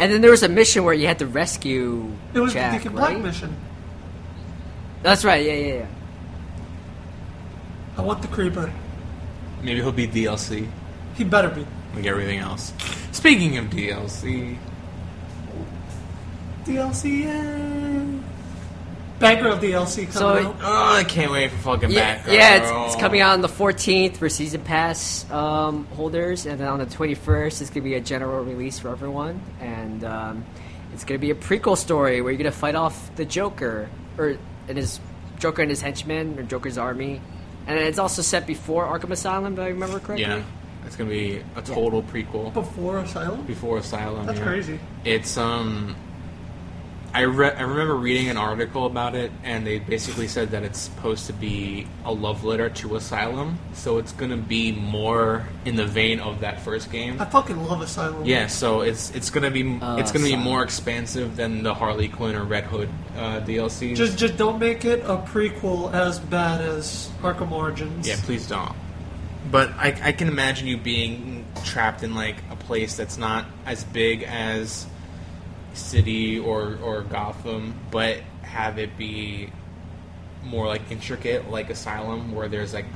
And 0.00 0.12
then 0.12 0.20
there 0.20 0.30
was 0.30 0.44
a 0.44 0.48
mission 0.48 0.84
where 0.84 0.94
you 0.94 1.08
had 1.08 1.18
to 1.18 1.26
rescue. 1.26 2.12
It 2.32 2.38
was 2.38 2.52
Jack, 2.52 2.72
the 2.72 2.78
Deacon 2.78 2.96
right? 2.96 3.10
Black 3.10 3.22
mission. 3.22 3.56
That's 5.02 5.24
right. 5.24 5.44
Yeah, 5.44 5.54
yeah, 5.54 5.74
yeah. 5.74 5.86
I 7.96 8.02
want 8.02 8.22
the 8.22 8.28
creeper. 8.28 8.72
Maybe 9.62 9.80
he'll 9.80 9.90
be 9.90 10.06
DLC 10.06 10.68
He 11.16 11.24
better 11.24 11.48
be. 11.48 11.66
Like 11.98 12.06
everything 12.06 12.38
else. 12.38 12.72
Speaking 13.12 13.56
of 13.58 13.66
DLC, 13.66 14.56
DLC. 16.64 17.24
Yeah. 17.24 18.04
Batgirl 19.20 19.58
DLC 19.60 19.96
coming 19.96 20.12
So- 20.12 20.28
out. 20.50 20.56
oh, 20.62 20.94
I 20.96 21.02
can't 21.02 21.32
wait 21.32 21.50
for 21.50 21.56
fucking 21.58 21.90
Yeah, 21.90 22.18
Batgirl. 22.18 22.32
yeah 22.32 22.54
it's, 22.86 22.92
it's 22.94 23.00
coming 23.02 23.20
out 23.20 23.32
on 23.32 23.40
the 23.40 23.48
14th 23.48 24.16
for 24.16 24.28
season 24.28 24.60
pass 24.60 25.28
um, 25.32 25.86
holders, 25.96 26.46
and 26.46 26.60
then 26.60 26.68
on 26.68 26.78
the 26.78 26.86
21st, 26.86 27.60
it's 27.60 27.70
gonna 27.70 27.82
be 27.82 27.94
a 27.94 28.00
general 28.00 28.44
release 28.44 28.78
for 28.78 28.90
everyone, 28.90 29.40
and 29.60 30.04
um, 30.04 30.44
it's 30.94 31.02
gonna 31.04 31.18
be 31.18 31.30
a 31.32 31.34
prequel 31.34 31.76
story 31.76 32.20
where 32.20 32.30
you're 32.30 32.38
gonna 32.38 32.52
fight 32.52 32.76
off 32.76 33.10
the 33.16 33.24
Joker, 33.24 33.88
or 34.16 34.36
and 34.68 34.78
his 34.78 35.00
Joker 35.40 35.62
and 35.62 35.70
his 35.70 35.80
henchmen, 35.80 36.38
or 36.38 36.42
Joker's 36.44 36.78
army, 36.78 37.20
and 37.66 37.76
it's 37.76 37.98
also 37.98 38.22
set 38.22 38.46
before 38.46 38.86
Arkham 38.86 39.10
Asylum, 39.10 39.54
if 39.54 39.58
I 39.58 39.68
remember 39.68 39.98
correctly. 39.98 40.26
Yeah, 40.26 40.42
it's 40.88 40.96
gonna 40.96 41.10
be 41.10 41.42
a 41.54 41.60
total 41.60 42.02
prequel 42.02 42.50
Before 42.54 42.98
Asylum. 42.98 43.42
before 43.42 43.76
Asylum. 43.76 44.24
That's 44.24 44.38
yeah. 44.38 44.44
crazy. 44.46 44.80
It's 45.04 45.36
um, 45.36 45.94
I 47.12 47.22
re- 47.22 47.52
I 47.52 47.60
remember 47.60 47.94
reading 47.94 48.30
an 48.30 48.38
article 48.38 48.86
about 48.86 49.14
it, 49.14 49.30
and 49.44 49.66
they 49.66 49.80
basically 49.80 50.28
said 50.28 50.52
that 50.52 50.62
it's 50.62 50.78
supposed 50.78 51.26
to 51.26 51.34
be 51.34 51.86
a 52.06 52.12
love 52.12 52.42
letter 52.42 52.70
to 52.70 52.96
Asylum, 52.96 53.58
so 53.74 53.98
it's 53.98 54.12
gonna 54.12 54.38
be 54.38 54.72
more 54.72 55.46
in 55.66 55.76
the 55.76 55.84
vein 55.84 56.20
of 56.20 56.40
that 56.40 56.62
first 56.62 56.90
game. 56.90 57.20
I 57.20 57.26
fucking 57.26 57.62
love 57.66 57.82
Asylum. 57.82 58.24
Yeah, 58.24 58.46
so 58.46 58.80
it's 58.80 59.10
it's 59.14 59.28
gonna 59.28 59.50
be 59.50 59.78
Uh, 59.78 59.96
it's 59.98 60.10
gonna 60.10 60.24
be 60.24 60.36
more 60.36 60.62
expansive 60.62 61.36
than 61.36 61.62
the 61.62 61.74
Harley 61.74 62.08
Quinn 62.08 62.34
or 62.34 62.44
Red 62.44 62.64
Hood 62.64 62.88
uh, 63.14 63.40
DLCs. 63.40 63.94
Just, 63.94 64.16
just 64.16 64.38
don't 64.38 64.58
make 64.58 64.86
it 64.86 65.00
a 65.00 65.18
prequel 65.18 65.92
as 65.92 66.18
bad 66.18 66.62
as 66.62 67.10
Arkham 67.20 67.50
Origins. 67.50 68.08
Yeah, 68.08 68.16
please 68.22 68.48
don't. 68.48 68.74
But 69.50 69.70
I, 69.70 69.98
I 70.02 70.12
can 70.12 70.28
imagine 70.28 70.66
you 70.66 70.76
being 70.76 71.46
trapped 71.64 72.02
in 72.02 72.14
like 72.14 72.36
a 72.50 72.56
place 72.56 72.96
that's 72.96 73.16
not 73.16 73.46
as 73.64 73.84
big 73.84 74.22
as 74.22 74.86
City 75.74 76.38
or 76.38 76.78
or 76.82 77.02
Gotham, 77.02 77.74
but 77.90 78.18
have 78.42 78.78
it 78.78 78.96
be 78.98 79.50
more 80.44 80.66
like 80.66 80.82
intricate, 80.90 81.50
like 81.50 81.70
Asylum, 81.70 82.34
where 82.34 82.48
there's 82.48 82.74
like 82.74 82.86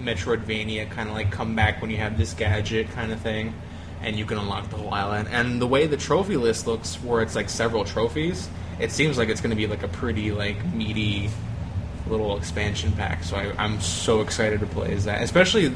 Metroidvania 0.00 0.90
kind 0.90 1.08
of 1.08 1.14
like 1.14 1.30
come 1.30 1.54
back 1.54 1.80
when 1.80 1.90
you 1.90 1.96
have 1.98 2.16
this 2.16 2.32
gadget 2.32 2.90
kind 2.90 3.12
of 3.12 3.20
thing, 3.20 3.54
and 4.00 4.16
you 4.16 4.24
can 4.24 4.38
unlock 4.38 4.70
the 4.70 4.76
whole 4.76 4.92
island. 4.92 5.28
And 5.30 5.60
the 5.60 5.66
way 5.66 5.86
the 5.86 5.96
trophy 5.96 6.36
list 6.36 6.66
looks, 6.66 6.96
where 6.96 7.20
it's 7.20 7.36
like 7.36 7.48
several 7.48 7.84
trophies, 7.84 8.48
it 8.80 8.90
seems 8.90 9.18
like 9.18 9.28
it's 9.28 9.40
going 9.40 9.50
to 9.50 9.56
be 9.56 9.66
like 9.66 9.82
a 9.82 9.88
pretty 9.88 10.32
like 10.32 10.64
meaty 10.72 11.30
little 12.10 12.36
expansion 12.36 12.92
pack. 12.92 13.24
So 13.24 13.36
I, 13.36 13.52
I'm 13.62 13.80
so 13.80 14.20
excited 14.20 14.60
to 14.60 14.66
play 14.66 14.92
as 14.92 15.04
that, 15.04 15.22
especially 15.22 15.72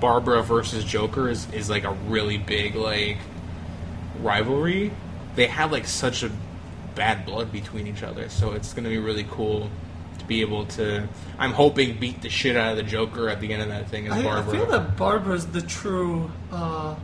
Barbara 0.00 0.42
versus 0.42 0.84
Joker 0.84 1.28
is, 1.28 1.50
is 1.52 1.70
like 1.70 1.84
a 1.84 1.92
really 1.92 2.38
big 2.38 2.74
like 2.74 3.18
rivalry. 4.20 4.92
They 5.36 5.46
have 5.46 5.72
like 5.72 5.86
such 5.86 6.22
a 6.22 6.30
bad 6.94 7.24
blood 7.24 7.52
between 7.52 7.86
each 7.86 8.02
other, 8.02 8.28
so 8.28 8.52
it's 8.52 8.72
going 8.72 8.84
to 8.84 8.90
be 8.90 8.98
really 8.98 9.26
cool 9.30 9.70
to 10.18 10.24
be 10.26 10.40
able 10.40 10.66
to. 10.66 11.08
I'm 11.38 11.52
hoping 11.52 11.98
beat 11.98 12.22
the 12.22 12.28
shit 12.28 12.56
out 12.56 12.72
of 12.72 12.76
the 12.76 12.82
Joker 12.82 13.28
at 13.28 13.40
the 13.40 13.52
end 13.52 13.62
of 13.62 13.68
that 13.68 13.88
thing 13.88 14.06
as 14.08 14.12
I, 14.12 14.40
I 14.40 14.42
feel 14.42 14.66
that 14.66 14.96
Barbara's 14.96 15.46
the 15.46 15.62
true 15.62 16.30
uh, 16.50 16.96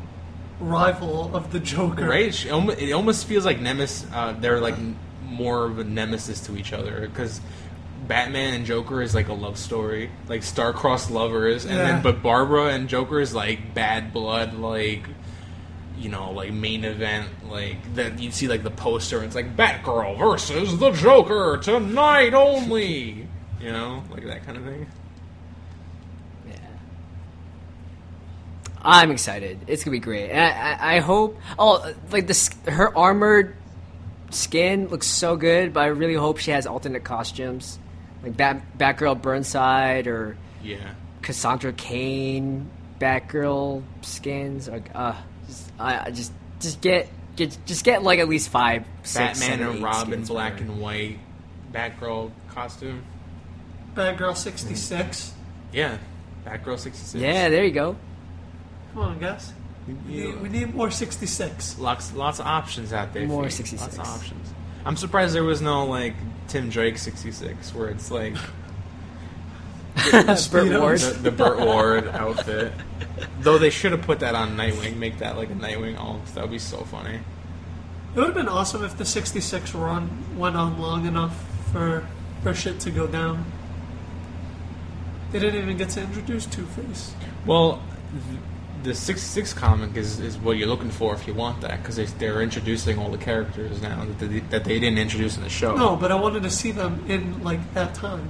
rival 0.60 1.34
of 1.34 1.52
the 1.52 1.60
Joker. 1.60 2.08
Right? 2.08 2.44
It 2.44 2.92
almost 2.92 3.26
feels 3.26 3.44
like 3.44 3.60
Nemesis. 3.60 4.06
Uh, 4.12 4.32
they're 4.32 4.60
like 4.60 4.76
more 5.24 5.66
of 5.66 5.78
a 5.78 5.84
nemesis 5.84 6.40
to 6.40 6.56
each 6.56 6.72
other 6.72 7.02
because 7.02 7.40
Batman 8.08 8.54
and 8.54 8.64
Joker 8.66 9.02
is 9.02 9.14
like 9.14 9.28
a 9.28 9.34
love 9.34 9.58
story, 9.58 10.10
like 10.28 10.42
star-crossed 10.42 11.10
lovers, 11.10 11.64
and 11.66 11.74
Yeah. 11.76 11.82
then 11.92 12.02
but 12.02 12.22
Barbara 12.22 12.68
and 12.68 12.88
Joker 12.88 13.20
is 13.20 13.34
like 13.34 13.74
bad 13.74 14.12
blood, 14.12 14.54
like 14.54 15.02
you 15.98 16.08
know, 16.08 16.30
like 16.30 16.52
main 16.52 16.84
event, 16.84 17.28
like 17.50 17.94
that. 17.96 18.18
You 18.20 18.30
see 18.30 18.48
like 18.48 18.62
the 18.62 18.70
poster, 18.70 19.16
and 19.18 19.26
it's 19.26 19.34
like 19.34 19.56
Batgirl 19.56 20.16
versus 20.18 20.78
the 20.78 20.90
Joker 20.92 21.58
tonight 21.62 22.34
only. 22.34 23.26
You 23.60 23.72
know, 23.72 24.04
like 24.10 24.24
that 24.24 24.46
kind 24.46 24.56
of 24.56 24.64
thing. 24.64 24.86
Yeah. 26.48 26.54
I'm 28.80 29.10
excited. 29.10 29.58
It's 29.66 29.82
gonna 29.84 29.92
be 29.92 29.98
great. 29.98 30.30
I, 30.32 30.48
I, 30.50 30.96
I 30.96 30.98
hope. 31.00 31.38
Oh, 31.58 31.92
like 32.12 32.26
this, 32.26 32.50
her 32.66 32.96
armored 32.96 33.56
skin 34.30 34.88
looks 34.88 35.06
so 35.08 35.36
good, 35.36 35.72
but 35.72 35.80
I 35.80 35.86
really 35.86 36.14
hope 36.14 36.38
she 36.38 36.52
has 36.52 36.66
alternate 36.66 37.02
costumes, 37.02 37.78
like 38.22 38.36
Bat, 38.36 38.78
Batgirl 38.78 39.20
Burnside 39.22 40.06
or 40.06 40.36
Yeah. 40.62 40.78
Cassandra 41.22 41.72
Cain 41.72 42.70
Batgirl 43.00 43.82
skins. 44.02 44.68
Like, 44.68 44.90
uh, 44.94 45.14
just, 45.46 45.72
I, 45.78 46.06
I 46.06 46.10
just 46.10 46.32
just 46.60 46.80
get 46.80 47.08
get 47.36 47.56
just 47.66 47.84
get 47.84 48.02
like 48.02 48.18
at 48.18 48.28
least 48.28 48.48
five, 48.48 48.84
six, 49.02 49.38
Batman 49.40 49.58
seven, 49.58 49.74
and 49.76 49.82
Robin, 49.84 50.24
black 50.24 50.60
and 50.60 50.80
white, 50.80 51.18
Batgirl 51.72 52.30
costume. 52.48 53.04
Batgirl 53.94 54.36
66. 54.36 55.32
Yeah, 55.72 55.98
Batgirl 56.46 56.78
sixty 56.78 57.04
six. 57.04 57.20
Yeah, 57.22 57.48
there 57.48 57.64
you 57.64 57.72
go. 57.72 57.96
Come 58.92 59.02
on, 59.02 59.18
guys. 59.18 59.52
We 59.86 59.94
need, 59.94 60.40
we 60.42 60.48
need 60.50 60.74
more 60.74 60.90
66. 60.90 61.78
lots 61.78 62.12
lots 62.14 62.40
of 62.40 62.46
options 62.46 62.92
out 62.92 63.12
there. 63.14 63.26
More 63.26 63.48
66. 63.48 63.80
Lots 63.80 63.94
of 63.98 64.14
options. 64.20 64.52
I'm 64.84 64.96
surprised 64.96 65.34
there 65.34 65.44
was 65.44 65.62
no 65.62 65.86
like 65.86 66.14
Tim 66.48 66.70
Drake 66.70 66.98
66, 66.98 67.74
where 67.74 67.88
it's 67.88 68.10
like 68.10 68.34
Burt 69.94 70.26
Speedos. 70.38 70.80
Ward. 70.80 71.00
the, 71.00 71.12
the 71.22 71.30
Burt 71.30 71.60
Ward 71.60 72.08
outfit. 72.08 72.72
Though 73.40 73.58
they 73.58 73.70
should 73.70 73.92
have 73.92 74.02
put 74.02 74.20
that 74.20 74.34
on 74.34 74.56
Nightwing, 74.56 74.96
make 74.96 75.18
that 75.18 75.36
like 75.36 75.50
a 75.50 75.54
Nightwing 75.54 75.98
alt. 75.98 76.24
That 76.34 76.42
would 76.42 76.50
be 76.50 76.58
so 76.58 76.78
funny. 76.78 77.16
It 77.16 78.16
would 78.16 78.26
have 78.26 78.34
been 78.34 78.48
awesome 78.48 78.84
if 78.84 78.96
the 78.96 79.04
66 79.04 79.74
run 79.74 80.38
went 80.38 80.56
on 80.56 80.80
long 80.80 81.06
enough 81.06 81.36
for, 81.72 82.06
for 82.42 82.54
shit 82.54 82.80
to 82.80 82.90
go 82.90 83.06
down. 83.06 83.44
They 85.30 85.38
didn't 85.38 85.60
even 85.62 85.76
get 85.76 85.90
to 85.90 86.00
introduce 86.00 86.46
Two 86.46 86.64
Face. 86.66 87.14
Well, 87.44 87.82
th- 88.82 88.84
the 88.84 88.94
66 88.94 89.52
comic 89.54 89.96
is, 89.96 90.20
is 90.20 90.36
what 90.38 90.56
you're 90.56 90.68
looking 90.68 90.90
for 90.90 91.14
if 91.14 91.26
you 91.26 91.34
want 91.34 91.60
that, 91.62 91.80
because 91.82 91.96
they, 91.96 92.04
they're 92.06 92.42
introducing 92.42 92.98
all 92.98 93.10
the 93.10 93.18
characters 93.18 93.80
now 93.82 94.04
that 94.04 94.18
they, 94.18 94.40
that 94.40 94.64
they 94.64 94.78
didn't 94.78 94.98
introduce 94.98 95.36
in 95.36 95.42
the 95.42 95.48
show. 95.48 95.76
No, 95.76 95.96
but 95.96 96.10
I 96.12 96.14
wanted 96.14 96.42
to 96.44 96.50
see 96.50 96.70
them 96.72 97.04
in 97.08 97.42
like 97.42 97.74
that 97.74 97.94
time. 97.94 98.28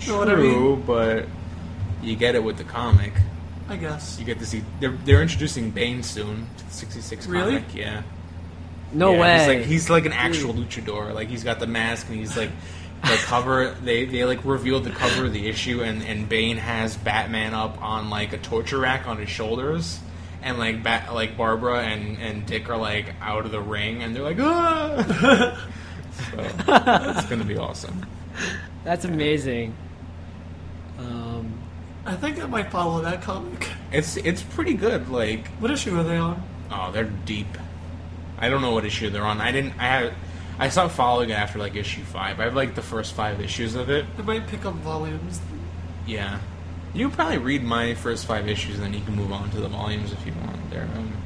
True, 0.00 0.14
know 0.14 0.18
what 0.20 0.30
I 0.30 0.36
mean? 0.36 0.82
but 0.82 1.26
you 2.02 2.16
get 2.16 2.34
it 2.34 2.42
with 2.42 2.56
the 2.56 2.64
comic. 2.64 3.12
I 3.68 3.76
guess. 3.76 4.18
You 4.18 4.24
get 4.24 4.38
to 4.40 4.46
see 4.46 4.64
they're 4.80 4.96
they're 5.04 5.22
introducing 5.22 5.70
Bane 5.70 6.02
soon 6.02 6.48
to 6.58 6.64
the 6.64 6.72
66 6.72 7.26
Really? 7.26 7.52
comic. 7.60 7.74
Yeah. 7.74 8.02
No 8.92 9.12
Yeah, 9.12 9.20
way. 9.20 9.38
He's 9.38 9.46
like 9.48 9.66
he's 9.66 9.90
like 9.90 10.06
an 10.06 10.12
actual 10.12 10.54
luchador. 10.54 11.14
Like 11.14 11.28
he's 11.28 11.44
got 11.44 11.60
the 11.60 11.66
mask 11.68 12.08
and 12.08 12.18
he's 12.18 12.36
like 12.36 12.50
the 13.02 13.16
cover. 13.24 13.70
They 13.82 14.04
they 14.04 14.24
like 14.24 14.44
revealed 14.44 14.84
the 14.84 14.90
cover 14.90 15.26
of 15.26 15.32
the 15.32 15.48
issue 15.48 15.82
and 15.82 16.02
and 16.02 16.28
Bane 16.28 16.56
has 16.56 16.96
Batman 16.96 17.54
up 17.54 17.80
on 17.82 18.10
like 18.10 18.32
a 18.32 18.38
torture 18.38 18.78
rack 18.78 19.06
on 19.06 19.18
his 19.18 19.28
shoulders. 19.28 19.98
And 20.42 20.58
like 20.58 20.82
Bat, 20.82 21.12
like 21.12 21.36
Barbara 21.36 21.82
and, 21.82 22.16
and 22.16 22.46
Dick 22.46 22.70
are 22.70 22.76
like 22.78 23.14
out 23.20 23.44
of 23.44 23.52
the 23.52 23.60
ring, 23.60 24.02
and 24.02 24.16
they're 24.16 24.22
like, 24.22 24.38
ah! 24.40 25.68
so, 26.32 26.38
it's 26.38 27.26
gonna 27.26 27.44
be 27.44 27.58
awesome. 27.58 28.06
That's 28.82 29.04
amazing. 29.04 29.74
Um, 30.98 31.60
I 32.06 32.16
think 32.16 32.42
I 32.42 32.46
might 32.46 32.70
follow 32.70 33.02
that 33.02 33.20
comic. 33.22 33.68
It's 33.92 34.16
it's 34.16 34.42
pretty 34.42 34.74
good. 34.74 35.10
Like 35.10 35.46
What 35.58 35.70
issue 35.70 35.98
are 35.98 36.04
they 36.04 36.16
on? 36.16 36.42
Oh, 36.70 36.90
they're 36.92 37.04
deep. 37.04 37.58
I 38.38 38.48
don't 38.48 38.62
know 38.62 38.70
what 38.70 38.84
issue 38.84 39.10
they're 39.10 39.26
on. 39.26 39.40
I 39.40 39.52
didn't. 39.52 39.74
I 39.78 39.86
have. 39.86 40.14
I 40.60 40.68
stopped 40.68 40.92
following 40.92 41.30
it 41.30 41.34
after 41.34 41.58
like 41.58 41.74
issue 41.74 42.02
five. 42.02 42.38
I 42.38 42.44
have 42.44 42.54
like 42.54 42.74
the 42.74 42.82
first 42.82 43.14
five 43.14 43.40
issues 43.40 43.74
of 43.74 43.88
it. 43.88 44.04
I 44.18 44.22
might 44.22 44.46
pick 44.46 44.66
up 44.66 44.74
volumes. 44.74 45.40
Yeah, 46.06 46.38
you 46.92 47.08
can 47.08 47.16
probably 47.16 47.38
read 47.38 47.64
my 47.64 47.94
first 47.94 48.26
five 48.26 48.46
issues, 48.46 48.74
and 48.74 48.84
then 48.84 48.92
you 48.92 49.00
can 49.00 49.16
move 49.16 49.32
on 49.32 49.50
to 49.52 49.60
the 49.60 49.68
volumes 49.68 50.12
if 50.12 50.26
you 50.26 50.34
want. 50.44 50.70
They're 50.70 50.82
um, 50.82 51.16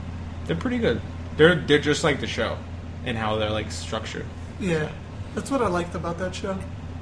they're 0.47 0.57
pretty 0.57 0.79
good. 0.79 1.01
They're 1.37 1.57
they're 1.57 1.81
just 1.81 2.05
like 2.05 2.21
the 2.21 2.29
show, 2.29 2.57
and 3.05 3.19
how 3.19 3.35
they're 3.35 3.51
like 3.51 3.73
structured. 3.73 4.27
Yeah, 4.61 4.93
that's 5.35 5.51
what 5.51 5.63
I 5.63 5.67
liked 5.67 5.97
about 5.97 6.17
that 6.19 6.33
show. 6.33 6.57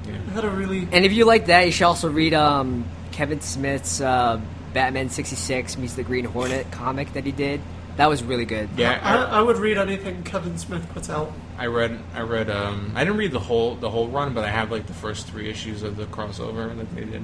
Yeah. 0.07 0.15
It 0.15 0.29
had 0.29 0.43
a 0.43 0.49
really 0.49 0.87
and 0.91 1.05
if 1.05 1.13
you 1.13 1.25
like 1.25 1.45
that, 1.45 1.67
you 1.67 1.71
should 1.71 1.85
also 1.85 2.09
read 2.09 2.33
um, 2.33 2.85
Kevin 3.11 3.41
Smith's 3.41 4.01
uh, 4.01 4.41
Batman 4.73 5.09
66 5.09 5.77
meets 5.77 5.93
the 5.93 6.03
Green 6.03 6.25
Hornet 6.25 6.71
comic 6.71 7.13
that 7.13 7.25
he 7.25 7.31
did. 7.31 7.61
That 7.97 8.09
was 8.09 8.23
really 8.23 8.45
good. 8.45 8.69
Yeah, 8.75 8.99
I, 9.03 9.37
I 9.37 9.41
would 9.41 9.57
read 9.57 9.77
anything 9.77 10.23
Kevin 10.23 10.57
Smith 10.57 10.87
puts 10.93 11.11
out. 11.11 11.31
I, 11.63 11.67
read. 11.67 11.97
I 12.13 12.21
read. 12.23 12.49
Um, 12.49 12.91
I 12.93 13.05
didn't 13.05 13.15
read 13.15 13.31
the 13.31 13.39
whole 13.39 13.75
the 13.75 13.89
whole 13.89 14.09
run, 14.09 14.33
but 14.33 14.43
I 14.43 14.49
have 14.49 14.69
like 14.69 14.85
the 14.85 14.93
first 14.93 15.27
three 15.27 15.49
issues 15.49 15.81
of 15.81 15.95
the 15.95 16.03
crossover 16.03 16.75
that 16.75 16.93
they 16.93 17.05
did. 17.05 17.23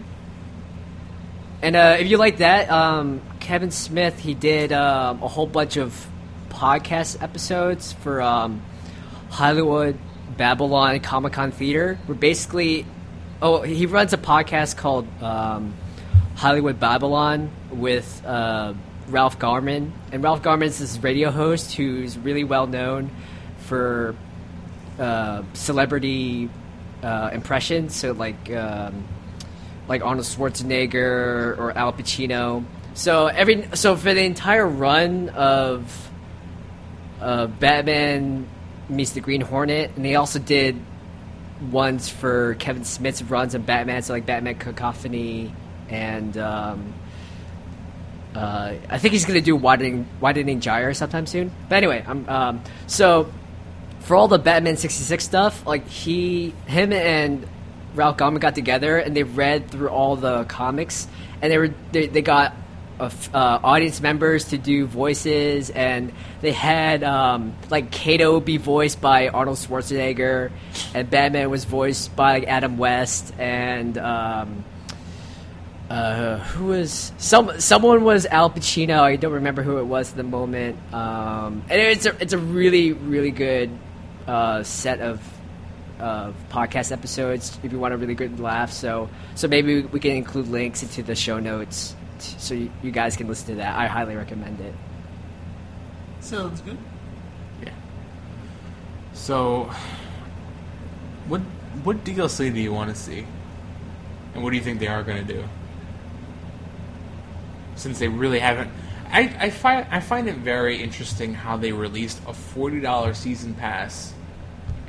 And 1.61 1.75
uh, 1.75 1.97
if 1.99 2.07
you 2.07 2.15
like 2.15 2.37
that, 2.37 2.71
um, 2.71 3.21
Kevin 3.41 3.69
Smith, 3.69 4.17
he 4.17 4.33
did 4.33 4.71
um, 4.71 5.21
a 5.21 5.27
whole 5.27 5.45
bunch 5.45 5.75
of 5.75 6.07
podcast 6.47 7.21
episodes 7.21 7.91
for 7.91 8.21
um, 8.21 8.61
Hollywood, 9.29 9.99
Babylon, 10.37 11.01
Comic 11.01 11.33
Con 11.33 11.51
Theater. 11.51 11.99
Where 12.05 12.17
basically, 12.17 12.85
oh, 13.41 13.61
he 13.61 13.87
runs 13.87 14.13
a 14.13 14.17
podcast 14.17 14.77
called 14.77 15.05
um, 15.21 15.73
Hollywood 16.35 16.79
Babylon 16.79 17.51
with 17.71 18.23
uh, 18.25 18.73
Ralph 19.09 19.37
Garman. 19.37 19.91
And 20.13 20.23
Ralph 20.23 20.41
Garman 20.43 20.69
is 20.69 20.79
this 20.79 20.97
radio 20.99 21.29
host 21.29 21.73
who's 21.75 22.17
really 22.17 22.45
well 22.45 22.67
known 22.67 23.11
for 23.57 24.15
uh, 24.99 25.43
celebrity 25.53 26.49
uh, 27.01 27.31
impressions. 27.33 27.95
So, 27.95 28.11
like. 28.11 28.51
Um, 28.51 29.05
like 29.89 30.03
Arnold 30.05 30.27
Schwarzenegger 30.27 31.57
or 31.57 31.73
Al 31.75 31.91
Pacino. 31.91 32.63
So 32.93 33.27
every 33.27 33.67
so 33.73 33.95
for 33.95 34.13
the 34.13 34.23
entire 34.23 34.67
run 34.67 35.29
of 35.29 36.09
uh, 37.19 37.47
Batman 37.47 38.47
meets 38.87 39.11
the 39.11 39.19
Green 39.19 39.41
Hornet, 39.41 39.91
and 39.95 40.05
they 40.05 40.15
also 40.15 40.39
did 40.39 40.79
ones 41.71 42.07
for 42.07 42.53
Kevin 42.55 42.85
Smith's 42.85 43.21
runs 43.21 43.55
of 43.55 43.65
Batman, 43.65 44.01
so 44.03 44.13
like 44.13 44.25
Batman 44.25 44.55
Cacophony, 44.55 45.53
and 45.89 46.37
um, 46.37 46.93
uh, 48.35 48.73
I 48.89 48.97
think 48.99 49.13
he's 49.13 49.25
gonna 49.25 49.41
do 49.41 49.55
widening 49.55 50.07
widening 50.21 50.59
gyre 50.59 50.93
sometime 50.93 51.25
soon. 51.25 51.51
But 51.67 51.75
anyway, 51.77 52.03
I'm 52.07 52.29
um, 52.29 52.61
so 52.87 53.31
for 53.99 54.15
all 54.15 54.27
the 54.27 54.39
Batman 54.39 54.77
sixty 54.77 55.03
six 55.03 55.23
stuff, 55.23 55.65
like 55.65 55.87
he, 55.87 56.53
him, 56.65 56.91
and 56.93 57.47
Ralph 57.95 58.17
Garman 58.17 58.39
got 58.39 58.55
together 58.55 58.97
and 58.97 59.15
they 59.15 59.23
read 59.23 59.69
through 59.69 59.89
all 59.89 60.15
the 60.15 60.45
comics, 60.45 61.07
and 61.41 61.51
they 61.51 61.57
were 61.57 61.73
they, 61.91 62.07
they 62.07 62.21
got 62.21 62.55
uh, 62.99 63.09
audience 63.33 64.01
members 64.01 64.49
to 64.49 64.57
do 64.57 64.85
voices, 64.85 65.69
and 65.69 66.11
they 66.41 66.51
had 66.51 67.03
um, 67.03 67.55
like 67.69 67.91
Kato 67.91 68.39
be 68.39 68.57
voiced 68.57 68.99
by 69.01 69.29
Arnold 69.29 69.57
Schwarzenegger, 69.57 70.51
and 70.93 71.09
Batman 71.09 71.49
was 71.49 71.65
voiced 71.65 72.15
by 72.15 72.41
Adam 72.41 72.77
West, 72.77 73.33
and 73.39 73.97
um, 73.97 74.65
uh, 75.89 76.37
who 76.37 76.65
was 76.65 77.11
some 77.17 77.59
someone 77.59 78.03
was 78.03 78.25
Al 78.25 78.49
Pacino. 78.49 78.99
I 78.99 79.15
don't 79.15 79.33
remember 79.33 79.63
who 79.63 79.77
it 79.79 79.85
was 79.85 80.11
at 80.11 80.17
the 80.17 80.23
moment. 80.23 80.77
Um, 80.93 81.63
and 81.69 81.81
it's 81.81 82.05
a 82.05 82.15
it's 82.21 82.33
a 82.33 82.37
really 82.37 82.93
really 82.93 83.31
good 83.31 83.69
uh, 84.29 84.63
set 84.63 85.01
of 85.01 85.21
of 85.99 86.33
podcast 86.49 86.93
episodes 86.93 87.59
if 87.61 87.73
you 87.73 87.79
want 87.79 87.93
a 87.93 87.97
really 87.97 88.15
good 88.15 88.39
laugh. 88.39 88.71
So 88.71 89.09
so 89.35 89.47
maybe 89.47 89.81
we 89.81 89.99
can 89.99 90.11
include 90.11 90.47
links 90.47 90.83
into 90.83 91.03
the 91.03 91.15
show 91.15 91.39
notes 91.39 91.95
t- 92.19 92.35
so 92.37 92.53
you, 92.53 92.71
you 92.83 92.91
guys 92.91 93.15
can 93.15 93.27
listen 93.27 93.47
to 93.47 93.55
that. 93.55 93.77
I 93.77 93.87
highly 93.87 94.15
recommend 94.15 94.59
it. 94.61 94.73
Sounds 96.19 96.61
good. 96.61 96.77
Yeah. 97.63 97.73
So, 99.13 99.71
what 101.27 101.41
what 101.83 102.03
DLC 102.03 102.53
do 102.53 102.59
you 102.59 102.73
want 102.73 102.89
to 102.89 102.95
see, 102.95 103.25
and 104.33 104.43
what 104.43 104.51
do 104.51 104.57
you 104.57 104.63
think 104.63 104.79
they 104.79 104.87
are 104.87 105.03
going 105.03 105.25
to 105.25 105.33
do? 105.33 105.43
Since 107.75 107.99
they 107.99 108.09
really 108.09 108.39
haven't, 108.39 108.69
I, 109.11 109.33
I 109.39 109.49
find 109.49 109.87
I 109.89 110.01
find 110.01 110.27
it 110.27 110.35
very 110.37 110.81
interesting 110.81 111.33
how 111.33 111.57
they 111.57 111.71
released 111.71 112.21
a 112.27 112.33
forty 112.33 112.79
dollar 112.81 113.13
season 113.13 113.53
pass, 113.53 114.13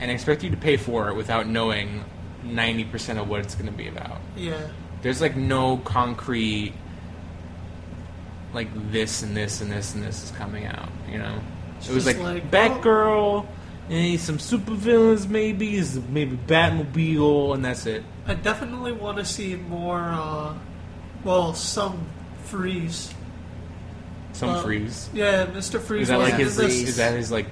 and 0.00 0.10
expect 0.10 0.42
you 0.42 0.50
to 0.50 0.56
pay 0.56 0.76
for 0.76 1.08
it 1.08 1.14
without 1.14 1.46
knowing 1.46 2.04
ninety 2.42 2.84
percent 2.84 3.18
of 3.18 3.28
what 3.28 3.40
it's 3.40 3.54
going 3.54 3.70
to 3.70 3.76
be 3.76 3.86
about. 3.86 4.18
Yeah. 4.36 4.68
There's 5.02 5.20
like 5.20 5.36
no 5.36 5.78
concrete 5.78 6.74
like 8.52 8.68
this 8.90 9.22
and 9.22 9.36
this 9.36 9.60
and 9.60 9.70
this 9.70 9.94
and 9.94 10.02
this 10.02 10.24
is 10.24 10.30
coming 10.32 10.66
out, 10.66 10.88
you 11.08 11.18
know. 11.18 11.38
it 11.80 11.90
was 11.90 12.06
like, 12.06 12.18
like, 12.18 12.50
Batgirl, 12.50 13.46
and 13.88 14.20
some 14.20 14.38
supervillains 14.38 15.28
maybe, 15.28 15.76
is 15.76 16.00
maybe 16.08 16.36
Batmobile, 16.36 17.54
and 17.54 17.64
that's 17.64 17.86
it. 17.86 18.02
I 18.26 18.34
definitely 18.34 18.92
want 18.92 19.18
to 19.18 19.24
see 19.24 19.54
more. 19.56 20.00
Uh, 20.00 20.54
well, 21.24 21.54
some 21.54 22.06
freeze. 22.44 23.14
Some 24.32 24.50
Uh, 24.50 24.62
Freeze. 24.62 25.10
Yeah, 25.12 25.46
Mr. 25.46 25.80
Freeze. 25.80 26.02
Is 26.02 26.08
that 26.08 26.18
like 26.18 26.34
his? 26.34 26.58
Is 26.58 26.96
that 26.96 27.14
his 27.14 27.30
like 27.30 27.46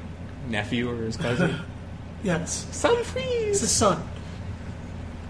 nephew 0.49 0.91
or 0.91 0.97
his 0.97 1.17
cousin? 1.17 1.59
Yes, 2.23 2.67
Some 2.73 2.97
it's 2.99 3.61
the 3.61 3.67
sun. 3.67 4.03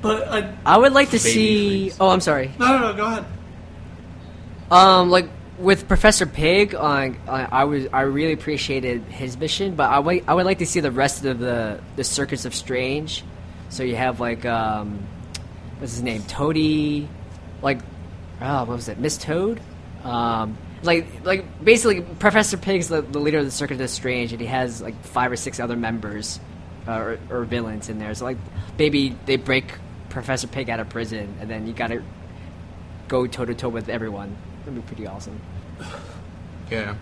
But 0.01 0.28
I 0.28 0.55
I 0.65 0.78
would 0.78 0.93
like 0.93 1.09
to 1.09 1.19
Baby 1.19 1.31
see. 1.31 1.69
freeze. 1.90 1.97
Oh, 2.01 2.09
I'm 2.09 2.20
sorry. 2.20 2.52
no 2.59 2.66
no 2.66 2.93
no. 2.93 2.97
Go 2.97 3.06
ahead. 3.06 3.24
Um, 4.70 5.10
like 5.10 5.28
with 5.59 5.89
Professor 5.89 6.24
Pig, 6.24 6.74
on 6.74 7.16
I 7.28 7.44
I 7.44 7.65
was 7.65 7.86
I 7.93 8.02
really 8.02 8.32
appreciated 8.32 9.02
his 9.05 9.36
mission, 9.36 9.74
but 9.74 9.90
I 9.90 9.98
would 9.98 10.24
I 10.27 10.35
would 10.35 10.47
like 10.47 10.59
to 10.59 10.66
see 10.66 10.81
the 10.81 10.90
rest 10.93 11.24
of 11.24 11.39
the 11.39 11.81
the 11.97 12.05
Circus 12.05 12.44
of 12.44 12.55
Strange. 12.55 13.24
So 13.70 13.82
you 13.82 13.97
have 13.97 14.20
like 14.20 14.47
um, 14.47 15.06
what's 15.78 15.94
his 15.94 16.02
name, 16.02 16.23
Toady, 16.23 17.09
like 17.60 17.81
oh 18.40 18.60
what 18.60 18.77
was 18.77 18.89
it, 18.89 18.98
Miss 18.98 19.19
Toad, 19.19 19.60
um. 20.05 20.56
Like, 20.81 21.09
like 21.24 21.65
basically, 21.65 22.02
Professor 22.02 22.56
Pig's 22.56 22.86
the, 22.86 23.02
the 23.02 23.19
leader 23.19 23.39
of 23.39 23.44
the 23.44 23.51
Circus 23.51 23.81
of 23.81 23.90
Strange, 23.90 24.31
and 24.31 24.40
he 24.40 24.47
has 24.47 24.81
like 24.81 24.94
five 25.05 25.32
or 25.32 25.35
six 25.35 25.59
other 25.59 25.74
members 25.74 26.39
uh, 26.89 26.98
or, 26.98 27.19
or 27.31 27.44
villains 27.44 27.89
in 27.89 27.98
there. 27.98 28.15
So, 28.15 28.24
like, 28.24 28.39
maybe 28.78 29.15
they 29.27 29.36
break 29.36 29.66
Professor 30.09 30.47
Pig 30.48 30.70
out 30.70 30.81
of 30.81 30.89
prison, 30.89 31.36
and 31.40 31.48
then 31.51 31.66
you 31.66 31.73
gotta 31.74 32.02
go 33.09 33.27
toe 33.27 33.44
to 33.44 33.55
toe 33.55 33.69
with 33.69 33.89
everyone. 33.89 34.36
That'd 34.65 34.74
be 34.74 34.81
pretty 34.86 35.06
awesome. 35.06 35.39
Yeah. 36.70 36.97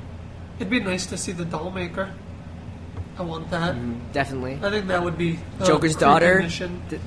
It'd 0.61 0.71
be 0.71 0.79
nice 0.79 1.07
to 1.07 1.17
see 1.19 1.33
the 1.33 1.45
doll 1.45 1.73
maker. 1.73 2.09
I 3.19 3.23
want 3.23 3.51
that. 3.51 3.75
Definitely. 4.13 4.61
I 4.63 4.71
think 4.71 4.87
that 4.87 5.03
would 5.03 5.19
be 5.19 5.41
a 5.59 5.65
Joker's 5.67 5.95
creepy 5.95 6.01
daughter. 6.05 6.39
Mission. 6.43 6.83
D- 6.89 7.01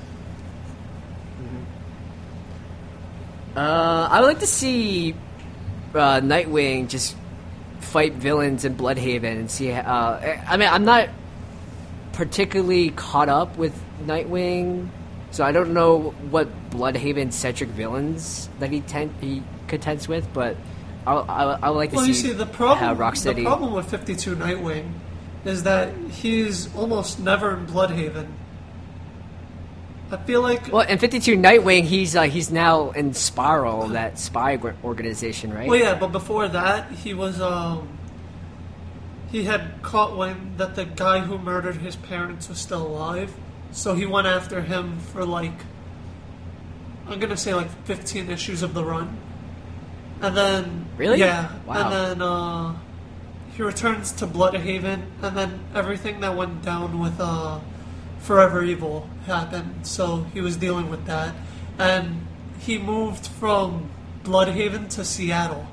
Uh, 3.56 4.08
I 4.10 4.20
would 4.20 4.26
like 4.26 4.38
to 4.40 4.46
see 4.46 5.14
uh, 5.94 6.20
Nightwing 6.20 6.88
just 6.88 7.16
fight 7.80 8.12
villains 8.14 8.64
in 8.64 8.76
Blüdhaven 8.76 9.24
and 9.38 9.50
see. 9.50 9.72
Uh, 9.72 10.36
I 10.46 10.56
mean, 10.56 10.68
I'm 10.68 10.84
not 10.84 11.08
particularly 12.20 12.90
caught 12.90 13.30
up 13.30 13.56
with 13.56 13.72
Nightwing, 14.04 14.90
so 15.30 15.42
I 15.42 15.52
don't 15.52 15.72
know 15.72 16.10
what 16.28 16.48
Blüdhaven 16.68 17.32
centric 17.32 17.70
villains 17.70 18.50
that 18.58 18.70
he 18.70 18.82
ten- 18.82 19.14
he 19.22 19.42
contends 19.68 20.06
with, 20.06 20.30
but 20.34 20.58
I, 21.06 21.14
I, 21.14 21.58
I 21.62 21.70
would 21.70 21.78
like 21.78 21.90
to 21.90 21.96
Well, 21.96 22.04
see, 22.04 22.10
you 22.10 22.14
see, 22.14 22.32
the 22.32 22.44
problem 22.44 22.94
the 22.94 23.02
Rocksteady. 23.02 23.42
problem 23.42 23.72
with 23.72 23.88
52 23.90 24.36
Nightwing 24.36 24.92
is 25.46 25.62
that 25.62 25.96
he's 26.10 26.68
almost 26.76 27.20
never 27.20 27.56
in 27.56 27.66
Blüdhaven. 27.66 28.26
I 30.10 30.18
feel 30.18 30.42
like 30.42 30.70
well, 30.70 30.86
in 30.86 30.98
52 30.98 31.38
Nightwing, 31.38 31.84
he's 31.84 32.14
uh, 32.16 32.24
he's 32.24 32.50
now 32.50 32.90
in 32.90 33.12
Spyral, 33.12 33.92
that 33.92 34.18
spy 34.18 34.58
organization, 34.84 35.54
right? 35.54 35.70
Well, 35.70 35.78
yeah, 35.80 35.94
but 35.98 36.12
before 36.12 36.48
that, 36.48 36.92
he 36.92 37.14
was 37.14 37.40
um. 37.40 37.88
He 39.30 39.44
had 39.44 39.80
caught 39.82 40.16
wind 40.16 40.58
that 40.58 40.74
the 40.74 40.84
guy 40.84 41.20
who 41.20 41.38
murdered 41.38 41.76
his 41.76 41.94
parents 41.96 42.48
was 42.48 42.58
still 42.58 42.84
alive, 42.86 43.32
so 43.70 43.94
he 43.94 44.06
went 44.06 44.26
after 44.26 44.62
him 44.62 44.98
for 44.98 45.24
like. 45.24 45.52
I'm 47.08 47.18
gonna 47.18 47.36
say 47.36 47.54
like 47.54 47.70
15 47.86 48.30
issues 48.30 48.62
of 48.62 48.74
the 48.74 48.84
run, 48.84 49.16
and 50.20 50.36
then 50.36 50.86
Really? 50.96 51.18
yeah, 51.18 51.52
Wow. 51.66 51.74
and 51.74 51.92
then 51.92 52.22
uh, 52.22 52.74
he 53.56 53.62
returns 53.62 54.12
to 54.12 54.26
Blüdhaven, 54.26 55.02
and 55.22 55.36
then 55.36 55.60
everything 55.74 56.20
that 56.20 56.36
went 56.36 56.62
down 56.62 57.00
with 57.00 57.18
uh, 57.20 57.58
Forever 58.20 58.62
Evil 58.62 59.08
happened, 59.26 59.86
so 59.86 60.24
he 60.34 60.40
was 60.40 60.56
dealing 60.56 60.88
with 60.88 61.06
that, 61.06 61.34
and 61.78 62.26
he 62.60 62.78
moved 62.78 63.26
from 63.26 63.90
Blüdhaven 64.22 64.88
to 64.90 65.04
Seattle. 65.04 65.66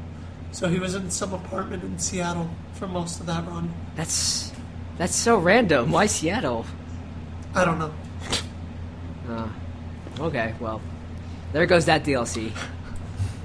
So 0.51 0.69
he 0.69 0.79
was 0.79 0.95
in 0.95 1.11
some 1.11 1.33
apartment 1.33 1.83
in 1.83 1.99
Seattle 1.99 2.49
for 2.77 2.87
most 2.87 3.19
of 3.19 3.25
that 3.25 3.45
run. 3.47 3.73
That's 3.95 4.51
that's 4.97 5.15
so 5.15 5.37
random. 5.37 5.91
Why 5.91 6.05
Seattle? 6.05 6.65
I 7.53 7.65
don't 7.65 7.79
know. 7.79 7.93
Uh, 9.29 9.49
okay, 10.19 10.53
well, 10.59 10.81
there 11.53 11.65
goes 11.65 11.85
that 11.85 12.03
DLC. 12.03 12.51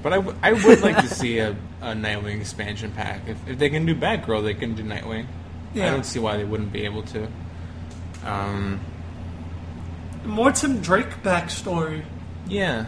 But 0.01 0.13
I, 0.13 0.15
w- 0.17 0.37
I 0.41 0.51
would 0.53 0.81
like 0.81 0.97
to 0.97 1.07
see 1.07 1.39
a, 1.39 1.51
a 1.81 1.93
Nightwing 1.93 2.39
expansion 2.41 2.91
pack. 2.91 3.21
If, 3.27 3.37
if 3.47 3.57
they 3.59 3.69
can 3.69 3.85
do 3.85 3.95
Batgirl, 3.95 4.43
they 4.43 4.53
can 4.53 4.75
do 4.75 4.83
Nightwing. 4.83 5.25
Yeah. 5.73 5.87
I 5.87 5.91
don't 5.91 6.05
see 6.05 6.19
why 6.19 6.37
they 6.37 6.43
wouldn't 6.43 6.71
be 6.73 6.83
able 6.85 7.03
to. 7.03 7.27
Um, 8.25 8.79
More 10.25 10.51
Tim 10.51 10.81
Drake 10.81 11.21
backstory. 11.23 12.03
yeah. 12.47 12.85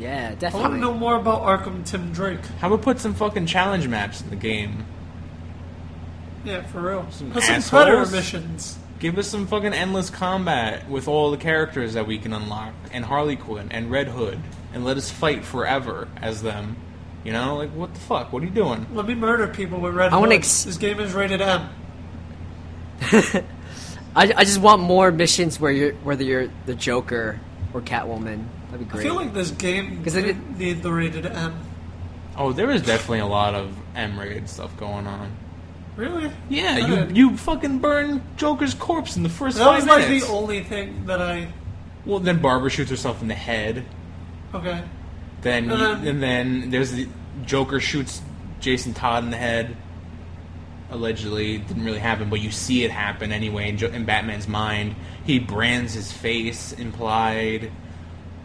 Yeah, 0.00 0.30
definitely. 0.34 0.58
I 0.58 0.62
want 0.62 0.74
to 0.74 0.80
know 0.80 0.94
more 0.94 1.16
about 1.16 1.42
Arkham 1.42 1.84
Tim 1.86 2.12
Drake. 2.12 2.44
How 2.60 2.66
about 2.68 2.82
put 2.82 2.98
some 2.98 3.14
fucking 3.14 3.46
challenge 3.46 3.86
maps 3.86 4.20
in 4.20 4.30
the 4.30 4.36
game? 4.36 4.84
Yeah, 6.44 6.62
for 6.62 6.80
real. 6.80 7.06
Some 7.10 7.30
Put 7.30 7.42
some 7.44 7.54
assholes. 7.56 7.84
Predator 7.84 8.10
missions. 8.10 8.78
Give 8.98 9.18
us 9.18 9.26
some 9.28 9.46
fucking 9.46 9.72
endless 9.72 10.10
combat 10.10 10.88
with 10.88 11.08
all 11.08 11.30
the 11.32 11.36
characters 11.36 11.94
that 11.94 12.06
we 12.06 12.18
can 12.18 12.32
unlock, 12.32 12.72
and 12.92 13.04
Harley 13.04 13.36
Quinn, 13.36 13.68
and 13.72 13.90
Red 13.90 14.08
Hood, 14.08 14.38
and 14.72 14.84
let 14.84 14.96
us 14.96 15.10
fight 15.10 15.44
forever 15.44 16.08
as 16.20 16.42
them. 16.42 16.76
You 17.24 17.32
know, 17.32 17.56
like 17.56 17.70
what 17.70 17.94
the 17.94 18.00
fuck? 18.00 18.32
What 18.32 18.42
are 18.42 18.46
you 18.46 18.52
doing? 18.52 18.86
Let 18.94 19.06
me 19.06 19.14
murder 19.14 19.46
people 19.48 19.80
with 19.80 19.94
red 19.94 20.12
I 20.12 20.18
Hood. 20.20 20.32
ex- 20.32 20.64
This 20.64 20.76
game 20.76 20.98
is 21.00 21.12
rated 21.12 21.40
M. 21.40 21.68
I, 23.02 23.44
I 24.14 24.44
just 24.44 24.60
want 24.60 24.82
more 24.82 25.10
missions 25.10 25.58
where 25.58 25.72
you're 25.72 25.92
whether 25.94 26.22
you're 26.22 26.48
the 26.66 26.74
Joker 26.74 27.40
or 27.72 27.80
Catwoman. 27.80 28.44
That'd 28.70 28.86
be 28.86 28.92
great. 28.92 29.00
I 29.00 29.02
feel 29.04 29.14
like 29.14 29.32
this 29.34 29.50
game 29.50 30.02
'Cause 30.04 30.14
they 30.14 30.22
didn't 30.22 30.58
need 30.58 30.82
the 30.82 30.92
rated 30.92 31.26
M. 31.26 31.54
Oh, 32.36 32.52
there 32.52 32.70
is 32.70 32.82
definitely 32.82 33.20
a 33.20 33.26
lot 33.26 33.54
of 33.54 33.74
M-rated 33.94 34.48
stuff 34.48 34.74
going 34.78 35.06
on. 35.06 35.30
Really? 35.96 36.30
Yeah, 36.48 36.78
you 36.78 37.14
you 37.14 37.36
fucking 37.36 37.78
burn 37.80 38.22
Joker's 38.36 38.72
corpse 38.74 39.16
in 39.16 39.22
the 39.22 39.28
first 39.28 39.58
That 39.58 39.64
five 39.64 39.76
was 39.82 39.86
like 39.86 40.08
minutes. 40.08 40.26
the 40.26 40.32
only 40.32 40.62
thing 40.64 41.04
that 41.06 41.20
I. 41.20 41.48
well, 42.06 42.18
then 42.18 42.40
Barbara 42.40 42.70
shoots 42.70 42.90
herself 42.90 43.20
in 43.20 43.28
the 43.28 43.34
head. 43.34 43.84
Okay. 44.54 44.82
Then 45.42 45.70
And 45.70 45.80
then- 45.80 46.06
and 46.06 46.22
then 46.22 46.70
there's 46.70 46.92
the 46.92 47.08
Joker 47.44 47.78
shoots 47.80 48.22
Jason 48.60 48.94
Todd 48.94 49.24
in 49.24 49.30
the 49.30 49.36
head. 49.36 49.76
Allegedly, 50.90 51.54
it 51.56 51.66
didn't 51.68 51.84
really 51.84 51.98
happen, 51.98 52.28
but 52.28 52.40
you 52.40 52.50
see 52.50 52.84
it 52.84 52.90
happen 52.90 53.32
anyway 53.32 53.70
in, 53.70 53.78
jo- 53.78 53.88
in 53.88 54.04
Batman's 54.04 54.46
mind. 54.46 54.94
He 55.24 55.38
brands 55.38 55.94
his 55.94 56.12
face, 56.12 56.72
implied. 56.72 57.70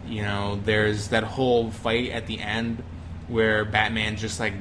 You 0.06 0.22
know, 0.22 0.58
there's 0.64 1.08
that 1.08 1.24
whole 1.24 1.70
fight 1.70 2.10
at 2.10 2.26
the 2.26 2.40
end 2.40 2.82
where 3.28 3.66
Batman's 3.66 4.22
just 4.22 4.40
like 4.40 4.54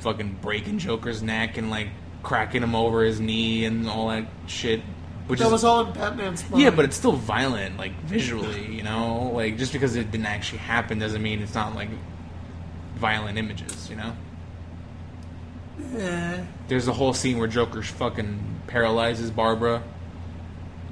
fucking 0.00 0.38
breaking 0.42 0.78
Joker's 0.80 1.22
neck 1.22 1.56
and 1.56 1.70
like 1.70 1.88
cracking 2.22 2.62
him 2.62 2.74
over 2.74 3.02
his 3.04 3.20
knee 3.20 3.64
and 3.64 3.88
all 3.88 4.08
that 4.08 4.26
shit. 4.46 4.82
Which 5.26 5.38
That 5.38 5.46
is 5.46 5.52
was 5.52 5.64
all 5.64 5.86
in 5.86 5.92
Batman's 5.92 6.48
mind. 6.50 6.62
yeah, 6.62 6.70
but 6.70 6.84
it's 6.84 6.96
still 6.96 7.12
violent, 7.12 7.76
like 7.76 7.92
visually, 8.02 8.66
you 8.66 8.82
know. 8.82 9.30
Like 9.32 9.58
just 9.58 9.72
because 9.72 9.94
it 9.96 10.10
didn't 10.10 10.26
actually 10.26 10.58
happen 10.58 10.98
doesn't 10.98 11.22
mean 11.22 11.40
it's 11.40 11.54
not 11.54 11.74
like 11.76 11.88
violent 12.96 13.38
images, 13.38 13.88
you 13.88 13.96
know. 13.96 14.12
Yeah. 15.96 16.44
There's 16.68 16.88
a 16.88 16.92
whole 16.92 17.12
scene 17.14 17.38
where 17.38 17.48
Joker 17.48 17.82
fucking 17.82 18.62
paralyzes 18.66 19.30
Barbara. 19.30 19.82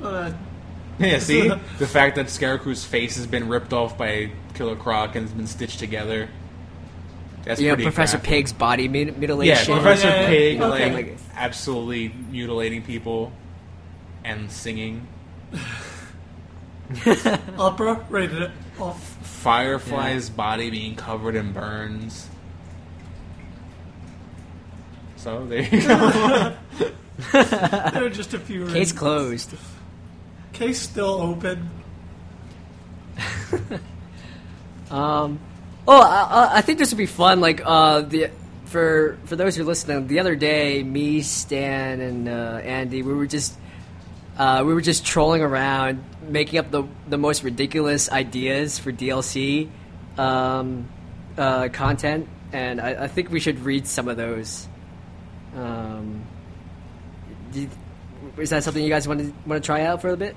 Uh, 0.03 0.33
Yeah, 1.01 1.21
see 1.21 1.47
the 1.79 1.87
fact 1.87 2.17
that 2.17 2.29
Scarecrow's 2.29 2.85
face 2.85 3.15
has 3.19 3.27
been 3.29 3.49
ripped 3.49 3.73
off 3.73 3.97
by 3.97 4.33
Killer 4.55 4.75
Croc 4.75 5.15
and 5.15 5.27
has 5.29 5.33
been 5.33 5.47
stitched 5.47 5.79
together. 5.79 6.29
That's 7.49 7.61
you 7.63 7.69
know, 7.69 7.77
Professor 7.83 8.19
graphic. 8.19 8.29
Pig's 8.31 8.53
body 8.53 8.89
mut- 8.89 9.17
Yeah. 9.47 9.65
Professor 9.65 10.09
Yeah, 10.09 10.21
yeah, 10.21 10.29
Pig, 10.29 10.59
yeah. 10.59 10.67
like 10.67 11.17
absolutely 11.35 12.13
mutilating 12.31 12.83
people 12.83 13.33
and 14.23 14.53
singing. 14.53 15.09
opera 17.59 18.05
rated 18.11 18.43
it 18.43 18.51
off. 18.79 19.03
Firefly's 19.23 20.29
body 20.29 20.69
being 20.69 20.95
covered 20.95 21.37
in 21.37 21.53
burns. 21.53 22.29
So 25.17 25.47
there 25.47 25.63
you 25.63 25.89
go. 25.89 26.55
There 27.33 28.05
are 28.05 28.11
just 28.11 28.35
a 28.35 28.39
few. 28.39 28.67
Case 28.67 28.75
reasons. 28.75 28.99
closed. 28.99 29.55
Case 30.53 30.81
still 30.81 31.21
open. 31.23 31.71
Um, 34.91 35.39
oh, 35.89 36.01
I, 36.01 36.23
I- 36.45 36.57
I 36.59 36.61
think 36.61 36.79
this 36.79 36.91
would 36.93 36.99
be 36.99 37.07
fun. 37.07 37.41
Like 37.41 37.61
uh, 37.65 38.03
the 38.03 38.31
for 38.67 39.19
for 39.25 39.35
those 39.35 39.57
who 39.57 39.63
are 39.63 39.67
listening, 39.67 40.07
the 40.07 40.21
other 40.21 40.37
day, 40.37 40.83
me, 40.83 41.23
Stan, 41.23 42.01
and 42.01 42.29
uh, 42.29 42.61
Andy, 42.63 43.03
we 43.03 43.15
were 43.15 43.27
just 43.27 43.59
uh, 44.37 44.63
we 44.65 44.73
were 44.75 44.81
just 44.83 45.05
trolling 45.05 45.43
around, 45.43 46.05
making 46.29 46.59
up 46.59 46.71
the 46.71 46.85
the 47.09 47.19
most 47.19 47.43
ridiculous 47.43 48.11
ideas 48.13 48.79
for 48.79 48.93
DLC 48.93 49.69
um, 50.19 50.89
uh, 51.37 51.69
content, 51.73 52.29
and 52.53 52.81
I, 52.81 53.05
I 53.05 53.09
think 53.09 53.31
we 53.31 53.41
should 53.41 53.59
read 53.61 53.87
some 53.87 54.07
of 54.09 54.17
those. 54.17 54.69
Um, 55.57 56.23
you- 57.53 57.71
is 58.37 58.51
that 58.51 58.63
something 58.63 58.83
you 58.83 58.91
guys 58.91 59.09
want 59.09 59.21
to 59.21 59.33
want 59.47 59.63
to 59.63 59.67
try 59.67 59.83
out 59.83 60.01
for 60.03 60.11
a 60.11 60.17
bit? 60.17 60.37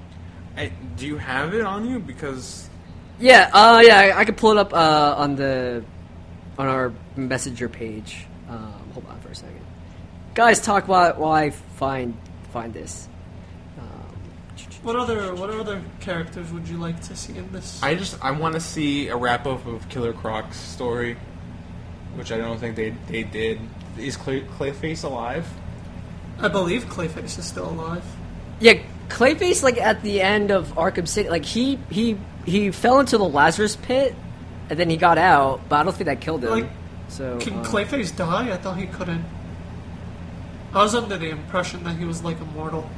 Hey, 0.55 0.71
do 0.97 1.05
you 1.07 1.17
have 1.17 1.53
it 1.53 1.61
on 1.61 1.87
you? 1.87 1.99
Because 1.99 2.69
Yeah, 3.21 3.49
uh, 3.53 3.81
yeah, 3.85 3.99
I, 3.99 4.19
I 4.19 4.25
could 4.25 4.37
pull 4.37 4.51
it 4.51 4.57
up 4.57 4.73
uh, 4.73 5.15
on 5.17 5.35
the 5.35 5.83
on 6.57 6.67
our 6.67 6.91
messenger 7.15 7.69
page. 7.69 8.25
Um, 8.49 8.73
hold 8.93 9.05
on 9.07 9.19
for 9.21 9.29
a 9.29 9.35
second, 9.35 9.61
guys. 10.33 10.59
Talk 10.59 10.85
about 10.85 11.17
while 11.19 11.31
I 11.31 11.51
find 11.51 12.17
find 12.51 12.73
this. 12.73 13.07
Um, 13.79 13.85
What 14.83 14.95
other 14.95 15.33
what 15.35 15.49
other 15.51 15.81
characters 15.99 16.51
would 16.51 16.67
you 16.67 16.77
like 16.77 16.99
to 17.03 17.15
see 17.15 17.37
in 17.37 17.51
this? 17.51 17.81
I 17.83 17.95
just 17.95 18.17
I 18.23 18.31
want 18.31 18.55
to 18.55 18.59
see 18.59 19.07
a 19.09 19.15
wrap 19.15 19.45
up 19.45 19.65
of 19.67 19.87
Killer 19.89 20.13
Croc's 20.13 20.57
story, 20.57 21.15
which 22.15 22.31
I 22.31 22.37
don't 22.37 22.57
think 22.59 22.75
they 22.75 22.89
they 23.07 23.23
did. 23.23 23.59
Is 23.97 24.17
Clay, 24.17 24.41
Clayface 24.57 25.03
alive? 25.03 25.47
I 26.39 26.47
believe 26.47 26.85
Clayface 26.85 27.37
is 27.37 27.45
still 27.45 27.69
alive. 27.69 28.03
yeah, 28.59 28.81
Clayface, 29.09 29.61
like 29.61 29.77
at 29.77 30.01
the 30.01 30.21
end 30.21 30.49
of 30.49 30.73
Arkham 30.75 31.07
City, 31.07 31.29
like 31.29 31.45
he 31.45 31.77
he 31.91 32.17
he 32.45 32.71
fell 32.71 32.99
into 32.99 33.17
the 33.17 33.27
Lazarus 33.27 33.75
pit, 33.75 34.15
and 34.69 34.79
then 34.79 34.89
he 34.89 34.97
got 34.97 35.17
out, 35.17 35.61
but 35.69 35.79
I 35.79 35.83
don't 35.83 35.95
think 35.95 36.05
that 36.05 36.21
killed 36.21 36.43
him. 36.43 36.49
Like, 36.49 36.69
so 37.07 37.37
Can 37.39 37.53
uh, 37.59 37.63
Clayface 37.63 38.15
die? 38.15 38.51
I 38.51 38.57
thought 38.57 38.77
he 38.77 38.87
couldn't. 38.87 39.25
I 40.73 40.81
was 40.83 40.95
under 40.95 41.17
the 41.17 41.29
impression 41.29 41.83
that 41.83 41.97
he 41.97 42.05
was 42.05 42.23
like 42.23 42.39
immortal. 42.39 42.89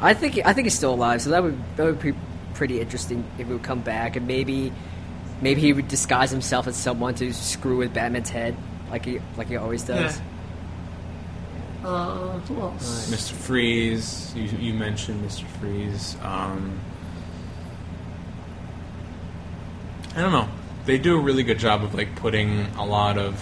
I 0.00 0.14
think 0.14 0.40
I 0.44 0.52
think 0.52 0.66
he's 0.66 0.74
still 0.74 0.94
alive, 0.94 1.22
so 1.22 1.30
that 1.30 1.42
would 1.42 1.58
that 1.76 1.84
would 1.84 2.00
be 2.00 2.14
pretty 2.54 2.80
interesting 2.80 3.24
if 3.38 3.46
he 3.46 3.52
would 3.52 3.62
come 3.62 3.80
back 3.80 4.16
and 4.16 4.26
maybe 4.26 4.72
maybe 5.40 5.60
he 5.60 5.72
would 5.72 5.88
disguise 5.88 6.30
himself 6.30 6.66
as 6.66 6.76
someone 6.76 7.14
to 7.16 7.32
screw 7.32 7.76
with 7.76 7.92
Batman's 7.94 8.30
head, 8.30 8.56
like 8.90 9.04
he 9.04 9.20
like 9.36 9.48
he 9.48 9.56
always 9.56 9.82
does. 9.82 10.16
Yeah. 10.16 10.24
Uh? 11.84 12.38
Mr. 13.10 13.32
Freeze, 13.32 14.32
you, 14.36 14.44
you 14.58 14.74
mentioned 14.74 15.24
Mr. 15.24 15.46
Freeze. 15.58 16.16
Um, 16.22 16.80
I 20.14 20.20
don't 20.20 20.32
know. 20.32 20.48
They 20.84 20.98
do 20.98 21.16
a 21.16 21.20
really 21.20 21.42
good 21.42 21.58
job 21.58 21.82
of 21.82 21.94
like 21.94 22.14
putting 22.16 22.66
a 22.76 22.84
lot 22.84 23.18
of 23.18 23.34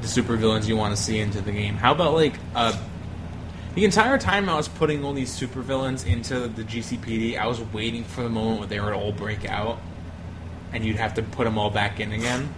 the 0.00 0.06
supervillains 0.06 0.66
you 0.66 0.76
want 0.76 0.96
to 0.96 1.02
see 1.02 1.18
into 1.18 1.40
the 1.40 1.52
game. 1.52 1.76
How 1.76 1.92
about 1.92 2.14
like 2.14 2.34
uh, 2.54 2.76
the 3.74 3.84
entire 3.84 4.18
time 4.18 4.48
I 4.48 4.54
was 4.54 4.68
putting 4.68 5.04
all 5.04 5.12
these 5.12 5.30
supervillains 5.30 6.06
into 6.06 6.48
the 6.48 6.62
GCPD, 6.62 7.38
I 7.38 7.46
was 7.46 7.60
waiting 7.72 8.04
for 8.04 8.22
the 8.22 8.28
moment 8.28 8.60
where 8.60 8.68
they 8.68 8.80
would 8.80 8.92
all 8.92 9.12
break 9.12 9.48
out, 9.48 9.78
and 10.72 10.84
you'd 10.84 10.96
have 10.96 11.14
to 11.14 11.22
put 11.22 11.44
them 11.44 11.58
all 11.58 11.70
back 11.70 11.98
in 11.98 12.12
again. 12.12 12.54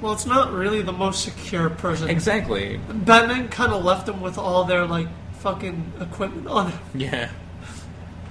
Well, 0.00 0.12
it's 0.12 0.26
not 0.26 0.52
really 0.52 0.82
the 0.82 0.92
most 0.92 1.22
secure 1.24 1.70
prison. 1.70 2.10
Exactly. 2.10 2.78
Batman 2.92 3.48
kind 3.48 3.72
of 3.72 3.84
left 3.84 4.06
them 4.06 4.20
with 4.20 4.36
all 4.38 4.64
their 4.64 4.84
like 4.86 5.08
fucking 5.38 5.92
equipment 6.00 6.46
on. 6.48 6.70
them. 6.70 6.80
Yeah. 6.94 7.30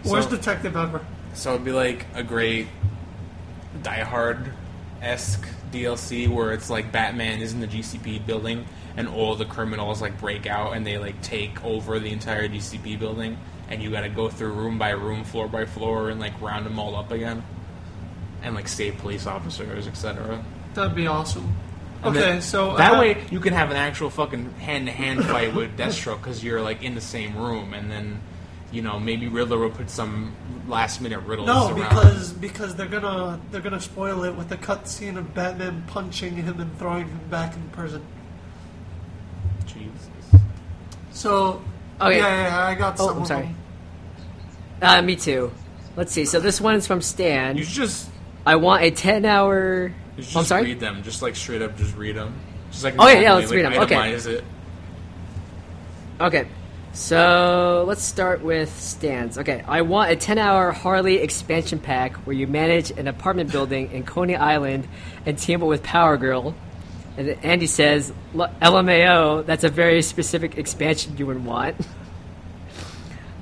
Worst 0.04 0.30
So- 0.30 0.36
detective 0.38 0.76
ever. 0.78 1.02
So 1.34 1.54
it'd 1.54 1.66
be 1.66 1.72
like 1.74 2.06
a 2.14 2.24
great 2.24 2.68
Die 3.84 4.00
Hard 4.04 4.54
esque 5.02 5.46
DLC 5.72 6.28
where 6.30 6.54
it's 6.54 6.70
like 6.70 6.92
Batman 6.92 7.42
is 7.42 7.52
in 7.54 7.60
the 7.60 7.68
GCP 7.68 8.26
building 8.26 8.66
and 8.96 9.08
all 9.10 9.36
the 9.36 9.44
criminals 9.46 10.02
like 10.02 10.18
break 10.20 10.48
out 10.48 10.78
and 10.78 10.86
they 10.88 10.98
like 10.98 11.22
take 11.22 11.62
over 11.66 12.00
the 12.00 12.12
entire 12.12 12.48
GCP 12.48 12.98
building 12.98 13.38
and 13.68 13.84
you 13.84 13.92
got 13.92 14.02
to 14.02 14.10
go 14.10 14.30
through 14.30 14.54
room 14.54 14.78
by 14.78 14.92
room, 14.92 15.24
floor 15.26 15.48
by 15.50 15.66
floor, 15.66 16.10
and 16.10 16.20
like 16.22 16.40
round 16.40 16.66
them 16.66 16.80
all 16.80 16.96
up 16.96 17.12
again 17.12 17.44
and 18.42 18.56
like 18.56 18.68
save 18.70 18.98
police 19.00 19.26
officers, 19.28 19.88
etc. 19.88 20.42
That'd 20.76 20.96
be 20.96 21.08
awesome. 21.08 21.56
And 22.04 22.16
Okay, 22.16 22.20
then- 22.34 22.42
so 22.42 22.76
that 22.78 22.94
uh, 22.94 23.00
way 23.00 23.26
you 23.32 23.40
can 23.40 23.54
have 23.54 23.72
an 23.72 23.78
actual 23.78 24.10
fucking 24.12 24.54
hand 24.60 24.86
to 24.86 24.92
hand 24.92 25.26
fight 25.26 25.56
with 25.56 25.76
Deathstroke 25.78 26.18
because 26.20 26.44
you're 26.44 26.62
like 26.62 26.84
in 26.84 26.94
the 26.94 27.02
same 27.02 27.36
room, 27.36 27.74
and 27.74 27.90
then 27.90 28.20
you 28.72 28.82
know 28.84 29.00
maybe 29.00 29.28
Riddler 29.28 29.58
will 29.58 29.70
put 29.72 29.90
some 29.90 30.36
last 30.68 31.02
minute 31.02 31.20
riddles. 31.22 31.48
No, 31.48 31.68
around. 31.70 31.76
because 31.90 32.34
because 32.34 32.76
they're 32.76 32.88
gonna 32.88 33.40
they're 33.52 33.62
gonna 33.62 33.80
spoil 33.82 34.24
it 34.24 34.36
with 34.36 34.50
the 34.50 34.58
cutscene 34.58 35.18
of 35.18 35.34
Batman 35.34 35.84
punching 35.88 36.36
him 36.36 36.60
and 36.60 36.78
throwing 36.78 37.08
him 37.08 37.20
back 37.32 37.56
in 37.56 37.68
prison. 37.70 38.04
Jesus. 39.66 40.10
So 41.12 41.62
Okay. 42.02 42.18
yeah, 42.18 42.48
yeah, 42.50 42.68
I 42.68 42.76
got 42.76 42.96
Oh, 43.00 43.08
some. 43.08 43.16
I'm 43.18 43.22
of 43.24 43.28
sorry. 43.28 43.42
them. 43.46 43.56
Uh, 44.82 45.02
me 45.02 45.16
too. 45.16 45.52
Let's 45.96 46.12
see. 46.12 46.26
So 46.26 46.40
this 46.40 46.60
one's 46.60 46.86
from 46.86 47.02
Stan. 47.02 47.58
You 47.58 47.64
just 47.64 48.10
I 48.46 48.58
want 48.58 48.84
a 48.84 48.92
10 48.92 49.26
should 50.18 50.28
I'm 50.38 50.42
just 50.42 50.50
sorry? 50.50 50.64
read 50.64 50.80
them, 50.80 51.04
just 51.04 51.22
like 51.22 51.36
straight 51.36 51.62
up, 51.62 51.78
just 51.78 51.96
read 51.96 52.16
them. 52.16 52.34
Just 52.72 52.84
like 52.84 52.96
Oh, 52.98 53.08
yeah, 53.08 53.20
yeah, 53.20 53.34
let's 53.34 53.48
like, 53.50 53.56
read 53.58 53.66
'em. 53.66 53.84
Okay. 53.84 54.12
it. 54.14 54.44
Okay. 56.20 56.48
So 56.94 57.84
let's 57.88 58.02
start 58.04 58.42
with 58.42 58.70
stands. 58.80 59.38
Okay, 59.38 59.62
I 59.68 59.82
want 59.82 60.12
a 60.12 60.16
10 60.16 60.38
hour 60.38 60.72
Harley 60.72 61.18
expansion 61.18 61.78
pack 61.80 62.16
where 62.26 62.34
you 62.36 62.48
manage 62.48 62.90
an 62.92 63.10
apartment 63.10 63.52
building 63.52 63.92
in 63.92 64.04
Coney 64.04 64.38
Island 64.38 64.88
and 65.26 65.38
team 65.38 65.62
up 65.62 65.68
with 65.68 65.84
Power 65.84 66.16
Girl. 66.16 66.56
And 67.18 67.30
Andy 67.44 67.68
says, 67.68 68.14
LMAO, 68.34 69.46
that's 69.46 69.66
a 69.66 69.70
very 69.70 70.02
specific 70.02 70.58
expansion 70.58 71.18
you 71.18 71.26
would 71.26 71.44
want. 71.44 71.76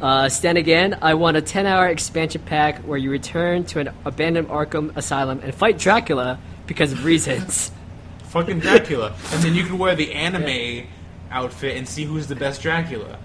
Uh, 0.01 0.29
Stan 0.29 0.57
again, 0.57 0.97
I 1.01 1.13
want 1.13 1.37
a 1.37 1.41
10 1.41 1.65
hour 1.65 1.87
expansion 1.87 2.41
pack 2.45 2.79
where 2.79 2.97
you 2.97 3.09
return 3.11 3.63
to 3.65 3.79
an 3.79 3.89
abandoned 4.03 4.49
Arkham 4.49 4.95
Asylum 4.97 5.39
and 5.43 5.53
fight 5.53 5.77
Dracula 5.77 6.39
because 6.67 6.91
of 6.91 7.03
reasons. 7.05 7.71
Fucking 8.29 8.59
Dracula, 8.61 9.13
and 9.31 9.43
then 9.43 9.53
you 9.53 9.63
can 9.63 9.77
wear 9.77 9.95
the 9.95 10.11
anime 10.13 10.87
outfit 11.29 11.77
and 11.77 11.87
see 11.87 12.03
who's 12.03 12.25
the 12.27 12.35
best 12.35 12.61
Dracula. 12.63 13.19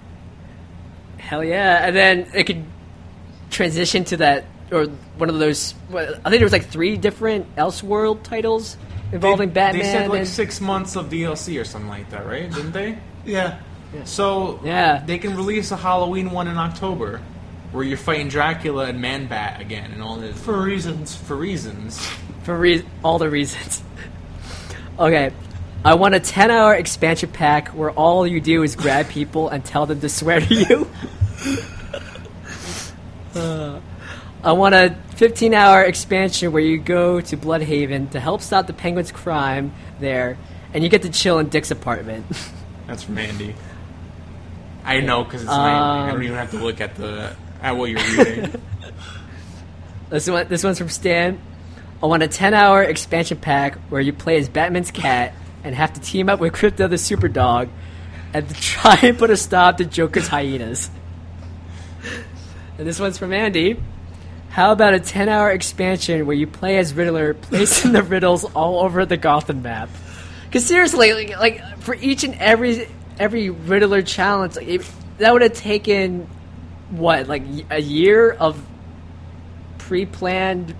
Hell 1.17 1.43
yeah! 1.43 1.85
And 1.87 1.95
then 1.95 2.27
it 2.35 2.43
could 2.45 2.63
transition 3.49 4.03
to 4.05 4.17
that, 4.17 4.45
or 4.71 4.85
one 5.17 5.29
of 5.29 5.39
those. 5.39 5.73
I 5.93 6.05
think 6.05 6.23
there 6.23 6.43
was 6.43 6.51
like 6.51 6.67
three 6.67 6.95
different 6.95 7.55
Elseworld 7.55 8.21
titles 8.23 8.77
involving 9.11 9.49
they, 9.49 9.53
Batman. 9.55 9.81
They 9.83 9.91
said 9.91 10.09
like 10.09 10.19
and- 10.19 10.27
six 10.27 10.61
months 10.61 10.95
of 10.95 11.09
DLC 11.09 11.59
or 11.59 11.65
something 11.65 11.89
like 11.89 12.09
that, 12.11 12.27
right? 12.27 12.51
Didn't 12.51 12.71
they? 12.73 12.99
Yeah, 13.25 13.59
So 14.05 14.59
Yeah. 14.63 15.03
they 15.05 15.17
can 15.17 15.35
release 15.35 15.71
a 15.71 15.75
Halloween 15.75 16.29
one 16.31 16.47
in 16.47 16.57
October, 16.57 17.19
where 17.71 17.83
you're 17.83 17.97
fighting 17.97 18.27
Dracula 18.27 18.85
and 18.85 19.01
Man 19.01 19.25
Bat 19.27 19.59
again, 19.59 19.91
and 19.91 20.01
all 20.03 20.17
this 20.17 20.39
for 20.39 20.61
reasons. 20.61 21.15
for 21.15 21.35
reasons. 21.35 22.07
For 22.43 22.57
re- 22.57 22.85
all 23.03 23.19
the 23.19 23.29
reasons. 23.29 23.83
okay, 24.99 25.31
I 25.85 25.93
want 25.95 26.15
a 26.15 26.19
ten-hour 26.19 26.73
expansion 26.75 27.29
pack 27.31 27.69
where 27.69 27.91
all 27.91 28.25
you 28.27 28.41
do 28.41 28.63
is 28.63 28.75
grab 28.75 29.07
people 29.09 29.49
and 29.49 29.63
tell 29.63 29.85
them 29.85 29.99
to 30.01 30.09
swear 30.09 30.39
to 30.41 30.53
you. 30.55 30.89
Uh, 33.35 33.79
I 34.43 34.53
want 34.53 34.73
a 34.73 34.95
15 35.15 35.53
hour 35.53 35.83
expansion 35.83 36.51
where 36.51 36.61
you 36.63 36.77
go 36.79 37.21
to 37.21 37.37
Blüdhaven 37.37 38.09
to 38.11 38.19
help 38.19 38.41
stop 38.41 38.65
the 38.67 38.73
Penguin's 38.73 39.11
crime 39.11 39.71
there, 39.99 40.37
and 40.73 40.83
you 40.83 40.89
get 40.89 41.03
to 41.03 41.09
chill 41.09 41.37
in 41.39 41.47
Dick's 41.49 41.69
apartment. 41.71 42.25
That's 42.87 43.03
from 43.03 43.19
Andy. 43.19 43.53
I 44.83 45.01
know 45.01 45.23
because 45.23 45.43
it's 45.43 45.51
my. 45.51 45.71
I 45.73 46.01
Um, 46.07 46.09
don't 46.15 46.23
even 46.23 46.37
have 46.37 46.51
to 46.51 46.57
look 46.57 46.81
at 46.81 46.95
the 46.95 47.35
at 47.61 47.77
what 47.77 47.91
you're 47.91 47.99
reading. 48.17 48.51
This 50.09 50.27
one, 50.27 50.47
this 50.47 50.63
one's 50.63 50.79
from 50.79 50.89
Stan. 50.89 51.39
I 52.01 52.05
want 52.05 52.23
a 52.23 52.27
10 52.27 52.53
hour 52.53 52.81
expansion 52.81 53.37
pack 53.37 53.75
where 53.89 53.99
you 53.99 54.13
play 54.13 54.37
as 54.37 54.47
Batman's 54.47 54.91
cat 54.91 55.33
and 55.63 55.75
have 55.75 55.93
to 55.93 55.99
team 55.99 56.29
up 56.29 56.39
with 56.39 56.53
Krypto 56.53 56.89
the 56.89 56.97
Super 56.97 57.27
Dog 57.27 57.69
and 58.33 58.49
try 58.61 58.97
and 59.03 59.17
put 59.17 59.29
a 59.29 59.37
stop 59.37 59.77
to 59.77 59.85
Joker's 59.85 60.27
hyenas. 60.27 60.89
And 62.77 62.87
this 62.87 62.99
one's 62.99 63.17
from 63.17 63.33
Andy. 63.33 63.81
How 64.49 64.71
about 64.71 64.93
a 64.93 64.99
10 64.99 65.27
hour 65.27 65.51
expansion 65.51 66.25
where 66.25 66.35
you 66.35 66.47
play 66.47 66.77
as 66.77 66.93
Riddler, 66.93 67.33
placing 67.41 67.91
the 67.91 68.01
riddles 68.01 68.45
all 68.45 68.79
over 68.79 69.05
the 69.05 69.17
Gotham 69.17 69.61
map? 69.61 69.89
Because 70.45 70.65
seriously, 70.65 71.13
like, 71.13 71.37
like 71.37 71.77
for 71.79 71.93
each 71.95 72.23
and 72.23 72.33
every 72.35 72.87
every 73.19 73.49
Riddler 73.49 74.01
challenge, 74.01 74.55
like, 74.55 74.67
it, 74.67 74.91
that 75.17 75.33
would 75.33 75.41
have 75.41 75.53
taken 75.53 76.27
what, 76.89 77.27
like 77.27 77.43
a 77.69 77.81
year 77.81 78.31
of 78.31 78.59
pre-planned, 79.77 80.73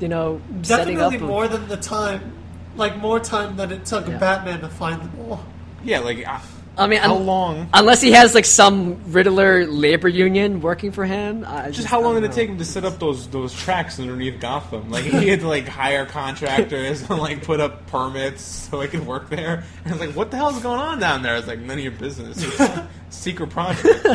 you 0.00 0.08
know, 0.08 0.40
setting 0.62 0.96
up. 1.00 1.12
Definitely 1.12 1.16
of- 1.16 1.22
more 1.22 1.48
than 1.48 1.68
the 1.68 1.76
time, 1.76 2.32
like 2.76 2.96
more 2.98 3.20
time 3.20 3.56
than 3.56 3.70
it 3.72 3.84
took 3.84 4.08
Yeah. 4.08 4.18
Batman 4.18 4.60
to 4.60 4.68
find 4.68 5.00
them 5.00 5.12
all. 5.28 5.44
yeah, 5.84 6.00
like 6.00 6.26
uh, 6.26 6.38
I 6.78 6.86
mean, 6.86 7.00
how 7.00 7.16
un- 7.16 7.26
long? 7.26 7.68
Unless 7.74 8.00
he 8.00 8.12
has 8.12 8.34
like 8.34 8.44
some 8.46 9.12
Riddler 9.12 9.66
labor 9.66 10.08
union 10.08 10.60
working 10.62 10.92
for 10.92 11.04
him. 11.04 11.44
I 11.46 11.70
Just 11.70 11.88
how 11.88 12.00
long 12.00 12.14
did 12.14 12.22
don't 12.22 12.30
it 12.30 12.34
take 12.34 12.48
him 12.48 12.56
to 12.58 12.64
set 12.64 12.84
up 12.84 12.98
those 12.98 13.26
those 13.28 13.52
tracks 13.54 13.98
underneath 14.00 14.40
Gotham? 14.40 14.88
Like 14.90 15.04
he 15.04 15.28
had 15.28 15.40
to 15.40 15.48
like 15.48 15.68
hire 15.68 16.06
contractors 16.06 17.02
and 17.10 17.18
like 17.18 17.42
put 17.44 17.60
up 17.60 17.86
permits 17.88 18.40
so 18.42 18.80
he 18.80 18.88
could 18.88 19.06
work 19.06 19.28
there. 19.28 19.64
And 19.84 19.92
I 19.92 19.96
was 19.98 20.06
like, 20.06 20.16
"What 20.16 20.30
the 20.30 20.38
hell 20.38 20.56
is 20.56 20.62
going 20.62 20.80
on 20.80 21.00
down 21.00 21.22
there?" 21.22 21.36
It's 21.36 21.48
like, 21.48 21.58
"None 21.58 21.76
of 21.76 21.82
your 21.84 21.92
business. 21.92 22.42
It's 22.42 22.60
a 22.60 22.88
secret 23.10 23.50
project." 23.50 24.06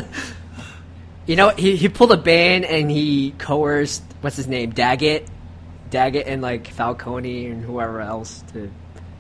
You 1.28 1.36
know, 1.36 1.49
he 1.49 1.76
he 1.76 1.90
pulled 1.90 2.12
a 2.12 2.18
ban 2.18 2.64
and 2.64 2.90
he 2.90 3.32
coerced 3.38 4.03
what's 4.22 4.36
his 4.38 4.48
name, 4.48 4.72
Daggett, 4.72 5.28
Daggett, 5.95 6.27
and 6.27 6.41
like 6.41 6.67
Falcone 6.67 7.45
and 7.45 7.63
whoever 7.63 8.01
else 8.01 8.43
to 8.51 8.69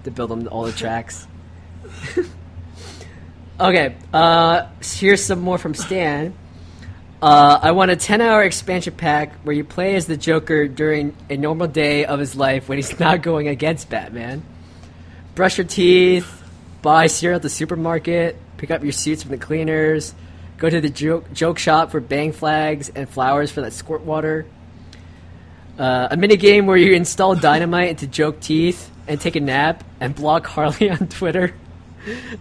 to 0.03 0.11
build 0.11 0.29
him 0.29 0.45
all 0.49 0.63
the 0.63 0.71
tracks. 0.83 1.25
okay, 3.61 3.95
uh, 4.11 4.67
here's 4.81 5.23
some 5.23 5.39
more 5.39 5.57
from 5.57 5.73
Stan. 5.73 6.33
Uh, 7.21 7.59
I 7.61 7.71
want 7.71 7.91
a 7.91 7.95
10 7.95 8.19
hour 8.19 8.43
expansion 8.43 8.93
pack 8.93 9.35
where 9.45 9.55
you 9.55 9.63
play 9.63 9.95
as 9.95 10.05
the 10.05 10.17
Joker 10.17 10.67
during 10.67 11.15
a 11.29 11.37
normal 11.37 11.67
day 11.67 12.03
of 12.03 12.19
his 12.19 12.35
life 12.35 12.67
when 12.67 12.77
he's 12.77 12.99
not 12.99 13.21
going 13.21 13.47
against 13.47 13.89
Batman. 13.89 14.43
Brush 15.33 15.57
your 15.57 15.67
teeth, 15.67 16.43
buy 16.81 17.07
cereal 17.07 17.37
at 17.37 17.41
the 17.41 17.49
supermarket, 17.49 18.35
pick 18.57 18.69
up 18.69 18.83
your 18.83 18.91
suits 18.91 19.21
from 19.21 19.31
the 19.31 19.37
cleaners, 19.37 20.13
go 20.57 20.69
to 20.69 20.81
the 20.81 20.89
joke, 20.89 21.31
joke 21.31 21.57
shop 21.57 21.91
for 21.91 22.01
bang 22.01 22.33
flags 22.33 22.89
and 22.89 23.07
flowers 23.07 23.49
for 23.49 23.61
that 23.61 23.71
squirt 23.71 24.01
water. 24.01 24.45
Uh, 25.77 26.07
a 26.11 26.17
mini 26.17 26.37
game 26.37 26.67
where 26.67 26.77
you 26.77 26.93
install 26.93 27.35
dynamite 27.35 27.89
into 27.89 28.07
joke 28.07 28.39
teeth 28.39 28.89
and 29.07 29.19
take 29.19 29.35
a 29.35 29.41
nap 29.41 29.83
and 29.99 30.15
block 30.15 30.45
Harley 30.55 30.89
on 30.89 31.07
Twitter. 31.07 31.53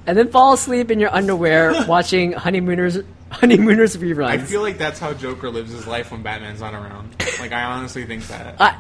And 0.07 0.17
then 0.17 0.31
fall 0.31 0.53
asleep 0.53 0.91
in 0.91 1.01
your 1.01 1.13
underwear 1.13 1.85
watching 1.89 2.33
honeymooners 2.33 2.99
honeymooners 3.31 3.97
reruns. 3.97 4.29
I 4.29 4.39
feel 4.39 4.61
like 4.63 4.79
that's 4.79 5.01
how 5.01 5.15
Joker 5.15 5.51
lives 5.51 5.73
his 5.73 5.87
life 5.87 6.13
when 6.13 6.23
Batman's 6.23 6.61
not 6.61 6.75
around. 6.75 7.17
Like 7.41 7.53
I 7.53 7.65
honestly 7.65 8.05
think 8.05 8.27
that. 8.29 8.61
I, 8.61 8.79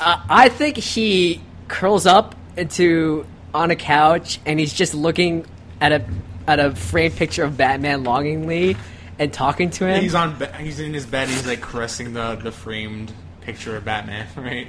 I 0.00 0.24
I 0.28 0.48
think 0.48 0.76
he 0.76 1.42
curls 1.68 2.06
up 2.06 2.34
into 2.56 3.26
on 3.52 3.70
a 3.70 3.76
couch 3.76 4.40
and 4.46 4.58
he's 4.58 4.72
just 4.72 4.94
looking 4.94 5.44
at 5.80 5.92
a 5.92 6.04
at 6.46 6.60
a 6.60 6.74
framed 6.74 7.16
picture 7.16 7.44
of 7.44 7.56
Batman 7.56 8.04
longingly 8.04 8.76
and 9.18 9.32
talking 9.32 9.70
to 9.70 9.86
him. 9.86 10.02
He's 10.02 10.14
on. 10.14 10.36
He's 10.58 10.80
in 10.80 10.94
his 10.94 11.06
bed. 11.06 11.24
and 11.24 11.32
He's 11.32 11.46
like 11.46 11.60
caressing 11.60 12.14
the 12.14 12.36
the 12.36 12.52
framed 12.52 13.12
picture 13.44 13.76
of 13.76 13.84
Batman, 13.84 14.26
right? 14.36 14.68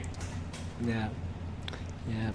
Yeah. 0.86 1.10
Yeah. 2.08 2.32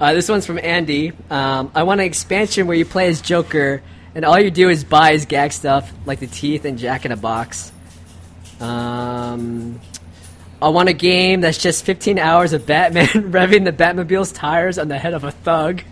Uh, 0.00 0.14
this 0.14 0.28
one's 0.28 0.46
from 0.46 0.58
Andy. 0.58 1.12
Um, 1.30 1.70
I 1.74 1.84
want 1.84 2.00
an 2.00 2.06
expansion 2.06 2.66
where 2.66 2.76
you 2.76 2.84
play 2.84 3.08
as 3.08 3.20
Joker, 3.20 3.82
and 4.14 4.24
all 4.24 4.38
you 4.38 4.50
do 4.50 4.68
is 4.68 4.84
buy 4.84 5.12
his 5.12 5.26
gag 5.26 5.52
stuff, 5.52 5.92
like 6.06 6.18
the 6.18 6.26
teeth 6.26 6.64
and 6.64 6.78
Jack 6.78 7.04
in 7.04 7.12
a 7.12 7.16
Box. 7.16 7.70
Um, 8.60 9.80
I 10.60 10.68
want 10.68 10.88
a 10.88 10.92
game 10.92 11.40
that's 11.40 11.58
just 11.58 11.84
15 11.84 12.18
hours 12.18 12.52
of 12.52 12.66
Batman 12.66 13.06
revving 13.08 13.64
the 13.64 13.72
Batmobile's 13.72 14.32
tires 14.32 14.78
on 14.78 14.88
the 14.88 14.98
head 14.98 15.14
of 15.14 15.24
a 15.24 15.32
thug. 15.32 15.82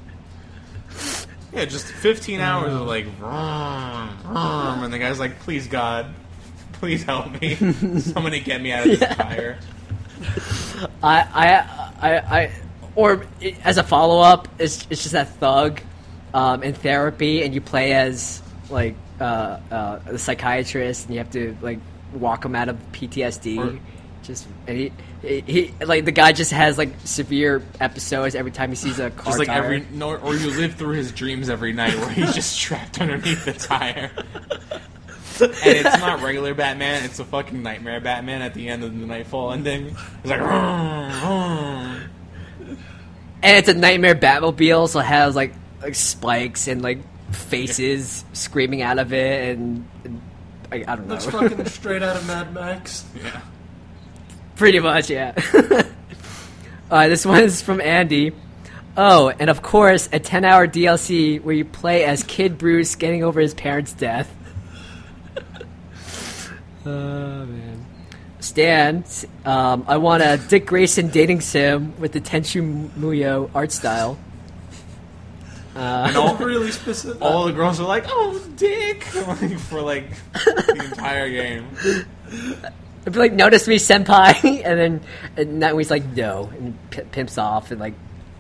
Yeah, 1.52 1.64
just 1.64 1.86
15 1.86 2.40
hours 2.40 2.72
of 2.72 2.82
like, 2.82 3.06
vroom, 3.06 4.08
vroom, 4.22 4.84
and 4.84 4.92
the 4.92 4.98
guy's 4.98 5.18
like, 5.18 5.40
please 5.40 5.66
God, 5.66 6.14
please 6.74 7.02
help 7.02 7.40
me. 7.40 7.56
Somebody 7.98 8.40
get 8.40 8.60
me 8.60 8.70
out 8.70 8.86
of 8.86 9.00
this 9.00 9.16
tire. 9.16 9.58
I, 11.02 11.26
I, 11.32 11.68
I, 12.00 12.16
I 12.18 12.52
or 12.94 13.24
as 13.64 13.78
a 13.78 13.82
follow 13.82 14.20
up, 14.20 14.48
it's 14.58 14.86
it's 14.90 15.02
just 15.02 15.12
that 15.12 15.28
thug 15.36 15.80
um, 16.34 16.62
in 16.62 16.74
therapy, 16.74 17.42
and 17.42 17.54
you 17.54 17.60
play 17.60 17.92
as 17.92 18.42
like 18.68 18.94
uh, 19.20 19.58
uh, 19.70 19.98
the 20.00 20.18
psychiatrist, 20.18 21.06
and 21.06 21.14
you 21.14 21.18
have 21.20 21.30
to 21.30 21.56
like 21.62 21.78
walk 22.12 22.44
him 22.44 22.54
out 22.54 22.68
of 22.68 22.76
PTSD. 22.92 23.58
Or- 23.58 23.80
just 24.22 24.46
and 24.66 24.76
he, 24.76 24.92
he, 25.22 25.40
he 25.40 25.84
like 25.84 26.04
the 26.04 26.12
guy 26.12 26.32
just 26.32 26.50
has 26.52 26.76
like 26.76 26.90
severe 27.04 27.62
episodes 27.80 28.34
every 28.34 28.50
time 28.50 28.68
he 28.68 28.76
sees 28.76 28.98
a 28.98 29.10
car 29.10 29.26
Just 29.26 29.38
like 29.38 29.48
tire. 29.48 29.64
every, 29.64 29.86
no, 29.92 30.16
or 30.16 30.34
you 30.34 30.50
live 30.50 30.74
through 30.74 30.94
his 30.94 31.10
dreams 31.10 31.48
every 31.48 31.72
night 31.72 31.94
where 31.96 32.10
he's 32.10 32.34
just 32.34 32.60
trapped 32.60 33.00
underneath 33.00 33.46
the 33.46 33.54
tire. 33.54 34.10
and 35.42 35.52
it's 35.54 35.84
not 36.00 36.22
regular 36.22 36.54
Batman; 36.54 37.04
it's 37.04 37.18
a 37.18 37.24
fucking 37.24 37.62
nightmare 37.62 38.00
Batman 38.00 38.42
at 38.42 38.54
the 38.54 38.68
end 38.68 38.84
of 38.84 38.98
the 38.98 39.06
Nightfall 39.06 39.52
ending. 39.52 39.96
It's 40.22 40.30
like, 40.30 40.40
vroom, 40.40 41.12
vroom. 42.58 42.78
and 43.42 43.56
it's 43.58 43.68
a 43.68 43.74
nightmare 43.74 44.14
Batmobile, 44.14 44.88
so 44.88 45.00
it 45.00 45.06
has 45.06 45.34
like 45.36 45.54
like 45.82 45.94
spikes 45.94 46.68
and 46.68 46.82
like 46.82 46.98
faces 47.32 48.24
screaming 48.32 48.82
out 48.82 48.98
of 48.98 49.12
it, 49.12 49.56
and, 49.56 49.88
and 50.04 50.20
I, 50.72 50.76
I 50.76 50.96
don't 50.96 51.08
know. 51.08 51.14
That's 51.14 51.26
fucking 51.26 51.64
straight 51.66 52.02
out 52.02 52.16
of 52.16 52.26
Mad 52.26 52.52
Max. 52.52 53.04
yeah. 53.16 53.40
Pretty 54.56 54.78
much, 54.78 55.08
yeah. 55.08 55.32
uh, 56.90 57.08
this 57.08 57.24
one 57.24 57.42
is 57.42 57.62
from 57.62 57.80
Andy. 57.80 58.32
Oh, 58.96 59.30
and 59.30 59.48
of 59.48 59.62
course, 59.62 60.08
a 60.12 60.18
10 60.18 60.44
hour 60.44 60.66
DLC 60.66 61.42
where 61.42 61.54
you 61.54 61.64
play 61.64 62.04
as 62.04 62.22
Kid 62.24 62.58
Bruce 62.58 62.96
getting 62.96 63.22
over 63.24 63.40
his 63.40 63.54
parents' 63.54 63.92
death. 63.92 64.34
Oh, 66.90 67.46
man. 67.46 67.86
Stan, 68.40 69.04
um, 69.44 69.84
I 69.86 69.98
want 69.98 70.22
a 70.22 70.40
Dick 70.48 70.66
Grayson 70.66 71.08
dating 71.08 71.42
sim 71.42 71.98
with 72.00 72.12
the 72.12 72.20
Tenchi 72.20 72.60
Muyo 72.98 73.50
art 73.54 73.70
style. 73.70 74.18
And 75.74 76.16
all, 76.16 76.34
really 76.36 76.70
specific. 76.72 77.22
all 77.22 77.46
the 77.46 77.52
girls 77.52 77.80
are 77.80 77.86
like, 77.86 78.04
"Oh, 78.08 78.42
Dick!" 78.56 79.04
for 79.68 79.80
like 79.80 80.10
the 80.32 80.82
entire 80.84 81.30
game. 81.30 81.68
I'd 83.06 83.12
be 83.12 83.18
like, 83.18 83.32
notice 83.32 83.68
me, 83.68 83.76
senpai, 83.76 84.62
and 84.64 84.78
then 84.78 85.00
and 85.36 85.62
that 85.62 85.74
he's 85.76 85.90
like, 85.90 86.04
no, 86.04 86.50
and 86.58 86.90
p- 86.90 87.02
pimps 87.12 87.38
off 87.38 87.70
and 87.70 87.80
like 87.80 87.94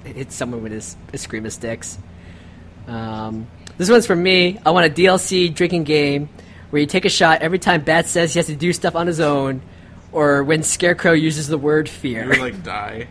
hits 0.04 0.34
someone 0.34 0.62
with 0.62 0.72
his, 0.72 0.96
his 1.12 1.26
of 1.32 1.52
sticks. 1.52 1.98
Um, 2.86 3.46
this 3.78 3.88
one's 3.88 4.06
for 4.06 4.16
me. 4.16 4.58
I 4.64 4.70
want 4.70 4.86
a 4.86 4.94
DLC 4.94 5.54
drinking 5.54 5.84
game 5.84 6.28
where 6.70 6.80
you 6.80 6.86
take 6.86 7.04
a 7.04 7.10
shot 7.10 7.42
every 7.42 7.58
time 7.58 7.82
Bat 7.82 8.06
says 8.06 8.32
he 8.32 8.38
has 8.38 8.46
to 8.46 8.56
do 8.56 8.72
stuff 8.72 8.94
on 8.96 9.06
his 9.06 9.20
own, 9.20 9.62
or 10.12 10.42
when 10.42 10.62
Scarecrow 10.62 11.12
uses 11.12 11.48
the 11.48 11.58
word 11.58 11.88
fear. 11.88 12.22
You 12.22 12.28
would 12.28 12.38
like 12.38 12.62
die. 12.62 13.08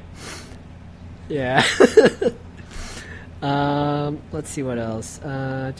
Yeah. 1.29 1.63
um, 3.41 4.21
let's 4.31 4.49
see 4.49 4.63
what 4.63 4.79
else. 4.79 5.19
Uh. 5.21 5.71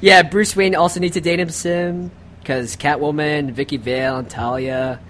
Yeah, 0.00 0.22
Bruce 0.22 0.54
Wayne 0.54 0.74
also 0.74 1.00
needs 1.00 1.16
a 1.16 1.20
dating 1.20 1.48
sim 1.48 2.10
because 2.40 2.76
Catwoman, 2.76 3.52
Vicki 3.52 3.78
Vale, 3.78 4.18
and 4.18 4.30
Talia. 4.30 5.00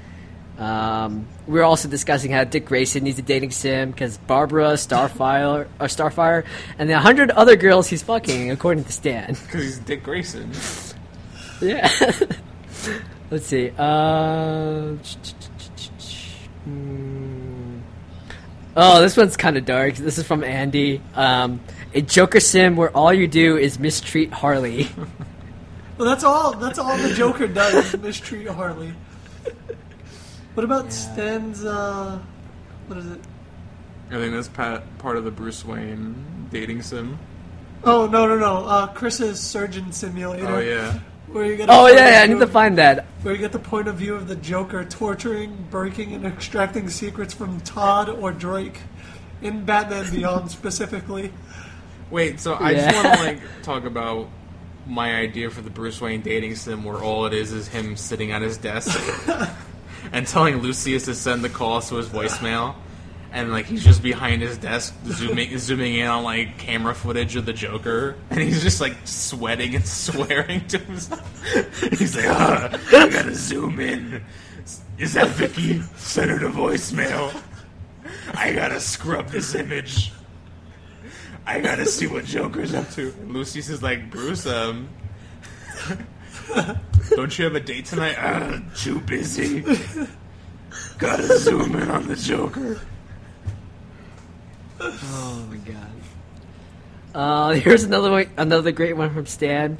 Um, 0.58 1.26
we 1.46 1.58
are 1.58 1.64
also 1.64 1.88
discussing 1.88 2.30
how 2.30 2.44
Dick 2.44 2.66
Grayson 2.66 3.02
needs 3.02 3.18
a 3.18 3.22
dating 3.22 3.50
sim 3.50 3.90
because 3.90 4.18
Barbara, 4.18 4.74
Starfire, 4.74 5.66
or 5.80 5.86
Starfire, 5.86 6.44
and 6.78 6.88
the 6.88 6.98
hundred 6.98 7.30
other 7.30 7.56
girls 7.56 7.88
he's 7.88 8.02
fucking, 8.02 8.50
according 8.50 8.84
to 8.84 8.92
Stan. 8.92 9.36
Because 9.46 9.62
he's 9.62 9.78
Dick 9.80 10.04
Grayson. 10.04 10.52
Yeah. 11.62 11.90
Let's 13.30 13.46
see. 13.46 13.72
Uh, 13.78 14.94
hmm. 16.64 17.78
Oh, 18.76 19.00
this 19.00 19.16
one's 19.16 19.36
kind 19.36 19.56
of 19.56 19.64
dark. 19.64 19.96
This 19.96 20.18
is 20.18 20.26
from 20.26 20.44
Andy. 20.44 21.00
Um, 21.14 21.60
a 21.94 22.00
Joker 22.02 22.40
sim 22.40 22.76
where 22.76 22.94
all 22.96 23.12
you 23.12 23.28
do 23.28 23.56
is 23.56 23.78
mistreat 23.78 24.32
Harley. 24.32 24.88
Well, 25.98 26.08
that's 26.08 26.24
all. 26.24 26.54
That's 26.56 26.78
all 26.80 26.96
the 26.96 27.14
Joker 27.14 27.46
does 27.46 27.94
is 27.94 28.00
mistreat 28.00 28.48
Harley. 28.48 28.92
What 30.54 30.64
about 30.64 30.92
Stan's? 30.92 31.64
Uh, 31.64 32.18
what 32.86 32.98
is 32.98 33.06
it? 33.06 33.20
I 34.10 34.14
think 34.14 34.34
that's 34.34 34.48
pat, 34.48 34.98
part 34.98 35.16
of 35.16 35.24
the 35.24 35.30
Bruce 35.30 35.64
Wayne 35.64 36.48
dating 36.50 36.82
sim. 36.82 37.18
Oh 37.84 38.06
no 38.06 38.26
no 38.26 38.36
no! 38.36 38.64
Uh, 38.66 38.86
Chris's 38.88 39.38
Surgeon 39.38 39.92
Simulator. 39.92 40.46
Oh 40.46 40.58
yeah. 40.58 40.98
Where 41.32 41.46
you 41.46 41.56
get 41.56 41.68
a 41.68 41.72
Oh 41.72 41.86
yeah, 41.86 42.10
yeah, 42.10 42.22
I 42.22 42.26
need 42.26 42.40
to 42.40 42.46
find 42.46 42.76
that. 42.78 43.06
Where 43.22 43.34
you 43.34 43.40
get 43.40 43.52
the 43.52 43.58
point 43.58 43.88
of 43.88 43.94
view 43.96 44.14
of 44.14 44.28
the 44.28 44.36
Joker 44.36 44.84
torturing, 44.84 45.66
breaking, 45.70 46.12
and 46.12 46.26
extracting 46.26 46.88
secrets 46.90 47.32
from 47.32 47.60
Todd 47.60 48.08
or 48.08 48.32
Drake 48.32 48.80
in 49.40 49.64
Batman 49.64 50.10
Beyond 50.10 50.50
specifically. 50.50 51.32
Wait, 52.10 52.38
so 52.40 52.54
I 52.54 52.72
Yeah. 52.72 52.90
just 52.92 53.04
want 53.04 53.18
to 53.18 53.24
like 53.24 53.40
talk 53.62 53.84
about 53.84 54.28
my 54.86 55.14
idea 55.16 55.48
for 55.48 55.62
the 55.62 55.70
Bruce 55.70 56.00
Wayne 56.00 56.20
dating 56.20 56.56
sim, 56.56 56.84
where 56.84 56.98
all 56.98 57.24
it 57.26 57.32
is 57.32 57.52
is 57.52 57.68
him 57.68 57.96
sitting 57.96 58.32
at 58.32 58.42
his 58.42 58.58
desk 58.58 58.98
and 60.12 60.26
telling 60.26 60.58
Lucius 60.58 61.04
to 61.06 61.14
send 61.14 61.42
the 61.44 61.48
call 61.48 61.80
to 61.80 61.94
his 61.96 62.08
voicemail, 62.08 62.74
and 63.32 63.50
like 63.50 63.66
he's 63.66 63.82
just 63.82 64.02
behind 64.02 64.42
his 64.42 64.58
desk 64.58 64.94
zooming 65.06 65.56
zooming 65.58 65.94
in 65.94 66.06
on 66.06 66.22
like 66.22 66.58
camera 66.58 66.94
footage 66.94 67.34
of 67.36 67.46
the 67.46 67.52
Joker, 67.52 68.16
and 68.30 68.40
he's 68.40 68.62
just 68.62 68.80
like 68.80 68.96
sweating 69.04 69.74
and 69.74 69.86
swearing 69.86 70.66
to 70.68 70.78
himself. 70.78 71.80
he's 71.98 72.16
like, 72.16 72.26
ah, 72.28 72.78
I 72.92 73.08
gotta 73.08 73.34
zoom 73.34 73.80
in. 73.80 74.22
Is 74.98 75.14
that 75.14 75.28
Vicki? 75.28 75.80
Send 75.96 76.30
her 76.30 76.38
to 76.38 76.48
voicemail. 76.48 77.34
I 78.34 78.52
gotta 78.52 78.80
scrub 78.80 79.28
this 79.28 79.54
image. 79.54 80.12
I 81.46 81.60
gotta 81.60 81.86
see 81.86 82.06
what 82.06 82.24
Joker's 82.24 82.74
up 82.74 82.88
to. 82.90 83.08
And 83.20 83.32
Lucius 83.32 83.68
is 83.68 83.82
like, 83.82 84.10
Bruce, 84.10 84.46
um, 84.46 84.88
don't 87.10 87.36
you 87.36 87.44
have 87.44 87.54
a 87.56 87.60
date 87.60 87.86
tonight? 87.86 88.16
Uh, 88.16 88.60
too 88.76 89.00
busy. 89.00 89.64
Gotta 90.98 91.38
zoom 91.38 91.74
in 91.74 91.90
on 91.90 92.06
the 92.06 92.14
Joker. 92.14 92.80
Oh 94.84 95.46
my 95.48 95.56
god. 95.56 95.92
Uh, 97.14 97.52
here's 97.60 97.84
another 97.84 98.10
one, 98.10 98.30
another 98.36 98.72
great 98.72 98.96
one 98.96 99.14
from 99.14 99.26
Stan. 99.26 99.78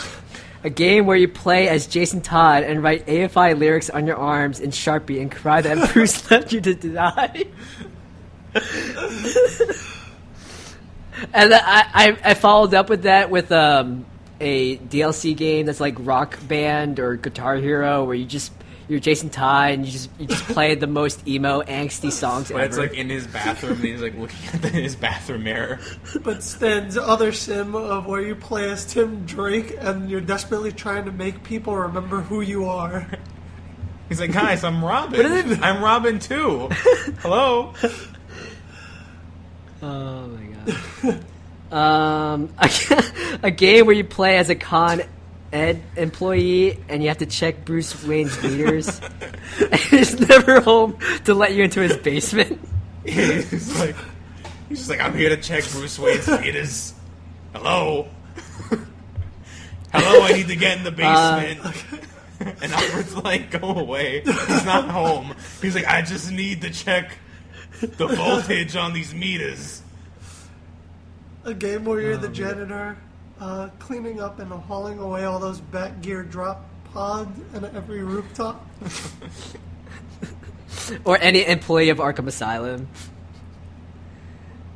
A 0.65 0.71
game 0.71 1.07
where 1.07 1.17
you 1.17 1.27
play 1.27 1.69
as 1.69 1.89
Jason 1.89 2.21
Todd 2.21 2.63
and 2.63 2.83
write 2.83 3.07
AFI 3.07 3.59
lyrics 3.59 3.91
on 3.91 4.07
your 4.07 4.17
arms 4.17 4.61
in 4.61 4.71
Sharpie 4.71 5.21
and 5.21 5.31
cry 5.31 5.61
that 5.61 5.91
Bruce 5.93 6.31
left 6.31 6.53
you 6.53 6.61
to 6.61 6.75
die. 6.75 7.47
and 11.35 11.53
I, 11.53 11.85
I, 11.93 12.19
I 12.25 12.35
followed 12.35 12.75
up 12.75 12.89
with 12.89 13.03
that 13.03 13.29
with 13.29 13.51
um, 13.51 14.07
a 14.41 14.77
DLC 14.77 15.37
game 15.37 15.67
that's 15.67 15.81
like 15.81 15.97
Rock 15.99 16.39
Band 16.47 17.01
or 17.01 17.17
Guitar 17.17 17.57
Hero, 17.57 18.05
where 18.05 18.15
you 18.15 18.27
just 18.27 18.53
you're 18.93 19.01
Jason 19.01 19.31
Todd 19.31 19.73
and 19.73 19.87
you 19.87 19.91
just 19.91 20.11
you 20.19 20.27
just 20.27 20.45
play 20.45 20.75
the 20.75 20.87
most 20.87 21.27
emo 21.27 21.63
angsty 21.63 22.13
songs 22.13 22.49
But 22.53 22.59
ever. 22.61 22.65
it's 22.67 22.77
like 22.79 22.93
in 22.95 23.09
his 23.09 23.27
bathroom, 23.27 23.73
and 23.77 23.85
he's 23.85 24.03
like 24.03 24.15
looking 24.17 24.39
at 24.53 24.61
the, 24.63 24.69
his 24.69 24.95
bathroom 24.95 25.45
mirror. 25.45 25.81
But 26.23 26.43
Stan's 26.43 26.97
other 26.99 27.33
sim 27.33 27.75
of 27.75 28.07
where 28.07 28.21
you 28.21 28.35
play 28.35 28.71
as 28.71 28.85
Tim 28.85 29.25
Drake 29.25 29.75
and 29.81 30.11
you're 30.11 30.21
desperately 30.21 30.73
trying 30.73 31.07
to 31.07 31.13
make 31.13 31.43
people 31.43 31.75
remember 31.75 32.21
who 32.21 32.43
you 32.43 32.67
are. 32.67 33.07
He's 34.11 34.21
like, 34.21 34.33
guys, 34.33 34.63
I'm 34.63 34.85
Robin. 34.85 35.63
I'm 35.65 35.83
Robin 35.83 36.19
too. 36.19 36.69
Hello. 37.21 37.73
Oh 39.83 40.27
my 40.29 41.13
god. 41.73 41.75
um, 42.35 42.51
a, 42.59 42.71
a 43.45 43.51
game 43.51 43.87
where 43.87 43.95
you 43.97 44.05
play 44.05 44.37
as 44.37 44.51
a 44.51 44.55
con 44.55 45.01
ed 45.53 45.83
employee 45.97 46.79
and 46.89 47.03
you 47.03 47.09
have 47.09 47.19
to 47.19 47.27
check 47.27 47.65
Bruce 47.65 48.05
Wayne's 48.05 48.43
meters. 48.43 49.01
and 49.61 49.75
he's 49.75 50.19
never 50.21 50.61
home 50.61 50.99
to 51.25 51.35
let 51.35 51.53
you 51.53 51.65
into 51.65 51.81
his 51.81 51.97
basement. 51.99 52.61
he's 53.05 53.79
like, 53.79 53.97
he's 54.69 54.79
just 54.79 54.91
like, 54.91 55.01
I'm 55.01 55.17
here 55.17 55.29
to 55.29 55.37
check 55.37 55.65
Bruce 55.71 55.99
Wayne's 55.99 56.29
meters. 56.29 56.95
Hello. 57.55 58.09
Hello, 59.93 60.25
I 60.25 60.33
need 60.33 60.49
to 60.49 60.57
get 60.57 60.79
in 60.79 60.85
the 60.85 61.05
uh, 61.05 61.41
basement. 61.41 61.85
and 62.63 62.73
Alfred's 62.73 63.15
like, 63.17 63.51
"Go 63.51 63.75
away. 63.75 64.23
He's 64.23 64.65
not 64.65 64.89
home." 64.89 65.35
He's 65.61 65.75
like, 65.75 65.87
"I 65.87 66.03
just 66.03 66.31
need 66.31 66.63
to 66.63 66.71
check 66.71 67.19
the 67.81 68.07
voltage 68.07 68.75
on 68.75 68.93
these 68.93 69.15
meters." 69.15 69.83
A 71.45 71.55
game 71.55 71.85
where 71.85 71.99
oh, 71.99 72.03
you're 72.03 72.17
the 72.17 72.29
janitor, 72.29 72.97
uh, 73.43 73.69
cleaning 73.81 74.21
up 74.21 74.39
and 74.39 74.53
hauling 74.53 75.01
away 75.01 75.25
all 75.25 75.41
those 75.41 75.61
Bat 75.61 76.01
Gear 76.01 76.23
drop 76.23 76.65
pods 76.93 77.37
in 77.55 77.65
every 77.75 78.05
rooftop. 78.05 78.65
or 81.05 81.19
any 81.19 81.45
employee 81.47 81.89
of 81.89 81.99
Arkham 81.99 82.27
Asylum. 82.29 82.87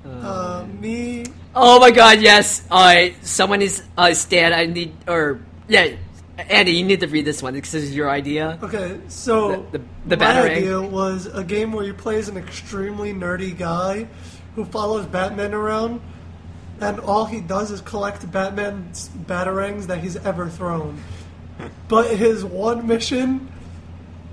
Uh, 0.05 0.67
me, 0.81 1.25
Oh 1.55 1.81
my 1.81 1.91
god, 1.91 2.21
yes. 2.21 2.67
Alright, 2.71 3.25
someone 3.27 3.61
is 3.63 3.83
uh 3.99 4.15
Stan, 4.15 4.53
I 4.53 4.67
need 4.67 4.95
or 5.09 5.41
yeah, 5.69 5.97
Andy, 6.39 6.73
you 6.73 6.85
need 6.85 7.01
to 7.01 7.09
read 7.09 7.25
this 7.25 7.43
one 7.43 7.55
because 7.55 7.73
this 7.73 7.83
is 7.85 7.95
your 7.95 8.09
idea. 8.11 8.59
Okay, 8.63 9.01
so 9.09 9.67
The- 9.73 9.79
the- 9.79 9.85
the 10.07 10.17
my 10.17 10.25
Batarang. 10.27 10.51
idea 10.57 10.81
was 10.81 11.27
a 11.27 11.43
game 11.43 11.73
where 11.73 11.85
you 11.85 11.95
play 11.95 12.19
as 12.19 12.29
an 12.29 12.37
extremely 12.37 13.13
nerdy 13.13 13.57
guy 13.57 14.07
who 14.55 14.65
follows 14.65 15.07
Batman 15.07 15.55
around, 15.55 16.01
and 16.81 17.01
all 17.01 17.25
he 17.25 17.41
does 17.41 17.71
is 17.71 17.81
collect 17.81 18.31
Batman's 18.31 19.09
batarangs 19.09 19.87
that 19.87 19.99
he's 19.99 20.17
ever 20.17 20.49
thrown. 20.49 21.03
But 21.89 22.17
his 22.17 22.45
one 22.45 22.87
mission 22.87 23.51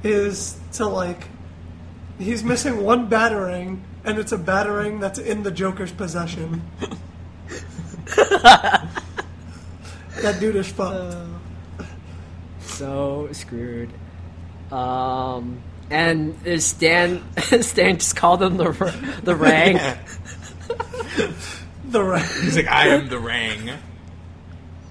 is 0.04 0.60
to 0.74 0.86
like, 0.88 1.28
he's 2.20 2.44
missing 2.44 2.84
one 2.84 3.10
batarang, 3.10 3.80
and 4.04 4.20
it's 4.20 4.32
a 4.32 4.38
batarang 4.38 5.00
that's 5.00 5.20
in 5.20 5.44
the 5.44 5.52
Joker's 5.52 5.92
possession. 5.92 6.62
that 8.16 8.90
dude 10.40 10.56
is 10.58 10.68
fucked. 10.68 11.16
So 12.62 13.30
screwed. 13.32 13.92
Um 14.72 15.62
and 15.90 16.36
is 16.46 16.66
Stan 16.66 17.24
Stan 17.38 17.98
just 18.00 18.16
called 18.16 18.42
him 18.42 18.58
the 18.58 18.66
r- 18.66 19.22
the 19.24 19.36
rang. 19.36 19.76
the 21.94 22.04
right. 22.04 22.26
He's 22.42 22.58
like, 22.58 22.68
"I 22.68 22.90
am 22.90 23.08
the 23.08 23.18
Rang." 23.32 23.70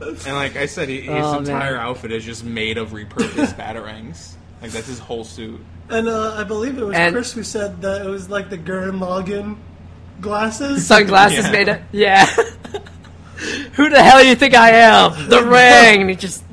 And 0.00 0.34
like 0.34 0.56
I 0.56 0.66
said, 0.66 0.88
he, 0.88 1.02
his 1.02 1.10
Oh, 1.10 1.32
man. 1.34 1.38
entire 1.40 1.76
outfit 1.76 2.10
is 2.10 2.24
just 2.24 2.42
made 2.44 2.76
of 2.78 2.90
repurposed 2.90 3.54
batarangs. 3.56 4.32
Like 4.60 4.70
that's 4.72 4.86
his 4.88 4.98
whole 4.98 5.22
suit. 5.24 5.60
And 5.90 6.08
uh, 6.08 6.34
I 6.36 6.42
believe 6.44 6.76
it 6.78 6.84
was 6.84 6.96
And- 6.96 7.14
Chris 7.14 7.32
who 7.32 7.42
said 7.44 7.82
that 7.82 8.04
it 8.04 8.08
was 8.08 8.28
like 8.30 8.48
the 8.50 8.58
Gurren 8.58 8.98
Lagann 8.98 9.58
glasses. 10.20 10.84
Sunglasses 10.86 11.44
Yeah. 11.44 11.52
made 11.52 11.68
it. 11.68 11.82
Yeah. 11.92 12.26
Who 13.74 13.88
the 13.90 14.00
hell 14.02 14.20
do 14.22 14.28
you 14.28 14.36
think 14.36 14.54
I 14.54 14.70
am? 14.70 15.28
The 15.28 15.42
ring. 15.44 16.00
And 16.02 16.10
he 16.10 16.14
just. 16.16 16.44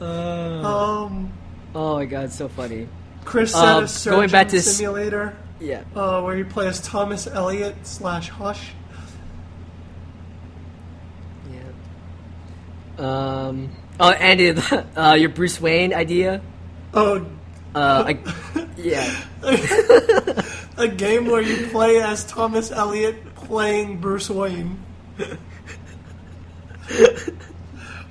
Um, 0.00 1.32
oh 1.74 1.96
my 1.96 2.04
god, 2.06 2.32
so 2.32 2.48
funny. 2.48 2.88
Chris 3.24 3.52
said 3.52 3.60
Um, 3.64 3.84
a 3.84 3.88
surgeon 3.88 4.18
going 4.18 4.30
back 4.30 4.48
to 4.48 4.56
s- 4.58 4.76
simulator 4.76 5.36
Yeah. 5.62 5.84
uh, 5.94 6.20
where 6.22 6.36
you 6.36 6.44
play 6.44 6.66
as 6.66 6.80
Thomas 6.80 7.26
Elliot 7.28 7.76
slash 7.84 8.28
Hush. 8.30 8.72
Yeah. 11.50 11.60
Um. 12.98 13.70
Oh, 14.00 14.10
Andy, 14.10 14.50
uh, 14.96 15.14
your 15.14 15.28
Bruce 15.28 15.60
Wayne 15.60 15.94
idea. 15.94 16.40
Oh, 16.94 17.24
Uh, 17.74 18.04
I, 18.14 18.66
yeah. 18.76 19.08
a 20.76 20.88
game 20.88 21.26
where 21.26 21.40
you 21.40 21.68
play 21.68 22.02
as 22.02 22.24
Thomas 22.24 22.70
Elliot 22.70 23.34
playing 23.34 23.98
Bruce 23.98 24.28
Wayne. 24.28 24.78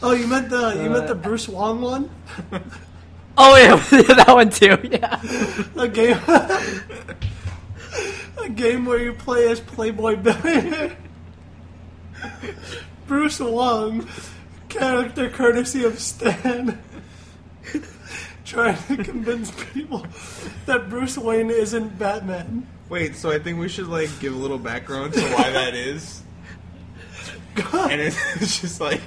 oh, 0.01 0.13
you 0.13 0.25
meant 0.27 0.49
the 0.49 0.79
you 0.81 0.89
meant 0.89 1.07
the 1.07 1.15
Bruce 1.15 1.47
Wong 1.47 1.81
one? 1.81 2.09
Oh 3.37 3.55
yeah, 3.57 3.75
that 4.15 4.27
one 4.29 4.49
too. 4.49 4.77
Yeah. 4.89 5.21
A 5.77 5.87
game, 5.87 6.17
a 8.37 8.49
game 8.49 8.85
where 8.85 8.99
you 8.99 9.13
play 9.13 9.49
as 9.49 9.59
Playboy 9.59 10.17
billionaire 10.17 10.97
Bruce 13.07 13.39
Wong, 13.39 14.07
character 14.69 15.29
courtesy 15.29 15.83
of 15.83 15.99
Stan, 15.99 16.81
trying 18.45 18.77
to 18.87 19.03
convince 19.03 19.51
people 19.73 20.05
that 20.65 20.89
Bruce 20.89 21.17
Wayne 21.17 21.49
isn't 21.49 21.99
Batman. 21.99 22.67
Wait, 22.89 23.15
so 23.15 23.31
I 23.31 23.39
think 23.39 23.59
we 23.59 23.69
should 23.69 23.87
like 23.87 24.09
give 24.19 24.33
a 24.33 24.37
little 24.37 24.57
background 24.57 25.13
to 25.13 25.21
why 25.33 25.49
that 25.49 25.73
is. 25.73 26.21
and 27.73 28.01
it's, 28.01 28.17
it's 28.41 28.61
just 28.61 28.79
like 28.79 29.01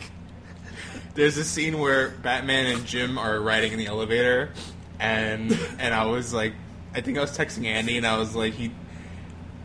there's 1.15 1.37
a 1.37 1.45
scene 1.45 1.79
where 1.79 2.11
Batman 2.11 2.67
and 2.75 2.87
Jim 2.87 3.19
are 3.19 3.41
riding 3.41 3.73
in 3.73 3.79
the 3.79 3.87
elevator, 3.87 4.51
and 4.99 5.53
and 5.79 5.95
I 5.95 6.07
was 6.07 6.35
like, 6.35 6.53
I 6.95 7.01
think 7.01 7.19
I 7.19 7.21
was 7.21 7.37
texting 7.37 7.67
Andy, 7.67 7.97
and 7.97 8.07
I 8.07 8.19
was 8.19 8.35
like, 8.35 8.55
he, 8.55 8.71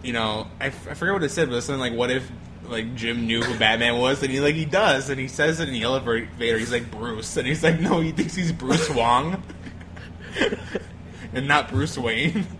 you 0.04 0.14
know, 0.14 0.48
I, 0.60 0.68
f- 0.68 0.88
I 0.90 0.94
forget 0.94 1.14
what 1.14 1.24
it 1.24 1.30
said, 1.30 1.50
but 1.50 1.58
it's 1.58 1.66
something 1.66 1.80
like, 1.80 1.94
what 1.94 2.12
if 2.12 2.30
like 2.64 2.96
Jim 2.96 3.26
knew 3.26 3.42
who 3.42 3.58
Batman 3.58 3.98
was, 3.98 4.22
and 4.22 4.32
he 4.32 4.40
like 4.40 4.56
he 4.56 4.66
does, 4.66 5.10
and 5.10 5.20
he 5.20 5.28
says 5.28 5.60
it 5.60 5.68
in 5.68 5.74
the 5.74 5.84
elevator. 5.84 6.58
He's 6.58 6.72
like 6.72 6.90
Bruce, 6.92 7.36
and 7.38 7.48
he's 7.48 7.64
like, 7.64 7.80
no, 7.80 8.00
he 8.00 8.12
thinks 8.12 8.36
he's 8.36 8.52
Bruce 8.52 8.90
Wong, 8.90 9.44
and 11.34 11.48
not 11.48 11.70
Bruce 11.70 11.98
Wayne. 11.98 12.46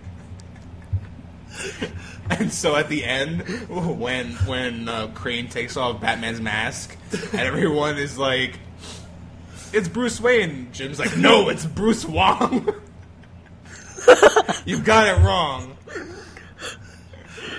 And 2.30 2.54
so 2.54 2.76
at 2.76 2.90
the 2.90 3.04
end, 3.04 3.42
when 3.70 4.34
when 4.46 4.88
uh, 4.88 5.08
Crane 5.16 5.48
takes 5.50 5.76
off 5.76 6.00
Batman's 6.00 6.40
mask, 6.40 6.96
and 7.12 7.42
everyone 7.42 7.98
is 7.98 8.20
like, 8.20 8.60
"It's 9.74 9.88
Bruce 9.88 10.22
Wayne," 10.22 10.70
Jim's 10.72 11.00
like, 11.00 11.18
"No, 11.18 11.50
it's 11.50 11.66
Bruce 11.66 12.06
Wong." 12.06 12.72
you 14.66 14.80
got 14.80 15.08
it 15.08 15.26
wrong. 15.26 15.76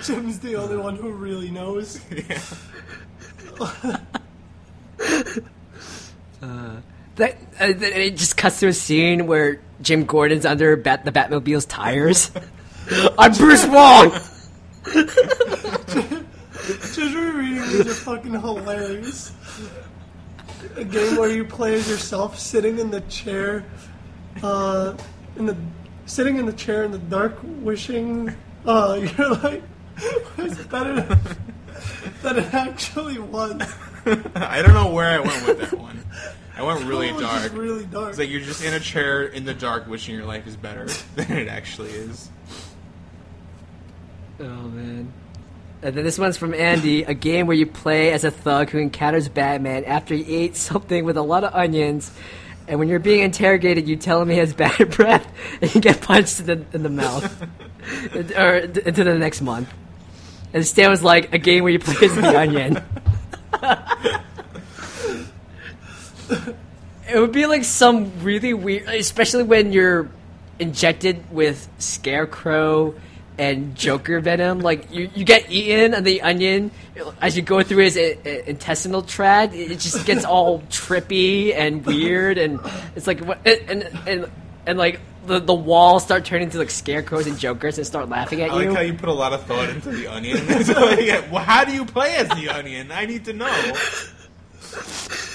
Jim's 0.02 0.38
the 0.40 0.56
only 0.56 0.76
one 0.76 0.96
who 0.96 1.10
really 1.12 1.50
knows. 1.50 2.00
Yeah. 3.60 3.96
That 7.20 7.36
uh, 7.60 7.66
it 7.66 8.16
just 8.16 8.38
cuts 8.38 8.60
to 8.60 8.68
a 8.68 8.72
scene 8.72 9.26
where 9.26 9.60
Jim 9.82 10.06
Gordon's 10.06 10.46
under 10.46 10.74
Bat- 10.74 11.04
the 11.04 11.12
Batmobile's 11.12 11.66
tires. 11.66 12.30
I'm 13.18 13.32
Bruce 13.34 13.66
Wong. 13.66 14.12
Just 16.64 16.96
rereading 16.96 17.56
these 17.56 17.86
are 17.86 17.92
fucking 17.92 18.32
hilarious. 18.32 19.32
A 20.76 20.84
game 20.84 21.16
where 21.16 21.28
you 21.28 21.44
play 21.44 21.74
as 21.74 21.90
yourself 21.90 22.38
sitting 22.38 22.78
in 22.78 22.90
the 22.90 23.02
chair, 23.02 23.66
uh, 24.42 24.96
in 25.36 25.44
the 25.44 25.56
sitting 26.06 26.38
in 26.38 26.46
the 26.46 26.54
chair 26.54 26.84
in 26.84 26.90
the 26.90 26.98
dark, 26.98 27.38
wishing 27.42 28.34
uh, 28.64 28.98
you're 29.18 29.34
like 29.36 29.62
was 30.36 30.58
better 30.66 31.02
than 32.22 32.38
it 32.38 32.54
actually 32.54 33.18
was. 33.18 33.60
I 34.34 34.62
don't 34.62 34.74
know 34.74 34.90
where 34.92 35.10
I 35.10 35.20
went 35.20 35.46
with 35.46 35.60
that 35.60 35.78
one. 35.78 36.04
I 36.56 36.62
went 36.62 36.84
really 36.84 37.08
It 37.08 37.18
dark. 37.18 37.52
really 37.54 37.86
dark. 37.86 38.10
It's 38.10 38.18
like 38.18 38.28
you're 38.28 38.40
just 38.40 38.62
in 38.62 38.74
a 38.74 38.80
chair 38.80 39.22
in 39.24 39.44
the 39.44 39.54
dark, 39.54 39.86
wishing 39.86 40.14
your 40.14 40.26
life 40.26 40.46
is 40.46 40.56
better 40.56 40.86
than 41.16 41.32
it 41.32 41.48
actually 41.48 41.90
is. 41.90 42.30
Oh 44.40 44.44
man. 44.44 45.12
And 45.82 45.94
then 45.94 46.04
this 46.04 46.18
one's 46.18 46.36
from 46.36 46.52
Andy, 46.52 47.04
a 47.04 47.14
game 47.14 47.46
where 47.46 47.56
you 47.56 47.66
play 47.66 48.12
as 48.12 48.24
a 48.24 48.30
thug 48.30 48.68
who 48.68 48.78
encounters 48.78 49.28
Batman 49.30 49.84
after 49.84 50.14
he 50.14 50.36
ate 50.36 50.56
something 50.56 51.04
with 51.06 51.16
a 51.16 51.22
lot 51.22 51.42
of 51.44 51.54
onions. 51.54 52.12
And 52.68 52.78
when 52.78 52.88
you're 52.88 52.98
being 52.98 53.20
interrogated, 53.20 53.88
you 53.88 53.96
tell 53.96 54.20
him 54.20 54.28
he 54.28 54.36
has 54.36 54.52
bad 54.52 54.90
breath, 54.96 55.26
and 55.62 55.74
you 55.74 55.80
get 55.80 56.02
punched 56.02 56.40
in 56.40 56.46
the, 56.46 56.64
in 56.74 56.82
the 56.82 56.90
mouth, 56.90 57.42
or 58.36 58.56
into 58.56 59.02
the 59.04 59.16
next 59.18 59.40
month. 59.40 59.72
And 60.52 60.66
Stan 60.66 60.90
was 60.90 61.02
like, 61.02 61.32
a 61.32 61.38
game 61.38 61.62
where 61.64 61.72
you 61.72 61.78
play 61.78 62.06
as 62.06 62.14
the 62.14 62.38
onion. 62.38 62.82
it 67.08 67.18
would 67.18 67.32
be 67.32 67.46
like 67.46 67.64
some 67.64 68.12
really 68.22 68.54
weird, 68.54 68.88
especially 68.88 69.42
when 69.44 69.72
you're 69.72 70.08
injected 70.58 71.30
with 71.32 71.68
Scarecrow 71.78 72.94
and 73.38 73.74
Joker 73.74 74.20
venom. 74.20 74.60
Like 74.60 74.92
you, 74.92 75.10
you 75.14 75.24
get 75.24 75.50
eaten, 75.50 75.94
and 75.94 76.04
the 76.06 76.22
onion, 76.22 76.70
as 77.20 77.36
you 77.36 77.42
go 77.42 77.62
through 77.62 77.84
his 77.84 77.96
i- 77.96 78.16
i- 78.24 78.42
intestinal 78.46 79.02
tract, 79.02 79.54
it 79.54 79.68
just 79.78 80.04
gets 80.06 80.24
all 80.24 80.60
trippy 80.70 81.54
and 81.54 81.84
weird, 81.86 82.38
and 82.38 82.60
it's 82.96 83.06
like 83.06 83.20
and 83.46 83.70
and 83.70 83.98
and, 84.08 84.30
and 84.66 84.78
like. 84.78 85.00
The, 85.26 85.38
the 85.38 85.54
walls 85.54 86.02
start 86.02 86.24
turning 86.24 86.44
into 86.44 86.58
like 86.58 86.70
scarecrows 86.70 87.26
and 87.26 87.38
jokers 87.38 87.76
and 87.76 87.86
start 87.86 88.08
laughing 88.08 88.40
at 88.40 88.48
you. 88.48 88.52
I 88.52 88.56
like 88.56 88.64
you. 88.64 88.74
how 88.74 88.80
you 88.80 88.94
put 88.94 89.08
a 89.08 89.12
lot 89.12 89.32
of 89.32 89.44
thought 89.44 89.68
into 89.68 89.90
the 89.90 90.06
onion. 90.06 90.38
It's 90.48 90.68
like, 90.68 91.00
yeah, 91.04 91.30
well, 91.30 91.44
how 91.44 91.64
do 91.64 91.72
you 91.72 91.84
play 91.84 92.16
as 92.16 92.28
the 92.30 92.48
onion? 92.48 92.90
I 92.90 93.04
need 93.04 93.26
to 93.26 93.32
know. 93.34 93.46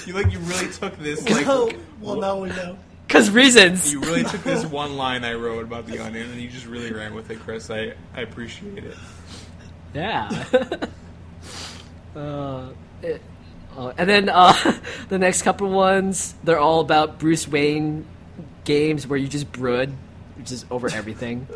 You 0.06 0.14
like 0.14 0.32
you 0.32 0.38
really 0.40 0.70
took 0.72 0.96
this 0.98 1.28
like 1.28 1.46
oh, 1.46 1.70
well, 2.00 2.16
now 2.16 2.38
we 2.38 2.48
know. 2.48 2.78
Cause 3.08 3.30
reasons. 3.30 3.92
you 3.92 4.00
really 4.00 4.24
took 4.24 4.42
this 4.42 4.64
one 4.82 4.96
line 4.96 5.24
I 5.24 5.34
wrote 5.34 5.62
about 5.62 5.86
the 5.86 5.98
onion 6.00 6.30
and 6.30 6.40
you 6.40 6.48
just 6.48 6.66
really 6.66 6.92
ran 6.92 7.14
with 7.14 7.30
it, 7.30 7.38
Chris. 7.40 7.70
I 7.70 7.92
I 8.14 8.22
appreciate 8.22 8.84
it. 8.84 8.96
Yeah. 9.94 10.44
uh, 12.16 12.68
it, 13.02 13.22
Uh, 13.76 13.92
and 13.98 14.08
then 14.08 14.28
uh, 14.30 14.54
the 15.08 15.18
next 15.18 15.42
couple 15.42 15.68
ones, 15.68 16.34
they're 16.44 16.58
all 16.58 16.80
about 16.80 17.18
Bruce 17.18 17.46
Wayne 17.46 18.06
games 18.66 19.06
where 19.06 19.18
you 19.18 19.28
just 19.28 19.50
brood, 19.50 19.90
just 20.44 20.70
over 20.70 20.90
everything. 20.90 21.46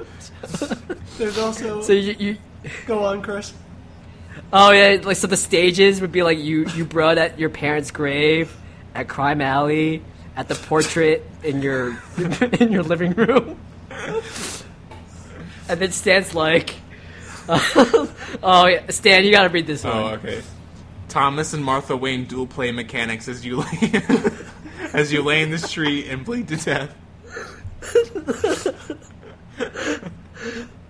There's 1.18 1.36
also 1.36 1.80
so 1.82 1.92
you, 1.92 2.16
you 2.18 2.36
go 2.86 3.04
on, 3.04 3.20
Chris. 3.20 3.52
Oh 4.52 4.70
yeah, 4.70 5.00
like 5.02 5.18
so 5.18 5.26
the 5.26 5.36
stages 5.36 6.00
would 6.00 6.12
be 6.12 6.22
like 6.22 6.38
you 6.38 6.66
you 6.68 6.86
brought 6.86 7.18
at 7.18 7.38
your 7.38 7.50
parents' 7.50 7.90
grave, 7.90 8.56
at 8.94 9.08
Crime 9.08 9.42
Alley, 9.42 10.02
at 10.36 10.48
the 10.48 10.54
portrait 10.54 11.26
in 11.42 11.60
your 11.60 11.98
in 12.58 12.72
your 12.72 12.82
living 12.82 13.12
room, 13.12 13.58
and 15.68 15.80
then 15.80 15.92
Stan's 15.92 16.34
like, 16.34 16.74
oh 17.48 18.66
yeah, 18.66 18.86
Stan, 18.88 19.24
you 19.24 19.32
gotta 19.32 19.50
read 19.50 19.66
this 19.66 19.84
oh, 19.84 19.90
one. 19.90 19.98
Oh, 19.98 20.14
okay. 20.14 20.42
Thomas 21.08 21.52
and 21.52 21.64
Martha 21.64 21.96
Wayne 21.96 22.24
dual 22.24 22.46
play 22.46 22.70
mechanics 22.70 23.26
as 23.26 23.44
you 23.44 23.56
lay 23.56 24.02
as 24.92 25.12
you 25.12 25.22
lay 25.22 25.42
in 25.42 25.50
the 25.50 25.58
street 25.58 26.08
and 26.08 26.24
bleed 26.24 26.48
to 26.48 26.56
death. 26.56 26.94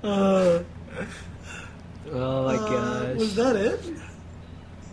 Oh 2.12 2.44
my 2.46 2.56
Uh, 2.56 2.68
gosh. 3.12 3.16
was 3.18 3.34
that 3.36 3.56
it? 3.56 3.80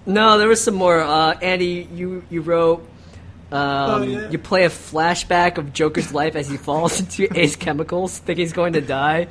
No, 0.06 0.38
there 0.38 0.48
was 0.48 0.64
some 0.64 0.76
more. 0.76 1.02
Uh, 1.02 1.34
Andy, 1.41 1.88
you 1.94 2.24
you 2.30 2.41
wrote. 2.41 2.80
Um, 3.52 3.57
Oh, 3.60 4.02
yeah. 4.03 4.30
You 4.30 4.38
play 4.38 4.65
a 4.65 4.69
flashback 4.69 5.57
of 5.57 5.72
Joker's 5.74 6.14
life 6.14 6.36
as 6.36 6.49
he 6.49 6.57
falls 6.57 6.99
into 7.19 7.28
Ace 7.38 7.56
Chemicals, 7.56 8.18
think 8.19 8.40
he's 8.40 8.53
going 8.53 8.74
to 8.74 8.82
die. 8.82 9.28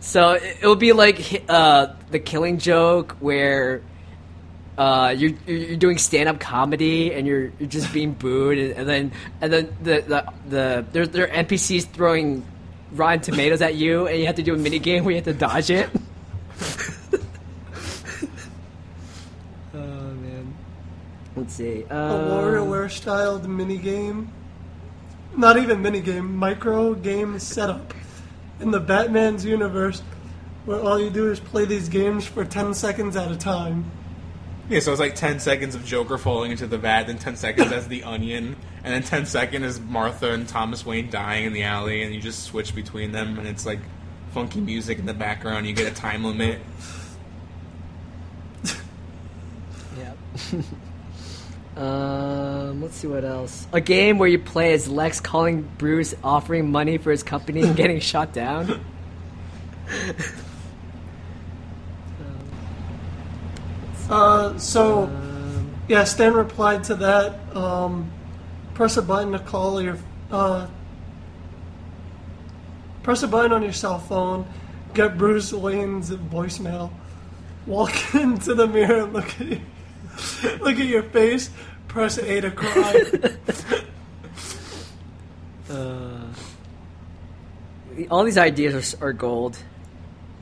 So 0.00 0.32
it, 0.32 0.58
it 0.62 0.66
would 0.66 0.78
be 0.80 0.92
like 0.92 1.44
uh, 1.48 1.94
the 2.10 2.18
Killing 2.18 2.58
Joke, 2.58 3.16
where 3.20 3.82
uh, 4.78 5.14
you're 5.16 5.32
you're 5.46 5.76
doing 5.76 5.98
stand 5.98 6.28
up 6.28 6.38
comedy 6.38 7.12
and 7.12 7.26
you're 7.26 7.50
you're 7.58 7.68
just 7.68 7.92
being 7.92 8.12
booed, 8.12 8.58
and, 8.58 8.72
and 8.72 8.88
then 8.88 9.12
and 9.40 9.52
then 9.52 9.76
the 9.82 10.00
the 10.02 10.32
the 10.48 10.84
there 10.92 11.06
there 11.06 11.24
are 11.24 11.44
NPCs 11.44 11.86
throwing 11.92 12.44
rotten 12.92 13.20
tomatoes 13.20 13.62
at 13.62 13.74
you, 13.74 14.06
and 14.06 14.18
you 14.18 14.26
have 14.26 14.36
to 14.36 14.42
do 14.42 14.54
a 14.54 14.58
mini 14.58 14.78
game 14.78 15.04
where 15.04 15.12
you 15.12 15.16
have 15.16 15.24
to 15.24 15.32
dodge 15.32 15.70
it. 15.70 15.88
oh 19.74 19.78
man. 19.78 20.54
Let's 21.34 21.54
see. 21.54 21.84
A 21.88 21.96
Um, 21.96 22.30
WarioWare 22.30 22.90
styled 22.90 23.48
mini 23.48 23.78
game. 23.78 24.30
Not 25.36 25.58
even 25.58 25.82
mini 25.82 26.00
game, 26.00 26.34
micro 26.36 26.94
game 26.94 27.38
setup 27.38 27.92
in 28.60 28.70
the 28.70 28.80
Batman's 28.80 29.44
universe, 29.44 30.02
where 30.64 30.80
all 30.80 30.98
you 30.98 31.10
do 31.10 31.30
is 31.30 31.40
play 31.40 31.66
these 31.66 31.88
games 31.90 32.26
for 32.26 32.44
ten 32.44 32.72
seconds 32.74 33.16
at 33.16 33.30
a 33.30 33.36
time. 33.36 33.90
Yeah, 34.68 34.80
so 34.80 34.90
it's 34.90 35.00
like 35.00 35.14
10 35.14 35.38
seconds 35.38 35.76
of 35.76 35.84
Joker 35.84 36.18
falling 36.18 36.50
into 36.50 36.66
the 36.66 36.76
vat, 36.76 37.04
then 37.04 37.18
10 37.18 37.36
seconds 37.36 37.70
as 37.70 37.86
the 37.86 38.02
Onion, 38.02 38.56
and 38.82 38.92
then 38.92 39.04
10 39.04 39.26
seconds 39.26 39.64
is 39.64 39.80
Martha 39.80 40.32
and 40.32 40.48
Thomas 40.48 40.84
Wayne 40.84 41.08
dying 41.08 41.44
in 41.44 41.52
the 41.52 41.62
alley, 41.62 42.02
and 42.02 42.12
you 42.12 42.20
just 42.20 42.42
switch 42.42 42.74
between 42.74 43.12
them, 43.12 43.38
and 43.38 43.46
it's 43.46 43.64
like 43.64 43.78
funky 44.32 44.60
music 44.60 44.98
in 44.98 45.06
the 45.06 45.14
background. 45.14 45.68
You 45.68 45.72
get 45.72 45.90
a 45.90 45.94
time 45.94 46.24
limit. 46.24 46.60
Yeah. 49.96 50.12
um, 51.78 52.82
let's 52.82 52.96
see 52.96 53.06
what 53.06 53.24
else. 53.24 53.66
A 53.72 53.80
game 53.80 54.18
where 54.18 54.28
you 54.28 54.38
play 54.38 54.74
as 54.74 54.86
Lex 54.88 55.20
calling 55.20 55.62
Bruce, 55.78 56.14
offering 56.22 56.70
money 56.70 56.98
for 56.98 57.10
his 57.10 57.22
company, 57.22 57.62
and 57.62 57.74
getting 57.74 57.98
shot 58.00 58.34
down. 58.34 58.84
Uh, 64.08 64.56
so 64.58 65.10
yeah, 65.88 66.04
Stan 66.04 66.34
replied 66.34 66.84
to 66.84 66.94
that. 66.96 67.56
Um, 67.56 68.10
press 68.74 68.96
a 68.96 69.02
button 69.02 69.32
to 69.32 69.38
call 69.38 69.80
your. 69.80 69.98
Uh, 70.30 70.66
press 73.02 73.22
a 73.22 73.28
button 73.28 73.52
on 73.52 73.62
your 73.62 73.72
cell 73.72 73.98
phone. 73.98 74.46
Get 74.94 75.16
Bruce 75.16 75.52
Wayne's 75.52 76.10
voicemail. 76.10 76.90
Walk 77.66 77.92
into 78.14 78.54
the 78.54 78.66
mirror 78.66 79.04
and 79.04 79.12
look 79.12 79.28
at 79.40 79.46
you, 79.46 79.60
look 80.60 80.78
at 80.78 80.86
your 80.86 81.02
face. 81.04 81.50
Press 81.88 82.18
A 82.18 82.40
to 82.40 82.50
cry. 82.50 83.04
uh, 85.70 86.20
all 88.10 88.24
these 88.24 88.38
ideas 88.38 88.94
are, 88.94 89.08
are 89.08 89.12
gold. 89.12 89.58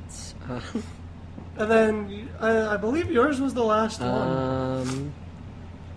It's, 0.07 0.35
uh, 0.49 0.61
and 1.59 1.71
then 1.71 2.29
I, 2.41 2.75
I 2.75 2.77
believe 2.77 3.11
yours 3.11 3.41
was 3.41 3.55
the 3.55 3.65
last 3.65 4.01
one. 4.01 4.11
um, 4.11 5.13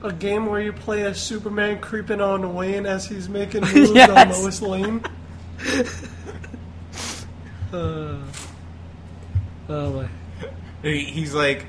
A 0.03 0.11
game 0.13 0.45
where 0.45 0.61
you 0.61 0.73
play 0.73 1.03
as 1.03 1.19
Superman 1.21 1.79
creeping 1.79 2.21
on 2.21 2.53
Wayne 2.53 2.85
as 2.85 3.05
he's 3.07 3.27
making 3.29 3.61
moves 3.73 3.91
Yes. 3.91 4.09
on 4.09 4.29
Lois 4.43 4.61
Lane. 4.61 5.03
uh, 7.73 8.17
oh 9.69 9.91
my. 9.93 10.07
He- 10.83 11.05
He's 11.05 11.33
like, 11.33 11.65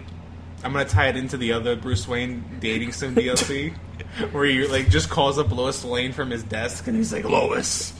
I'm 0.62 0.72
gonna 0.72 0.84
tie 0.84 1.08
it 1.08 1.16
into 1.16 1.36
the 1.36 1.52
other 1.52 1.76
Bruce 1.76 2.06
Wayne 2.06 2.44
dating 2.60 2.92
sim 2.92 3.14
DLC, 3.14 3.74
where 4.32 4.44
he 4.44 4.66
like 4.66 4.90
just 4.90 5.08
calls 5.10 5.38
up 5.38 5.50
Lois 5.50 5.84
Lane 5.84 6.12
from 6.12 6.30
his 6.30 6.42
desk, 6.42 6.86
and 6.86 6.96
he's 6.96 7.12
like, 7.12 7.24
Lois, 7.24 7.92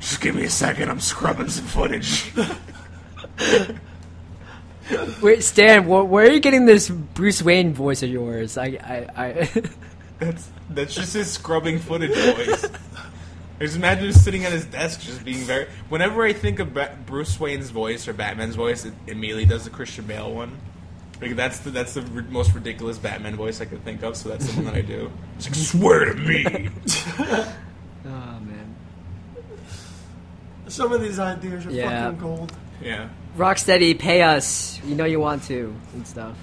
just 0.00 0.20
give 0.20 0.34
me 0.34 0.44
a 0.44 0.50
second, 0.50 0.90
I'm 0.90 1.00
scrubbing 1.00 1.48
some 1.48 1.66
footage. 1.66 2.32
Wait, 5.22 5.42
Stan, 5.42 5.84
wh- 5.84 6.08
where 6.10 6.26
are 6.26 6.30
you 6.30 6.40
getting 6.40 6.66
this 6.66 6.88
Bruce 6.88 7.42
Wayne 7.42 7.72
voice 7.74 8.02
of 8.02 8.10
yours? 8.10 8.56
I, 8.58 8.66
I, 9.16 9.24
I 9.26 9.62
That's 10.18 10.50
that's 10.70 10.94
just 10.94 11.14
his 11.14 11.30
scrubbing 11.30 11.78
footage 11.78 12.10
voice. 12.14 12.64
I 13.60 13.64
just 13.64 13.76
imagine 13.76 14.06
him 14.06 14.12
sitting 14.12 14.44
at 14.44 14.52
his 14.52 14.64
desk, 14.66 15.00
just 15.00 15.24
being 15.24 15.38
very. 15.38 15.66
Whenever 15.88 16.24
I 16.24 16.32
think 16.32 16.58
of 16.58 16.74
Ba- 16.74 16.96
Bruce 17.06 17.38
Wayne's 17.40 17.70
voice 17.70 18.06
or 18.08 18.12
Batman's 18.12 18.54
voice, 18.56 18.84
it 18.84 18.94
immediately 19.06 19.46
does 19.46 19.64
the 19.64 19.70
Christian 19.70 20.06
Bale 20.06 20.32
one. 20.32 20.56
Like 21.20 21.34
that's 21.36 21.60
the 21.60 21.70
that's 21.70 21.94
the 21.94 22.02
r- 22.14 22.22
most 22.30 22.52
ridiculous 22.54 22.98
Batman 22.98 23.36
voice 23.36 23.60
I 23.60 23.64
could 23.64 23.84
think 23.84 24.02
of. 24.02 24.16
So 24.16 24.28
that's 24.28 24.46
the 24.46 24.56
one 24.56 24.64
that 24.66 24.74
I 24.74 24.80
do. 24.82 25.10
It's 25.36 25.46
like 25.46 25.54
swear 25.54 26.04
to 26.06 26.14
me. 26.14 26.68
oh 27.18 28.40
man. 28.40 28.74
Some 30.68 30.92
of 30.92 31.00
these 31.00 31.18
ideas 31.18 31.66
are 31.66 31.70
Yeah. 31.70 32.04
fucking 32.06 32.18
gold. 32.20 32.52
Yeah. 32.82 33.08
Rocksteady, 33.38 33.96
pay 33.98 34.22
us. 34.22 34.80
You 34.84 34.96
know 34.96 35.04
you 35.04 35.20
want 35.20 35.44
to 35.44 35.74
and 35.94 36.06
stuff. 36.06 36.36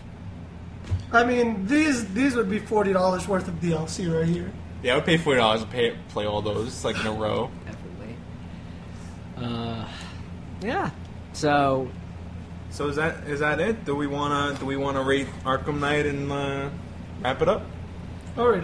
I 1.11 1.25
mean, 1.25 1.67
these 1.67 2.05
these 2.13 2.35
would 2.35 2.49
be 2.49 2.59
forty 2.59 2.93
dollars 2.93 3.27
worth 3.27 3.47
of 3.47 3.55
DLC 3.55 4.11
right 4.13 4.27
here. 4.27 4.51
Yeah, 4.81 4.93
I 4.93 4.95
would 4.95 5.05
pay 5.05 5.17
forty 5.17 5.39
dollars 5.39 5.61
to 5.61 5.67
pay 5.67 5.95
play 6.09 6.25
all 6.25 6.41
those 6.41 6.85
like 6.85 6.97
in 6.99 7.05
a 7.05 7.11
row. 7.11 7.51
Definitely. 7.65 8.15
Uh, 9.37 9.87
yeah. 10.61 10.89
So 11.33 11.89
So 12.69 12.87
is 12.87 12.95
that 12.95 13.27
is 13.27 13.41
that 13.41 13.59
it? 13.59 13.83
Do 13.83 13.93
we 13.95 14.07
wanna 14.07 14.57
do 14.57 14.65
we 14.65 14.77
wanna 14.77 15.03
rate 15.03 15.27
Arkham 15.43 15.79
Knight 15.79 16.05
and 16.05 16.31
uh, 16.31 16.69
wrap 17.21 17.41
it 17.41 17.49
up? 17.49 17.65
All 18.37 18.49
right. 18.49 18.63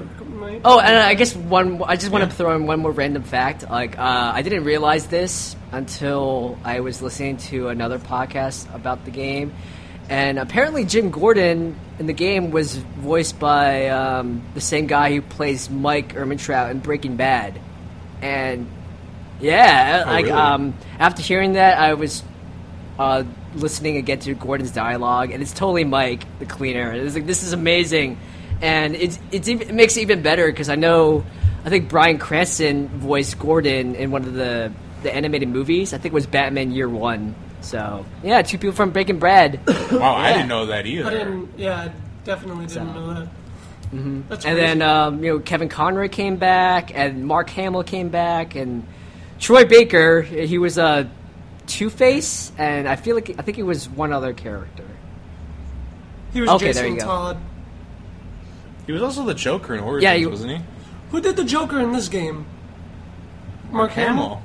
Oh, 0.66 0.80
and 0.80 0.96
I 0.98 1.14
guess 1.14 1.34
one. 1.36 1.82
I 1.88 1.96
just 1.96 2.12
want 2.12 2.24
Yeah. 2.24 2.30
to 2.30 2.36
throw 2.36 2.56
in 2.56 2.66
one 2.68 2.82
more 2.82 2.92
random 2.92 3.24
fact. 3.24 3.70
Like, 3.70 3.98
uh, 3.98 4.32
I 4.36 4.42
didn't 4.42 4.66
realize 4.66 5.08
this 5.08 5.56
until 5.72 6.58
I 6.66 6.82
was 6.82 7.02
listening 7.02 7.38
to 7.38 7.70
another 7.70 7.98
podcast 7.98 8.74
about 8.76 9.06
the 9.06 9.12
game, 9.12 9.54
and 10.10 10.40
apparently 10.40 10.84
Jim 10.84 11.10
Gordon 11.10 11.78
in 12.00 12.06
the 12.06 12.14
game 12.14 12.52
was 12.52 12.76
voiced 12.76 13.40
by 13.40 13.88
um, 13.88 14.42
the 14.56 14.62
same 14.62 14.88
guy 14.88 15.14
who 15.14 15.22
plays 15.22 15.70
Mike 15.70 16.16
Ehrmantraut 16.16 16.70
in 16.72 16.80
Breaking 16.80 17.16
Bad, 17.16 17.58
and 18.22 18.68
yeah, 19.40 20.04
Oh, 20.06 20.10
like 20.12 20.26
really? 20.26 20.38
um, 20.38 20.74
after 21.00 21.22
hearing 21.22 21.54
that, 21.54 21.80
I 21.80 21.94
was 21.94 22.24
uh, 23.00 23.24
listening 23.56 23.96
again 23.96 24.20
to 24.20 24.34
Gordon's 24.34 24.72
dialogue, 24.72 25.32
and 25.32 25.42
it's 25.42 25.54
totally 25.54 25.86
Mike, 25.86 26.24
the 26.40 26.46
cleaner. 26.46 26.92
It's 26.92 27.16
like 27.16 27.26
this 27.26 27.42
is 27.44 27.54
amazing, 27.54 28.18
and 28.62 28.96
it's 28.96 29.20
it's 29.32 29.48
even, 29.48 29.70
it 29.70 29.74
makes 29.76 29.98
it 29.98 30.02
even 30.02 30.22
better 30.22 30.48
because 30.48 30.70
I 30.70 30.76
know 30.76 31.26
I 31.66 31.70
think 31.70 31.90
Bryan 31.90 32.18
Cranston 32.18 32.88
voiced 32.90 33.38
Gordon 33.40 33.96
in 33.96 34.12
one 34.12 34.24
of 34.24 34.34
the 34.34 34.72
the 35.04 35.14
animated 35.14 35.50
movies. 35.50 35.94
I 35.94 35.98
think 35.98 36.14
it 36.14 36.16
was 36.16 36.28
Batman 36.28 36.72
Year 36.72 36.88
One. 36.90 37.36
So 37.62 38.06
yeah, 38.24 38.42
two 38.42 38.58
people 38.58 38.76
from 38.76 38.92
Breaking 38.92 39.20
Bad, 39.20 39.60
Wow, 39.92 40.16
I 40.16 40.34
didn't 40.34 40.48
know 40.48 40.68
that 40.68 40.86
either. 40.86 41.08
I 41.08 41.10
didn't. 41.12 41.50
Yeah, 41.58 41.80
I 41.80 41.92
definitely 42.24 42.66
didn't 42.66 42.88
So- 42.88 42.94
know 42.94 43.14
that. 43.14 43.28
mm-hmm. 43.94 44.22
That's 44.30 44.46
and 44.46 44.56
crazy. 44.58 44.68
then 44.80 44.82
um, 44.82 45.24
you 45.24 45.34
know 45.34 45.40
Kevin 45.40 45.70
Conroy 45.70 46.10
came 46.10 46.38
back, 46.38 46.92
and 46.96 47.26
Mark 47.26 47.50
Hamill 47.52 47.84
came 47.84 48.10
back, 48.10 48.56
and 48.56 48.86
Troy 49.40 49.66
Baker. 49.66 50.22
He 50.22 50.58
was 50.58 50.78
a 50.78 50.84
uh, 50.84 51.04
Two 51.68 51.90
Face, 51.92 52.52
and 52.58 52.88
I 52.88 52.96
feel 52.96 53.16
like 53.16 53.30
I 53.38 53.44
think 53.44 53.56
he 53.58 53.64
was 53.64 53.88
one 53.88 54.12
other 54.12 54.34
character. 54.34 54.84
he 56.34 56.42
was 56.42 56.50
okay, 56.52 56.72
there 56.72 56.84
Jason 56.84 56.94
you 56.96 57.00
go. 57.00 57.06
Todd. 57.06 57.38
He 58.86 58.92
was 58.92 59.02
also 59.02 59.24
the 59.26 59.34
Joker 59.34 59.74
in 59.76 59.80
Origins, 59.82 60.04
Yeah, 60.04 60.14
you- 60.14 60.30
wasn't 60.30 60.58
he? 60.58 60.64
Who 61.12 61.22
did 61.22 61.36
the 61.36 61.44
Joker 61.44 61.80
in 61.80 61.92
this 61.92 62.08
game? 62.10 62.46
Mark 63.72 63.92
Hamill. 63.92 64.42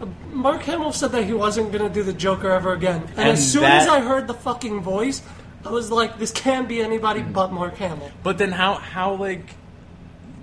Hamill. 0.00 0.14
Mark 0.32 0.62
Hamill 0.62 0.92
said 0.92 1.12
that 1.12 1.24
he 1.24 1.32
wasn't 1.32 1.72
gonna 1.72 1.88
do 1.88 2.02
the 2.02 2.12
Joker 2.12 2.50
ever 2.50 2.72
again. 2.72 3.02
And, 3.10 3.18
And 3.18 3.28
as 3.30 3.52
soon 3.52 3.62
that- 3.62 3.82
as 3.82 3.88
I 3.88 4.00
heard 4.00 4.26
the 4.28 4.34
fucking 4.34 4.80
voice, 4.80 5.22
I 5.64 5.70
was 5.70 5.90
like, 5.90 6.18
this 6.18 6.30
can't 6.30 6.68
be 6.68 6.80
anybody 6.80 7.20
Mm. 7.20 7.32
but 7.32 7.52
Mark 7.52 7.76
Hamill. 7.78 8.10
But 8.22 8.38
then 8.38 8.52
how 8.52 8.74
how 8.74 9.14
like 9.14 9.54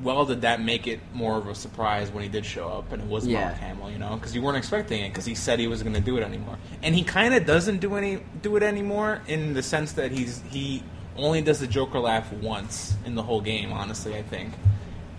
well 0.04 0.26
did 0.26 0.42
that 0.42 0.62
make 0.62 0.86
it 0.88 1.00
more 1.14 1.38
of 1.38 1.48
a 1.48 1.56
surprise 1.56 2.12
when 2.12 2.22
he 2.22 2.30
did 2.30 2.46
show 2.46 2.68
up 2.68 2.92
and 2.92 3.02
it 3.02 3.08
was 3.08 3.26
Yeah. 3.26 3.46
Mark 3.46 3.58
Hamill, 3.58 3.92
you 3.92 3.98
know? 3.98 4.16
Because 4.16 4.36
you 4.36 4.42
weren't 4.42 4.58
expecting 4.58 5.04
it 5.04 5.10
because 5.10 5.26
he 5.26 5.34
said 5.34 5.58
he 5.58 5.68
was 5.68 5.82
going 5.82 5.96
to 5.96 6.02
do 6.02 6.18
it 6.18 6.22
anymore, 6.24 6.58
and 6.84 6.94
he 6.94 7.02
kind 7.02 7.34
of 7.34 7.46
doesn't 7.46 7.80
do 7.80 7.96
any 7.96 8.20
do 8.42 8.56
it 8.58 8.62
anymore 8.62 9.22
in 9.28 9.54
the 9.54 9.64
sense 9.64 9.94
that 9.94 10.12
he's 10.12 10.44
he 10.52 10.84
only 11.18 11.42
does 11.42 11.60
the 11.60 11.68
Joker 11.68 12.00
laugh 12.00 12.32
once 12.34 12.96
in 13.06 13.16
the 13.16 13.24
whole 13.24 13.42
game. 13.42 13.72
Honestly, 13.72 14.16
I 14.16 14.24
think 14.24 14.54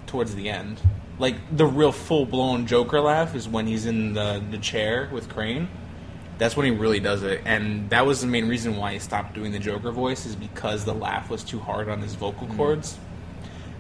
towards 0.07 0.35
the 0.35 0.49
end, 0.49 0.81
like 1.19 1.35
the 1.55 1.67
real 1.67 1.93
full 1.93 2.27
blown 2.27 2.67
Joker 2.67 3.01
laugh 3.01 3.35
is 3.35 3.49
when 3.49 3.67
he's 3.67 3.87
in 3.87 4.15
the 4.15 4.43
the 4.51 4.59
chair 4.59 5.09
with 5.13 5.29
Crane. 5.29 5.69
That's 6.39 6.55
when 6.55 6.67
he 6.67 6.73
really 6.73 7.01
does 7.01 7.23
it, 7.23 7.41
and 7.47 7.89
that 7.89 8.05
was 8.05 8.21
the 8.21 8.27
main 8.27 8.47
reason 8.47 8.77
why 8.77 8.93
he 8.93 8.99
stopped 8.99 9.35
doing 9.35 9.53
the 9.53 9.59
Joker 9.59 9.91
voice 9.91 10.27
is 10.27 10.37
because 10.37 10.85
the 10.85 10.93
laugh 10.93 11.31
was 11.31 11.43
too 11.43 11.59
hard 11.59 11.89
on 11.89 12.03
his 12.03 12.15
vocal 12.15 12.47
cords. 12.49 12.99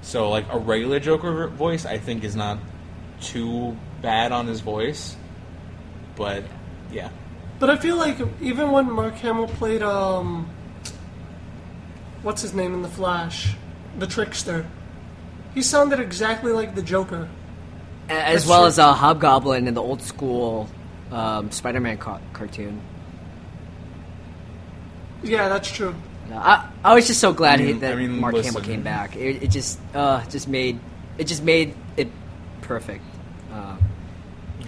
So, 0.00 0.30
like 0.30 0.46
a 0.50 0.58
regular 0.58 0.98
Joker 0.98 1.48
voice, 1.48 1.84
I 1.84 1.98
think 1.98 2.24
is 2.24 2.34
not 2.34 2.58
too 3.20 3.76
bad 4.00 4.32
on 4.32 4.46
his 4.46 4.60
voice, 4.60 5.16
but 6.16 6.44
yeah, 6.90 7.10
But 7.58 7.70
I 7.70 7.76
feel 7.76 7.96
like 7.96 8.18
even 8.40 8.70
when 8.70 8.90
Mark 8.90 9.14
Hamill 9.16 9.48
played, 9.48 9.82
um, 9.82 10.48
what's 12.26 12.42
his 12.42 12.52
name 12.52 12.74
in 12.74 12.82
The 12.82 12.88
Flash? 12.88 13.54
The 14.00 14.06
Trickster. 14.06 14.66
He 15.54 15.62
sounded 15.62 16.00
exactly 16.00 16.50
like 16.50 16.74
the 16.74 16.82
Joker. 16.82 17.28
As 18.08 18.34
That's 18.42 18.46
well 18.48 18.60
true. 18.62 18.66
as 18.68 18.78
a 18.78 18.92
Hobgoblin 18.92 19.68
in 19.68 19.74
the 19.74 19.82
old 19.82 20.02
school 20.02 20.68
um, 21.12 21.50
Spider-Man 21.52 21.98
ca- 21.98 22.20
cartoon. 22.32 22.80
Yeah, 25.22 25.48
that's 25.48 25.70
true. 25.70 25.94
No, 26.28 26.36
I, 26.36 26.68
I 26.84 26.94
was 26.94 27.06
just 27.06 27.20
so 27.20 27.32
glad 27.32 27.60
I 27.60 27.62
he, 27.62 27.68
mean- 27.72 27.80
that 27.80 27.92
I 27.92 27.96
mean, 27.96 28.20
Mark 28.20 28.34
listen. 28.34 28.52
Hamill 28.54 28.66
came 28.68 28.82
back. 28.82 29.16
It, 29.16 29.44
it 29.44 29.48
just 29.50 29.78
uh, 29.94 30.24
just 30.26 30.48
made 30.48 30.78
it 31.18 31.24
just 31.24 31.42
made 31.44 31.74
it 31.96 32.08
perfect. 32.60 33.04
Uh, 33.52 33.76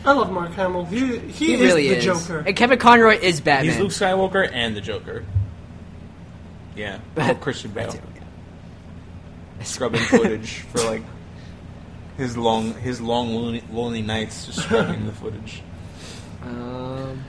I 0.05 0.13
love 0.13 0.31
Mark 0.33 0.53
Hamill. 0.53 0.85
He 0.85 1.19
he, 1.19 1.19
he 1.29 1.55
is 1.55 1.61
really 1.61 1.89
the 1.89 1.97
is. 1.97 2.05
Joker. 2.05 2.45
And 2.47 2.57
Kevin 2.57 2.79
Conroy 2.79 3.19
is 3.19 3.41
Batman. 3.41 3.73
he's 3.73 3.79
Luke 3.81 3.91
Skywalker 3.91 4.49
and 4.53 4.77
the 4.77 4.81
Joker. 4.81 5.25
Yeah, 6.79 6.99
oh, 7.17 7.35
Christian 7.35 7.73
Bale 7.73 7.91
That 7.91 8.01
too, 8.01 8.09
yeah. 9.59 9.65
scrubbing 9.65 10.01
footage 10.03 10.61
for 10.73 10.79
like 10.85 11.03
his 12.17 12.37
long 12.37 12.73
his 12.75 13.01
long 13.01 13.35
lonely, 13.35 13.63
lonely 13.73 14.03
nights, 14.03 14.47
just 14.47 14.61
scrubbing 14.63 15.07
the 15.07 15.13
footage. 15.13 15.63
Um, 16.43 17.25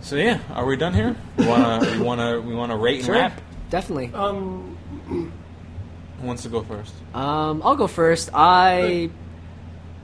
So 0.00 0.16
yeah, 0.16 0.38
are 0.52 0.66
we 0.66 0.76
done 0.76 0.92
here? 0.94 1.16
We 1.38 1.46
wanna 1.46 1.80
we 1.92 2.00
wanna 2.00 2.40
we 2.40 2.54
wanna 2.54 2.76
rate 2.76 2.96
and 2.98 3.06
sure, 3.06 3.14
wrap. 3.14 3.40
definitely. 3.70 4.12
Um, 4.14 4.76
Who 5.08 6.26
wants 6.26 6.42
to 6.44 6.48
go 6.50 6.62
first? 6.62 6.94
Um, 7.14 7.62
I'll 7.64 7.76
go 7.76 7.86
first. 7.86 8.30
I, 8.32 9.10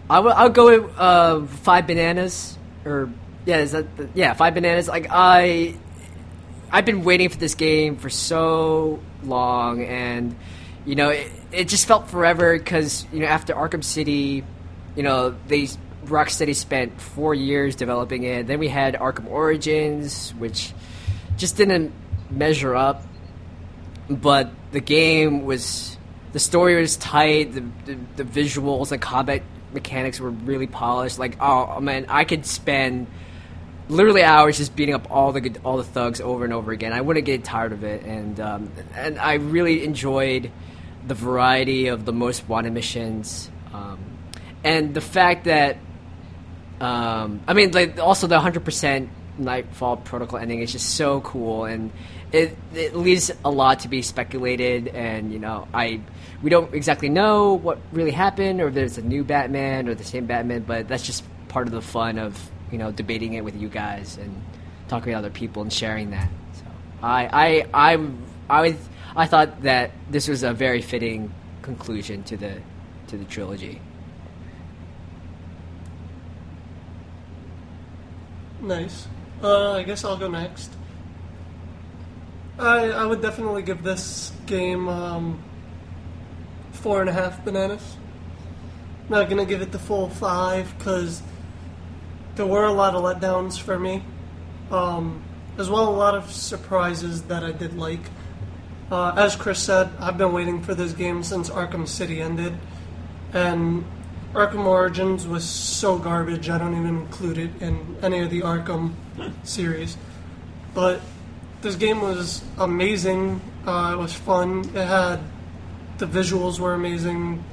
I 0.08 0.20
will. 0.20 0.32
I'll 0.32 0.50
go 0.50 0.80
with 0.80 0.98
uh, 0.98 1.46
five 1.46 1.86
bananas, 1.86 2.58
or 2.84 3.08
yeah, 3.46 3.58
is 3.58 3.72
that 3.72 3.94
the, 3.96 4.08
yeah, 4.14 4.32
five 4.34 4.54
bananas? 4.54 4.88
Like 4.88 5.06
I, 5.10 5.76
I've 6.72 6.84
been 6.84 7.04
waiting 7.04 7.28
for 7.28 7.36
this 7.36 7.54
game 7.54 7.96
for 7.96 8.10
so 8.10 9.00
long, 9.22 9.84
and 9.84 10.36
you 10.86 10.94
know, 10.94 11.10
it, 11.10 11.30
it 11.52 11.68
just 11.68 11.86
felt 11.86 12.08
forever 12.08 12.56
because 12.56 13.06
you 13.12 13.20
know 13.20 13.26
after 13.26 13.54
Arkham 13.54 13.84
City, 13.84 14.44
you 14.96 15.02
know 15.02 15.34
they 15.48 15.68
Rocksteady 16.04 16.54
spent 16.54 17.00
four 17.00 17.34
years 17.34 17.76
developing 17.76 18.22
it. 18.22 18.46
Then 18.46 18.58
we 18.58 18.68
had 18.68 18.94
Arkham 18.94 19.28
Origins, 19.28 20.30
which 20.38 20.72
just 21.36 21.56
didn't 21.56 21.92
measure 22.30 22.74
up 22.74 23.02
but 24.10 24.50
the 24.72 24.80
game 24.80 25.44
was 25.44 25.96
the 26.32 26.40
story 26.40 26.80
was 26.80 26.96
tight 26.96 27.52
the, 27.52 27.64
the, 27.86 27.98
the 28.16 28.24
visuals 28.24 28.88
the 28.88 28.98
combat 28.98 29.42
mechanics 29.72 30.18
were 30.18 30.30
really 30.30 30.66
polished 30.66 31.18
like 31.18 31.36
oh 31.40 31.80
man 31.80 32.04
i 32.08 32.24
could 32.24 32.44
spend 32.44 33.06
literally 33.90 34.22
hours 34.22 34.56
just 34.56 34.74
beating 34.76 34.94
up 34.94 35.10
all 35.10 35.32
the 35.32 35.56
all 35.64 35.76
the 35.76 35.84
thugs 35.84 36.20
over 36.20 36.44
and 36.44 36.52
over 36.52 36.72
again. 36.72 36.92
I 36.92 37.00
wouldn't 37.00 37.26
get 37.26 37.44
tired 37.44 37.72
of 37.72 37.84
it. 37.84 38.04
And 38.04 38.40
um, 38.40 38.72
and 38.94 39.18
i 39.18 39.34
really 39.34 39.84
enjoyed 39.84 40.50
the 41.06 41.14
variety 41.14 41.88
of 41.88 42.04
the 42.04 42.12
most 42.12 42.48
wanted 42.48 42.72
missions. 42.72 43.50
Um, 43.72 43.98
and 44.62 44.94
the 44.94 45.00
fact 45.00 45.44
that 45.44 45.76
um, 46.80 47.40
I 47.46 47.52
mean, 47.52 47.72
like 47.72 47.98
also 47.98 48.26
the 48.26 48.40
hundred 48.40 48.64
percent 48.64 49.10
Knightfall 49.38 49.98
Protocol 49.98 50.38
ending 50.38 50.60
is 50.60 50.72
just 50.72 50.94
so 50.94 51.20
cool, 51.20 51.64
and 51.64 51.90
it 52.32 52.56
it 52.74 52.94
leaves 52.94 53.30
a 53.44 53.50
lot 53.50 53.80
to 53.80 53.88
be 53.88 54.02
speculated. 54.02 54.88
And 54.88 55.32
you 55.32 55.38
know, 55.38 55.68
I 55.74 56.00
we 56.42 56.50
don't 56.50 56.72
exactly 56.74 57.08
know 57.08 57.54
what 57.54 57.78
really 57.92 58.12
happened, 58.12 58.60
or 58.60 58.68
if 58.68 58.74
there's 58.74 58.98
a 58.98 59.02
new 59.02 59.24
Batman 59.24 59.88
or 59.88 59.94
the 59.94 60.04
same 60.04 60.26
Batman, 60.26 60.62
but 60.62 60.88
that's 60.88 61.04
just 61.04 61.24
part 61.48 61.66
of 61.66 61.72
the 61.72 61.82
fun 61.82 62.18
of 62.18 62.50
you 62.70 62.78
know 62.78 62.92
debating 62.92 63.34
it 63.34 63.44
with 63.44 63.56
you 63.56 63.68
guys 63.68 64.16
and 64.16 64.42
talking 64.88 65.12
to 65.12 65.18
other 65.18 65.30
people 65.30 65.62
and 65.62 65.72
sharing 65.72 66.10
that. 66.10 66.28
So 66.54 66.64
I 67.02 67.64
I 67.72 67.92
I 67.92 68.08
I 68.48 68.60
was, 68.62 68.74
I 69.16 69.26
thought 69.26 69.62
that 69.62 69.92
this 70.10 70.28
was 70.28 70.42
a 70.42 70.52
very 70.52 70.82
fitting 70.82 71.32
conclusion 71.62 72.22
to 72.24 72.36
the 72.36 72.60
to 73.08 73.16
the 73.16 73.24
trilogy. 73.24 73.80
nice. 78.62 79.08
Uh, 79.42 79.72
I 79.72 79.82
guess 79.82 80.04
I'll 80.04 80.16
go 80.16 80.28
next. 80.28 80.70
I 82.58 82.90
I 82.90 83.06
would 83.06 83.22
definitely 83.22 83.62
give 83.62 83.82
this 83.82 84.32
game 84.46 84.88
um, 84.88 85.42
four 86.72 87.00
and 87.00 87.08
a 87.08 87.12
half 87.12 87.44
bananas. 87.44 87.96
Not 89.08 89.28
gonna 89.28 89.46
give 89.46 89.62
it 89.62 89.72
the 89.72 89.78
full 89.78 90.10
five 90.10 90.76
because 90.78 91.22
there 92.36 92.46
were 92.46 92.64
a 92.64 92.72
lot 92.72 92.94
of 92.94 93.02
letdowns 93.02 93.60
for 93.60 93.78
me, 93.78 94.02
um, 94.70 95.22
as 95.58 95.68
well 95.68 95.88
a 95.88 95.96
lot 95.96 96.14
of 96.14 96.30
surprises 96.30 97.22
that 97.24 97.44
I 97.44 97.52
did 97.52 97.76
like. 97.76 98.00
Uh, 98.90 99.12
as 99.16 99.36
Chris 99.36 99.60
said, 99.62 99.90
I've 100.00 100.18
been 100.18 100.32
waiting 100.32 100.62
for 100.62 100.74
this 100.74 100.92
game 100.92 101.22
since 101.22 101.48
Arkham 101.48 101.86
City 101.86 102.20
ended, 102.20 102.54
and 103.32 103.84
Arkham 104.32 104.64
Origins 104.64 105.26
was 105.26 105.44
so 105.44 105.98
garbage 105.98 106.48
I 106.48 106.58
don't 106.58 106.74
even 106.74 106.98
include 107.00 107.38
it 107.38 107.50
in 107.60 107.96
any 108.02 108.20
of 108.20 108.30
the 108.30 108.42
Arkham 108.42 108.94
series. 109.42 109.96
But 110.72 111.00
this 111.62 111.74
game 111.74 112.00
was 112.00 112.42
amazing. 112.58 113.40
Uh, 113.66 113.92
it 113.94 113.98
was 113.98 114.14
fun. 114.14 114.60
It 114.74 114.86
had 114.86 115.20
the 115.98 116.06
visuals 116.06 116.58
were 116.58 116.74
amazing. 116.74 117.44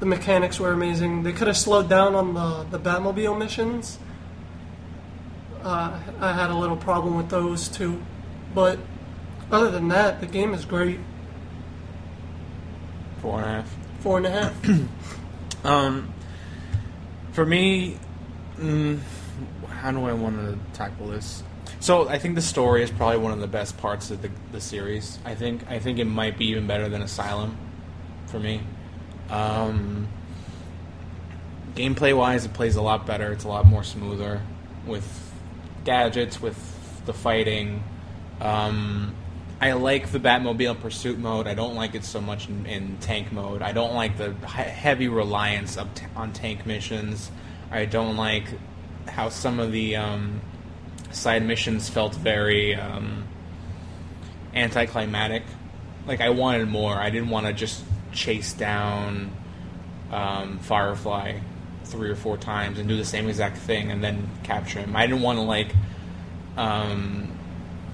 The 0.00 0.06
mechanics 0.06 0.58
were 0.58 0.72
amazing. 0.72 1.22
They 1.22 1.32
could 1.32 1.46
have 1.46 1.56
slowed 1.56 1.88
down 1.88 2.14
on 2.14 2.34
the 2.34 2.64
the 2.76 2.78
Batmobile 2.78 3.38
missions. 3.38 3.98
Uh, 5.64 5.98
I 6.20 6.32
had 6.34 6.50
a 6.50 6.54
little 6.54 6.76
problem 6.76 7.16
with 7.16 7.30
those 7.30 7.68
too, 7.68 8.02
but 8.54 8.78
other 9.50 9.70
than 9.70 9.88
that, 9.88 10.20
the 10.20 10.26
game 10.26 10.52
is 10.52 10.66
great. 10.66 11.00
Four 13.22 13.40
and 13.40 13.46
a 13.46 13.52
half. 13.52 13.76
Four 14.00 14.16
and 14.18 14.26
a 14.26 14.30
half. 14.30 14.54
Um, 15.64 16.12
for 17.32 17.46
me, 17.46 17.96
mm, 18.58 19.00
how 19.70 19.90
do 19.92 20.04
I 20.04 20.12
want 20.12 20.36
to 20.36 20.58
tackle 20.76 21.06
this? 21.06 21.42
So 21.80 22.06
I 22.06 22.18
think 22.18 22.34
the 22.34 22.42
story 22.42 22.82
is 22.82 22.90
probably 22.90 23.16
one 23.16 23.32
of 23.32 23.40
the 23.40 23.46
best 23.46 23.78
parts 23.78 24.10
of 24.10 24.20
the, 24.20 24.30
the 24.52 24.60
series. 24.60 25.18
I 25.24 25.34
think 25.34 25.66
I 25.66 25.78
think 25.78 25.98
it 25.98 26.04
might 26.04 26.36
be 26.36 26.48
even 26.48 26.66
better 26.66 26.90
than 26.90 27.00
Asylum, 27.00 27.56
for 28.26 28.38
me. 28.38 28.60
Um, 29.30 30.06
gameplay 31.74 32.14
wise, 32.14 32.44
it 32.44 32.52
plays 32.52 32.76
a 32.76 32.82
lot 32.82 33.06
better. 33.06 33.32
It's 33.32 33.44
a 33.44 33.48
lot 33.48 33.64
more 33.64 33.82
smoother 33.82 34.42
with 34.86 35.33
gadgets, 35.84 36.40
with 36.40 36.56
the 37.06 37.12
fighting. 37.12 37.82
Um, 38.40 39.14
I 39.60 39.72
like 39.72 40.10
the 40.10 40.18
Batmobile 40.18 40.80
pursuit 40.80 41.18
mode. 41.18 41.46
I 41.46 41.54
don't 41.54 41.74
like 41.74 41.94
it 41.94 42.04
so 42.04 42.20
much 42.20 42.48
in, 42.48 42.66
in 42.66 42.98
tank 42.98 43.32
mode. 43.32 43.62
I 43.62 43.72
don't 43.72 43.94
like 43.94 44.18
the 44.18 44.32
heavy 44.46 45.08
reliance 45.08 45.76
t- 45.94 46.06
on 46.16 46.32
tank 46.32 46.66
missions. 46.66 47.30
I 47.70 47.84
don't 47.84 48.16
like 48.16 48.44
how 49.06 49.28
some 49.28 49.60
of 49.60 49.72
the 49.72 49.96
um, 49.96 50.40
side 51.12 51.44
missions 51.44 51.88
felt 51.88 52.14
very 52.14 52.74
um, 52.74 53.24
anticlimactic. 54.54 55.44
Like 56.06 56.20
I 56.20 56.30
wanted 56.30 56.68
more. 56.68 56.94
I 56.94 57.10
didn't 57.10 57.30
want 57.30 57.46
to 57.46 57.52
just 57.52 57.84
chase 58.12 58.52
down 58.52 59.30
um, 60.10 60.58
Firefly 60.58 61.38
three 61.94 62.10
or 62.10 62.16
four 62.16 62.36
times 62.36 62.78
and 62.80 62.88
do 62.88 62.96
the 62.96 63.04
same 63.04 63.28
exact 63.28 63.56
thing 63.56 63.90
and 63.92 64.02
then 64.02 64.28
capture 64.42 64.80
him. 64.80 64.96
I 64.96 65.06
didn't 65.06 65.22
want 65.22 65.38
to 65.38 65.42
like 65.42 65.72
um, 66.56 67.30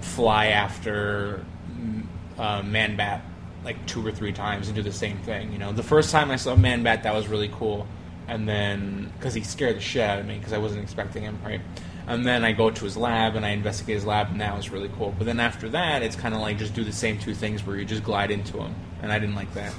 fly 0.01 0.47
after 0.47 1.44
mm, 1.70 2.06
uh, 2.39 2.62
Man 2.62 2.97
Bat 2.97 3.22
like 3.62 3.85
two 3.86 4.06
or 4.06 4.10
three 4.10 4.32
times 4.32 4.68
and 4.68 4.74
do 4.74 4.82
the 4.82 4.93
same 4.93 5.18
thing. 5.18 5.52
You 5.52 5.59
know, 5.59 5.72
the 5.72 5.82
first 5.82 6.10
time 6.10 6.31
I 6.31 6.36
saw 6.36 6.56
Man 6.56 6.82
Bat, 6.82 7.02
that 7.02 7.14
was 7.14 7.28
really 7.28 7.51
cool, 7.52 7.86
and 8.27 8.48
then 8.48 9.12
because 9.18 9.35
he 9.35 9.43
scared 9.43 9.77
the 9.77 9.81
shit 9.81 10.02
out 10.02 10.18
of 10.18 10.27
me 10.27 10.39
because 10.39 10.55
I 10.55 10.59
wasn't 10.59 10.82
expecting 10.82 11.22
him, 11.24 11.39
right? 11.44 11.60
And 12.06 12.27
then 12.27 12.43
I 12.43 12.52
go 12.52 12.70
to 12.70 12.85
his 12.85 12.97
lab 12.97 13.36
and 13.36 13.44
I 13.44 13.51
investigate 13.51 13.97
his 13.97 14.06
lab, 14.06 14.31
and 14.31 14.40
that 14.40 14.56
was 14.56 14.70
really 14.70 14.90
cool. 14.97 15.14
But 15.16 15.27
then 15.27 15.39
after 15.39 15.68
that, 15.68 16.02
it's 16.02 16.16
kind 16.16 16.35
of 16.35 16.40
like 16.40 16.59
just 16.59 16.72
do 16.72 16.85
the 16.85 16.93
same 16.93 17.18
two 17.18 17.35
things 17.35 17.64
where 17.66 17.77
you 17.77 17.85
just 17.85 18.02
glide 18.02 18.31
into 18.31 18.56
him, 18.59 18.74
and 19.02 19.12
I 19.12 19.18
didn't 19.18 19.35
like 19.35 19.52
that. 19.55 19.74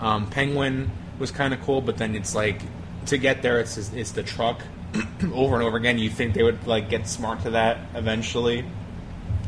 Um, 0.00 0.28
Penguin 0.30 0.90
was 1.18 1.30
kind 1.30 1.52
of 1.52 1.60
cool, 1.60 1.82
but 1.82 1.98
then 1.98 2.14
it's 2.14 2.34
like 2.34 2.62
to 3.06 3.18
get 3.18 3.42
there, 3.42 3.60
it's 3.60 3.76
it's 3.92 4.12
the 4.12 4.22
truck 4.22 4.62
over 5.32 5.54
and 5.54 5.64
over 5.64 5.76
again. 5.76 5.98
You 5.98 6.10
think 6.10 6.34
they 6.34 6.42
would 6.42 6.66
like 6.66 6.88
get 6.88 7.06
smart 7.06 7.42
to 7.42 7.50
that 7.50 7.78
eventually. 7.94 8.64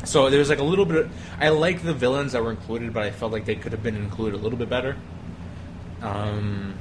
So 0.04 0.30
there's 0.30 0.48
like 0.48 0.60
a 0.60 0.64
little 0.64 0.84
bit. 0.84 1.06
Of, 1.06 1.12
I 1.40 1.48
like 1.50 1.82
the 1.82 1.94
villains 1.94 2.32
that 2.32 2.42
were 2.42 2.50
included, 2.50 2.92
but 2.92 3.02
I 3.02 3.10
felt 3.10 3.32
like 3.32 3.44
they 3.44 3.56
could 3.56 3.72
have 3.72 3.82
been 3.82 3.96
included 3.96 4.38
a 4.38 4.42
little 4.42 4.58
bit 4.58 4.68
better. 4.68 4.96
Um, 6.02 6.74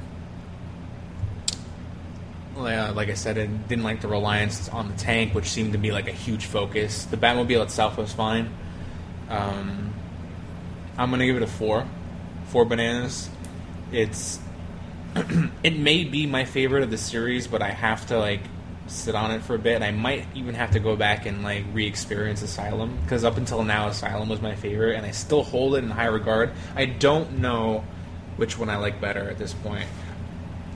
like 2.56 3.08
I 3.08 3.14
said, 3.14 3.38
I 3.38 3.46
didn't 3.46 3.84
like 3.84 4.00
the 4.00 4.08
reliance 4.08 4.68
on 4.68 4.88
the 4.88 4.96
tank, 4.96 5.34
which 5.34 5.46
seemed 5.46 5.72
to 5.72 5.78
be 5.78 5.92
like 5.92 6.08
a 6.08 6.12
huge 6.12 6.46
focus. 6.46 7.04
The 7.04 7.16
Batmobile 7.16 7.62
itself 7.62 7.96
was 7.96 8.12
fine. 8.12 8.50
Um, 9.28 9.92
I'm 10.96 11.10
gonna 11.10 11.26
give 11.26 11.36
it 11.36 11.42
a 11.42 11.46
four, 11.46 11.86
four 12.46 12.64
bananas. 12.64 13.30
It's 13.92 14.40
it 15.62 15.76
may 15.76 16.04
be 16.04 16.26
my 16.26 16.44
favorite 16.44 16.82
of 16.82 16.90
the 16.90 16.98
series, 16.98 17.46
but 17.46 17.62
I 17.62 17.70
have 17.70 18.06
to 18.08 18.18
like 18.18 18.40
sit 18.86 19.14
on 19.14 19.30
it 19.30 19.42
for 19.42 19.54
a 19.54 19.58
bit. 19.58 19.74
And 19.76 19.84
I 19.84 19.90
might 19.90 20.26
even 20.34 20.54
have 20.54 20.72
to 20.72 20.80
go 20.80 20.96
back 20.96 21.26
and 21.26 21.42
like 21.42 21.64
re-experience 21.72 22.42
Asylum 22.42 22.98
because 23.02 23.24
up 23.24 23.36
until 23.36 23.62
now, 23.64 23.88
Asylum 23.88 24.28
was 24.28 24.40
my 24.40 24.54
favorite, 24.54 24.96
and 24.96 25.06
I 25.06 25.10
still 25.10 25.42
hold 25.42 25.74
it 25.74 25.84
in 25.84 25.90
high 25.90 26.06
regard. 26.06 26.50
I 26.74 26.86
don't 26.86 27.38
know 27.38 27.84
which 28.36 28.58
one 28.58 28.70
I 28.70 28.76
like 28.76 29.00
better 29.00 29.28
at 29.28 29.38
this 29.38 29.52
point. 29.52 29.86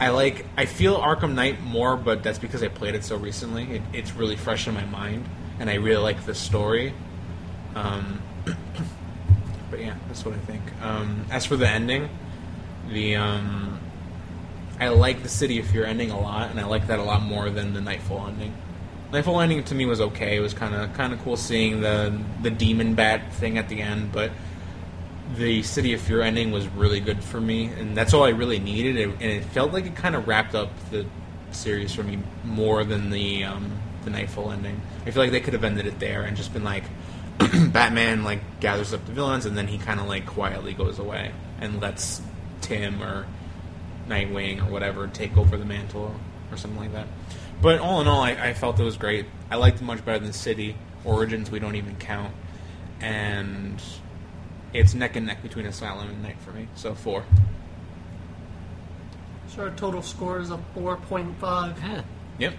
I 0.01 0.09
like 0.09 0.47
I 0.57 0.67
feel 0.67 0.99
Arkham 0.99 1.35
Knight 1.35 1.63
more, 1.63 1.97
but 1.97 2.23
that's 2.23 2.39
because 2.39 2.63
I 2.63 2.69
played 2.69 2.95
it 2.95 3.05
so 3.05 3.17
recently. 3.17 3.77
It, 3.77 3.83
it's 3.93 4.13
really 4.15 4.37
fresh 4.37 4.67
in 4.67 4.75
my 4.75 4.85
mind, 4.87 5.27
and 5.59 5.71
I 5.71 5.75
really 5.75 6.03
like 6.03 6.25
the 6.27 6.35
story. 6.35 6.93
Um, 7.75 8.21
but 9.71 9.81
yeah, 9.81 9.95
that's 10.09 10.25
what 10.25 10.35
I 10.35 10.39
think. 10.39 10.63
Um, 10.83 11.25
as 11.31 11.47
for 11.47 11.57
the 11.57 11.69
ending, 11.69 12.09
the 12.91 13.17
um, 13.17 13.79
I 14.83 14.89
like 14.89 15.23
the 15.23 15.29
City 15.29 15.61
of 15.61 15.67
Fear 15.69 15.85
ending 15.85 16.11
a 16.11 16.21
lot, 16.21 16.51
and 16.51 16.59
I 16.59 16.65
like 16.65 16.89
that 16.89 16.99
a 16.99 17.05
lot 17.05 17.23
more 17.23 17.51
than 17.51 17.73
the 17.73 17.81
Knightfall 17.81 18.27
ending. 18.27 18.53
Knightfall 19.13 19.41
ending 19.41 19.63
to 19.63 19.77
me 19.77 19.87
was 19.87 20.01
okay. 20.01 20.37
It 20.37 20.41
was 20.41 20.55
kind 20.55 20.75
of 20.75 20.93
kind 20.95 21.13
of 21.13 21.23
cool 21.23 21.37
seeing 21.37 21.81
the 21.81 22.19
the 22.43 22.51
demon 22.51 22.97
bat 22.97 23.33
thing 23.35 23.59
at 23.59 23.69
the 23.69 23.81
end, 23.81 24.11
but 24.11 24.33
the 25.37 25.63
City 25.63 25.93
of 25.93 26.01
Fear 26.01 26.23
ending 26.23 26.51
was 26.51 26.67
really 26.67 26.99
good 26.99 27.23
for 27.23 27.41
me, 27.41 27.67
and 27.67 27.97
that's 27.97 28.13
all 28.13 28.25
I 28.25 28.31
really 28.31 28.59
needed. 28.59 28.97
It, 28.97 29.09
and 29.09 29.23
it 29.23 29.45
felt 29.45 29.73
like 29.73 29.87
it 29.87 29.95
kind 29.95 30.17
of 30.17 30.27
wrapped 30.27 30.57
up 30.57 30.71
the 30.91 31.07
series 31.53 31.95
for 31.95 32.03
me 32.03 32.19
more 32.43 32.83
than 32.83 33.11
the 33.11 33.45
um, 33.45 33.71
the 34.03 34.11
Knightfall 34.11 34.51
ending. 34.51 34.83
I 35.07 35.13
feel 35.13 35.23
like 35.23 35.31
they 35.31 35.41
could 35.41 35.55
have 35.55 35.63
ended 35.63 35.87
it 35.87 36.01
there 36.01 36.23
and 36.23 36.37
just 36.37 36.53
been 36.53 36.65
like, 36.65 36.83
Batman 37.39 38.25
like 38.25 38.59
gathers 38.59 38.93
up 38.93 39.07
the 39.07 39.13
villains, 39.13 39.47
and 39.47 39.57
then 39.57 39.69
he 39.69 39.79
kind 39.79 40.01
of 40.01 40.09
like 40.09 40.27
quietly 40.27 40.75
goes 40.75 40.99
away 40.99 41.31
and 41.61 41.81
lets 41.81 42.21
Tim 42.63 43.01
or 43.01 43.27
Nightwing 44.09 44.67
or 44.67 44.71
whatever 44.71 45.07
take 45.07 45.37
over 45.37 45.57
the 45.57 45.65
mantle 45.65 46.15
or 46.51 46.57
something 46.57 46.81
like 46.81 46.93
that. 46.93 47.07
But 47.61 47.79
all 47.79 48.01
in 48.01 48.09
all, 48.09 48.23
I, 48.23 48.31
I 48.31 48.53
felt 48.55 48.81
it 48.81 48.85
was 48.85 48.97
great. 48.97 49.27
I 49.51 49.57
liked 49.57 49.81
it 49.81 49.85
much 49.85 50.05
better 50.05 50.19
than 50.19 50.33
City 50.33 50.77
Origins. 51.05 51.51
We 51.51 51.61
don't 51.61 51.77
even 51.77 51.97
count, 51.97 52.35
and 53.01 53.81
it's 54.73 54.95
neck 54.95 55.17
and 55.17 55.27
neck 55.27 55.43
between 55.43 55.67
Asylum 55.67 56.09
and 56.09 56.23
Knight 56.23 56.41
for 56.41 56.51
me. 56.51 56.67
So 56.75 56.95
four. 56.95 57.25
So 59.49 59.65
our 59.65 59.71
total 59.71 60.03
score 60.03 60.41
is 60.41 60.51
a 60.51 60.59
4.5. 60.75 61.77
Yeah. 61.83 62.03
Yep. 62.39 62.55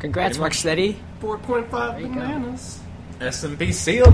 Congrats, 0.00 0.38
Mark 0.38 0.54
Steady. 0.54 0.98
4.5 1.20 2.00
you 2.00 2.08
go. 2.08 2.14
bananas. 2.14 2.81
S&P 3.22 3.72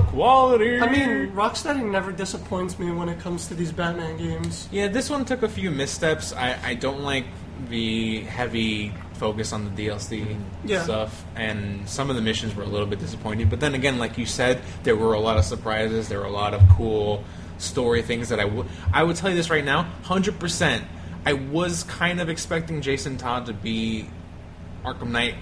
quality. 0.09 0.81
I 0.81 0.91
mean, 0.91 1.33
Rocksteady 1.33 1.89
never 1.89 2.13
disappoints 2.13 2.79
me 2.79 2.91
when 2.91 3.09
it 3.09 3.19
comes 3.21 3.49
to 3.49 3.55
these 3.55 3.73
Batman 3.73 4.17
games. 4.17 4.69
yeah, 4.71 4.89
this 4.89 5.09
one 5.11 5.25
took 5.25 5.43
a 5.43 5.49
few 5.49 5.71
missteps. 5.71 6.33
I, 6.33 6.59
I 6.63 6.75
don't 6.75 7.03
like 7.03 7.25
the 7.69 8.21
heavy 8.21 8.93
focus 9.15 9.53
on 9.53 9.65
the 9.65 9.71
DLC 9.89 10.39
Yeah. 10.65 10.83
stuff, 10.85 11.25
and 11.35 11.89
some 11.89 12.09
of 12.11 12.17
the 12.17 12.23
missions 12.23 12.55
were 12.55 12.63
a 12.63 12.67
little 12.69 12.87
bit 12.87 13.01
disappointing. 13.01 13.49
But 13.49 13.59
then 13.61 13.75
again, 13.75 13.99
like 13.99 14.17
you 14.19 14.27
said, 14.27 14.61
there 14.85 14.95
were 14.95 15.15
a 15.15 15.21
lot 15.21 15.39
of 15.39 15.45
surprises. 15.45 16.09
There 16.09 16.21
were 16.21 16.27
a 16.27 16.31
lot 16.31 16.55
of 16.55 16.63
cool 16.77 17.25
story 17.59 18.03
things 18.03 18.29
that 18.29 18.39
I 18.39 18.45
would 18.45 18.67
I 18.93 19.03
would 19.03 19.17
tell 19.17 19.31
you 19.31 19.35
this 19.37 19.51
right 19.51 19.65
now, 19.65 19.83
hundred 20.05 20.39
percent. 20.39 20.85
I 21.27 21.33
was 21.33 21.83
kind 21.85 22.21
of 22.21 22.29
expecting 22.29 22.81
Jason 22.81 23.17
Todd 23.17 23.47
to 23.47 23.53
be 23.53 24.09
Arkham 24.85 25.09
Knight. 25.09 25.35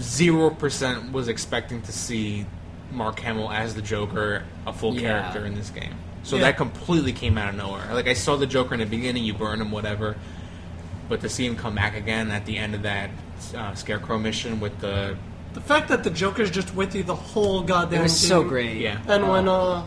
Zero 0.00 0.50
percent 0.50 1.10
was 1.12 1.28
expecting 1.28 1.80
to 1.82 1.92
see 1.92 2.44
Mark 2.90 3.20
Hamill 3.20 3.50
as 3.50 3.74
the 3.74 3.82
Joker, 3.82 4.44
a 4.66 4.72
full 4.72 4.94
Yeah. 4.94 5.00
character 5.20 5.44
in 5.46 5.54
this 5.54 5.70
game. 5.70 5.94
So 6.22 6.36
Yeah. 6.36 6.42
that 6.42 6.56
completely 6.56 7.12
came 7.12 7.38
out 7.38 7.48
of 7.48 7.54
nowhere. 7.54 7.82
Like 7.92 8.08
I 8.08 8.14
saw 8.14 8.36
the 8.36 8.46
Joker 8.46 8.74
in 8.74 8.80
the 8.80 8.86
beginning, 8.86 9.24
you 9.24 9.34
burn 9.34 9.60
him, 9.60 9.70
whatever. 9.70 10.16
But 11.08 11.20
to 11.22 11.28
see 11.28 11.46
him 11.46 11.56
come 11.56 11.74
back 11.74 11.96
again 11.96 12.30
at 12.30 12.44
the 12.44 12.58
end 12.58 12.74
of 12.74 12.82
that 12.82 13.10
uh, 13.56 13.74
Scarecrow 13.74 14.18
mission 14.18 14.60
with 14.60 14.78
the 14.80 15.16
The 15.54 15.60
fact 15.60 15.88
that 15.88 16.04
the 16.04 16.10
Joker's 16.10 16.50
just 16.50 16.74
with 16.74 16.94
you 16.94 17.02
the 17.02 17.14
whole 17.14 17.62
goddamn 17.62 18.00
It 18.00 18.02
was 18.04 18.18
so 18.18 18.42
great. 18.44 18.76
yeah, 18.76 18.98
And 19.06 19.28
when 19.28 19.48
uh 19.48 19.82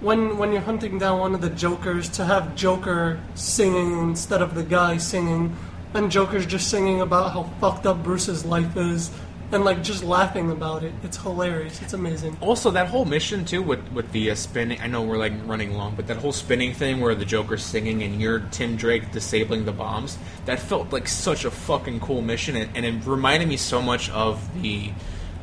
when 0.00 0.36
when 0.38 0.52
you're 0.52 0.60
hunting 0.62 0.98
down 0.98 1.18
one 1.20 1.34
of 1.34 1.40
the 1.40 1.50
Jokers 1.50 2.08
to 2.10 2.24
have 2.24 2.54
Joker 2.54 3.18
singing 3.34 3.98
instead 4.00 4.42
of 4.42 4.54
the 4.54 4.62
guy 4.64 4.96
singing, 4.96 5.56
and 5.94 6.10
Joker's 6.10 6.46
just 6.46 6.68
singing 6.68 7.00
about 7.00 7.32
how 7.32 7.44
fucked 7.60 7.86
up 7.86 8.02
Bruce's 8.02 8.44
life 8.44 8.76
is, 8.76 9.10
and 9.52 9.64
like 9.64 9.82
just 9.82 10.02
laughing 10.02 10.50
about 10.50 10.82
it. 10.82 10.92
It's 11.02 11.16
hilarious. 11.16 11.80
It's 11.82 11.92
amazing. 11.92 12.36
Also, 12.40 12.70
that 12.70 12.88
whole 12.88 13.04
mission 13.04 13.44
too 13.44 13.62
with 13.62 13.86
with 13.92 14.10
the 14.12 14.30
uh, 14.30 14.34
spinning. 14.34 14.80
I 14.80 14.86
know 14.86 15.02
we're 15.02 15.18
like 15.18 15.32
running 15.44 15.74
long, 15.74 15.94
but 15.94 16.06
that 16.06 16.16
whole 16.16 16.32
spinning 16.32 16.72
thing 16.72 17.00
where 17.00 17.14
the 17.14 17.24
Joker's 17.24 17.62
singing 17.62 18.02
and 18.02 18.20
you're 18.20 18.40
Tim 18.50 18.76
Drake 18.76 19.12
disabling 19.12 19.64
the 19.64 19.72
bombs. 19.72 20.18
That 20.46 20.58
felt 20.58 20.92
like 20.92 21.06
such 21.06 21.44
a 21.44 21.50
fucking 21.50 22.00
cool 22.00 22.22
mission, 22.22 22.56
and, 22.56 22.76
and 22.76 22.84
it 22.84 23.06
reminded 23.06 23.48
me 23.48 23.56
so 23.56 23.82
much 23.82 24.10
of 24.10 24.62
the 24.62 24.90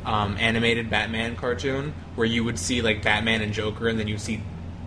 um, 0.04 0.36
animated 0.38 0.90
Batman 0.90 1.36
cartoon 1.36 1.92
where 2.16 2.26
you 2.26 2.44
would 2.44 2.58
see 2.58 2.82
like 2.82 3.02
Batman 3.02 3.42
and 3.42 3.52
Joker, 3.52 3.88
and 3.88 3.98
then 3.98 4.08
you 4.08 4.18
see 4.18 4.42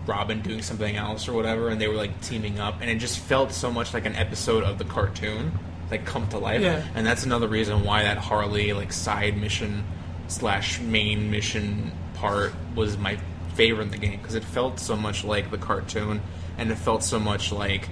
Robin 0.06 0.42
doing 0.42 0.60
something 0.60 0.96
else 0.96 1.28
or 1.28 1.32
whatever, 1.32 1.68
and 1.68 1.80
they 1.80 1.88
were 1.88 1.94
like 1.94 2.20
teaming 2.20 2.58
up, 2.58 2.76
and 2.80 2.90
it 2.90 2.96
just 2.96 3.18
felt 3.18 3.52
so 3.52 3.70
much 3.70 3.94
like 3.94 4.04
an 4.04 4.14
episode 4.16 4.64
of 4.64 4.78
the 4.78 4.84
cartoon, 4.84 5.58
like 5.90 6.04
come 6.04 6.28
to 6.28 6.38
life. 6.38 6.60
Yeah. 6.60 6.84
And 6.94 7.06
that's 7.06 7.24
another 7.24 7.48
reason 7.48 7.84
why 7.84 8.02
that 8.04 8.18
Harley 8.18 8.72
like 8.72 8.92
side 8.92 9.36
mission 9.36 9.84
slash 10.28 10.80
main 10.80 11.30
mission 11.30 11.92
part 12.14 12.52
was 12.74 12.96
my 12.96 13.18
favorite 13.54 13.84
in 13.84 13.90
the 13.90 13.98
game 13.98 14.18
because 14.18 14.34
it 14.34 14.44
felt 14.44 14.80
so 14.80 14.96
much 14.96 15.24
like 15.24 15.50
the 15.50 15.58
cartoon, 15.58 16.20
and 16.58 16.70
it 16.70 16.76
felt 16.76 17.04
so 17.04 17.18
much 17.18 17.52
like 17.52 17.88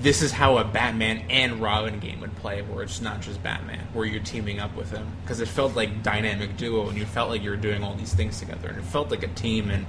this 0.00 0.22
is 0.22 0.32
how 0.32 0.58
a 0.58 0.64
Batman 0.64 1.24
and 1.30 1.62
Robin 1.62 1.98
game 1.98 2.20
would 2.20 2.34
play, 2.36 2.62
where 2.62 2.82
it's 2.82 3.00
not 3.00 3.20
just 3.20 3.42
Batman, 3.42 3.86
where 3.92 4.04
you're 4.04 4.22
teaming 4.22 4.60
up 4.60 4.76
with 4.76 4.90
him, 4.90 5.06
because 5.22 5.40
it 5.40 5.48
felt 5.48 5.74
like 5.74 6.02
dynamic 6.02 6.56
duo, 6.56 6.88
and 6.88 6.98
you 6.98 7.06
felt 7.06 7.30
like 7.30 7.42
you 7.42 7.50
were 7.50 7.56
doing 7.56 7.82
all 7.82 7.94
these 7.94 8.12
things 8.12 8.38
together, 8.38 8.68
and 8.68 8.78
it 8.78 8.84
felt 8.84 9.10
like 9.10 9.22
a 9.22 9.28
team. 9.28 9.70
And 9.70 9.86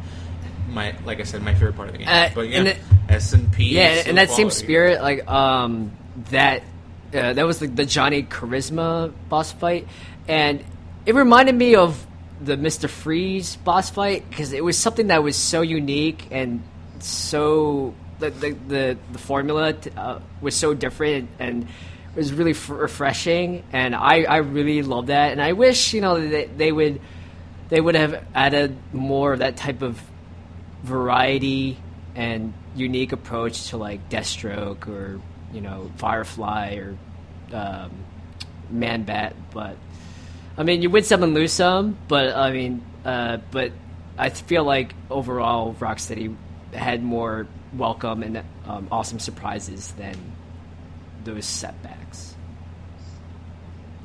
my, 0.69 0.95
like 1.05 1.19
I 1.19 1.23
said, 1.23 1.41
my 1.41 1.53
favorite 1.53 1.75
part 1.75 1.89
of 1.89 1.93
the 1.93 1.99
game. 1.99 2.07
Uh, 2.09 2.29
but 2.33 2.47
yeah, 2.49 2.77
S 3.09 3.33
and 3.33 3.51
P. 3.51 3.75
Yeah, 3.75 4.07
in 4.07 4.15
that 4.15 4.29
same 4.29 4.49
spirit, 4.49 5.01
like 5.01 5.27
um, 5.27 5.91
that 6.29 6.63
uh, 7.15 7.33
that 7.33 7.45
was 7.45 7.61
like 7.61 7.75
the 7.75 7.85
Johnny 7.85 8.23
Charisma 8.23 9.11
boss 9.29 9.51
fight, 9.51 9.87
and 10.27 10.63
it 11.05 11.15
reminded 11.15 11.55
me 11.55 11.75
of 11.75 12.05
the 12.41 12.57
Mister 12.57 12.87
Freeze 12.87 13.55
boss 13.55 13.89
fight 13.89 14.29
because 14.29 14.51
it 14.53 14.63
was 14.63 14.77
something 14.77 15.07
that 15.07 15.23
was 15.23 15.35
so 15.35 15.61
unique 15.61 16.27
and 16.31 16.61
so 16.99 17.93
the 18.19 18.29
the 18.29 18.51
the, 18.67 18.97
the 19.13 19.17
formula 19.17 19.73
t- 19.73 19.91
uh, 19.95 20.19
was 20.41 20.55
so 20.55 20.73
different 20.73 21.29
and 21.39 21.63
it 21.63 22.17
was 22.17 22.33
really 22.33 22.51
f- 22.51 22.69
refreshing, 22.69 23.63
and 23.73 23.93
I 23.93 24.23
I 24.23 24.37
really 24.37 24.81
love 24.81 25.07
that, 25.07 25.31
and 25.31 25.41
I 25.41 25.53
wish 25.53 25.93
you 25.93 26.01
know 26.01 26.19
they, 26.27 26.45
they 26.45 26.71
would 26.71 27.01
they 27.69 27.81
would 27.81 27.95
have 27.95 28.23
added 28.33 28.77
more 28.93 29.33
of 29.33 29.39
that 29.39 29.57
type 29.57 29.81
of 29.81 30.01
variety 30.83 31.77
and 32.15 32.53
unique 32.75 33.11
approach 33.11 33.69
to 33.69 33.77
like 33.77 34.09
Deathstroke 34.09 34.87
or 34.87 35.19
you 35.51 35.61
know 35.61 35.91
Firefly 35.97 36.75
or 36.75 36.97
um, 37.53 37.91
Man 38.69 39.03
Bat. 39.03 39.35
But 39.51 39.77
I 40.57 40.63
mean, 40.63 40.81
you 40.81 40.89
win 40.89 41.03
some 41.03 41.23
and 41.23 41.33
lose 41.33 41.53
some. 41.53 41.97
But 42.07 42.35
I 42.35 42.51
mean, 42.51 42.83
uh, 43.03 43.37
but 43.51 43.71
I 44.17 44.29
feel 44.29 44.63
like 44.63 44.93
overall 45.09 45.73
Rocksteady 45.75 46.35
had 46.73 47.03
more 47.03 47.47
welcome 47.73 48.23
and 48.23 48.43
um, 48.65 48.87
awesome 48.91 49.19
surprises 49.19 49.91
than 49.93 50.15
those 51.23 51.45
setbacks. 51.45 52.35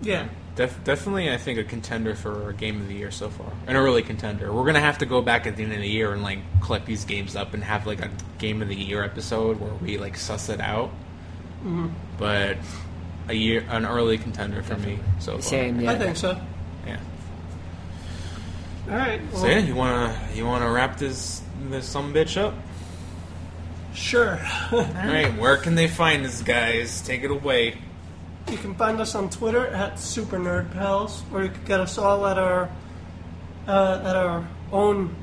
Yeah. 0.02 0.28
Def- 0.56 0.82
definitely, 0.82 1.30
I 1.30 1.36
think 1.36 1.58
a 1.58 1.64
contender 1.64 2.14
for 2.14 2.50
a 2.50 2.52
game 2.52 2.80
of 2.80 2.88
the 2.88 2.94
year 2.94 3.10
so 3.12 3.30
far, 3.30 3.50
an 3.66 3.76
early 3.76 4.02
contender. 4.02 4.52
We're 4.52 4.64
gonna 4.66 4.80
have 4.80 4.98
to 4.98 5.06
go 5.06 5.22
back 5.22 5.46
at 5.46 5.56
the 5.56 5.62
end 5.62 5.72
of 5.72 5.78
the 5.78 5.88
year 5.88 6.12
and 6.12 6.22
like 6.22 6.40
collect 6.60 6.86
these 6.86 7.04
games 7.04 7.36
up 7.36 7.54
and 7.54 7.62
have 7.62 7.86
like 7.86 8.04
a 8.04 8.10
game 8.38 8.60
of 8.60 8.68
the 8.68 8.74
year 8.74 9.04
episode 9.04 9.60
where 9.60 9.72
we 9.74 9.96
like 9.96 10.16
suss 10.16 10.48
it 10.48 10.60
out. 10.60 10.90
But 12.18 12.56
a 13.30 13.34
year, 13.34 13.64
an 13.70 13.86
early 13.86 14.18
contender 14.18 14.62
for 14.62 14.76
me 14.76 14.98
so 15.20 15.32
far. 15.34 15.42
Same, 15.42 15.80
yeah. 15.80 15.92
I 15.92 15.98
think 15.98 16.16
so. 16.16 16.38
Yeah. 16.86 16.98
All 18.90 18.96
right. 18.96 19.20
Well, 19.32 19.42
So 19.42 19.46
yeah, 19.48 19.58
you 19.58 19.74
wanna 19.74 20.18
you 20.34 20.44
wanna 20.46 20.70
wrap 20.70 20.98
this 20.98 21.42
this 21.70 21.86
some 21.86 22.12
bitch 22.12 22.36
up? 22.36 22.54
Sure. 23.94 24.38
All 24.72 24.82
right, 24.82 25.36
where 25.38 25.56
can 25.56 25.74
they 25.74 25.88
find 25.88 26.24
us, 26.24 26.42
guys? 26.42 27.00
Take 27.02 27.22
it 27.24 27.30
away. 27.30 27.76
you 28.50 28.56
can 28.56 28.74
find 28.74 29.00
us 29.00 29.14
on 29.14 29.30
Twitter 29.30 29.66
at 29.66 29.98
Super 29.98 30.38
Nerd 30.38 30.72
Pals, 30.72 31.22
or 31.32 31.42
you 31.44 31.50
can 31.50 31.64
get 31.64 31.80
us 31.80 31.98
all 31.98 32.26
at 32.26 32.38
our 32.38 32.68
uh, 33.68 34.02
at 34.04 34.16
our 34.16 34.48
own 34.72 35.14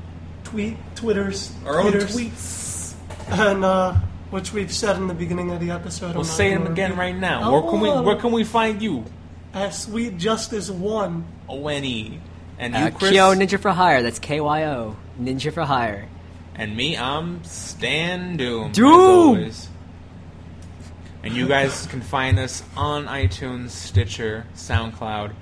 tweet 0.44 0.76
Twitters. 0.94 1.52
Our 1.66 1.80
own 1.80 1.92
tweets. 1.92 2.94
and 3.28 3.64
uh, 3.64 3.96
which 4.30 4.52
we've 4.52 4.72
said 4.72 4.96
in 4.96 5.06
the 5.08 5.14
beginning 5.14 5.50
of 5.50 5.60
the 5.60 5.70
episode. 5.70 6.08
We'll 6.14 6.22
I'm 6.22 6.26
not 6.28 6.36
say 6.36 6.50
them 6.54 6.66
again 6.66 6.90
repeat. 6.90 7.00
right 7.00 7.16
now. 7.16 7.40
Oh, 7.44 7.52
Where 7.60 7.70
can 7.70 7.80
we 7.80 7.90
where 8.06 8.16
can 8.16 8.32
we 8.32 8.44
find 8.44 8.82
you? 8.82 9.04
At 9.54 9.74
Sweet 9.74 10.18
Justice 10.18 10.70
One. 10.70 11.24
O 11.48 11.66
N 11.68 11.84
E. 11.84 12.20
And 12.58 12.74
you, 12.74 12.80
Uh, 12.80 12.90
Chris. 12.90 13.10
Kyo 13.12 13.34
Ninja 13.34 13.58
for 13.58 13.70
Hire. 13.70 14.02
That's 14.02 14.18
K 14.18 14.40
Y 14.40 14.64
O. 14.64 14.96
Ninja 15.20 15.52
for 15.52 15.62
Hire. 15.64 16.08
And 16.54 16.76
me, 16.76 16.96
I'm 16.98 17.42
Stan 17.44 18.36
Doom. 18.36 18.72
Doom! 18.72 19.44
As. 19.44 19.68
And 21.22 21.34
you 21.34 21.46
guys 21.48 21.86
can 21.86 22.00
find 22.00 22.38
us 22.38 22.62
on 22.76 23.06
iTunes, 23.06 23.70
Stitcher, 23.70 24.46
SoundCloud, 24.54 25.32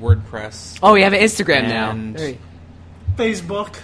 WordPress. 0.00 0.78
Oh, 0.82 0.92
we 0.94 1.02
have 1.02 1.12
an 1.12 1.20
Instagram 1.20 1.64
And- 1.64 2.12
now. 2.14 2.18
There 2.18 2.34
Facebook. 3.16 3.76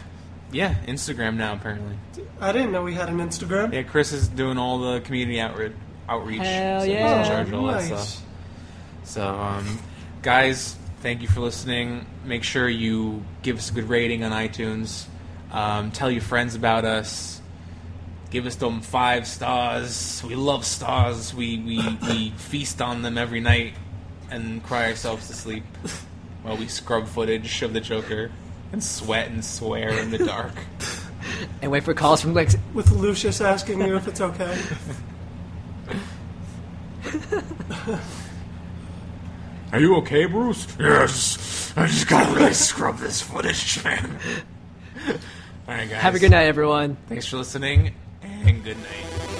Yeah, 0.51 0.75
Instagram 0.87 1.37
now 1.37 1.55
apparently. 1.55 1.97
I 2.41 2.53
didn't 2.53 2.73
know 2.73 2.83
we 2.83 2.95
had 2.95 3.09
an 3.09 3.19
Instagram. 3.19 3.73
Yeah, 3.73 3.83
Chris 3.83 4.12
is 4.12 4.29
doing 4.29 4.59
all 4.59 4.79
the 4.79 5.01
community 5.01 5.41
outreach. 5.41 5.73
Outreach. 6.09 6.41
Hell 6.41 6.81
so 6.81 6.87
he's 6.87 6.95
yeah. 6.95 7.20
in 7.20 7.27
charge 7.27 7.49
of 7.49 7.55
all 7.55 7.66
that 7.66 7.89
nice. 7.89 8.15
stuff. 8.15 8.27
So, 9.05 9.27
um, 9.27 9.79
guys, 10.23 10.77
thank 11.01 11.23
you 11.23 11.29
for 11.29 11.41
listening. 11.41 12.07
Make 12.25 12.45
sure 12.45 12.69
you 12.69 13.23
give 13.43 13.59
us 13.59 13.70
a 13.70 13.75
good 13.75 13.89
rating 13.89 14.25
on 14.25 14.33
iTunes. 14.33 15.07
Um, 15.53 15.91
tell 15.91 16.11
your 16.11 16.23
friends 16.23 16.55
about 16.55 16.85
us. 16.85 17.41
Give 18.31 18.47
us 18.47 18.57
them 18.57 18.81
five 18.81 19.27
stars. 19.27 20.23
We 20.27 20.35
love 20.35 20.65
stars. 20.65 21.35
We, 21.35 21.59
we, 21.59 21.99
we 22.03 22.31
feast 22.37 22.81
on 22.83 23.03
them 23.03 23.16
every 23.16 23.41
night 23.41 23.75
and 24.31 24.62
cry 24.62 24.89
ourselves 24.89 25.29
to 25.29 25.35
sleep 25.35 25.65
while 26.43 26.57
we 26.57 26.69
scrub 26.69 27.07
footage 27.07 27.62
of 27.62 27.73
the 27.73 27.81
Joker 27.81 28.31
and 28.73 28.82
sweat 28.82 29.28
and 29.28 29.45
swear 29.45 29.90
in 29.90 30.11
the 30.11 30.19
dark. 30.19 30.55
And 31.61 31.70
wait 31.70 31.85
for 31.85 31.95
calls 31.95 32.20
from 32.20 32.35
Lex. 32.35 32.57
With 32.73 32.90
Lucius 32.90 33.40
asking 33.40 33.81
you 33.81 33.97
if 33.97 34.09
it's 34.09 34.20
okay. 34.20 34.59
Are 39.73 39.81
you 39.81 39.97
okay, 39.97 40.24
Bruce? 40.24 40.66
Yes. 40.78 41.73
I 41.77 41.86
just 41.86 42.09
gotta 42.09 42.35
really 42.35 42.55
scrub 42.55 42.99
this 42.99 43.20
footage, 43.20 43.85
man. 43.85 44.19
All 45.09 45.15
right, 45.69 45.89
guys. 45.89 46.01
Have 46.01 46.15
a 46.15 46.19
good 46.19 46.31
night, 46.31 46.47
everyone. 46.47 46.97
Thanks 47.09 47.27
for 47.27 47.36
listening, 47.36 47.95
and 48.23 48.65
good 48.65 48.78
night. 48.78 49.38